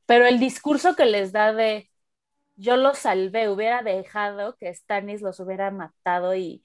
Pero 0.05 0.25
el 0.25 0.39
discurso 0.39 0.95
que 0.95 1.05
les 1.05 1.31
da 1.31 1.53
de 1.53 1.89
yo 2.55 2.75
los 2.75 2.97
salvé, 2.97 3.49
hubiera 3.49 3.83
dejado 3.83 4.55
que 4.55 4.73
Stannis 4.73 5.21
los 5.21 5.39
hubiera 5.39 5.69
matado 5.69 6.35
y, 6.35 6.63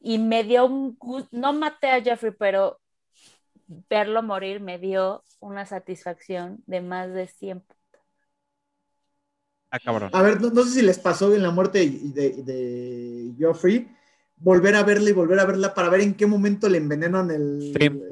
y 0.00 0.18
me 0.18 0.44
dio 0.44 0.66
un 0.66 0.96
gusto, 0.96 1.28
no 1.32 1.52
maté 1.52 1.90
a 1.90 2.00
Jeffrey, 2.02 2.32
pero 2.38 2.80
verlo 3.66 4.22
morir 4.22 4.60
me 4.60 4.78
dio 4.78 5.24
una 5.40 5.66
satisfacción 5.66 6.62
de 6.66 6.80
más 6.80 7.12
de 7.12 7.26
100. 7.26 7.64
Ah, 9.70 9.78
cabrón. 9.78 10.10
A 10.12 10.22
ver, 10.22 10.40
no, 10.40 10.50
no 10.50 10.62
sé 10.64 10.70
si 10.80 10.82
les 10.82 10.98
pasó 10.98 11.34
en 11.34 11.42
la 11.42 11.50
muerte 11.50 11.78
de, 11.80 11.90
de, 12.12 12.42
de 12.42 13.32
Joffrey, 13.38 13.86
volver 14.36 14.74
a 14.76 14.82
verla 14.82 15.10
y 15.10 15.12
volver 15.12 15.38
a 15.40 15.44
verla 15.44 15.74
para 15.74 15.88
ver 15.90 16.00
en 16.00 16.14
qué 16.14 16.26
momento 16.26 16.68
le 16.68 16.78
envenenan 16.78 17.30
el. 17.30 17.60
Sí. 17.78 17.84
el- 17.86 18.02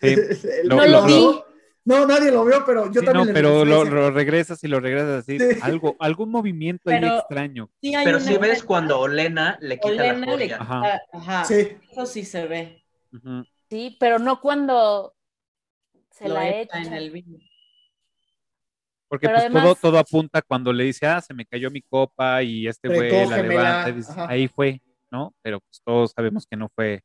el- 0.00 0.36
Sí. 0.36 0.48
el- 0.62 0.68
Lo- 0.68 0.76
No 0.76 0.86
lo 0.86 1.04
vi. 1.06 1.40
No, 1.82 2.06
nadie 2.06 2.30
lo 2.30 2.44
vio, 2.44 2.62
pero 2.66 2.92
yo 2.92 3.00
Sí, 3.00 3.06
también 3.06 3.28
no, 3.28 3.32
pero 3.34 3.64
lo, 3.64 4.10
regresas 4.10 4.62
y 4.62 4.68
lo 4.68 4.80
regresas 4.80 5.22
así. 5.22 5.38
Sí. 5.38 5.58
Algo, 5.62 5.96
algún 5.98 6.30
movimiento 6.30 6.90
ahí 6.90 7.02
extraño. 7.02 7.70
Sí 7.80 7.94
hay 7.94 8.04
Pero 8.04 8.20
sí 8.20 8.36
ves 8.36 8.62
cuando 8.62 9.00
Olena 9.00 9.58
le 9.62 9.76
quita 9.80 9.88
Olena 9.88 10.12
la 10.12 10.18
le 10.18 10.26
joya. 10.32 10.58
quita- 10.58 10.60
Ajá. 10.62 11.00
ajá, 11.12 11.44
Sí. 11.46 11.68
eso 11.90 12.06
sí 12.06 12.24
se 12.24 12.46
ve. 12.46 12.84
Sí, 13.70 13.96
pero 13.98 14.18
no 14.18 14.40
cuando 14.40 15.14
se 16.10 16.28
lo 16.28 16.34
la 16.34 16.48
echa 16.50 16.78
echa. 16.80 16.88
en 16.88 16.94
el 16.94 17.10
vino. 17.10 17.38
Porque 19.10 19.28
pues 19.28 19.48
todo, 19.48 19.58
además- 19.58 19.80
todo 19.80 19.98
apunta 19.98 20.40
cuando 20.40 20.72
le 20.72 20.84
dice, 20.84 21.04
ah, 21.04 21.20
se 21.20 21.34
me 21.34 21.44
cayó 21.44 21.68
mi 21.68 21.82
copa 21.82 22.44
y 22.44 22.68
este 22.68 22.86
güey 22.88 23.10
la 23.28 23.42
levanta 23.42 23.88
y 23.88 23.92
dice, 23.92 24.12
ahí 24.16 24.46
fue, 24.46 24.80
¿no? 25.10 25.34
Pero 25.42 25.58
pues 25.58 25.82
todos 25.84 26.12
sabemos 26.12 26.46
que 26.46 26.56
no 26.56 26.68
fue 26.72 27.02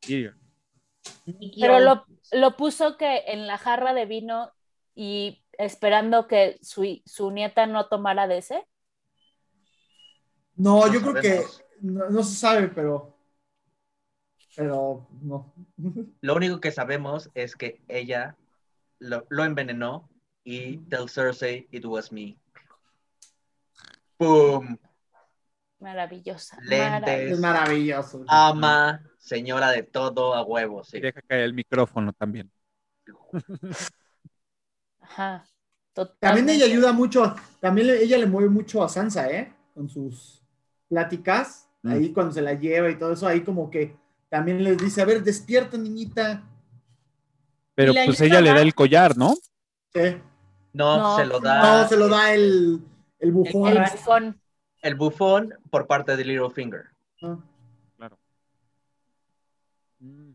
Tyrion. 0.00 0.36
Pero 1.60 1.78
lo, 1.78 2.04
lo 2.32 2.56
puso 2.56 2.96
que 2.96 3.22
en 3.28 3.46
la 3.46 3.56
jarra 3.56 3.94
de 3.94 4.04
vino 4.06 4.52
y 4.96 5.44
esperando 5.52 6.26
que 6.26 6.58
su, 6.60 7.00
su 7.06 7.30
nieta 7.30 7.66
no 7.66 7.86
tomara 7.86 8.26
de 8.26 8.38
ese. 8.38 8.66
No, 10.56 10.86
No 10.86 10.92
yo 10.92 11.00
creo 11.00 11.14
que 11.22 11.44
no, 11.82 12.10
no 12.10 12.22
se 12.24 12.34
sabe, 12.34 12.66
pero. 12.66 13.16
Pero 14.56 15.06
no. 15.22 15.54
Lo 16.20 16.34
único 16.34 16.58
que 16.60 16.72
sabemos 16.72 17.30
es 17.34 17.54
que 17.54 17.80
ella 17.86 18.36
lo, 18.98 19.24
lo 19.28 19.44
envenenó 19.44 20.10
y 20.48 20.78
tell 20.88 21.06
Cersei 21.08 21.68
it 21.70 21.84
was 21.84 22.10
me. 22.10 22.38
¡Pum! 24.16 24.78
Maravillosa. 25.78 26.58
Lentes. 26.62 27.38
maravilloso. 27.38 28.24
Ama, 28.26 29.02
señora 29.18 29.70
de 29.70 29.82
todo 29.82 30.34
a 30.34 30.42
huevo, 30.42 30.82
sí. 30.84 30.96
Y 30.96 31.00
deja 31.00 31.20
caer 31.20 31.42
el 31.42 31.52
micrófono 31.52 32.14
también. 32.14 32.50
Ajá. 35.00 35.46
También 36.18 36.48
ella 36.48 36.64
ayuda 36.64 36.92
mucho, 36.92 37.34
también 37.60 37.90
ella 37.90 38.16
le 38.16 38.26
mueve 38.26 38.48
mucho 38.48 38.82
a 38.82 38.88
Sansa, 38.88 39.28
¿eh? 39.30 39.52
Con 39.74 39.88
sus 39.88 40.42
pláticas. 40.88 41.68
Mm. 41.82 41.92
ahí 41.92 42.12
cuando 42.12 42.32
se 42.32 42.42
la 42.42 42.54
lleva 42.54 42.90
y 42.90 42.98
todo 42.98 43.12
eso, 43.12 43.28
ahí 43.28 43.42
como 43.42 43.70
que 43.70 43.96
también 44.30 44.64
les 44.64 44.78
dice, 44.78 45.02
a 45.02 45.04
ver, 45.04 45.22
despierta, 45.22 45.76
niñita. 45.76 46.42
Pero 47.74 47.92
pues 48.06 48.20
ella 48.22 48.40
le 48.40 48.50
da 48.50 48.62
el 48.62 48.74
collar, 48.74 49.16
¿no? 49.16 49.34
Sí. 49.92 50.16
No, 50.72 50.98
No, 50.98 51.16
se 51.16 51.26
lo 51.26 51.40
da 51.40 51.62
No, 51.82 51.88
se 51.88 51.96
lo 51.96 52.08
da 52.08 52.32
el, 52.34 52.80
el 53.18 53.32
bufón. 53.32 53.68
El 53.76 53.78
bufón. 53.90 54.40
el 54.82 54.94
bufón 54.94 55.54
por 55.70 55.86
parte 55.86 56.16
de 56.16 56.24
Littlefinger. 56.24 56.84
Ah. 57.22 57.38
Mm. 60.00 60.32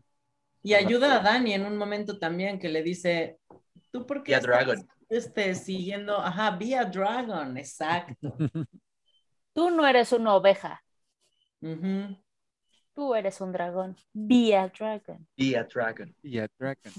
Y 0.62 0.74
ayuda 0.74 1.16
a 1.16 1.20
Dani 1.20 1.54
en 1.54 1.64
un 1.66 1.76
momento 1.76 2.18
también 2.18 2.58
que 2.58 2.68
le 2.68 2.82
dice, 2.82 3.38
¿tú 3.90 4.06
por 4.06 4.22
qué 4.22 4.32
Y 4.32 4.34
a 4.34 4.38
estás, 4.38 4.50
Dragon. 4.50 4.88
este, 5.08 5.54
siguiendo? 5.54 6.18
Ajá, 6.18 6.50
be 6.52 6.76
a 6.76 6.84
dragon, 6.84 7.56
exacto. 7.56 8.14
Tú 9.54 9.70
no 9.70 9.86
eres 9.86 10.12
una 10.12 10.34
oveja, 10.34 10.82
tú 12.92 13.14
eres 13.14 13.40
un 13.40 13.52
dragón. 13.52 13.96
Be 14.12 14.56
a 14.56 14.68
dragon. 14.68 15.26
Be 15.36 15.56
a 15.56 15.64
dragon. 15.64 16.14
Y 16.22 16.38
a 16.38 16.48
Dragon. 16.58 16.92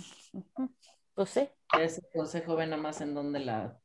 Pues 1.15 1.29
sí. 1.29 1.49
Ese 1.79 2.01
consejo 2.13 2.55
ve 2.55 2.67
nada 2.67 2.81
más 2.81 3.01
en 3.01 3.13
donde 3.15 3.39
la... 3.39 3.79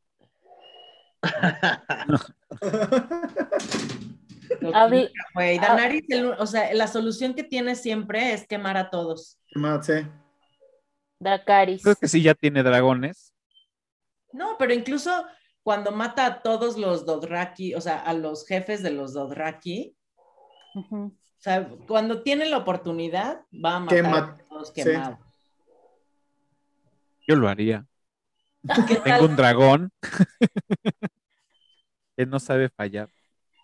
Habl- 4.61 5.11
ah. 5.35 5.41
Daenerys, 5.77 6.05
el- 6.11 6.33
o 6.33 6.47
sea, 6.47 6.73
la 6.75 6.87
solución 6.89 7.35
que 7.35 7.45
tiene 7.45 7.75
siempre 7.77 8.33
es 8.33 8.47
quemar 8.47 8.77
a 8.77 8.91
todos. 8.91 9.39
Más, 9.55 9.87
sí. 9.87 10.07
Dracaris. 11.21 11.83
Creo 11.83 11.97
que 11.97 12.09
sí 12.09 12.23
ya 12.23 12.35
tiene 12.35 12.63
dragones. 12.63 13.33
No, 14.33 14.57
pero 14.59 14.73
incluso 14.73 15.25
cuando 15.63 15.93
mata 15.93 16.27
a 16.27 16.43
todos 16.43 16.77
los 16.79 17.05
Dothraki, 17.05 17.75
o 17.75 17.81
sea, 17.81 18.01
a 18.01 18.15
los 18.15 18.47
jefes 18.47 18.83
de 18.83 18.91
los 18.91 19.13
Dothraki, 19.13 19.97
Ujú. 20.75 20.97
o 20.97 21.13
sea, 21.39 21.69
cuando 21.87 22.23
tiene 22.23 22.47
la 22.47 22.59
oportunidad, 22.59 23.43
va 23.53 23.77
a 23.77 23.81
matar 23.81 23.99
Quema- 23.99 24.19
a 24.19 24.39
todos 24.49 24.73
sí. 24.75 24.83
Yo 27.31 27.37
lo 27.37 27.49
haría. 27.49 27.87
¿Qué 28.89 28.97
Tengo 28.97 29.03
tal, 29.05 29.25
un 29.27 29.37
dragón. 29.37 29.91
que 32.17 32.27
no 32.27 32.41
sabe 32.41 32.69
fallar. 32.71 33.09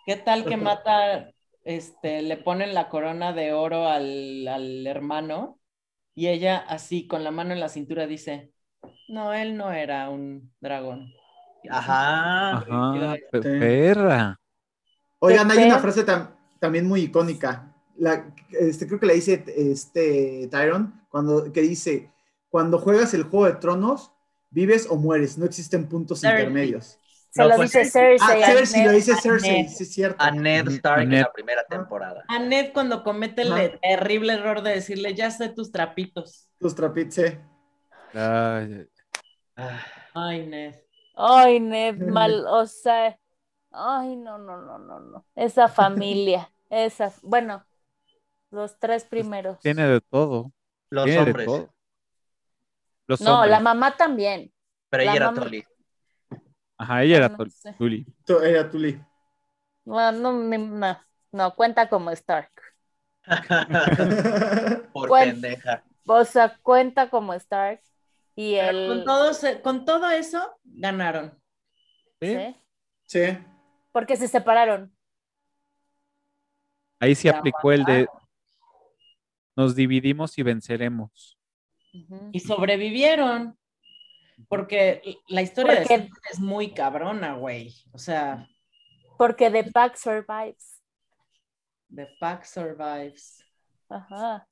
qué 0.07 0.15
tal 0.17 0.45
que 0.47 0.57
mata, 0.57 1.31
este, 1.65 2.23
le 2.23 2.37
ponen 2.37 2.75
la 2.75 2.89
corona 2.89 3.33
de 3.33 3.53
oro 3.53 3.89
al, 3.89 4.47
al 4.49 4.87
hermano 4.87 5.59
y 6.15 6.29
ella 6.29 6.59
así 6.59 7.07
con 7.09 7.25
la 7.25 7.31
mano 7.33 7.53
en 7.55 7.61
la 7.61 7.69
cintura 7.69 8.07
dice, 8.07 8.53
no, 9.09 9.33
él 9.35 9.57
no 9.57 9.73
era 9.73 10.09
un 10.11 10.53
dragón. 10.61 11.13
Ajá. 11.71 12.59
Ajá, 12.59 13.17
perra. 13.41 14.39
Oigan, 15.19 15.51
hay 15.51 15.65
una 15.65 15.79
frase 15.79 16.05
tam- 16.07 16.31
también 16.61 16.87
muy 16.87 17.03
icónica. 17.03 17.73
La, 17.99 18.33
este, 18.51 18.87
creo 18.87 19.01
que 19.01 19.07
la 19.07 19.15
dice 19.15 19.43
este, 19.57 20.49
Tyron, 20.51 21.01
cuando, 21.09 21.51
que 21.53 21.63
dice, 21.63 22.11
cuando 22.57 22.79
juegas 22.79 23.13
el 23.15 23.25
Juego 23.25 23.47
de 23.47 23.55
Tronos, 23.61 24.13
vives 24.51 24.87
o 24.91 24.97
mueres, 24.97 25.37
no 25.39 25.45
existen 25.45 25.89
puntos 25.89 26.21
Cersei. 26.21 26.41
intermedios. 26.41 26.99
Se 27.31 27.43
No, 27.43 27.49
lo 27.49 27.57
pues, 27.57 27.73
dice 27.73 27.85
sí. 27.85 27.91
Cersei. 27.91 28.43
Ah, 28.43 28.47
Cersei, 28.47 28.83
lo 28.85 28.93
Ned. 28.93 28.97
dice 28.97 29.13
a 29.13 29.17
Cersei, 29.17 29.63
Ned. 29.63 29.69
sí 29.69 29.83
es 29.83 29.93
cierto. 29.93 30.25
A 30.25 30.31
Ned 30.31 30.69
Stark 30.69 31.01
A 31.01 31.03
en 31.03 31.21
la 31.21 31.33
primera 31.33 31.65
temporada. 31.69 32.25
A 32.29 32.39
Ned 32.39 32.73
cuando 32.73 33.03
comete 33.03 33.43
el 33.43 33.79
terrible 33.81 34.33
error 34.35 34.63
de 34.63 34.71
decirle, 34.73 35.15
ya 35.15 35.31
sé 35.31 35.51
tus 35.51 35.71
trapitos. 35.71 36.49
Tus 36.59 36.75
trapitos, 36.75 37.15
sí. 37.15 37.23
Ay, 38.15 38.89
Ay, 40.15 40.47
Ned. 40.47 40.75
Ay, 41.15 41.61
Ned, 41.61 41.97
mal, 41.99 42.45
o 42.47 42.67
sea, 42.67 43.19
ay, 43.73 44.17
no, 44.17 44.39
no, 44.39 44.61
no, 44.63 44.79
no, 44.79 45.01
no. 45.01 45.27
Esa 45.35 45.69
familia, 45.69 46.53
esa, 46.71 47.13
bueno, 47.23 47.65
los 48.51 48.79
tres 48.79 49.05
primeros. 49.05 49.59
tiene 49.61 49.87
de 49.87 50.01
todo. 50.01 50.53
Los 50.91 51.05
tiene 51.05 51.25
de 51.25 51.33
hombres. 51.33 51.47
todo. 51.47 51.75
Los 53.07 53.21
No, 53.21 53.35
hombres. 53.37 53.51
la 53.51 53.61
mamá 53.61 53.97
también. 53.97 54.53
Pero 54.91 55.03
ella 55.03 55.11
La 55.13 55.17
era 55.17 55.27
mamá- 55.31 55.43
Tolly. 55.43 55.65
Ajá, 56.79 57.03
ella 57.03 57.17
era 57.17 57.29
No 57.31 57.37
Tol- 57.39 57.51
sé. 57.51 57.75
Tú- 58.25 58.41
Era 58.41 58.71
Tuli. 58.71 59.01
No, 59.85 60.13
no, 60.13 60.33
no, 60.33 61.01
no, 61.33 61.55
cuenta 61.55 61.89
como 61.89 62.11
Stark. 62.11 62.51
Por 64.93 65.11
pendeja. 65.11 65.85
O 66.07 66.25
sea, 66.25 66.57
cuenta 66.63 67.09
como 67.11 67.33
Stark. 67.35 67.81
Y 68.35 68.57
Pero 68.57 68.89
con, 68.89 68.99
el. 68.99 69.05
todo, 69.05 69.33
con 69.63 69.85
todo 69.85 70.11
eso, 70.11 70.59
ganaron. 70.65 71.41
¿Sí? 72.21 72.57
¿sí? 73.07 73.39
Porque 73.93 74.17
se 74.17 74.29
separaron. 74.29 74.95
Ahí 77.01 77.15
sí 77.15 77.23
Se 77.23 77.31
aplicó 77.31 77.73
el 77.73 77.85
de 77.85 78.09
nos 79.57 79.75
dividimos 79.75 80.37
y 80.39 80.43
venceremos. 80.43 81.36
Y 82.33 82.41
sobrevivieron. 82.41 83.59
Porque 84.49 85.01
la 85.29 85.41
historia 85.43 85.79
Porque- 85.79 85.99
de 85.99 86.11
es 86.31 86.41
muy 86.41 86.73
cabrona, 86.75 87.35
güey. 87.35 87.75
O 87.93 87.99
sea, 87.99 88.47
Porque 89.17 89.51
The 89.51 89.65
Pack 89.73 89.97
survives. 89.97 90.83
The 91.95 92.07
Pack 92.21 92.45
Survives. 92.45 93.43
Ajá. 93.89 94.47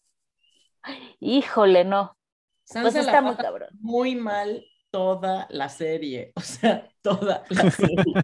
Híjole, 1.21 1.85
no. 1.85 2.17
Sansa 2.65 2.83
Pues 2.83 2.95
la 2.95 3.01
está 3.03 3.21
muy 3.21 3.37
cabrón. 3.37 3.69
muy 3.81 4.15
mal 4.15 4.65
toda 4.91 5.47
la 5.51 5.69
serie. 5.69 6.33
O 6.37 6.41
sea, 6.41 6.89
toda 7.03 7.45
la 7.51 7.71
serie. 7.71 8.15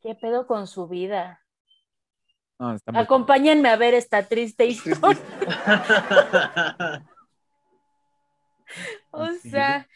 ¿Qué 0.00 0.14
pedo 0.16 0.46
con 0.46 0.66
su 0.66 0.88
vida? 0.88 1.44
No, 2.58 2.74
está 2.74 2.90
muy- 2.92 3.00
Acompáñenme 3.02 3.68
a 3.68 3.76
ver 3.76 3.94
esta 3.94 4.26
triste 4.26 4.66
historia. 4.66 5.20
O 9.10 9.26
Sí. 9.42 9.50
sea, 9.50 9.88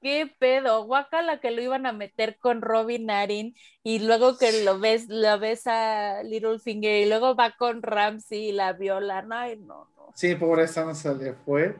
qué 0.00 0.26
pedo, 0.38 0.84
guacala 0.84 1.40
que 1.40 1.50
lo 1.50 1.62
iban 1.62 1.86
a 1.86 1.92
meter 1.92 2.38
con 2.38 2.62
Robin 2.62 3.10
Arin 3.10 3.54
y 3.82 4.00
luego 4.00 4.38
que 4.38 4.52
lo 4.64 4.78
ves, 4.80 5.08
lo 5.08 5.38
ves 5.38 5.66
a 5.66 6.22
Littlefinger 6.22 7.02
y 7.06 7.08
luego 7.08 7.34
va 7.36 7.52
con 7.56 7.82
Ramsey 7.82 8.48
y 8.50 8.52
la 8.52 8.72
violan. 8.72 9.32
Ay, 9.32 9.58
no, 9.58 9.90
no. 9.96 10.14
Sí, 10.14 10.36
pobre 10.36 10.68
Sansa 10.68 11.14
le 11.14 11.32
fue. 11.34 11.76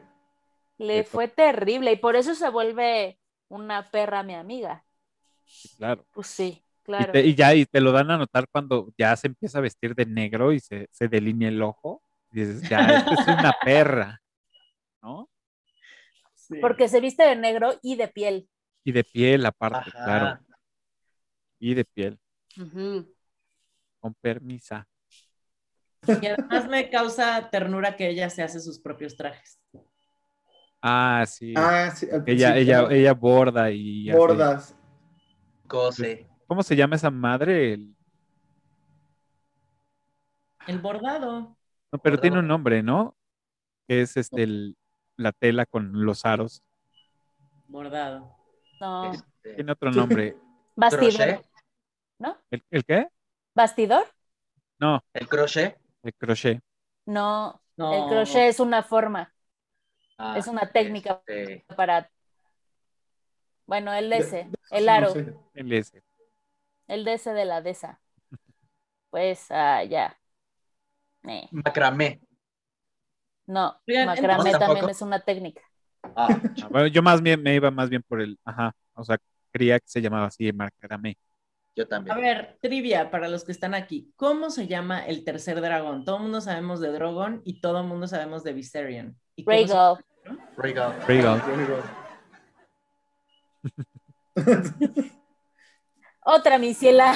Le 0.89 1.03
Le 1.03 1.05
fue 1.05 1.29
terrible 1.29 1.93
y 1.93 1.95
por 1.95 2.17
eso 2.17 2.35
se 2.35 2.49
vuelve 2.49 3.17
una 3.47 3.89
perra 3.89 4.21
mi 4.23 4.33
amiga. 4.35 4.85
Sí, 5.61 5.69
claro. 5.77 6.05
Pues 6.11 6.27
sí, 6.27 6.65
Y, 6.97 7.05
claro. 7.05 7.13
te- 7.13 7.25
y 7.25 7.35
ya 7.35 7.55
y 7.55 7.65
te 7.65 7.81
lo 7.81 7.91
dan 7.93 8.11
a 8.11 8.17
notar 8.19 8.47
cuando 8.51 8.93
ya 8.97 9.15
se 9.17 9.27
empieza 9.27 9.59
a 9.59 9.61
vestir 9.61 9.95
de 9.95 10.05
negro 10.07 10.53
y 10.53 10.61
se, 10.61 10.87
se 10.91 11.09
delinea 11.09 11.49
el 11.49 11.63
ojo. 11.63 12.03
Y 12.31 12.41
dices, 12.41 12.67
ya, 12.67 12.93
esta 12.93 13.15
es 13.15 13.27
una 13.27 13.53
perra. 13.63 14.21
¿No? 15.03 15.30
Sí. 16.51 16.57
Porque 16.59 16.87
se 16.89 16.99
viste 16.99 17.23
de 17.23 17.35
negro 17.35 17.71
y 17.81 17.95
de 17.95 18.07
piel. 18.09 18.49
Y 18.83 18.91
de 18.91 19.03
piel 19.03 19.45
aparte, 19.45 19.89
Ajá. 19.95 20.03
claro. 20.05 20.39
Y 21.59 21.73
de 21.75 21.85
piel, 21.85 22.19
con 23.99 24.13
permisa. 24.19 24.87
Y 26.07 26.25
además 26.25 26.67
me 26.67 26.89
causa 26.89 27.49
ternura 27.51 27.95
que 27.95 28.09
ella 28.09 28.29
se 28.31 28.41
hace 28.41 28.59
sus 28.59 28.79
propios 28.79 29.15
trajes. 29.15 29.59
Ah, 30.81 31.23
sí. 31.27 31.53
Ah, 31.55 31.91
sí. 31.95 32.07
ella, 32.25 32.57
ella, 32.57 32.81
¿no? 32.81 32.89
ella 32.89 33.13
borda 33.13 33.69
y 33.69 34.09
hace- 34.09 34.17
Bordas. 34.17 34.75
Cose. 35.67 36.27
¿Cómo 36.47 36.63
se 36.63 36.75
llama 36.75 36.95
esa 36.95 37.11
madre? 37.11 37.73
El- 37.73 37.95
El 40.67 40.79
bordado. 40.79 41.41
No, 41.91 41.99
pero 41.99 42.15
Bordado. 42.15 42.21
tiene 42.21 42.39
un 42.39 42.47
nombre, 42.47 42.83
¿no? 42.83 43.15
Que 43.87 44.01
es 44.01 44.17
este 44.17 44.43
el- 44.43 44.75
la 45.21 45.31
tela 45.31 45.65
con 45.65 46.05
los 46.05 46.25
aros. 46.25 46.63
Bordado. 47.67 48.35
No. 48.79 49.11
Este, 49.13 49.53
Tiene 49.55 49.71
otro 49.71 49.91
nombre. 49.91 50.35
Bastidor. 50.75 51.13
crochet. 51.13 51.45
¿No? 52.19 52.37
¿El, 52.49 52.63
el 52.69 52.85
qué? 52.85 53.07
¿Bastidor? 53.55 54.05
No, 54.79 55.03
El 55.13 55.27
crochet. 55.27 55.77
el 56.03 56.13
crochet. 56.15 56.61
No. 57.05 57.61
No. 57.77 57.93
El 57.93 58.09
crochet 58.09 58.49
es 58.49 58.59
una 58.59 58.83
forma. 58.83 59.33
Ah, 60.17 60.35
Es 60.37 60.47
una 60.47 60.71
técnica. 60.71 61.21
este, 61.25 61.65
para. 61.75 62.09
Bueno, 63.65 63.93
el 63.93 64.09
DS, 64.09 64.31
De- 64.31 64.51
el 64.71 64.85
no 64.85 64.91
aro, 64.91 65.09
sé. 65.11 65.33
El 65.53 65.71
S. 65.73 66.03
el 66.87 67.05
DS 67.05 67.25
de 67.33 67.45
la 67.45 67.61
DESA. 67.61 67.99
Pues 69.09 69.47
ah, 69.51 69.83
ya. 69.83 70.17
Eh, 71.23 71.47
macramé. 71.51 72.21
No, 73.51 73.75
Oigan, 73.87 74.05
macramé 74.05 74.51
también 74.51 74.59
¿Tampoco? 74.59 74.91
es 74.91 75.01
una 75.01 75.19
técnica. 75.19 75.61
Ah, 76.15 76.27
Ah, 76.61 76.67
bueno, 76.69 76.87
yo 76.87 77.01
más 77.03 77.21
bien 77.21 77.41
me 77.43 77.53
iba 77.55 77.69
más 77.69 77.89
bien 77.89 78.01
por 78.03 78.21
el, 78.21 78.39
ajá, 78.45 78.73
o 78.93 79.03
sea, 79.03 79.17
creía 79.51 79.79
que 79.79 79.87
se 79.87 80.01
llamaba 80.01 80.27
así, 80.27 80.51
macramé. 80.53 81.17
yo 81.75 81.83
A 81.83 81.87
también. 81.87 82.17
ver, 82.21 82.57
trivia 82.61 83.11
para 83.11 83.27
los 83.27 83.43
que 83.43 83.51
están 83.51 83.73
aquí. 83.73 84.11
¿Cómo 84.15 84.49
se 84.49 84.67
llama 84.67 85.05
el 85.05 85.23
tercer 85.25 85.59
dragón? 85.61 86.05
Todo 86.05 86.17
el 86.17 86.23
mundo 86.23 86.41
sabemos 86.41 86.79
de 86.79 86.91
Drogon 86.91 87.41
y 87.45 87.59
todo 87.61 87.81
el 87.81 87.87
mundo 87.87 88.07
sabemos 88.07 88.43
de 88.43 88.53
Viserion. 88.53 89.17
¿Y 89.35 89.45
Rhaegal. 89.45 89.97
Regal. 90.57 90.93
Rhaegal. 91.07 91.41
Otra 96.23 96.57
misiela. 96.57 97.13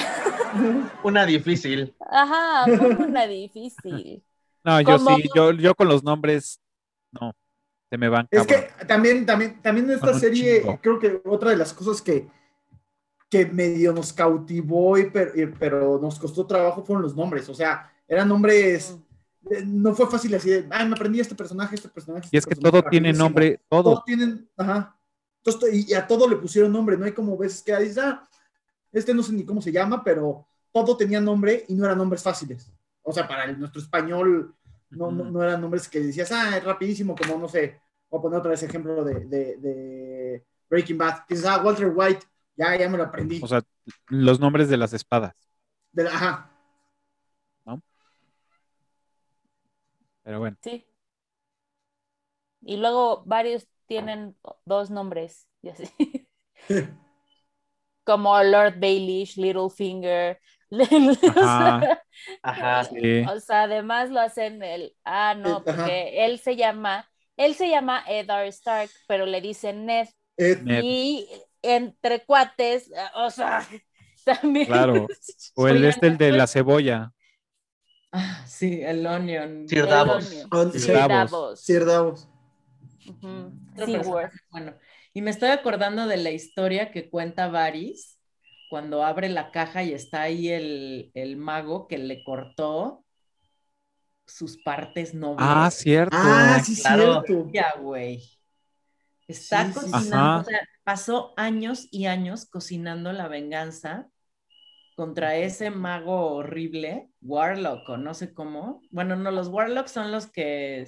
Una 1.04 1.24
difícil. 1.26 1.94
Ajá, 2.00 2.64
una 2.98 3.26
difícil. 3.26 4.22
No, 4.66 4.80
yo 4.80 4.98
sí, 4.98 5.30
yo, 5.32 5.52
yo 5.52 5.76
con 5.76 5.86
los 5.86 6.02
nombres, 6.02 6.60
no, 7.12 7.32
se 7.88 7.96
me 7.96 8.08
van. 8.08 8.26
Es 8.32 8.44
que 8.44 8.68
también, 8.88 9.24
también, 9.24 9.62
también 9.62 9.88
esta 9.92 10.12
serie, 10.18 10.60
chingo. 10.62 10.80
creo 10.82 10.98
que 10.98 11.22
otra 11.24 11.50
de 11.50 11.56
las 11.56 11.72
cosas 11.72 12.02
que, 12.02 12.28
que 13.30 13.46
medio 13.46 13.92
nos 13.92 14.12
cautivó, 14.12 14.98
y 14.98 15.08
pero, 15.08 15.40
y- 15.40 15.46
pero 15.46 16.00
nos 16.02 16.18
costó 16.18 16.44
trabajo 16.44 16.84
fueron 16.84 17.02
los 17.04 17.14
nombres. 17.14 17.48
O 17.48 17.54
sea, 17.54 17.92
eran 18.08 18.28
nombres. 18.28 18.98
No 19.64 19.94
fue 19.94 20.10
fácil 20.10 20.34
así 20.34 20.50
de, 20.50 20.66
ah, 20.72 20.84
me 20.84 20.96
aprendí 20.96 21.20
este 21.20 21.36
personaje, 21.36 21.76
este 21.76 21.88
personaje. 21.88 22.28
Y 22.32 22.36
este 22.36 22.38
es 22.38 22.44
que 22.46 22.60
personaje, 22.60 22.82
todo 22.82 22.90
tiene 22.90 23.08
rapidísimo". 23.10 23.24
nombre, 23.24 23.60
todo. 23.68 23.82
Todos 23.84 24.04
tienen, 24.04 24.50
ajá. 24.56 24.98
Entonces, 25.44 25.74
y, 25.74 25.92
y 25.92 25.94
a 25.94 26.04
todo 26.04 26.28
le 26.28 26.34
pusieron 26.34 26.72
nombre, 26.72 26.96
no 26.96 27.04
hay 27.04 27.12
como 27.12 27.36
veces 27.38 27.62
que 27.62 27.76
dices, 27.78 27.98
ah, 27.98 28.28
este 28.90 29.14
no 29.14 29.22
sé 29.22 29.32
ni 29.32 29.44
cómo 29.44 29.62
se 29.62 29.70
llama, 29.70 30.02
pero 30.02 30.44
todo 30.72 30.96
tenía 30.96 31.20
nombre 31.20 31.64
y 31.68 31.74
no 31.76 31.84
eran 31.84 31.98
nombres 31.98 32.24
fáciles. 32.24 32.72
O 33.08 33.12
sea, 33.12 33.28
para 33.28 33.44
el- 33.44 33.58
nuestro 33.58 33.80
español 33.80 34.54
no, 34.90 35.10
no, 35.10 35.24
no 35.30 35.42
eran 35.42 35.60
nombres 35.60 35.88
que 35.88 36.00
decías, 36.00 36.30
ah, 36.32 36.56
es 36.56 36.64
rapidísimo, 36.64 37.14
como 37.14 37.38
no 37.38 37.48
sé, 37.48 37.80
voy 38.10 38.18
a 38.18 38.22
poner 38.22 38.38
otra 38.40 38.50
vez 38.50 38.62
ejemplo 38.62 39.04
de, 39.04 39.20
de, 39.26 39.56
de 39.58 40.46
Breaking 40.68 40.98
Bad. 40.98 41.24
Que 41.26 41.34
dices, 41.34 41.48
ah, 41.48 41.62
Walter 41.64 41.92
White, 41.94 42.26
ya, 42.56 42.76
ya 42.76 42.88
me 42.88 42.98
lo 42.98 43.04
aprendí. 43.04 43.40
O 43.42 43.46
sea, 43.46 43.62
los 44.08 44.40
nombres 44.40 44.68
de 44.68 44.76
las 44.76 44.92
espadas. 44.92 45.34
De 45.92 46.04
la- 46.04 46.10
ajá. 46.10 46.52
Pero 50.22 50.40
bueno, 50.40 50.56
Sí. 50.60 50.84
Y 52.62 52.78
luego 52.78 53.22
varios 53.26 53.68
tienen 53.86 54.36
dos 54.64 54.90
nombres, 54.90 55.46
y 55.62 55.68
así. 55.68 55.88
Como 58.04 58.42
Lord 58.42 58.80
Baelish, 58.80 59.36
Littlefinger. 59.36 60.40
Ajá. 61.36 62.02
Ajá. 62.42 62.84
sí. 62.84 63.22
O 63.28 63.40
sea, 63.40 63.62
además 63.64 64.10
lo 64.10 64.20
hacen 64.20 64.62
el, 64.62 64.94
ah, 65.04 65.34
no, 65.34 65.62
Eh, 65.66 65.70
ajá. 65.70 65.76
porque 65.76 66.24
él 66.24 66.38
se 66.38 66.56
llama, 66.56 67.08
él 67.36 67.54
se 67.54 67.68
llama 67.68 68.02
Eddard 68.06 68.46
Stark, 68.48 68.90
pero 69.06 69.26
le 69.26 69.40
dicen 69.40 69.86
Ned. 69.86 70.08
Y 70.38 71.28
entre 71.62 72.24
cuates, 72.24 72.90
o 73.14 73.30
sea, 73.30 73.66
también. 74.24 74.66
Claro. 74.66 75.06
O 75.54 75.68
el 75.68 75.84
este, 75.84 76.06
el 76.08 76.18
de 76.18 76.32
la 76.32 76.46
cebolla. 76.46 77.12
Ah, 78.12 78.44
sí, 78.46 78.80
el 78.82 79.06
Onion. 79.06 79.68
Sir 79.68 79.80
El 79.80 79.86
Davos. 79.86 80.46
Onion. 80.50 80.72
Sir 80.72 80.80
sí, 80.80 80.92
Davos. 80.92 81.60
Sir 81.60 81.84
Davos. 81.84 82.28
Bueno, 84.50 84.74
y 85.12 85.22
me 85.22 85.30
estoy 85.30 85.50
acordando 85.50 86.06
de 86.06 86.16
la 86.16 86.30
historia 86.30 86.90
que 86.90 87.08
cuenta 87.10 87.48
Varys 87.48 88.15
cuando 88.68 89.04
abre 89.04 89.28
la 89.28 89.50
caja 89.52 89.82
y 89.84 89.92
está 89.92 90.22
ahí 90.22 90.48
el, 90.48 91.10
el 91.14 91.36
mago 91.36 91.86
que 91.88 91.98
le 91.98 92.24
cortó 92.24 93.04
sus 94.26 94.58
partes 94.58 95.14
nobles. 95.14 95.40
Ah, 95.40 95.70
cierto. 95.70 96.16
Ah, 96.16 96.60
sí, 96.64 96.74
Claro. 96.76 97.22
cierto. 97.22 97.50
Ya, 97.52 97.74
güey. 97.80 98.22
Está 99.28 99.64
Sí, 99.64 99.72
sí, 99.72 99.80
sí. 99.80 100.08
cocinando, 100.12 100.30
Ajá. 100.32 100.40
o 100.40 100.44
sea, 100.44 100.60
pasó 100.84 101.34
años 101.36 101.88
y 101.90 102.06
años 102.06 102.46
cocinando 102.46 103.12
la 103.12 103.28
venganza 103.28 104.08
contra 104.96 105.36
ese 105.36 105.70
mago 105.70 106.34
horrible, 106.36 107.10
Warlock 107.22 107.88
o 107.90 107.96
no 107.98 108.14
sé 108.14 108.34
cómo. 108.34 108.82
Bueno, 108.90 109.16
no, 109.16 109.30
los 109.32 109.48
Warlocks 109.48 109.92
son 109.92 110.12
los 110.12 110.28
que 110.28 110.86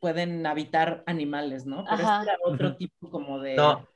pueden 0.00 0.46
habitar 0.46 1.02
animales, 1.06 1.66
¿no? 1.66 1.84
Pero 1.88 2.04
Ajá. 2.04 2.22
este 2.22 2.24
era 2.30 2.38
otro 2.44 2.76
tipo 2.76 3.10
como 3.10 3.40
de... 3.40 3.56
No, 3.56 3.88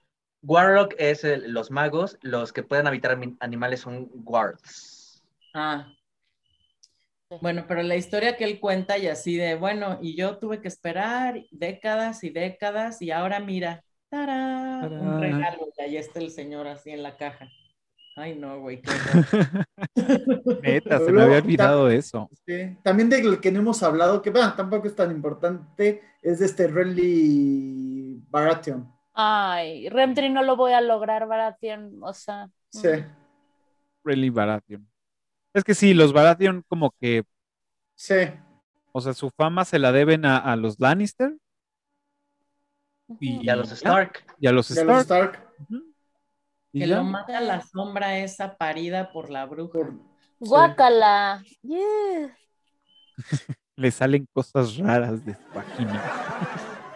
Warlock 0.43 0.95
es 0.99 1.25
el- 1.25 1.53
los 1.53 1.71
magos, 1.71 2.19
los 2.23 2.53
que 2.53 2.63
pueden 2.63 2.87
habitar 2.87 3.19
animales 3.41 3.81
son 3.81 4.09
guards. 4.13 5.23
Ah. 5.55 5.87
Bueno, 7.41 7.65
pero 7.67 7.83
la 7.83 7.97
historia 7.97 8.37
que 8.37 8.45
él 8.45 8.61
cuenta 8.61 8.99
y 8.99 9.07
así 9.07 9.37
de, 9.37 9.55
bueno, 9.55 9.99
y 10.03 10.17
yo 10.17 10.37
tuve 10.39 10.61
que 10.61 10.69
esperar 10.69 11.41
décadas 11.51 12.25
y 12.25 12.31
décadas 12.31 13.01
y 13.01 13.11
ahora 13.11 13.41
mira, 13.41 13.83
¡tarán! 14.11 14.83
Tarán. 14.83 15.01
un 15.09 15.21
regalo 15.21 15.69
y 15.79 15.83
ahí 15.83 15.97
está 15.97 16.19
el 16.21 16.31
señor 16.31 16.67
así 16.67 16.91
en 16.91 17.03
la 17.03 17.17
caja. 17.17 17.49
Ay, 18.17 18.35
no, 18.35 18.61
güey, 18.61 18.83
qué. 18.83 18.91
Neta, 20.63 20.99
se 20.99 21.11
me 21.13 21.23
había 21.23 21.39
olvidado 21.39 21.89
eso. 21.91 22.29
Sí. 22.47 22.77
También 22.83 23.09
de 23.09 23.23
lo 23.23 23.41
que 23.41 23.51
no 23.51 23.61
hemos 23.61 23.83
hablado, 23.83 24.21
que 24.21 24.29
bueno, 24.29 24.53
tampoco 24.55 24.87
es 24.87 24.95
tan 24.95 25.11
importante, 25.11 26.03
es 26.21 26.41
de 26.41 26.45
este 26.47 26.67
Renly 26.67 28.23
Baratheon. 28.29 28.93
Ay, 29.15 29.89
Remtry 29.89 30.31
no 30.31 30.43
lo 30.43 30.57
voy 30.57 30.73
a 30.73 30.81
lograr, 30.81 31.27
Baratheon, 31.27 31.99
o 32.03 32.13
sea. 32.15 32.49
Sí. 32.71 32.89
mm. 32.89 33.17
Really 34.05 34.31
Baratheon. 34.31 34.89
Es 35.55 35.65
que 35.65 35.75
sí, 35.75 35.93
los 35.95 36.13
Baratheon 36.13 36.65
como 36.67 36.91
que, 36.93 37.25
Sí. 37.95 38.15
o 38.93 39.01
sea, 39.01 39.13
su 39.13 39.31
fama 39.31 39.65
se 39.65 39.79
la 39.79 39.93
deben 39.93 40.25
a, 40.25 40.39
a 40.39 40.57
los 40.57 40.81
Lannister 40.81 41.37
y, 43.21 43.45
Y 43.45 43.49
a 43.51 43.57
los 43.57 43.71
Stark. 43.73 44.25
y 44.41 44.47
a 44.47 44.53
los 44.53 44.71
los 44.71 44.79
Stark. 44.79 45.01
Stark. 45.03 45.55
Ujú. 45.61 45.83
Y 46.73 46.81
Que 46.81 46.89
ya. 46.89 46.97
lo 46.97 47.05
mata 47.05 47.39
la 47.41 47.61
sombra 47.61 48.17
esa 48.19 48.57
parida 48.57 49.13
por 49.13 49.29
la 49.29 49.45
bruja. 49.45 49.73
por- 49.73 49.93
sí. 49.93 49.99
Guácala. 50.49 51.45
Yeah. 51.63 52.35
Le 53.77 53.91
salen 53.91 54.27
cosas 54.33 54.77
raras 54.79 55.25
de 55.25 55.35
su 55.35 55.41
vagina. 55.55 56.03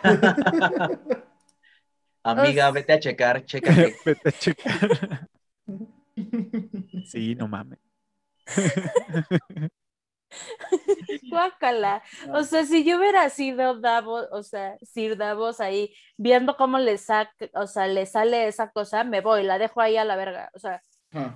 Amiga, 2.27 2.71
vete 2.73 2.93
a 2.93 2.99
checar, 2.99 3.45
chécate. 3.45 3.97
Vete 4.05 4.29
a 4.29 4.33
checar. 4.33 5.29
Sí, 7.05 7.35
no 7.35 7.47
mames. 7.47 7.79
Guácala. 11.31 12.03
O 12.33 12.43
sea, 12.43 12.65
si 12.65 12.85
yo 12.85 12.97
hubiera 12.99 13.29
sido 13.29 13.79
Davos, 13.81 14.27
o 14.33 14.43
sea, 14.43 14.79
Sir 14.83 15.17
Davos 15.19 15.61
ahí, 15.61 15.95
viendo 16.17 16.57
cómo 16.57 16.79
le 16.79 16.97
saca, 16.97 17.33
o 17.53 17.67
sea, 17.67 17.87
le 17.87 18.07
sale 18.07 18.49
esa 18.49 18.71
cosa, 18.71 19.05
me 19.05 19.21
voy, 19.21 19.43
la 19.43 19.59
dejo 19.59 19.83
ahí 19.83 19.99
a 19.99 20.05
la 20.05 20.17
verga. 20.17 20.51
O 20.55 20.59
sea, 20.59 20.81
Ajá. 21.13 21.35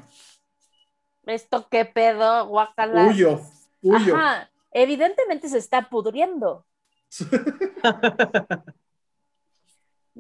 esto 1.27 1.69
qué 1.71 1.85
pedo, 1.85 2.47
guácala. 2.47 3.07
Huyo. 3.07 3.41
Huyo. 3.83 4.17
Ajá. 4.17 4.51
Evidentemente 4.73 5.49
se 5.49 5.59
está 5.59 5.91
pudriendo. 5.91 6.65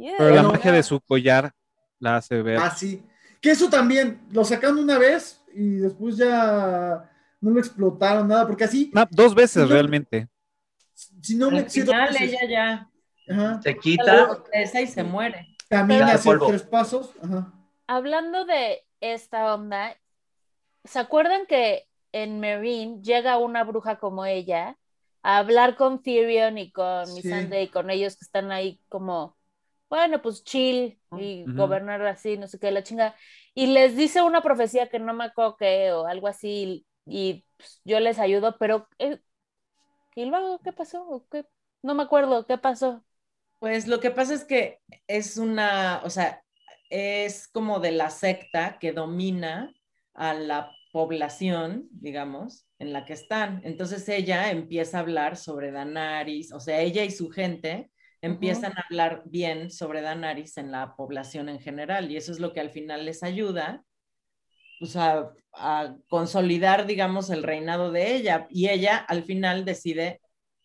Yeah. 0.01 0.14
Pero 0.18 0.31
la 0.31 0.43
Bueno. 0.43 0.52
magia 0.52 0.72
de 0.72 0.82
su 0.82 1.01
collar 1.01 1.52
la 1.98 2.16
hace 2.16 2.40
ver. 2.43 2.59
Ah, 2.59 2.70
sí. 2.70 3.02
Que 3.40 3.51
eso 3.51 3.68
también, 3.70 4.20
lo 4.31 4.44
sacaron 4.44 4.78
una 4.78 4.98
vez 4.98 5.43
y 5.55 5.77
después 5.77 6.16
ya 6.16 7.10
no 7.40 7.51
lo 7.51 7.59
explotaron 7.59 8.28
nada, 8.28 8.47
porque 8.47 8.64
así, 8.64 8.90
Ah, 8.94 9.06
dos 9.10 9.35
veces 9.35 9.68
realmente. 9.68 10.28
si 11.22 11.36
no 11.36 11.51
me 11.51 11.60
Al 11.60 11.70
final 11.70 12.16
ella 12.20 12.40
ya 12.48 12.90
Ajá. 13.31 13.62
Se 13.62 13.77
quita. 13.78 14.28
y 14.82 14.86
se 14.86 15.02
muere. 15.05 15.56
Camina 15.68 16.06
hacia 16.12 16.39
tres 16.39 16.62
pasos. 16.64 17.12
Ajá. 17.22 17.52
Hablando 17.86 18.44
de 18.44 18.85
esta 19.01 19.55
onda, 19.55 19.97
¿se 20.85 20.98
acuerdan 20.98 21.47
que 21.47 21.86
en 22.12 22.40
Marine 22.40 23.01
llega 23.02 23.39
una 23.39 23.62
bruja 23.64 23.98
como 23.98 24.24
ella 24.27 24.77
a 25.22 25.39
hablar 25.39 25.77
con 25.77 26.02
Tyrion 26.02 26.59
y 26.59 26.72
con 26.72 27.06
Sí. 27.06 27.14
Missandei 27.14 27.64
y 27.64 27.68
con 27.68 27.89
ellos 27.90 28.16
que 28.16 28.24
están 28.24 28.51
ahí 28.52 28.81
como, 28.89 29.36
bueno, 29.90 30.22
pues 30.22 30.44
chill 30.44 31.00
y 31.14 31.50
Ujú. 31.50 31.54
gobernar 31.54 32.06
así, 32.06 32.38
no 32.38 32.48
sé 32.48 32.60
qué, 32.60 32.72
la 32.72 32.84
chinga. 32.84 33.16
Y 33.54 33.68
les 33.68 33.96
dice 33.96 34.22
una 34.22 34.42
profecía 34.42 34.90
que 34.90 35.00
no 35.00 35.14
me 35.14 35.24
acuerdo 35.26 35.56
qué 35.58 35.92
o 35.92 36.06
algo 36.06 36.28
así 36.28 36.86
y 37.06 37.46
pues, 37.58 37.82
yo 37.84 38.00
les 38.00 38.18
ayudo, 38.20 38.56
pero 38.58 38.88
eh, 38.98 39.20
¿y 40.14 40.24
luego 40.26 40.60
qué 40.62 40.72
pasó? 40.72 41.26
No 41.82 41.94
me 41.94 42.02
acuerdo, 42.04 42.46
¿qué 42.46 42.58
pasó? 42.58 43.04
Pues 43.58 43.86
lo 43.86 44.00
que 44.00 44.10
pasa 44.10 44.34
es 44.34 44.44
que 44.44 44.80
es 45.06 45.36
una, 45.36 46.00
o 46.04 46.10
sea, 46.10 46.42
es 46.88 47.48
como 47.48 47.80
de 47.80 47.92
la 47.92 48.10
secta 48.10 48.78
que 48.78 48.92
domina 48.92 49.72
a 50.14 50.34
la 50.34 50.70
población, 50.92 51.88
digamos, 51.92 52.66
en 52.78 52.92
la 52.92 53.04
que 53.04 53.12
están. 53.12 53.60
Entonces 53.64 54.08
ella 54.08 54.50
empieza 54.50 54.98
a 54.98 55.00
hablar 55.02 55.36
sobre 55.36 55.70
Danaris, 55.72 56.52
o 56.52 56.60
sea, 56.60 56.80
ella 56.80 57.04
y 57.04 57.10
su 57.10 57.30
gente 57.30 57.90
empiezan 58.22 58.72
a 58.72 58.84
hablar 58.88 59.22
bien 59.26 59.70
sobre 59.70 60.02
Danaris 60.02 60.56
en 60.56 60.70
la 60.70 60.94
población 60.97 61.48
en 61.48 61.60
general 61.60 62.10
y 62.10 62.16
eso 62.16 62.32
es 62.32 62.40
lo 62.40 62.52
que 62.52 62.60
al 62.60 62.70
final 62.70 63.05
les 63.05 63.22
ayuda 63.22 63.84
pues, 64.78 64.97
a, 64.97 65.32
a 65.55 65.97
consolidar, 66.09 66.86
digamos, 66.86 67.30
el 67.30 67.42
reinado 67.42 67.92
de 67.92 68.14
ella. 68.16 68.47
Y 68.51 68.68
ella 68.68 68.97
al 68.97 69.24
final 69.24 69.64
decide 69.64 70.20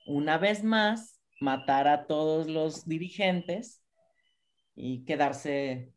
una 0.06 0.38
vez 0.38 0.64
más 0.64 1.22
matar 1.40 1.88
a 1.88 2.08
todos 2.08 2.48
los 2.48 2.86
dirigentes 2.88 3.84
y 4.76 5.04
quedarse 5.06 5.94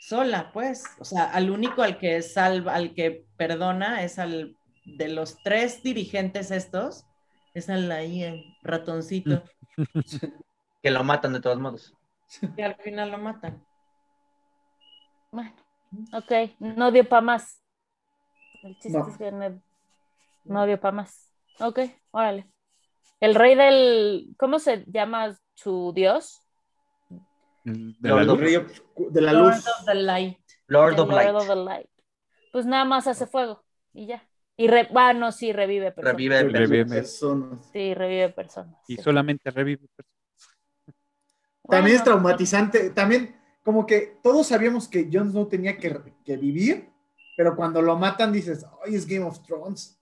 sola, 0.00 0.50
pues. 0.52 0.84
O 0.98 1.04
sea, 1.04 1.24
al 1.24 1.50
único 1.50 1.82
al 1.82 1.98
que 1.98 2.22
salva, 2.22 2.74
al 2.74 2.94
que 2.94 3.24
perdona 3.36 4.02
es 4.02 4.18
al 4.18 4.56
de 4.84 5.08
los 5.08 5.36
tres 5.42 5.82
dirigentes 5.82 6.50
estos, 6.50 7.04
es 7.54 7.68
al 7.68 7.90
ahí 7.92 8.22
el 8.22 8.44
ratoncito, 8.62 9.42
Que 10.82 10.90
lo 10.90 11.02
matan 11.04 11.32
de 11.32 11.40
todos 11.40 11.58
modos. 11.58 11.94
que 12.56 12.62
al 12.64 12.76
final 12.76 13.10
lo 13.10 13.18
matan. 13.18 13.64
Bueno, 15.30 15.52
Ok, 16.12 16.32
no 16.58 16.90
dio 16.92 17.08
para 17.08 17.22
más. 17.22 17.62
El 18.62 18.74
chiste 18.78 18.98
No. 18.98 19.08
es 19.08 19.16
que 19.16 19.32
no, 19.32 19.62
no 20.44 20.66
dio 20.66 20.78
para 20.80 20.92
más. 20.96 21.32
Ok, 21.60 21.80
órale. 22.10 22.46
El 23.20 23.34
rey 23.34 23.54
del. 23.54 24.34
¿Cómo 24.38 24.58
se 24.58 24.84
llama 24.86 25.36
su 25.54 25.92
dios? 25.94 26.42
De 27.64 28.08
la 28.08 28.22
Lord 28.22 28.40
luz. 28.40 28.70
of- 28.94 29.10
de 29.12 29.20
la 29.20 29.32
Lord 29.32 29.54
luz. 29.56 29.66
of 29.66 29.84
the 29.86 29.94
Light. 29.94 30.38
Lord 30.68 30.98
of 31.00 31.10
Light. 31.10 31.34
Of 31.34 31.46
the 31.48 31.56
Light. 31.56 31.90
Pues 32.52 32.66
nada 32.66 32.84
más 32.84 33.06
hace 33.06 33.26
fuego 33.26 33.64
y 33.92 34.06
ya. 34.06 34.26
Y 34.56 34.68
re... 34.68 34.88
ah, 34.94 35.12
no, 35.12 35.30
sí, 35.32 35.52
revive 35.52 35.92
personas. 35.92 36.16
Revive. 36.16 36.84
Personas. 36.86 37.70
Sí, 37.72 37.94
revive 37.94 38.28
personas. 38.30 38.74
Y 38.88 38.96
sí. 38.96 39.02
solamente 39.02 39.50
revive. 39.50 39.86
También 41.68 41.96
es 41.96 42.04
traumatizante. 42.04 42.90
También, 42.90 43.36
como 43.62 43.86
que 43.86 44.18
todos 44.22 44.46
sabíamos 44.46 44.88
que 44.88 45.08
Jon 45.12 45.30
Snow 45.30 45.48
tenía 45.48 45.76
que, 45.76 46.00
que 46.24 46.36
vivir, 46.36 46.90
pero 47.36 47.54
cuando 47.54 47.82
lo 47.82 47.96
matan 47.96 48.32
dices, 48.32 48.64
ay, 48.84 48.94
es 48.94 49.06
Game 49.06 49.24
of 49.24 49.42
Thrones. 49.42 49.98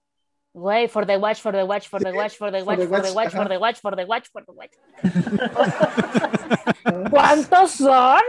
Güey, 0.57 0.89
for 0.89 1.05
the 1.05 1.19
watch, 1.19 1.43
for 1.43 1.53
the 1.53 1.65
watch, 1.65 1.87
for 1.87 2.03
the 2.03 2.13
watch, 2.13 2.35
for 2.35 2.51
the 2.51 2.61
for 2.61 2.69
watch, 2.69 2.79
the 2.79 2.87
for 2.87 3.03
the 3.03 3.13
watch, 3.13 3.31
for 3.31 3.47
the 3.47 3.59
watch, 3.59 3.81
for 3.81 3.95
the 3.95 4.05
watch, 4.07 4.31
for 4.33 4.43
the 4.47 4.53
watch. 4.53 4.73
¿Cuántos 7.11 7.73
son? 7.73 8.23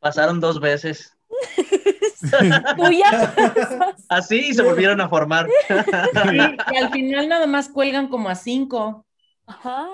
Pasaron 0.00 0.40
dos 0.40 0.58
veces. 0.58 1.16
Tú 2.76 2.90
ya 2.90 3.32
pasas. 3.36 4.04
Así 4.08 4.48
y 4.48 4.54
se 4.54 4.62
volvieron 4.62 5.00
a 5.00 5.08
formar. 5.08 5.46
Sí, 5.68 6.38
y 6.72 6.76
al 6.76 6.90
final 6.90 7.28
nada 7.28 7.46
más 7.46 7.68
cuelgan 7.68 8.08
como 8.08 8.28
a 8.28 8.34
cinco 8.34 9.06
Ajá. 9.46 9.86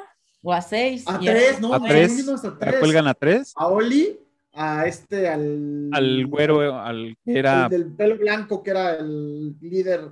O 0.42 0.52
a 0.52 0.60
seis. 0.60 1.04
A 1.06 1.18
tres, 1.18 1.60
¿no? 1.60 1.72
A 1.72 1.80
tres. 1.80 2.28
a 2.28 2.32
¿La 2.32 2.56
tres. 2.58 2.80
cuelgan 2.80 3.06
a 3.06 3.14
tres? 3.14 3.52
A 3.56 3.68
Oli, 3.68 4.18
a 4.52 4.86
este, 4.86 5.28
al. 5.28 5.90
Al 5.92 6.26
güero, 6.26 6.78
al 6.78 7.16
que 7.24 7.30
el 7.30 7.36
era. 7.36 7.68
del 7.68 7.92
pelo 7.94 8.16
blanco, 8.18 8.62
que 8.62 8.70
era 8.70 8.96
el 8.96 9.56
líder 9.60 10.10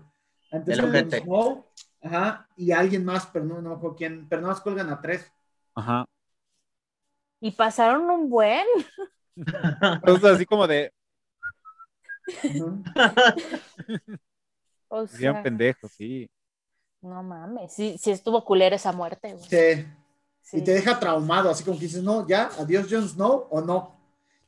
antes 0.52 0.78
El 0.78 0.92
de. 0.92 1.20
Snow. 1.20 1.66
Ajá. 2.02 2.48
Y 2.56 2.72
a 2.72 2.78
alguien 2.78 3.04
más, 3.04 3.26
pero 3.26 3.44
no, 3.44 3.60
no 3.60 3.72
acuerdo 3.72 3.96
quién. 3.96 4.26
Pero 4.28 4.42
nada 4.42 4.54
más 4.54 4.62
cuelgan 4.62 4.88
a 4.88 5.00
tres. 5.00 5.30
Ajá. 5.74 6.06
Y 7.40 7.50
pasaron 7.50 8.08
un 8.10 8.30
buen. 8.30 8.66
Entonces, 9.36 10.24
así 10.30 10.46
como 10.46 10.66
de. 10.66 10.92
O 14.92 15.06
sea, 15.06 15.40
pendejos, 15.40 15.92
sí. 15.92 16.28
no 17.00 17.22
mames. 17.22 17.72
Sí, 17.72 17.96
sí 17.96 18.10
estuvo 18.10 18.44
culera 18.44 18.74
esa 18.74 18.90
muerte, 18.90 19.34
güey. 19.34 19.44
Sí. 19.48 19.86
Sí. 20.50 20.58
Y 20.58 20.64
te 20.64 20.72
deja 20.72 20.98
traumado, 20.98 21.48
así 21.50 21.62
como 21.62 21.78
que 21.78 21.84
dices, 21.86 22.02
no, 22.02 22.26
ya, 22.26 22.50
adiós 22.58 22.88
Jon 22.90 23.08
Snow 23.08 23.46
o 23.50 23.60
no. 23.60 23.96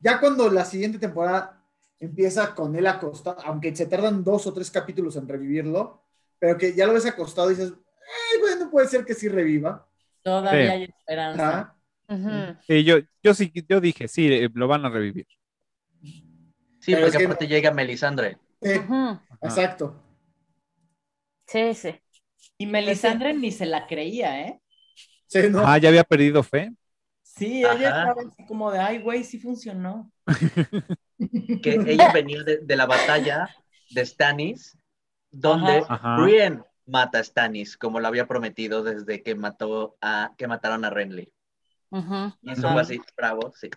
Ya 0.00 0.18
cuando 0.18 0.50
la 0.50 0.64
siguiente 0.64 0.98
temporada 0.98 1.62
empieza 2.00 2.54
con 2.56 2.74
él 2.74 2.86
acostado, 2.88 3.36
aunque 3.44 3.74
se 3.76 3.86
tardan 3.86 4.24
dos 4.24 4.46
o 4.48 4.52
tres 4.52 4.68
capítulos 4.70 5.14
en 5.14 5.28
revivirlo, 5.28 6.02
pero 6.40 6.58
que 6.58 6.74
ya 6.74 6.86
lo 6.88 6.94
ves 6.94 7.06
acostado 7.06 7.52
y 7.52 7.54
dices, 7.54 7.70
"Eh, 7.72 8.38
bueno, 8.40 8.68
puede 8.68 8.88
ser 8.88 9.04
que 9.04 9.14
sí 9.14 9.28
reviva. 9.28 9.86
Todavía 10.22 10.66
Sí. 10.66 10.72
hay 10.72 10.82
esperanza. 10.84 11.76
Sí, 12.66 12.82
yo, 12.84 12.96
yo 13.22 13.32
sí, 13.34 13.52
yo 13.68 13.80
dije, 13.80 14.08
sí, 14.08 14.26
eh, 14.26 14.50
lo 14.52 14.66
van 14.66 14.84
a 14.84 14.90
revivir. 14.90 15.26
Sí, 16.02 16.20
Pero 16.86 16.96
porque 17.02 17.08
es 17.10 17.16
que- 17.16 17.24
aparte 17.26 17.46
llega 17.46 17.70
Melisandre. 17.70 18.38
Exacto. 19.40 19.94
Sí, 21.46 21.74
sí. 21.74 21.94
Y 22.58 22.66
Melisandre 22.66 23.34
ni 23.34 23.50
se 23.52 23.66
la 23.66 23.86
creía, 23.86 24.40
¿eh? 24.48 24.61
Sí, 25.32 25.48
no. 25.50 25.66
Ah, 25.66 25.78
ya 25.78 25.88
había 25.88 26.04
perdido 26.04 26.42
fe. 26.42 26.74
Sí, 27.22 27.60
ella 27.60 27.88
Ajá. 27.88 28.10
estaba 28.10 28.22
así 28.28 28.46
como 28.46 28.70
de, 28.70 28.78
ay, 28.78 28.98
güey, 28.98 29.24
sí 29.24 29.38
funcionó. 29.38 30.12
Que 31.62 31.80
ella 31.86 32.12
venía 32.12 32.42
de, 32.42 32.59
de 32.59 32.76
la 32.76 32.84
batalla 32.84 33.48
de 33.90 34.04
Stannis, 34.04 34.76
donde 35.30 35.82
Ajá. 35.88 36.16
Brienne 36.16 36.62
mata 36.84 37.20
a 37.20 37.24
Stannis, 37.24 37.78
como 37.78 38.00
lo 38.00 38.09
había 38.09 38.26
prometido 38.26 38.82
desde 38.82 39.22
que 39.22 39.34
mató 39.34 39.96
a 40.02 40.34
que 40.36 40.46
mataron 40.46 40.84
a 40.84 40.90
Renly. 40.90 41.32
Ujú. 41.90 42.34
Y 42.42 42.52
eso 42.52 42.70
fue 42.70 42.82
así, 42.82 43.00
bravo, 43.16 43.52
sí. 43.54 43.70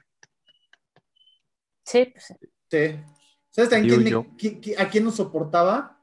Sí, 1.86 2.06
pues 2.11 2.26
sí. 2.26 2.36
Sí. 2.69 2.99
¿Sabes 3.52 3.69
quién 4.38 4.76
a 4.77 4.90
quién 4.90 5.03
nos 5.06 5.15
soportaba? 5.15 6.02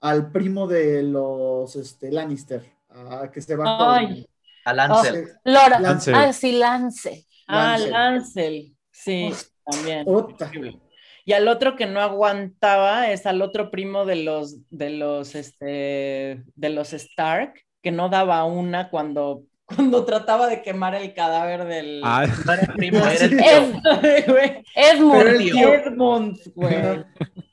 Al 0.00 0.30
primo 0.30 0.68
de 0.68 1.02
los 1.02 1.74
este, 1.74 2.12
Lannister, 2.12 2.62
ah, 2.90 3.30
que 3.32 3.40
se 3.40 3.56
va 3.56 3.64
con... 3.78 3.88
Ay. 3.88 4.28
A 4.64 4.72
Lancel. 4.72 5.26
Sí. 5.26 5.32
Lora. 5.44 5.80
Lance. 5.80 6.12
Ah, 6.14 6.32
sí, 6.32 6.52
Lance. 6.52 7.26
Ah, 7.46 7.76
Lancel. 7.78 7.90
Lancel. 7.92 8.76
Sí, 8.90 9.30
también. 9.64 10.04
Puta. 10.04 10.50
Y 11.26 11.32
al 11.32 11.48
otro 11.48 11.74
que 11.76 11.86
no 11.86 12.00
aguantaba 12.00 13.10
es 13.10 13.24
al 13.26 13.40
otro 13.42 13.70
primo 13.70 14.04
de 14.04 14.16
los, 14.16 14.56
de 14.70 14.90
los, 14.90 15.34
este, 15.34 16.42
de 16.54 16.68
los 16.70 16.92
Stark, 16.92 17.54
que 17.82 17.90
no 17.90 18.08
daba 18.08 18.44
una 18.44 18.90
cuando, 18.90 19.42
cuando 19.64 20.04
trataba 20.04 20.46
de 20.48 20.62
quemar 20.62 20.94
el 20.94 21.14
cadáver 21.14 21.64
del 21.64 22.02
Ah, 22.04 22.26
No 22.46 22.52
era 22.52 22.62
el 22.62 22.72
primo, 22.74 22.98
era 22.98 23.24
el 23.24 23.36
tío. 23.36 23.80
güey. 24.32 24.64
Edmund. 24.74 25.18
Pero 25.18 25.30
el 25.30 25.38
tío- 25.52 25.74
Edmund, 25.74 26.38
güey. 26.54 26.74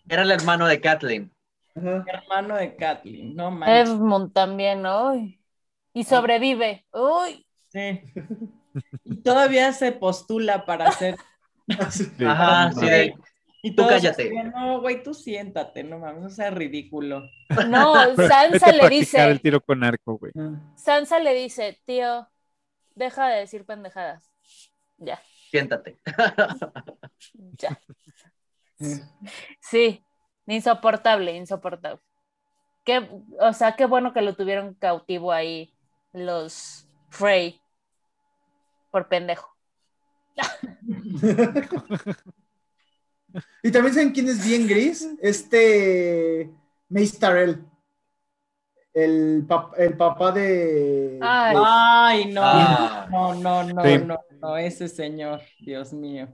Era 0.10 0.22
el 0.24 0.32
hermano 0.32 0.68
de 0.68 0.82
Kathleen. 0.82 1.32
Hermano 1.74 2.58
de 2.58 2.76
Kathleen, 2.76 3.34
no 3.36 3.50
manches. 3.52 3.90
Edmund 3.90 4.34
también, 4.34 4.86
uy. 4.86 5.41
Y 5.94 6.04
sobrevive. 6.04 6.86
Uy. 6.94 7.46
Sí. 7.70 8.02
Y 9.04 9.18
todavía 9.18 9.72
se 9.74 9.92
postula 9.92 10.66
para 10.66 10.92
ser. 10.92 11.16
Ajá, 12.28 12.72
sí, 12.74 12.86
de, 12.86 13.16
Y 13.64 13.76
Tú 13.76 13.88
cállate. 13.88 14.32
No, 14.44 14.82
güey, 14.82 15.04
tú 15.04 15.14
siéntate, 15.14 15.84
no 15.84 16.00
mames, 16.00 16.22
no 16.22 16.30
sea 16.30 16.50
ridículo. 16.50 17.24
No, 17.70 17.94
Sansa 18.16 18.72
le 18.72 18.90
dice, 18.90 19.24
el 19.24 19.42
tiro 19.42 19.62
con 19.62 19.84
arco, 19.84 20.18
güey. 20.18 20.34
Sansa 20.76 21.20
le 21.20 21.34
dice, 21.34 21.80
tío, 21.86 22.28
deja 22.96 23.30
de 23.30 23.40
decir 23.40 23.66
pendejadas. 23.66 24.32
Ya, 24.98 25.22
siéntate. 25.50 26.00
ya. 27.58 27.80
Sí, 29.60 30.04
insoportable, 30.48 31.36
insoportable. 31.36 32.02
Qué, 32.84 33.08
o 33.40 33.54
sea, 33.54 33.76
qué 33.76 33.86
bueno 33.86 34.12
que 34.12 34.24
lo 34.24 34.36
tuvieron 34.36 34.74
cautivo 34.74 35.32
ahí 35.32 35.72
los 36.14 36.88
Frey 37.10 37.60
por 38.92 39.08
pendejo. 39.08 39.50
y 43.64 43.72
también 43.72 43.94
saben 43.94 44.12
quién 44.12 44.28
es 44.28 44.46
bien 44.46 44.68
gris, 44.68 45.08
este 45.22 46.50
Mace 46.90 47.18
el, 48.94 49.48
pap- 49.48 49.74
el 49.78 49.96
papá 49.96 50.32
de... 50.34 51.18
Ay. 51.22 51.56
de- 51.56 51.62
Ay, 51.66 52.26
no, 52.34 52.42
Ah. 52.44 53.08
no, 53.10 53.34
no, 53.36 53.64
no, 53.64 53.84
Sí. 53.84 53.98
no, 54.06 54.20
no, 54.42 54.58
ese 54.58 54.90
señor, 54.90 55.42
Dios 55.60 55.94
mío. 55.94 56.28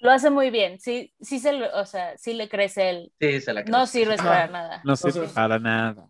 Lo 0.00 0.10
hace 0.10 0.30
muy 0.30 0.48
bien, 0.50 0.80
sí, 0.80 1.12
sí 1.20 1.38
se 1.40 1.52
lo- 1.52 1.78
o 1.78 1.84
sea, 1.84 2.16
sí 2.16 2.32
le 2.32 2.48
crece 2.48 2.88
él. 2.88 3.12
Sí, 3.20 3.42
se 3.42 3.52
la 3.52 3.64
creo. 3.64 3.76
No 3.76 3.86
sirves 3.86 4.18
Ajá. 4.20 4.28
para 4.30 4.46
nada. 4.46 4.80
No 4.84 4.94
Entonces- 4.94 5.32
para 5.32 5.58
nada. 5.58 6.08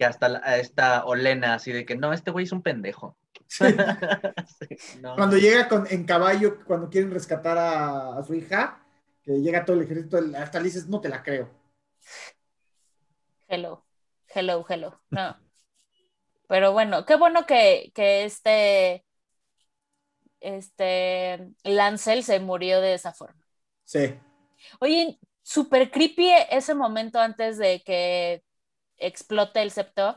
Que 0.00 0.06
hasta 0.06 0.56
esta 0.56 1.04
Olena, 1.04 1.52
así 1.52 1.72
de 1.72 1.84
que 1.84 1.94
no, 1.94 2.14
este 2.14 2.30
güey 2.30 2.46
es 2.46 2.52
un 2.52 2.62
pendejo. 2.62 3.18
Sí. 3.46 3.64
Sí, 4.58 4.98
no. 5.02 5.14
Cuando 5.14 5.36
llega 5.36 5.68
con, 5.68 5.86
en 5.90 6.04
caballo, 6.04 6.64
cuando 6.64 6.88
quieren 6.88 7.10
rescatar 7.10 7.58
a, 7.58 8.16
a 8.16 8.22
su 8.22 8.32
hija, 8.32 8.82
que 9.22 9.32
llega 9.32 9.66
todo 9.66 9.76
el 9.76 9.82
ejército, 9.82 10.18
hasta 10.38 10.58
le 10.58 10.64
dices, 10.64 10.88
no 10.88 11.02
te 11.02 11.10
la 11.10 11.22
creo. 11.22 11.50
Hello, 13.46 13.84
hello, 14.34 14.64
hello. 14.66 14.98
No. 15.10 15.36
Pero 16.48 16.72
bueno, 16.72 17.04
qué 17.04 17.16
bueno 17.16 17.44
que, 17.44 17.92
que 17.94 18.24
este, 18.24 19.04
este 20.40 21.46
Lancel 21.62 22.24
se 22.24 22.40
murió 22.40 22.80
de 22.80 22.94
esa 22.94 23.12
forma. 23.12 23.44
Sí. 23.84 24.18
Oye, 24.80 25.18
súper 25.42 25.90
creepy 25.90 26.32
ese 26.48 26.74
momento 26.74 27.20
antes 27.20 27.58
de 27.58 27.82
que 27.82 28.42
explote 29.00 29.62
el 29.62 29.70
septo, 29.70 30.16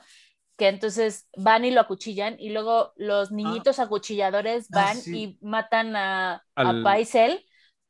que 0.58 0.68
entonces 0.68 1.28
van 1.38 1.66
y 1.66 1.72
lo 1.72 1.82
acuchillan 1.82 2.36
y 2.40 2.50
luego 2.52 2.94
los 2.96 3.32
niñitos 3.32 3.80
acuchilladores 3.80 4.68
Ah, 4.72 4.76
van 4.76 4.98
sí. 4.98 5.38
y 5.42 5.46
matan 5.46 5.96
a, 5.96 6.44
a 6.56 6.84
Paisel. 6.84 7.44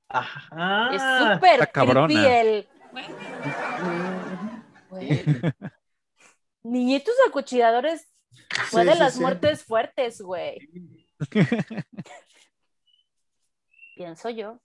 Ajá. 0.10 0.90
Es 0.96 1.02
súper 1.02 1.72
creepy 1.72 2.16
el... 2.26 2.68
Güey. 4.90 5.26
Niñitos 6.64 7.16
acuchilladores 7.28 8.08
fue 8.70 8.84
Sí, 8.84 8.88
de 8.88 8.94
sí, 8.94 9.00
las 9.00 9.14
sí. 9.16 9.20
muertes 9.20 9.64
fuertes, 9.64 10.22
güey. 10.22 10.60
Pienso 13.96 14.30
yo. 14.30 14.60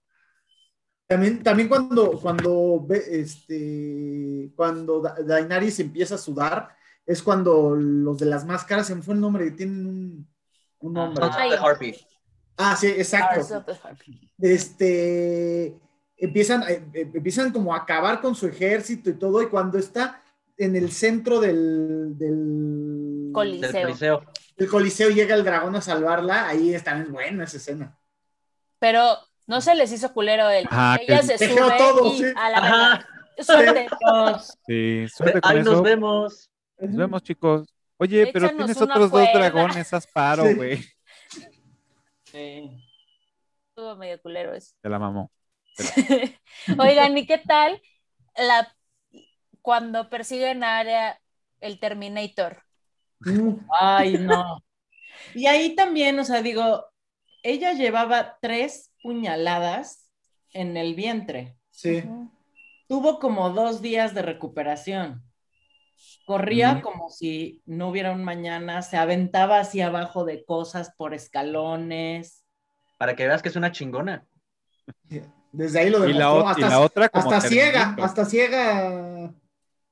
También, 1.09 1.43
también 1.43 1.69
cuando, 1.71 2.21
cuando 2.21 2.85
ve, 2.87 3.03
este, 3.09 4.53
cuando 4.55 5.01
Da- 5.01 5.17
Daenerys 5.25 5.81
empieza 5.81 6.17
a 6.17 6.19
sudar, 6.19 6.69
es 7.07 7.23
cuando 7.23 7.75
los 7.75 8.19
de 8.19 8.27
las 8.27 8.45
máscaras, 8.45 8.87
se 8.87 8.95
me 8.95 9.01
fue 9.01 9.15
el 9.15 9.21
nombre, 9.21 9.51
tienen 9.53 9.87
un, 9.87 10.29
un 10.81 10.93
nombre. 10.93 11.25
The 11.27 11.57
Harpy. 11.57 11.97
Ah, 12.59 12.77
sí, 12.77 12.89
exacto. 12.89 13.41
of 13.41 13.65
the 13.65 13.75
Heart. 13.75 14.01
Este, 14.39 15.79
empiezan, 16.19 16.63
eh, 16.65 16.85
eh, 16.93 17.11
empiezan 17.15 17.53
como 17.53 17.75
a 17.75 17.79
acabar 17.79 18.21
con 18.21 18.35
su 18.35 18.47
ejército 18.47 19.09
y 19.09 19.15
todo, 19.15 19.41
y 19.41 19.47
cuando 19.47 19.79
está 19.79 20.23
en 20.59 20.77
el 20.77 20.91
centro 20.91 21.41
del, 21.41 22.19
del, 22.19 23.33
Del 23.33 23.33
Coliseo. 23.33 24.23
Del 24.59 24.69
coliseo 24.69 25.09
y 25.09 25.15
llega 25.15 25.37
el 25.37 25.45
dragón 25.45 25.77
a 25.77 25.81
salvarla, 25.81 26.49
ahí 26.49 26.75
está, 26.75 27.01
es 27.01 27.11
buena 27.11 27.45
esa 27.45 27.57
escena. 27.59 27.97
Pero 28.81 29.17
no 29.49 29.61
se 29.63 29.75
les 29.75 29.91
hizo 29.91 30.13
culero 30.13 30.49
él. 30.51 30.69
Ajá, 30.71 31.01
Ella 31.01 31.23
se 31.23 31.39
sube 31.39 31.77
todo, 31.79 32.13
y 32.13 32.19
sí. 32.19 32.25
a 32.37 32.51
la 32.51 32.59
Ajá. 32.59 33.09
Suerte. 33.39 33.89
Sí, 34.67 35.07
suerte 35.09 35.41
con 35.41 35.51
Ahí 35.51 35.63
nos 35.63 35.83
vemos. 35.83 36.51
Nos 36.79 36.97
vemos, 36.97 37.23
chicos. 37.23 37.75
Oye, 37.97 38.31
pero 38.33 38.51
tienes 38.51 38.81
otros 38.81 39.11
dos 39.11 39.29
dragones, 39.33 39.93
haz 39.93 40.07
paro, 40.07 40.45
güey. 40.55 40.85
Sí. 42.25 42.71
Estuvo 43.69 43.97
medio 43.97 44.21
culero 44.21 44.55
eso. 44.55 44.75
Te 44.83 44.89
la 44.89 44.99
mamó. 44.99 45.31
Oigan, 46.79 47.17
¿y 47.17 47.27
qué 47.27 47.39
tal 47.39 47.81
la 48.37 48.75
cuando 49.63 50.11
persiguen 50.11 50.63
a 50.63 50.79
Área 50.79 51.21
el 51.61 51.81
Terminator? 51.81 52.65
Mm, 53.21 53.55
Ay, 53.81 54.19
no. 54.19 54.63
Y 55.35 55.47
ahí 55.47 55.75
también, 55.75 56.17
o 56.21 56.25
sea, 56.25 56.43
digo, 56.43 56.85
ella 57.43 57.73
llevaba 57.73 58.39
tres 58.41 58.93
puñaladas 59.03 60.11
en 60.53 60.77
el 60.77 60.95
vientre. 60.95 61.57
Sí. 61.71 62.03
Tuvo 62.89 63.19
como 63.19 63.51
dos 63.51 63.83
días 63.83 64.15
de 64.15 64.23
recuperación. 64.23 65.23
Corría 66.27 66.81
como 66.81 67.11
si 67.11 67.63
no 67.67 67.89
hubiera 67.89 68.13
un 68.13 68.23
mañana, 68.25 68.83
se 68.83 68.97
aventaba 68.97 69.59
hacia 69.61 69.89
abajo 69.89 70.25
de 70.25 70.45
cosas 70.45 70.95
por 70.97 71.13
escalones. 71.15 72.45
Para 72.99 73.17
que 73.17 73.27
veas 73.27 73.43
que 73.43 73.49
es 73.49 73.57
una 73.57 73.73
chingona. 73.73 74.27
Desde 75.53 75.81
ahí 75.81 75.91
lo 75.91 76.09
Y 76.09 76.13
la, 76.13 76.29
demostró. 76.29 76.49
y 76.61 76.65
hasta, 76.65 76.69
la 76.69 76.81
otra 76.81 77.09
como 77.09 77.31
hasta 77.33 77.49
ciega, 77.49 77.97
hasta 78.01 78.25
ciega 78.25 79.33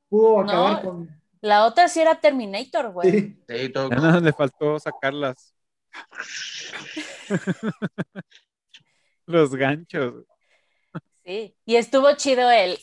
pudo 0.09 0.41
acabar 0.41 0.85
No. 0.85 0.91
con... 0.91 1.23
La 1.41 1.67
otra 1.67 1.89
sí 1.89 2.01
era 2.01 2.15
Terminator, 2.21 2.91
güey. 2.93 3.11
Sí. 3.11 3.43
Sí, 3.49 3.69
todo. 3.69 4.21
Le 4.21 4.33
faltó 4.33 4.79
sacarlas. 4.79 5.55
Los 9.27 9.55
ganchos. 9.55 10.25
Sí. 11.25 11.57
Y 11.65 11.77
estuvo 11.77 12.13
chido 12.17 12.51
el 12.51 12.79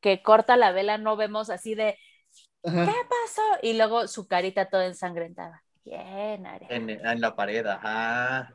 que 0.00 0.22
corta 0.22 0.56
la 0.56 0.72
vela, 0.72 0.98
no 0.98 1.16
vemos 1.16 1.50
así 1.50 1.74
de 1.74 1.98
Ajá. 2.62 2.86
¿qué 2.86 2.92
pasó? 3.08 3.42
Y 3.62 3.74
luego 3.74 4.06
su 4.06 4.26
carita 4.28 4.68
toda 4.68 4.86
ensangrentada. 4.86 5.64
Bien, 5.84 6.46
Área. 6.46 6.68
En, 6.70 6.90
en 6.90 7.20
la 7.20 7.34
pared, 7.34 7.66
ajá. 7.66 8.54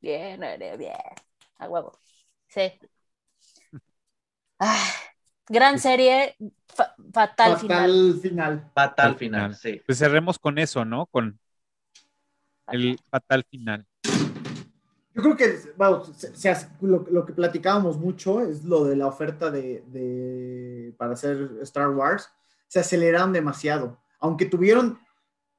Bien, 0.00 0.42
Área, 0.42 0.76
bien. 0.76 0.94
A 1.58 1.68
huevo. 1.68 1.98
Sí. 2.48 2.72
Ah, 4.58 4.92
gran 5.48 5.78
serie, 5.78 6.36
fa- 6.68 6.94
fatal, 7.12 7.52
Fatal 7.52 7.58
final. 7.60 8.20
final. 8.20 8.70
Fatal 8.74 9.06
Al 9.10 9.16
final, 9.16 9.40
final. 9.54 9.54
sí. 9.56 9.82
Pues 9.86 9.98
cerremos 9.98 10.38
con 10.38 10.58
eso, 10.58 10.84
¿no? 10.84 11.06
Con 11.06 11.38
el 12.68 12.98
fatal 13.10 13.44
final. 13.50 13.86
Yo 15.18 15.24
creo 15.24 15.36
que 15.36 15.58
bueno, 15.76 16.04
se- 16.04 16.34
se 16.36 16.54
lo, 16.80 17.04
lo 17.10 17.26
que 17.26 17.32
platicábamos 17.32 17.98
mucho 17.98 18.40
es 18.40 18.62
lo 18.64 18.84
de 18.84 18.94
la 18.94 19.08
oferta 19.08 19.50
de, 19.50 19.82
de- 19.88 20.94
para 20.96 21.14
hacer 21.14 21.50
Star 21.62 21.88
Wars. 21.90 22.30
Se 22.68 22.78
aceleraron 22.78 23.32
demasiado. 23.32 23.98
Aunque 24.20 24.46
tuvieron. 24.46 24.98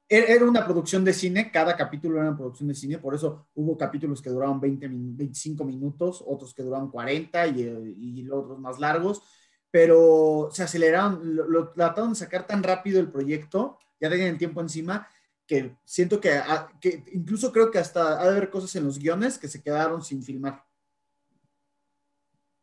Era 0.08 0.26
era 0.28 0.44
una 0.46 0.64
producción 0.66 1.04
de 1.04 1.12
cine, 1.14 1.50
cada 1.52 1.76
capítulo 1.76 2.16
era 2.18 2.28
una 2.30 2.36
producción 2.36 2.68
de 2.68 2.74
cine, 2.74 2.98
por 2.98 3.14
eso 3.14 3.46
hubo 3.54 3.78
capítulos 3.78 4.22
que 4.22 4.30
duraban 4.30 4.60
20, 4.60 4.88
min- 4.88 5.16
25 5.16 5.64
minutos, 5.64 6.24
otros 6.26 6.52
que 6.54 6.62
duraban 6.64 6.90
40 6.90 7.46
y, 7.46 7.62
eh, 7.62 7.94
y 7.96 8.22
los 8.24 8.40
otros 8.44 8.58
más 8.58 8.80
largos, 8.80 9.22
pero 9.70 10.48
se 10.52 10.64
aceleraron, 10.64 11.36
lo, 11.36 11.48
lo 11.48 11.68
trataron 11.70 12.10
de 12.10 12.16
sacar 12.16 12.46
tan 12.46 12.62
rápido 12.62 13.00
el 13.00 13.10
proyecto, 13.10 13.78
ya 14.00 14.10
tenían 14.10 14.28
el 14.30 14.38
tiempo 14.38 14.60
encima, 14.60 15.06
que 15.50 15.74
siento 15.84 16.20
que, 16.20 16.30
ah, 16.30 16.68
que 16.80 17.02
incluso 17.12 17.50
creo 17.50 17.72
que 17.72 17.78
hasta 17.80 18.20
ha 18.20 18.22
de 18.22 18.30
haber 18.36 18.50
cosas 18.50 18.72
en 18.76 18.84
los 18.84 19.00
guiones 19.00 19.36
que 19.36 19.48
se 19.48 19.60
quedaron 19.60 20.00
sin 20.00 20.22
filmar. 20.22 20.64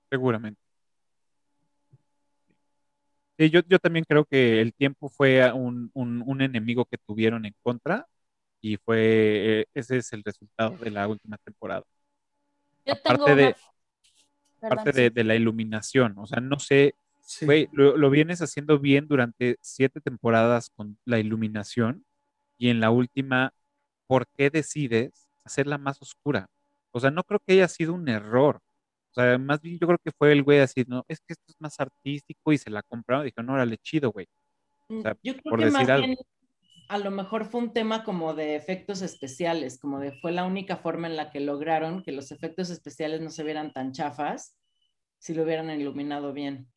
Seguramente. 0.09 0.61
Sí, 3.37 3.49
yo, 3.49 3.59
yo 3.67 3.77
también 3.77 4.05
creo 4.07 4.23
que 4.23 4.61
el 4.61 4.73
tiempo 4.73 5.09
fue 5.09 5.51
un, 5.51 5.91
un- 5.93 6.23
un 6.25 6.41
enemigo 6.41 6.85
que 6.85 6.97
tuvieron 6.97 7.45
en 7.45 7.53
contra 7.61 8.07
y 8.61 8.77
fue, 8.77 9.61
eh, 9.61 9.65
ese 9.73 9.97
es 9.97 10.13
el 10.13 10.23
resultado 10.23 10.77
de 10.77 10.89
la 10.89 11.09
última 11.09 11.37
temporada. 11.39 11.83
Yo 12.85 12.93
Aparte 12.93 13.09
tengo 13.25 13.35
de- 13.35 13.47
una... 13.47 13.55
Perdón, 14.61 14.77
Parte 14.85 15.01
de, 15.01 15.09
de 15.09 15.23
la 15.25 15.35
iluminación, 15.35 16.15
o 16.17 16.25
sea, 16.25 16.39
no 16.39 16.57
sé, 16.57 16.95
Sí. 17.19 17.45
lo, 17.73 17.97
lo 17.97 18.09
vienes 18.09 18.41
haciendo 18.41 18.79
bien 18.79 19.07
durante 19.09 19.57
siete 19.61 19.99
temporadas 19.99 20.69
con 20.69 20.97
la 21.03 21.19
iluminación 21.19 22.05
y 22.57 22.69
en 22.69 22.79
la 22.79 22.91
última, 22.91 23.53
¿por 24.07 24.27
qué 24.35 24.49
decides 24.49 25.27
hacerla 25.43 25.77
más 25.77 26.01
oscura? 26.01 26.47
O 26.91 26.99
sea, 26.99 27.11
no 27.11 27.23
creo 27.23 27.39
que 27.45 27.53
haya 27.53 27.67
sido 27.67 27.93
un 27.93 28.07
error. 28.09 28.57
O 29.11 29.13
sea, 29.13 29.37
más 29.37 29.61
bien 29.61 29.79
yo 29.79 29.87
creo 29.87 29.99
que 30.03 30.11
fue 30.17 30.31
el 30.31 30.43
güey 30.43 30.59
así, 30.59 30.83
no, 30.87 31.03
es 31.07 31.19
que 31.19 31.33
esto 31.33 31.45
es 31.47 31.55
más 31.59 31.79
artístico 31.79 32.53
y 32.53 32.57
se 32.57 32.69
la 32.69 32.83
compraron 32.83 33.25
dijeron, 33.25 33.47
no, 33.47 33.53
órale, 33.53 33.77
chido, 33.77 34.11
güey. 34.11 34.27
O 34.89 35.01
sea, 35.01 35.17
Yo 35.23 35.33
creo 35.33 35.43
por 35.43 35.59
que 35.59 35.65
más 35.65 35.73
decir 35.73 35.91
algo. 35.91 36.07
bien 36.07 36.17
a 36.89 36.97
lo 36.97 37.11
mejor 37.11 37.45
fue 37.45 37.61
un 37.61 37.73
tema 37.73 38.03
como 38.03 38.33
de 38.33 38.55
efectos 38.55 39.01
especiales, 39.01 39.79
como 39.79 39.99
de 39.99 40.13
fue 40.13 40.31
la 40.31 40.45
única 40.45 40.77
forma 40.77 41.07
en 41.07 41.17
la 41.17 41.31
que 41.31 41.39
lograron 41.39 42.01
que 42.01 42.11
los 42.11 42.31
efectos 42.31 42.69
especiales 42.69 43.21
no 43.21 43.29
se 43.29 43.43
vieran 43.43 43.73
tan 43.73 43.91
chafas 43.91 44.57
si 45.19 45.33
lo 45.33 45.43
hubieran 45.43 45.69
iluminado 45.69 46.31
bien. 46.33 46.71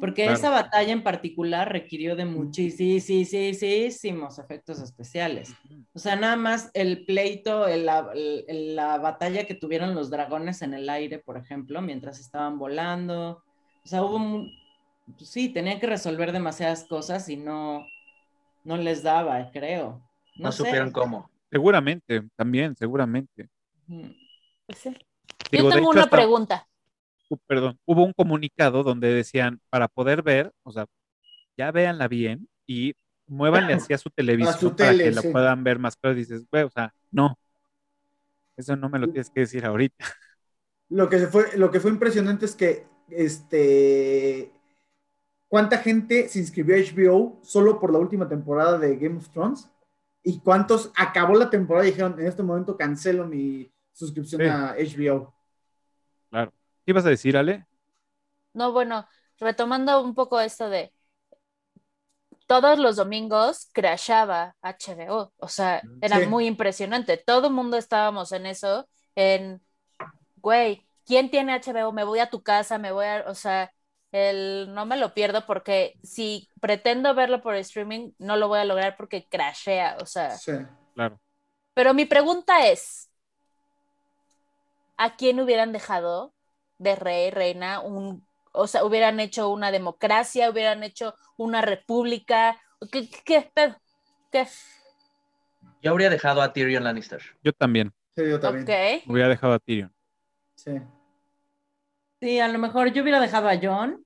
Porque 0.00 0.22
Claro. 0.22 0.38
esa 0.38 0.50
batalla 0.50 0.92
en 0.92 1.02
particular 1.02 1.70
requirió 1.70 2.16
de 2.16 2.24
muchísimos 2.24 4.38
efectos 4.38 4.80
especiales. 4.80 5.54
O 5.92 5.98
sea, 5.98 6.16
nada 6.16 6.36
más 6.36 6.70
el 6.74 7.04
pleito, 7.04 7.66
el- 7.68 7.86
la, 7.86 8.10
el- 8.14 8.76
la 8.76 8.98
batalla 8.98 9.46
que 9.46 9.54
tuvieron 9.54 9.94
los 9.94 10.10
dragones 10.10 10.62
en 10.62 10.74
el 10.74 10.88
aire, 10.88 11.18
por 11.18 11.36
ejemplo, 11.36 11.80
mientras 11.82 12.18
estaban 12.20 12.58
volando. 12.58 13.42
O 13.84 13.88
sea, 13.88 14.02
hubo, 14.02 14.18
mu- 14.18 14.48
pues 15.16 15.28
sí, 15.30 15.48
tenían 15.48 15.80
que 15.80 15.86
resolver 15.86 16.32
demasiadas 16.32 16.84
cosas 16.84 17.28
y 17.28 17.36
no, 17.36 17.86
no 18.64 18.76
les 18.76 19.02
daba, 19.02 19.50
creo. 19.52 20.02
No, 20.36 20.46
No 20.46 20.52
sé. 20.52 20.58
supieron 20.64 20.90
cómo. 20.92 21.30
Seguramente, 21.50 22.22
también, 22.36 22.76
seguramente. 22.76 23.48
Mm. 23.86 24.10
Pues 24.66 24.78
sí. 24.78 24.90
Digo, 25.50 25.64
Yo 25.64 25.70
tengo 25.74 25.78
hecho, 25.78 25.88
una 25.90 26.00
hasta- 26.02 26.16
pregunta. 26.16 26.66
Perdón, 27.38 27.78
hubo 27.84 28.04
un 28.04 28.12
comunicado 28.12 28.82
donde 28.82 29.12
decían, 29.12 29.60
para 29.70 29.88
poder 29.88 30.22
ver, 30.22 30.52
o 30.62 30.72
sea, 30.72 30.86
ya 31.56 31.70
véanla 31.70 32.08
bien 32.08 32.48
y 32.66 32.94
muévanle 33.26 33.74
hacia 33.74 33.98
su 33.98 34.10
televisión 34.10 34.58
su 34.58 34.76
para 34.76 34.96
que 34.96 35.10
la 35.10 35.22
puedan 35.22 35.64
ver 35.64 35.78
más 35.78 35.96
claro. 35.96 36.16
Dices, 36.16 36.46
güey, 36.50 36.64
o 36.64 36.70
sea, 36.70 36.94
no. 37.10 37.38
Eso 38.56 38.76
no 38.76 38.88
me 38.88 38.98
lo 38.98 39.06
tienes 39.06 39.30
que 39.30 39.40
decir 39.40 39.64
ahorita. 39.64 40.04
Lo 40.90 41.08
que, 41.08 41.20
se 41.20 41.28
fue, 41.28 41.56
lo 41.56 41.70
que 41.70 41.78
fue 41.78 41.92
impresionante 41.92 42.46
es 42.46 42.56
que, 42.56 42.84
este, 43.10 44.52
¿cuánta 45.46 45.78
gente 45.78 46.28
se 46.28 46.40
inscribió 46.40 46.74
a 46.74 46.78
HBO 46.78 47.38
solo 47.44 47.78
por 47.78 47.92
la 47.92 48.00
última 48.00 48.28
temporada 48.28 48.76
de 48.76 48.96
Game 48.96 49.18
of 49.18 49.28
Thrones? 49.28 49.70
¿Y 50.24 50.40
cuántos 50.40 50.90
acabó 50.96 51.36
la 51.36 51.48
temporada 51.48 51.86
y 51.86 51.90
dijeron, 51.92 52.18
en 52.18 52.26
este 52.26 52.42
momento 52.42 52.76
cancelo 52.76 53.24
mi 53.24 53.72
suscripción 53.92 54.40
Sí. 54.40 54.48
a 54.48 54.74
HBO? 54.76 55.32
Claro. 56.28 56.52
¿Qué 56.90 56.92
ibas 56.92 57.06
a 57.06 57.10
decir, 57.10 57.36
Ale? 57.36 57.66
No, 58.52 58.72
bueno, 58.72 59.06
retomando 59.38 60.02
un 60.02 60.14
poco 60.14 60.40
esto 60.40 60.68
de 60.68 60.92
todos 62.46 62.78
los 62.78 62.96
domingos 62.96 63.68
crashaba 63.72 64.56
HBO, 64.60 65.32
o 65.38 65.48
sea, 65.48 65.82
era 66.00 66.18
Sí. 66.18 66.26
muy 66.26 66.46
impresionante. 66.46 67.16
Todo 67.16 67.46
el 67.48 67.52
mundo 67.52 67.76
estábamos 67.76 68.32
en 68.32 68.46
eso, 68.46 68.88
en, 69.14 69.62
güey, 70.36 70.86
¿quién 71.06 71.30
tiene 71.30 71.54
HBO? 71.54 71.92
Me 71.92 72.04
voy 72.04 72.18
a 72.20 72.30
tu 72.30 72.42
casa, 72.42 72.78
me 72.78 72.92
voy 72.92 73.06
a, 73.06 73.24
o 73.28 73.34
sea, 73.34 73.72
el, 74.12 74.74
no 74.74 74.86
me 74.86 74.96
lo 74.96 75.14
pierdo 75.14 75.46
porque 75.46 75.94
si 76.02 76.48
pretendo 76.60 77.14
verlo 77.14 77.42
por 77.42 77.54
streaming, 77.56 78.12
no 78.18 78.36
lo 78.36 78.48
voy 78.48 78.58
a 78.60 78.64
lograr 78.64 78.96
porque 78.96 79.28
crashea, 79.28 79.98
o 80.02 80.06
sea. 80.06 80.30
Sí. 80.36 80.52
Claro. 80.94 81.20
Pero 81.74 81.94
mi 81.94 82.04
pregunta 82.06 82.66
es, 82.68 83.10
¿a 84.96 85.16
quién 85.16 85.40
hubieran 85.40 85.72
dejado 85.72 86.32
de 86.80 86.96
rey, 86.96 87.30
reina, 87.30 87.80
un, 87.80 88.26
o 88.52 88.66
sea, 88.66 88.84
hubieran 88.84 89.20
hecho 89.20 89.50
una 89.50 89.70
democracia, 89.70 90.50
hubieran 90.50 90.82
hecho 90.82 91.14
una 91.36 91.60
república? 91.60 92.58
¿Qué, 92.90 93.08
qué, 93.24 93.50
qué. 94.32 94.46
Yo 95.82 95.90
habría 95.90 96.08
dejado 96.08 96.40
a 96.40 96.52
Tyrion 96.52 96.84
Lannister. 96.84 97.22
Yo 97.44 97.52
también. 97.52 97.92
Sí, 98.16 98.22
yo 98.28 98.40
también. 98.40 98.64
Ok. 98.64 99.08
Hubiera 99.10 99.28
dejado 99.28 99.52
a 99.52 99.58
Tyrion. 99.58 99.94
Sí. 100.56 100.72
Sí, 102.20 102.40
a 102.40 102.48
lo 102.48 102.58
mejor 102.58 102.92
yo 102.92 103.02
hubiera 103.02 103.20
dejado 103.20 103.48
a 103.48 103.58
John, 103.60 104.04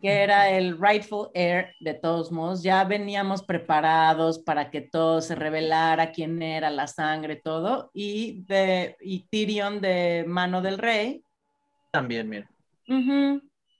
que 0.00 0.22
era 0.22 0.50
el 0.50 0.78
rightful 0.78 1.28
heir 1.34 1.74
de 1.80 1.94
todos 1.94 2.32
modos. 2.32 2.62
Ya 2.62 2.84
veníamos 2.84 3.42
preparados 3.42 4.38
para 4.38 4.70
que 4.70 4.80
todo 4.80 5.20
se 5.20 5.34
revelara 5.34 6.12
quién 6.12 6.40
era 6.42 6.70
la 6.70 6.86
sangre, 6.86 7.36
todo. 7.36 7.90
Y, 7.92 8.42
de, 8.44 8.96
y 9.00 9.26
Tyrion 9.28 9.80
de 9.82 10.24
mano 10.26 10.62
del 10.62 10.78
rey. 10.78 11.22
También, 11.90 12.28
mira. 12.28 12.48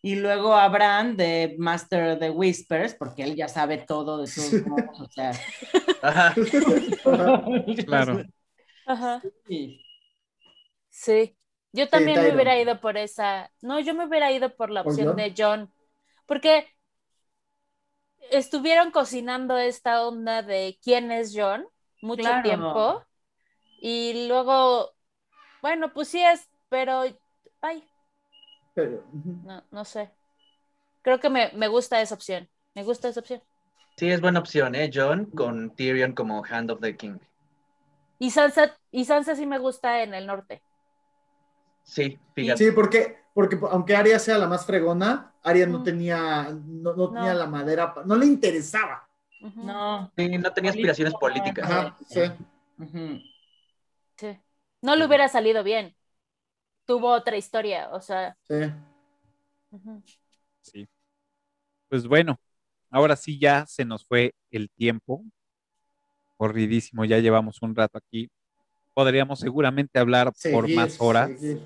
Y 0.02 0.16
luego 0.16 0.54
a 0.54 0.68
Bran 0.68 1.16
de 1.16 1.56
Master 1.58 2.12
of 2.12 2.20
the 2.20 2.30
Whispers, 2.30 2.94
porque 2.94 3.22
él 3.22 3.36
ya 3.36 3.48
sabe 3.48 3.78
todo 3.78 4.22
de 4.22 4.30
todos 4.32 4.66
modos, 4.66 5.00
o 5.00 5.08
sea. 5.10 5.32
Ajá. 6.02 6.34
Claro. 7.86 8.22
Ajá. 8.86 9.22
Sí. 9.46 9.80
Sí. 10.88 11.36
Yo 11.72 11.88
también 11.88 12.20
me 12.20 12.34
hubiera 12.34 12.58
ido 12.60 12.80
por 12.80 12.96
esa. 12.96 13.52
No, 13.60 13.78
yo 13.78 13.94
me 13.94 14.06
hubiera 14.06 14.32
ido 14.32 14.54
por 14.56 14.70
la 14.70 14.82
¿Por 14.82 14.92
opción 14.92 15.16
de 15.16 15.34
John. 15.36 15.72
Porque 16.26 16.66
estuvieron 18.30 18.90
cocinando 18.90 19.58
esta 19.58 20.06
onda 20.06 20.42
de 20.42 20.78
quién 20.82 21.10
es 21.12 21.32
John 21.34 21.66
mucho 22.02 22.22
Claro. 22.22 22.42
tiempo. 22.42 23.04
Y 23.80 24.28
luego, 24.28 24.92
bueno, 25.62 25.92
pues 25.92 26.08
sí 26.08 26.22
es, 26.22 26.48
pero 26.68 27.04
ay, 27.60 27.89
Pero, 28.80 29.04
no, 29.42 29.62
no 29.70 29.84
sé. 29.84 30.10
Creo 31.02 31.20
que 31.20 31.30
me, 31.30 31.50
me 31.54 31.68
gusta 31.68 32.00
esa 32.00 32.14
opción. 32.14 32.48
Me 32.74 32.84
gusta 32.84 33.08
esa 33.08 33.20
opción. 33.20 33.42
Sí, 33.96 34.08
es 34.10 34.20
buena 34.20 34.40
opción, 34.40 34.74
¿eh? 34.74 34.90
John 34.92 35.26
con 35.26 35.74
Tyrion 35.74 36.12
como 36.14 36.42
Hand 36.44 36.70
of 36.70 36.80
the 36.80 36.96
King. 36.96 37.18
Y 38.18 38.30
Sansa, 38.30 38.76
y 38.90 39.04
Sansa 39.04 39.34
sí 39.34 39.46
me 39.46 39.58
gusta 39.58 40.02
en 40.02 40.14
el 40.14 40.26
norte. 40.26 40.62
Sí, 41.82 42.18
fíjate. 42.34 42.64
Sí, 42.64 42.70
porque, 42.72 43.16
porque 43.34 43.58
aunque 43.70 43.96
Arya 43.96 44.18
sea 44.18 44.38
la 44.38 44.46
más 44.46 44.64
fregona, 44.64 45.32
Arya 45.42 45.66
no 45.66 45.80
Mm. 45.80 45.84
tenía, 45.84 46.48
no, 46.64 46.94
no 46.94 47.10
tenía 47.12 47.32
No. 47.32 47.38
la 47.40 47.46
madera, 47.46 47.94
no 48.04 48.16
le 48.16 48.26
interesaba. 48.26 49.08
No. 49.40 50.12
Sí, 50.16 50.28
no 50.38 50.52
tenía 50.52 50.70
aspiraciones 50.70 51.14
políticas. 51.14 51.70
Ajá, 51.70 51.96
sí. 52.08 52.20
Sí. 54.16 54.38
No 54.82 54.96
le 54.96 55.06
hubiera 55.06 55.28
salido 55.28 55.62
bien. 55.64 55.96
Tuvo 56.86 57.12
otra 57.12 57.36
historia, 57.36 57.90
o 57.90 58.00
sea. 58.00 58.36
Sí. 58.42 58.54
Sí. 60.60 60.88
Pues 61.88 62.06
bueno, 62.06 62.38
ahora 62.90 63.16
sí 63.16 63.38
ya 63.38 63.66
se 63.66 63.84
nos 63.84 64.04
fue 64.04 64.34
el 64.50 64.70
tiempo. 64.70 65.24
Corridísimo, 66.36 67.04
ya 67.04 67.18
llevamos 67.18 67.62
un 67.62 67.74
rato 67.74 67.98
aquí. 67.98 68.30
Podríamos 68.94 69.40
seguramente 69.40 69.98
hablar 69.98 70.32
por 70.52 70.68
más 70.68 71.00
horas. 71.00 71.28
seguir. 71.38 71.62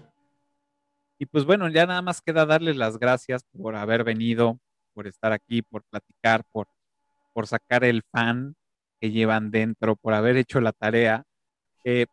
Y 1.19 1.27
pues 1.27 1.45
bueno, 1.45 1.69
ya 1.69 1.87
nada 1.87 2.03
más 2.03 2.21
queda 2.21 2.45
darles 2.45 2.77
las 2.77 2.99
gracias 2.99 3.45
por 3.45 3.77
haber 3.77 4.05
venido, 4.05 4.59
por 4.93 5.07
estar 5.07 5.33
aquí, 5.33 5.63
por 5.63 5.83
platicar, 5.85 6.45
por, 6.51 6.67
por 7.33 7.47
sacar 7.47 7.85
el 7.85 8.03
fan 8.03 8.57
que 9.01 9.11
llevan 9.11 9.51
dentro, 9.51 9.97
por 9.97 10.13
haber 10.13 10.37
hecho 10.37 10.61
la 10.61 10.73
tarea. 10.73 11.25
Eh, 11.85 12.07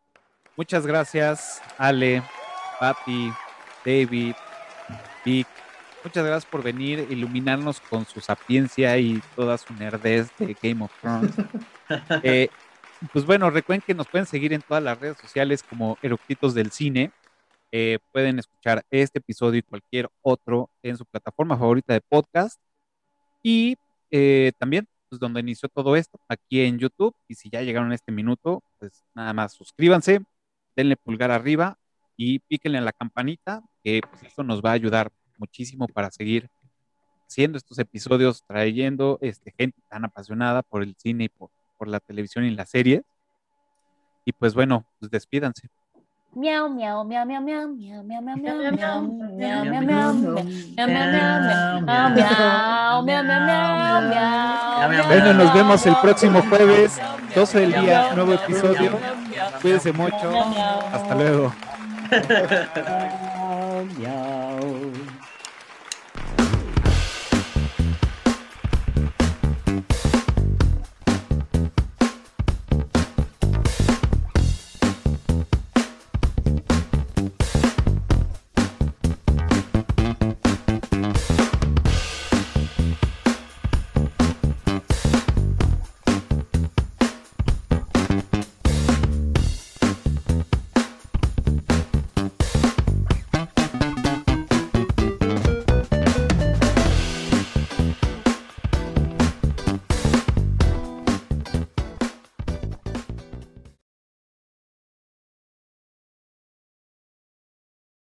muchas 0.56 0.86
gracias, 0.86 1.60
Ale, 1.78 2.22
Patti, 2.82 3.32
David, 3.86 4.34
Vic. 5.24 5.46
Muchas 6.02 6.26
gracias 6.26 6.50
por 6.50 6.64
venir, 6.64 7.06
iluminarnos 7.10 7.80
con 7.80 8.04
su 8.06 8.20
sapiencia 8.20 8.98
y 8.98 9.22
toda 9.36 9.56
su 9.56 9.72
nerdez 9.74 10.36
de 10.36 10.56
Game 10.60 10.84
of 10.84 10.92
Thrones. 11.00 11.32
Eh, 12.22 12.48
pues 13.12 13.26
bueno, 13.26 13.50
recuerden 13.50 13.82
que 13.86 13.92
nos 13.92 14.08
pueden 14.08 14.26
seguir 14.26 14.54
en 14.54 14.62
todas 14.62 14.82
las 14.82 14.98
redes 14.98 15.18
sociales 15.18 15.62
como 15.62 15.98
Eructitos 16.00 16.54
del 16.54 16.70
Cine. 16.70 17.12
Eh, 17.70 17.98
pueden 18.12 18.38
escuchar 18.38 18.82
este 18.90 19.18
episodio 19.18 19.58
y 19.58 19.62
cualquier 19.62 20.08
otro 20.22 20.70
en 20.82 20.96
su 20.96 21.04
plataforma 21.04 21.58
favorita 21.58 21.92
de 21.92 22.00
podcast. 22.00 22.58
Y 23.42 23.76
eh, 24.10 24.52
también, 24.58 24.88
pues 25.10 25.20
donde 25.20 25.40
inició 25.40 25.68
todo 25.68 25.96
esto, 25.96 26.18
aquí 26.28 26.62
en 26.62 26.78
YouTube. 26.78 27.14
Y 27.28 27.34
si 27.34 27.50
ya 27.50 27.60
llegaron 27.60 27.92
a 27.92 27.94
este 27.94 28.10
minuto, 28.10 28.64
pues 28.78 29.04
nada 29.14 29.34
más 29.34 29.52
suscríbanse, 29.52 30.22
denle 30.74 30.96
pulgar 30.96 31.30
arriba 31.30 31.78
y 32.24 32.38
píquenle 32.38 32.78
en 32.78 32.84
la 32.84 32.92
campanita, 32.92 33.62
que 33.82 34.00
pues 34.08 34.22
esto 34.22 34.44
nos 34.44 34.62
va 34.62 34.70
a 34.70 34.74
ayudar 34.74 35.10
muchísimo 35.38 35.88
para 35.88 36.08
seguir 36.10 36.48
haciendo 37.26 37.58
estos 37.58 37.78
episodios, 37.80 38.44
trayendo 38.46 39.18
este, 39.20 39.52
gente 39.58 39.80
tan 39.88 40.04
apasionada 40.04 40.62
por 40.62 40.84
el 40.84 40.94
cine 40.96 41.24
y 41.24 41.28
por, 41.28 41.50
por 41.76 41.88
la 41.88 41.98
televisión 41.98 42.44
y 42.44 42.50
las 42.50 42.70
series. 42.70 43.02
Y 44.24 44.32
pues 44.32 44.54
bueno, 44.54 44.86
pues 45.00 45.10
despídanse. 45.10 45.68
Miau, 46.34 46.70
miau, 46.70 47.04
miau, 47.04 47.26
miau, 47.26 47.42
miau, 47.42 47.68
miau, 47.74 48.02
miau, 48.04 48.22
miau, 48.22 48.38
miau, 48.38 48.56
miau, 48.56 48.72
miau, 48.72 49.02
miau, 49.34 49.64
miau, 49.64 49.64
miau, 49.64 49.82
miau, 49.82 50.12
No, 50.22 50.86
miau, 50.86 51.08
miau, 51.10 51.40
miau, 51.82 52.10
miau, 52.14 52.42
miau, 53.02 53.22
miau, 53.24 53.42
miau, 53.82 54.00
miau. 54.90 55.06
Bueno, 55.08 55.34
nos 55.34 55.52
vemos 55.52 55.84
el 55.86 55.96
próximo 55.96 56.40
jueves, 56.48 57.00
12 57.34 57.60
del 57.60 57.72
día, 57.72 58.14
nuevo 58.14 58.34
episodio. 58.34 58.92
Cuídense 59.60 59.92
mucho. 59.92 60.30
Hasta 60.92 61.14
luego. 61.16 61.52
yeah. 63.98 64.41